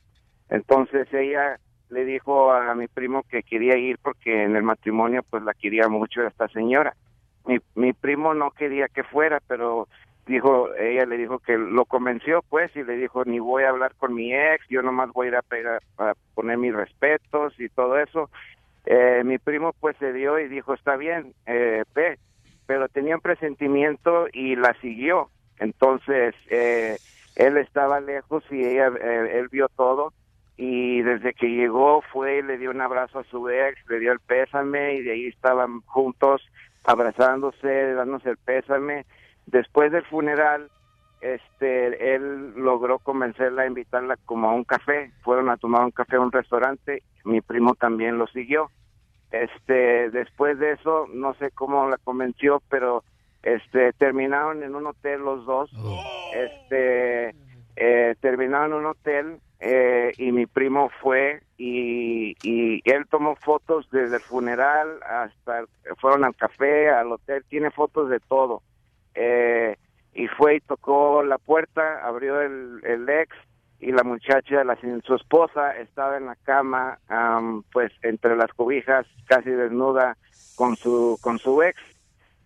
Entonces 0.50 1.12
ella 1.12 1.58
le 1.90 2.04
dijo 2.04 2.52
a 2.52 2.74
mi 2.74 2.86
primo 2.88 3.22
que 3.24 3.42
quería 3.42 3.76
ir 3.76 3.98
porque 4.02 4.44
en 4.44 4.56
el 4.56 4.62
matrimonio 4.62 5.22
pues 5.28 5.42
la 5.42 5.54
quería 5.54 5.88
mucho 5.88 6.26
esta 6.26 6.48
señora. 6.48 6.94
Mi, 7.46 7.58
mi 7.74 7.92
primo 7.92 8.34
no 8.34 8.50
quería 8.50 8.88
que 8.88 9.04
fuera, 9.04 9.40
pero 9.46 9.88
dijo, 10.26 10.74
ella 10.74 11.06
le 11.06 11.16
dijo 11.16 11.38
que 11.38 11.56
lo 11.58 11.84
convenció 11.84 12.42
pues 12.48 12.74
y 12.76 12.82
le 12.82 12.96
dijo 12.96 13.24
ni 13.24 13.38
voy 13.38 13.64
a 13.64 13.70
hablar 13.70 13.94
con 13.96 14.14
mi 14.14 14.34
ex, 14.34 14.64
yo 14.68 14.82
nomás 14.82 15.10
voy 15.12 15.26
a 15.26 15.30
ir 15.30 15.36
a, 15.36 15.42
pegar- 15.42 15.82
a 15.98 16.14
poner 16.34 16.58
mis 16.58 16.74
respetos 16.74 17.54
y 17.58 17.68
todo 17.68 17.98
eso. 17.98 18.30
Eh, 18.86 19.22
mi 19.24 19.38
primo 19.38 19.72
pues 19.80 19.96
se 19.98 20.12
dio 20.12 20.38
y 20.38 20.48
dijo 20.48 20.74
está 20.74 20.96
bien, 20.96 21.34
eh, 21.46 21.84
pero 22.66 22.88
tenía 22.88 23.16
un 23.16 23.20
presentimiento 23.20 24.26
y 24.32 24.56
la 24.56 24.74
siguió. 24.80 25.30
Entonces, 25.58 26.34
eh, 26.50 26.98
él 27.36 27.56
estaba 27.58 28.00
lejos 28.00 28.44
y 28.50 28.64
ella, 28.64 28.88
eh, 29.00 29.38
él 29.38 29.48
vio 29.50 29.68
todo 29.68 30.12
y 30.56 31.02
desde 31.02 31.34
que 31.34 31.48
llegó 31.48 32.02
fue, 32.12 32.42
le 32.42 32.58
dio 32.58 32.70
un 32.70 32.80
abrazo 32.80 33.18
a 33.20 33.24
su 33.24 33.48
ex, 33.48 33.78
le 33.88 33.98
dio 33.98 34.12
el 34.12 34.20
pésame 34.20 34.94
y 34.94 35.02
de 35.02 35.12
ahí 35.12 35.26
estaban 35.26 35.80
juntos 35.82 36.42
abrazándose, 36.84 37.94
dándose 37.94 38.30
el 38.30 38.36
pésame. 38.36 39.04
Después 39.46 39.92
del 39.92 40.04
funeral, 40.04 40.70
este, 41.20 42.14
él 42.14 42.54
logró 42.54 42.98
convencerla 42.98 43.62
a 43.62 43.66
invitarla 43.66 44.16
como 44.26 44.48
a 44.48 44.54
un 44.54 44.64
café. 44.64 45.12
Fueron 45.22 45.48
a 45.48 45.56
tomar 45.56 45.84
un 45.84 45.90
café 45.90 46.16
a 46.16 46.20
un 46.20 46.32
restaurante. 46.32 47.02
Mi 47.24 47.40
primo 47.40 47.74
también 47.74 48.18
lo 48.18 48.26
siguió. 48.26 48.70
Este, 49.30 50.10
después 50.10 50.58
de 50.58 50.72
eso, 50.72 51.06
no 51.12 51.34
sé 51.34 51.50
cómo 51.50 51.88
la 51.88 51.98
convenció, 51.98 52.62
pero 52.68 53.02
este, 53.42 53.92
terminaron 53.94 54.62
en 54.62 54.74
un 54.74 54.86
hotel 54.86 55.22
los 55.22 55.44
dos. 55.44 55.70
Este, 56.34 57.34
eh, 57.76 58.14
terminaron 58.20 58.72
en 58.72 58.78
un 58.78 58.86
hotel 58.86 59.40
eh, 59.60 60.12
y 60.18 60.30
mi 60.30 60.46
primo 60.46 60.90
fue 61.00 61.42
y, 61.56 62.36
y 62.42 62.82
él 62.84 63.06
tomó 63.10 63.34
fotos 63.36 63.88
desde 63.90 64.16
el 64.16 64.22
funeral 64.22 65.00
hasta 65.02 65.64
fueron 65.98 66.24
al 66.24 66.36
café, 66.36 66.90
al 66.90 67.12
hotel, 67.12 67.44
tiene 67.48 67.70
fotos 67.70 68.10
de 68.10 68.20
todo. 68.20 68.62
Eh, 69.14 69.76
y 70.12 70.28
fue 70.28 70.56
y 70.56 70.60
tocó 70.60 71.22
la 71.22 71.38
puerta, 71.38 72.06
abrió 72.06 72.40
el, 72.40 72.80
el 72.84 73.08
ex 73.08 73.36
y 73.80 73.92
la 73.92 74.04
muchacha, 74.04 74.64
la, 74.64 74.78
su 75.04 75.14
esposa, 75.14 75.76
estaba 75.76 76.16
en 76.16 76.26
la 76.26 76.36
cama, 76.36 76.98
am, 77.08 77.64
pues 77.72 77.92
entre 78.02 78.36
las 78.36 78.52
cobijas, 78.52 79.06
casi 79.26 79.50
desnuda 79.50 80.16
con 80.56 80.76
su 80.76 81.18
con 81.20 81.38
su 81.38 81.62
ex 81.62 81.78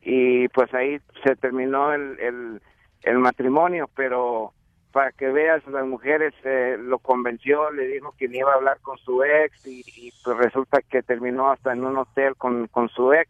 y 0.01 0.49
pues 0.49 0.73
ahí 0.73 0.99
se 1.23 1.37
terminó 1.37 1.93
el, 1.93 2.19
el, 2.21 2.63
el 3.03 3.19
matrimonio, 3.19 3.91
pero 3.95 4.53
para 4.93 5.13
que 5.13 5.29
veas, 5.29 5.67
las 5.67 5.87
mujeres 5.87 6.35
eh, 6.45 6.77
lo 6.81 6.99
convenció, 6.99 7.71
le 7.71 7.87
dijo 7.87 8.15
que 8.19 8.29
ni 8.29 8.39
iba 8.39 8.53
a 8.53 8.57
hablar 8.57 8.81
con 8.81 8.97
su 8.99 9.23
ex 9.23 9.67
y, 9.67 9.83
y, 9.97 10.13
pues 10.25 10.37
resulta 10.39 10.81
que 10.83 11.03
terminó 11.03 11.51
hasta 11.51 11.73
en 11.73 11.85
un 11.85 11.99
hotel 11.99 12.37
con, 12.37 12.69
con 12.69 12.89
su 12.89 13.13
ex. 13.13 13.29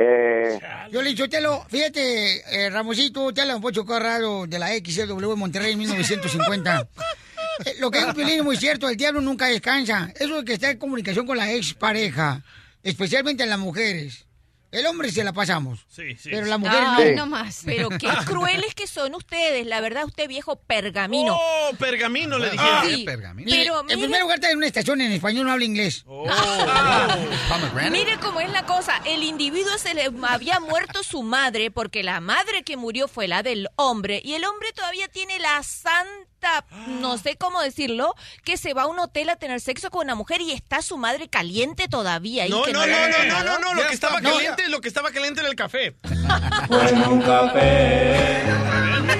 Eh, 0.00 0.60
Yo 0.92 1.02
le 1.02 1.10
dicho, 1.10 1.28
Telo, 1.28 1.66
fíjate, 1.68 2.64
eh, 2.64 2.70
Ramosito, 2.70 3.32
te 3.32 3.42
un 3.52 3.60
pocho 3.60 3.84
Corrado 3.84 4.46
de 4.46 4.58
la 4.58 4.68
XW 4.68 5.28
de 5.28 5.34
Monterrey 5.34 5.72
en 5.72 5.78
1950. 5.78 6.88
Eh, 7.64 7.74
lo 7.80 7.90
que 7.90 7.98
es 7.98 8.14
Piolín 8.14 8.38
es 8.38 8.44
muy 8.44 8.56
cierto, 8.56 8.88
el 8.88 8.96
diablo 8.96 9.20
nunca 9.20 9.46
descansa. 9.46 10.12
Eso 10.18 10.36
de 10.38 10.44
que 10.44 10.52
está 10.52 10.70
en 10.70 10.78
comunicación 10.78 11.26
con 11.26 11.36
la 11.36 11.52
ex 11.52 11.74
pareja, 11.74 12.44
especialmente 12.84 13.42
las 13.50 13.58
mujeres. 13.58 14.27
El 14.70 14.84
hombre 14.86 15.10
se 15.10 15.24
la 15.24 15.32
pasamos. 15.32 15.86
Sí, 15.88 16.14
sí. 16.16 16.28
Pero 16.30 16.44
la 16.46 16.58
mujer 16.58 16.78
Ay, 16.86 17.10
no. 17.14 17.24
no 17.24 17.26
más. 17.26 17.62
Pero 17.64 17.88
qué 17.88 18.06
crueles 18.26 18.74
que 18.74 18.86
son 18.86 19.14
ustedes. 19.14 19.66
La 19.66 19.80
verdad, 19.80 20.04
usted 20.04 20.28
viejo 20.28 20.56
pergamino. 20.56 21.34
¡Oh, 21.40 21.70
pergamino! 21.78 22.38
Le 22.38 22.48
Ah, 22.58 22.82
dijeron. 22.84 23.36
Sí. 23.38 23.44
Mire, 23.44 23.58
Pero 23.64 23.80
en 23.80 23.86
mire- 23.86 23.98
primer 24.00 24.20
lugar 24.20 24.36
está 24.38 24.50
en 24.50 24.58
una 24.58 24.66
estación 24.66 25.00
en 25.00 25.12
español, 25.12 25.46
no 25.46 25.52
habla 25.52 25.64
inglés. 25.64 26.04
Mire 27.90 28.18
cómo 28.20 28.40
es 28.40 28.50
la 28.52 28.66
cosa. 28.66 29.00
El 29.04 29.22
individuo 29.22 29.76
se 29.78 29.94
le 29.94 30.10
había 30.28 30.60
muerto 30.60 31.02
su 31.02 31.22
madre 31.22 31.70
porque 31.70 32.02
la 32.02 32.20
madre 32.20 32.62
que 32.62 32.76
murió 32.76 33.08
fue 33.08 33.26
la 33.28 33.42
del 33.42 33.68
hombre 33.76 34.20
y 34.24 34.34
el 34.34 34.44
hombre 34.44 34.72
todavía 34.74 35.08
tiene 35.08 35.38
la 35.38 35.62
santa, 35.62 36.06
no 37.00 37.18
sé 37.18 37.36
cómo 37.36 37.60
decirlo, 37.60 38.14
que 38.44 38.56
se 38.56 38.74
va 38.74 38.82
a 38.82 38.86
un 38.86 38.98
hotel 38.98 39.28
a 39.30 39.36
tener 39.36 39.60
sexo 39.60 39.90
con 39.90 40.04
una 40.04 40.14
mujer 40.14 40.40
y 40.40 40.52
está 40.52 40.82
su 40.82 40.96
madre 40.96 41.28
caliente 41.28 41.88
todavía. 41.88 42.48
No, 42.48 42.62
que 42.62 42.72
no, 42.72 42.86
no, 42.86 43.08
no, 43.08 43.24
no, 43.24 43.44
no, 43.44 43.58
no, 43.58 43.74
lo 43.74 43.86
que 43.86 43.94
estaba 43.94 44.20
no. 44.20 44.30
caliente, 44.30 44.68
lo 44.68 44.80
que 44.80 44.88
estaba 44.88 45.10
caliente 45.10 45.40
era 45.40 45.48
el 45.48 45.56
café. 45.56 45.96
en 46.04 47.02
un 47.02 47.22
café 47.22 48.42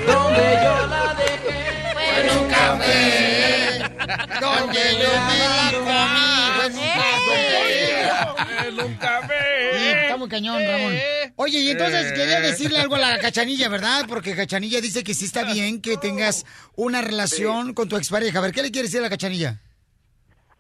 donde 0.07 0.61
yo 0.63 0.87
la 0.87 1.15
dejé. 1.15 1.93
Fue 1.93 2.21
en 2.21 2.39
un 2.39 2.49
café 2.49 3.79
donde 4.41 4.99
yo 4.99 5.11
me 5.27 5.58
muy 10.29 10.41
cañón, 10.41 10.63
Ramón. 10.63 10.95
Oye, 11.37 11.59
y 11.61 11.71
entonces 11.71 12.13
quería 12.13 12.41
decirle 12.41 12.79
algo 12.79 12.97
a 12.97 12.99
la 12.99 13.19
cachanilla, 13.19 13.69
¿verdad? 13.69 14.05
Porque 14.09 14.37
cachanilla 14.37 14.81
dice 14.81 15.03
que 15.03 15.15
sí 15.15 15.25
está 15.25 15.45
bien 15.45 15.81
que 15.81 15.97
tengas 15.97 16.45
una 16.77 17.01
relación 17.01 17.73
con 17.75 17.89
tu 17.89 17.97
expareja. 17.97 18.39
A 18.39 18.43
ver, 18.43 18.53
¿qué 18.53 18.63
le 18.63 18.71
quiere 18.71 18.87
decir 18.87 19.01
a 19.01 19.05
la 19.05 19.11
cachanilla? 19.11 19.61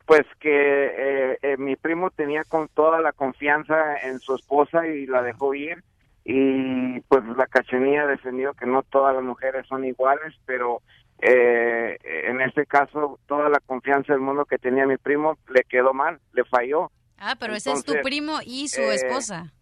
pues 0.06 0.24
que 0.40 0.50
eh, 0.50 1.38
eh, 1.42 1.56
mi 1.58 1.76
primo 1.76 2.08
tenía 2.08 2.42
con 2.44 2.68
toda 2.68 2.98
la 2.98 3.12
confianza 3.12 3.98
en 4.02 4.20
su 4.20 4.34
esposa 4.34 4.86
y 4.86 5.04
la 5.04 5.20
dejó 5.20 5.52
ir 5.52 5.84
y 6.24 6.98
pues 7.00 7.22
la 7.36 7.46
cachanilla 7.46 8.06
defendió 8.06 8.54
que 8.54 8.64
no 8.64 8.82
todas 8.84 9.14
las 9.14 9.22
mujeres 9.22 9.66
son 9.66 9.84
iguales 9.84 10.32
pero 10.46 10.80
eh, 11.20 11.98
en 12.26 12.40
este 12.40 12.64
caso 12.64 13.20
toda 13.26 13.50
la 13.50 13.60
confianza 13.60 14.14
del 14.14 14.22
mundo 14.22 14.46
que 14.46 14.56
tenía 14.56 14.86
mi 14.86 14.96
primo 14.96 15.36
le 15.50 15.62
quedó 15.64 15.92
mal 15.92 16.18
le 16.32 16.44
falló 16.44 16.90
Ah, 17.18 17.36
pero 17.38 17.54
ese 17.54 17.72
es 17.72 17.84
tu 17.84 17.94
primo 18.02 18.38
y 18.44 18.68
su 18.68 18.80
eh, 18.80 18.94
esposa. 18.94 19.52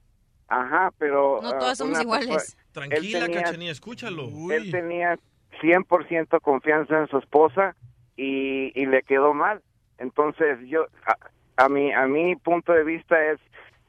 Ajá 0.48 0.90
pero 0.98 1.40
No 1.42 1.48
ah, 1.50 1.58
todas 1.58 1.78
somos 1.78 2.00
iguales. 2.00 2.56
Tranquila, 2.72 3.18
él 3.18 3.24
tenía- 3.26 3.42
cachanilla, 3.42 3.72
escúchalo. 3.72 4.28
él 4.50 4.70
tenía 4.70 5.18
100% 5.60 6.40
confianza 6.40 6.98
en 6.98 7.08
su 7.08 7.18
esposa 7.18 7.74
y, 8.16 8.72
y 8.80 8.86
le 8.86 9.02
quedó 9.02 9.34
mal. 9.34 9.62
Entonces, 9.98 10.58
yo, 10.68 10.86
a, 11.06 11.64
a 11.64 11.68
mi, 11.68 11.92
a 11.92 12.06
mi 12.06 12.36
punto 12.36 12.72
de 12.72 12.84
vista 12.84 13.16
es, 13.32 13.40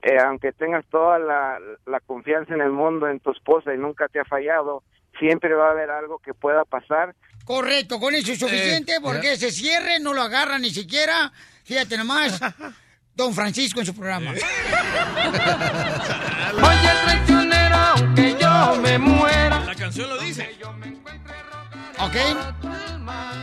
eh, 0.03 0.17
aunque 0.19 0.53
tengas 0.53 0.85
toda 0.89 1.19
la, 1.19 1.59
la 1.85 1.99
confianza 1.99 2.53
en 2.53 2.61
el 2.61 2.71
mundo 2.71 3.07
en 3.09 3.19
tu 3.19 3.31
esposa 3.31 3.73
y 3.73 3.77
nunca 3.77 4.07
te 4.07 4.19
ha 4.19 4.25
fallado, 4.25 4.83
siempre 5.19 5.53
va 5.53 5.67
a 5.67 5.71
haber 5.71 5.89
algo 5.89 6.19
que 6.19 6.33
pueda 6.33 6.63
pasar. 6.63 7.13
Correcto, 7.43 7.99
con 7.99 8.13
eso 8.15 8.31
es 8.31 8.39
suficiente 8.39 8.93
Eh, 8.95 8.99
porque 9.01 9.35
se 9.37 9.51
cierre, 9.51 9.99
no 9.99 10.13
lo 10.13 10.21
agarra 10.21 10.59
ni 10.59 10.69
siquiera. 10.69 11.31
Fíjate 11.65 11.97
nomás, 11.97 12.39
don 13.17 13.33
Francisco 13.33 13.79
en 13.81 13.85
su 13.87 13.93
programa. 13.95 14.31
Oye, 16.63 16.89
traicionero, 17.03 17.75
aunque 17.75 18.37
yo 18.39 18.75
me 18.81 18.97
muera. 18.99 19.59
La 19.65 19.75
canción 19.75 20.07
lo 20.09 20.17
dice. 20.19 20.55
¿Ok? 21.99 22.13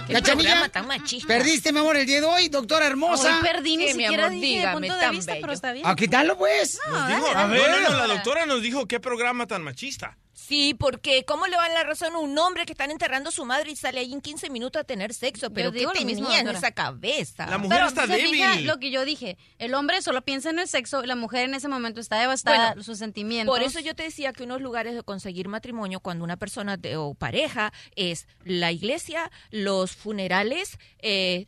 Qué 0.06 0.12
Cachanilla, 0.12 0.50
programa 0.50 0.68
tan 0.68 0.86
machista. 0.86 1.26
perdiste, 1.26 1.72
mi 1.72 1.80
amor, 1.80 1.96
el 1.96 2.06
día 2.06 2.20
de 2.20 2.26
hoy, 2.26 2.48
doctora 2.48 2.86
hermosa. 2.86 3.36
Hoy 3.38 3.42
perdí, 3.42 3.76
ni 3.76 3.88
Sí, 3.88 3.94
mi 3.94 4.02
siquiera 4.04 4.26
amor, 4.26 4.38
dije 4.40 4.56
dígame, 4.58 4.74
punto 4.86 4.94
de 4.94 5.00
tan 5.00 5.10
vista, 5.10 5.32
bello. 5.32 5.40
pero 5.42 5.52
está 5.54 5.72
bien. 5.72 5.86
¿A 5.86 5.96
quitarlo, 5.96 6.36
pues? 6.38 6.78
Nos 6.88 7.08
dijo, 7.08 7.20
dale, 7.34 7.56
no, 7.56 7.62
dale. 7.62 7.80
no, 7.82 7.90
no, 7.90 7.96
la 7.96 8.06
doctora 8.14 8.46
nos 8.46 8.62
dijo 8.62 8.86
qué 8.86 9.00
programa 9.00 9.46
tan 9.48 9.62
machista. 9.64 10.16
Sí, 10.34 10.74
porque 10.74 11.24
¿cómo 11.24 11.46
le 11.46 11.56
van 11.56 11.72
la 11.74 11.84
razón 11.84 12.14
a 12.14 12.18
un 12.18 12.36
hombre 12.38 12.66
que 12.66 12.72
están 12.72 12.90
enterrando 12.90 13.28
a 13.28 13.32
su 13.32 13.44
madre 13.44 13.70
y 13.70 13.76
sale 13.76 14.00
ahí 14.00 14.12
en 14.12 14.20
15 14.20 14.50
minutos 14.50 14.80
a 14.80 14.84
tener 14.84 15.14
sexo? 15.14 15.50
Pero 15.50 15.70
¿qué 15.72 15.78
digo 15.78 15.92
lo 15.92 15.98
tenía 15.98 16.14
mismo, 16.16 16.28
en 16.28 16.34
doctora. 16.44 16.58
esa 16.58 16.72
cabeza? 16.72 17.46
Pero 17.68 17.88
se 17.90 18.06
fija 18.32 18.60
lo 18.66 18.78
que 18.80 18.90
yo 18.90 19.04
dije. 19.04 19.38
El 19.58 19.74
hombre 19.74 20.02
solo 20.02 20.22
piensa 20.22 20.50
en 20.50 20.58
el 20.58 20.66
sexo 20.66 21.04
y 21.04 21.06
la 21.06 21.14
mujer 21.16 21.44
en 21.44 21.54
ese 21.54 21.68
momento 21.68 22.00
está 22.00 22.18
devastada, 22.20 22.68
Bueno, 22.70 22.82
sus 22.82 22.98
sentimientos. 22.98 23.54
Por 23.54 23.62
eso 23.62 23.78
yo 23.78 23.94
te 23.94 24.02
decía 24.02 24.32
que 24.32 24.42
unos 24.42 24.60
lugares 24.60 24.94
de 24.94 25.02
conseguir 25.04 25.46
matrimonio 25.48 26.00
cuando 26.00 26.24
una 26.24 26.36
persona 26.36 26.76
de- 26.76 26.96
o 26.96 27.14
pareja 27.14 27.72
es 27.94 28.26
la 28.44 28.72
iglesia, 28.72 29.30
los 29.50 29.92
funerales, 29.94 30.78
eh, 30.98 31.46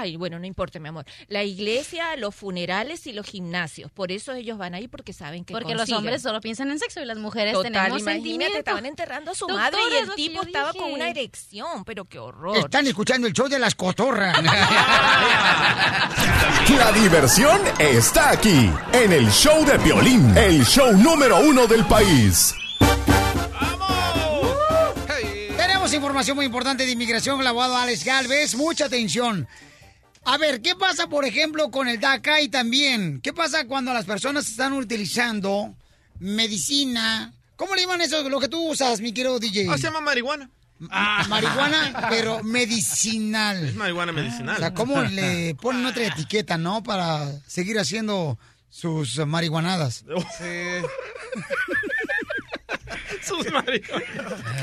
ay, 0.00 0.16
bueno, 0.16 0.38
no 0.38 0.46
importa, 0.46 0.78
mi 0.78 0.88
amor, 0.88 1.04
la 1.28 1.42
iglesia, 1.44 2.16
los 2.16 2.34
funerales 2.34 3.06
y 3.06 3.12
los 3.12 3.26
gimnasios. 3.26 3.90
Por 3.90 4.12
eso 4.12 4.32
ellos 4.34 4.58
van 4.58 4.74
ahí 4.74 4.88
porque 4.88 5.12
saben 5.12 5.44
que 5.44 5.52
Porque 5.54 5.74
los 5.74 5.90
hombres 5.92 6.22
solo 6.22 6.40
piensan 6.40 6.70
en 6.70 6.78
sexo 6.78 7.00
y 7.00 7.04
las 7.04 7.18
mujeres 7.18 7.54
Total, 7.54 7.72
tenemos 7.72 8.00
imagínate, 8.00 8.14
sentimientos. 8.22 8.58
estaban 8.58 8.86
enterrando 8.86 9.30
a 9.30 9.34
su 9.34 9.46
Doctora, 9.46 9.70
madre 9.70 9.78
y 9.90 9.96
el 10.02 10.14
tipo 10.14 10.42
estaba 10.42 10.72
dije. 10.72 10.84
con 10.84 10.92
una 10.92 11.08
erección, 11.08 11.84
pero 11.84 12.04
qué 12.04 12.18
horror. 12.18 12.56
Están 12.58 12.86
escuchando 12.86 13.26
el 13.26 13.32
show 13.32 13.48
de 13.48 13.58
las 13.58 13.74
cotorras. 13.74 14.36
La 16.76 16.92
diversión 16.92 17.60
está 17.78 18.30
aquí, 18.30 18.70
en 18.92 19.12
el 19.12 19.30
show 19.30 19.64
de 19.64 19.78
Piolín, 19.78 20.36
el 20.36 20.64
show 20.64 20.92
número 20.92 21.38
uno 21.40 21.66
del 21.66 21.84
país. 21.86 22.54
Tenemos 25.56 25.92
información 25.94 26.36
muy 26.36 26.44
importante 26.46 26.84
de 26.84 26.92
inmigración, 26.92 27.40
el 27.40 27.46
abogado 27.46 27.76
Alex 27.76 28.04
Galvez. 28.04 28.54
Mucha 28.56 28.86
atención. 28.86 29.48
A 30.28 30.38
ver, 30.38 30.60
¿qué 30.60 30.74
pasa, 30.74 31.06
por 31.06 31.24
ejemplo, 31.24 31.70
con 31.70 31.86
el 31.86 32.00
DACA 32.00 32.40
y 32.40 32.48
también? 32.48 33.20
¿Qué 33.20 33.32
pasa 33.32 33.64
cuando 33.66 33.94
las 33.94 34.06
personas 34.06 34.48
están 34.48 34.72
utilizando 34.72 35.72
medicina? 36.18 37.32
¿Cómo 37.54 37.76
le 37.76 37.82
llaman 37.82 38.00
eso, 38.00 38.28
lo 38.28 38.40
que 38.40 38.48
tú 38.48 38.70
usas, 38.70 39.00
mi 39.00 39.12
querido 39.12 39.38
DJ? 39.38 39.68
Ah, 39.70 39.76
se 39.76 39.84
llama 39.84 40.00
marihuana. 40.00 40.50
Marihuana, 40.80 42.08
pero 42.10 42.42
medicinal. 42.42 43.66
Es 43.68 43.76
marihuana 43.76 44.10
medicinal. 44.10 44.56
O 44.56 44.58
sea, 44.58 44.74
¿cómo 44.74 45.00
le 45.00 45.54
ponen 45.54 45.86
otra 45.86 46.04
etiqueta, 46.04 46.58
no? 46.58 46.82
Para 46.82 47.30
seguir 47.46 47.78
haciendo 47.78 48.36
sus 48.68 49.24
marihuanadas. 49.24 50.04
Sus 53.26 53.50
marihuanas. 53.52 54.02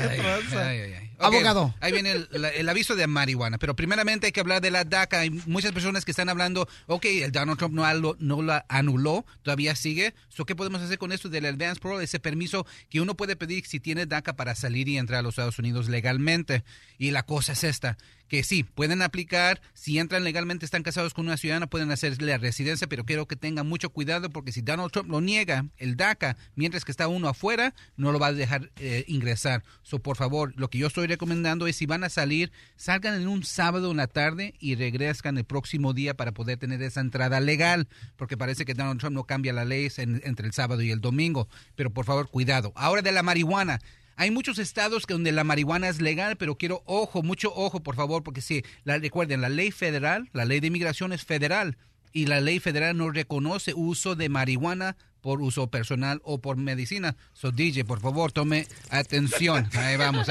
¿Qué 0.00 0.22
pasa? 0.22 0.72
Abogado. 1.18 1.74
Ahí 1.80 1.92
viene 1.92 2.10
el, 2.12 2.28
la- 2.32 2.48
el 2.50 2.68
aviso 2.68 2.96
de 2.96 3.06
marihuana. 3.06 3.58
Pero 3.58 3.76
primeramente 3.76 4.26
hay 4.26 4.32
que 4.32 4.40
hablar 4.40 4.60
de 4.60 4.70
la 4.70 4.84
DACA. 4.84 5.20
Hay 5.20 5.30
muchas 5.30 5.72
personas 5.72 6.04
que 6.04 6.10
están 6.10 6.28
hablando, 6.28 6.68
ok, 6.86 7.04
el 7.06 7.32
Donald 7.32 7.58
Trump 7.58 7.74
no, 7.74 8.42
la 8.42 8.66
anuló, 8.68 9.24
todavía 9.42 9.74
sigue. 9.76 10.14
So, 10.28 10.44
¿Qué 10.44 10.56
podemos 10.56 10.82
hacer 10.82 10.98
con 10.98 11.12
esto 11.12 11.28
del 11.28 11.46
Advance 11.46 11.80
Parole? 11.80 12.04
Ese 12.04 12.18
permiso 12.20 12.66
que 12.90 13.00
uno 13.00 13.14
puede 13.16 13.36
pedir 13.36 13.64
si 13.66 13.80
tiene 13.80 14.06
DACA 14.06 14.34
para 14.36 14.54
salir 14.54 14.88
y 14.88 14.98
entrar 14.98 15.20
a 15.20 15.22
los 15.22 15.34
Estados 15.34 15.58
Unidos 15.58 15.88
legalmente. 15.88 16.64
Y 16.98 17.10
la 17.12 17.22
cosa 17.24 17.52
es 17.52 17.64
esta, 17.64 17.96
que 18.28 18.42
sí, 18.42 18.64
pueden 18.64 19.02
aplicar, 19.02 19.60
si 19.74 19.98
entran 19.98 20.24
legalmente, 20.24 20.64
están 20.64 20.82
casados 20.82 21.12
con 21.14 21.26
una 21.26 21.36
ciudadana, 21.36 21.66
pueden 21.68 21.90
hacerle 21.90 22.26
la 22.32 22.38
residencia, 22.38 22.86
pero 22.88 23.04
quiero 23.04 23.26
que 23.28 23.36
tengan 23.36 23.68
mucho 23.68 23.90
cuidado 23.90 24.30
porque 24.30 24.50
si 24.50 24.62
Donald 24.62 24.90
Trump 24.90 25.10
lo 25.10 25.20
niega, 25.20 25.66
el 25.76 25.96
DACA, 25.96 26.36
mientras 26.54 26.84
que 26.84 26.90
está 26.90 27.06
uno 27.06 27.28
afuera, 27.28 27.74
no 27.96 28.12
lo 28.12 28.18
va 28.18 28.28
a 28.28 28.32
dejar 28.32 28.70
eh, 28.76 29.04
ingresar. 29.08 29.62
So, 29.82 29.98
por 29.98 30.16
favor, 30.16 30.52
lo 30.56 30.68
que 30.70 30.78
yo 30.78 30.86
estoy 30.86 31.06
recomendando 31.06 31.66
es 31.66 31.76
si 31.76 31.86
van 31.86 32.02
a 32.02 32.08
salir, 32.08 32.50
salgan 32.76 33.20
en 33.20 33.28
un 33.28 33.44
sábado 33.44 33.90
en 33.90 33.98
la 33.98 34.06
tarde 34.06 34.54
y 34.58 34.74
regresan 34.74 35.36
el 35.38 35.44
próximo 35.44 35.92
día 35.92 36.14
para 36.14 36.32
poder 36.32 36.58
tener 36.58 36.82
esa 36.82 37.00
entrada 37.02 37.40
legal, 37.40 37.88
porque 38.16 38.36
parece 38.36 38.64
que 38.64 38.74
Donald 38.74 39.00
Trump 39.00 39.14
no 39.14 39.24
cambia 39.24 39.52
la 39.52 39.64
ley 39.64 39.88
en- 39.98 40.22
entre 40.24 40.46
el 40.46 40.52
sábado 40.54 40.80
y 40.82 40.90
el 40.90 41.00
domingo. 41.00 41.48
Pero 41.76 41.90
por 41.90 42.06
favor, 42.06 42.28
cuidado. 42.30 42.72
Ahora 42.74 43.02
de 43.02 43.12
la 43.12 43.22
marihuana. 43.22 43.80
Hay 44.16 44.30
muchos 44.30 44.58
estados 44.58 45.06
que 45.06 45.14
donde 45.14 45.32
la 45.32 45.44
marihuana 45.44 45.88
es 45.88 46.00
legal, 46.00 46.36
pero 46.36 46.56
quiero 46.56 46.82
ojo, 46.86 47.22
mucho 47.22 47.52
ojo, 47.54 47.82
por 47.82 47.96
favor, 47.96 48.22
porque 48.22 48.40
si 48.40 48.64
la, 48.84 48.98
recuerden, 48.98 49.40
la 49.40 49.48
ley 49.48 49.70
federal, 49.70 50.28
la 50.32 50.44
ley 50.44 50.60
de 50.60 50.68
inmigración 50.68 51.12
es 51.12 51.24
federal 51.24 51.76
y 52.12 52.26
la 52.26 52.40
ley 52.40 52.60
federal 52.60 52.96
no 52.96 53.10
reconoce 53.10 53.74
uso 53.74 54.14
de 54.14 54.28
marihuana 54.28 54.96
por 55.20 55.40
uso 55.40 55.68
personal 55.68 56.20
o 56.22 56.38
por 56.40 56.56
medicina. 56.56 57.16
So, 57.32 57.50
DJ, 57.50 57.84
por 57.84 58.00
favor, 58.00 58.30
tome 58.30 58.66
atención. 58.90 59.68
Ahí 59.74 59.96
vamos. 59.96 60.28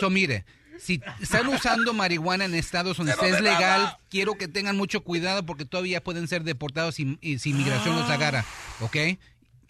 So, 0.00 0.10
mire, 0.10 0.44
si 0.78 1.00
están 1.20 1.46
usando 1.48 1.92
marihuana 1.92 2.46
en 2.46 2.54
estados 2.54 2.96
donde 2.96 3.12
es 3.12 3.40
legal, 3.40 3.82
nada. 3.82 3.98
quiero 4.08 4.36
que 4.36 4.48
tengan 4.48 4.76
mucho 4.76 5.02
cuidado 5.04 5.44
porque 5.44 5.66
todavía 5.66 6.02
pueden 6.02 6.26
ser 6.26 6.42
deportados 6.42 6.94
si 6.94 7.18
inmigración 7.22 7.96
los 7.96 8.08
agarra, 8.08 8.44
¿ok? 8.80 8.96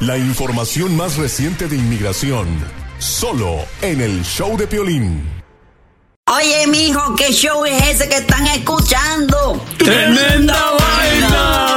La 0.00 0.16
información 0.16 0.96
más 0.96 1.16
reciente 1.16 1.68
de 1.68 1.76
inmigración, 1.76 2.48
solo 2.98 3.66
en 3.82 4.00
el 4.00 4.24
show 4.24 4.56
de 4.56 4.66
Piolín. 4.66 5.22
Oye, 6.26 6.66
mijo, 6.68 7.14
¿qué 7.16 7.30
show 7.32 7.66
es 7.66 7.82
ese 7.82 8.08
que 8.08 8.16
están 8.16 8.46
escuchando? 8.46 9.62
¡Tremenda 9.76 10.70
vaina! 10.78 11.76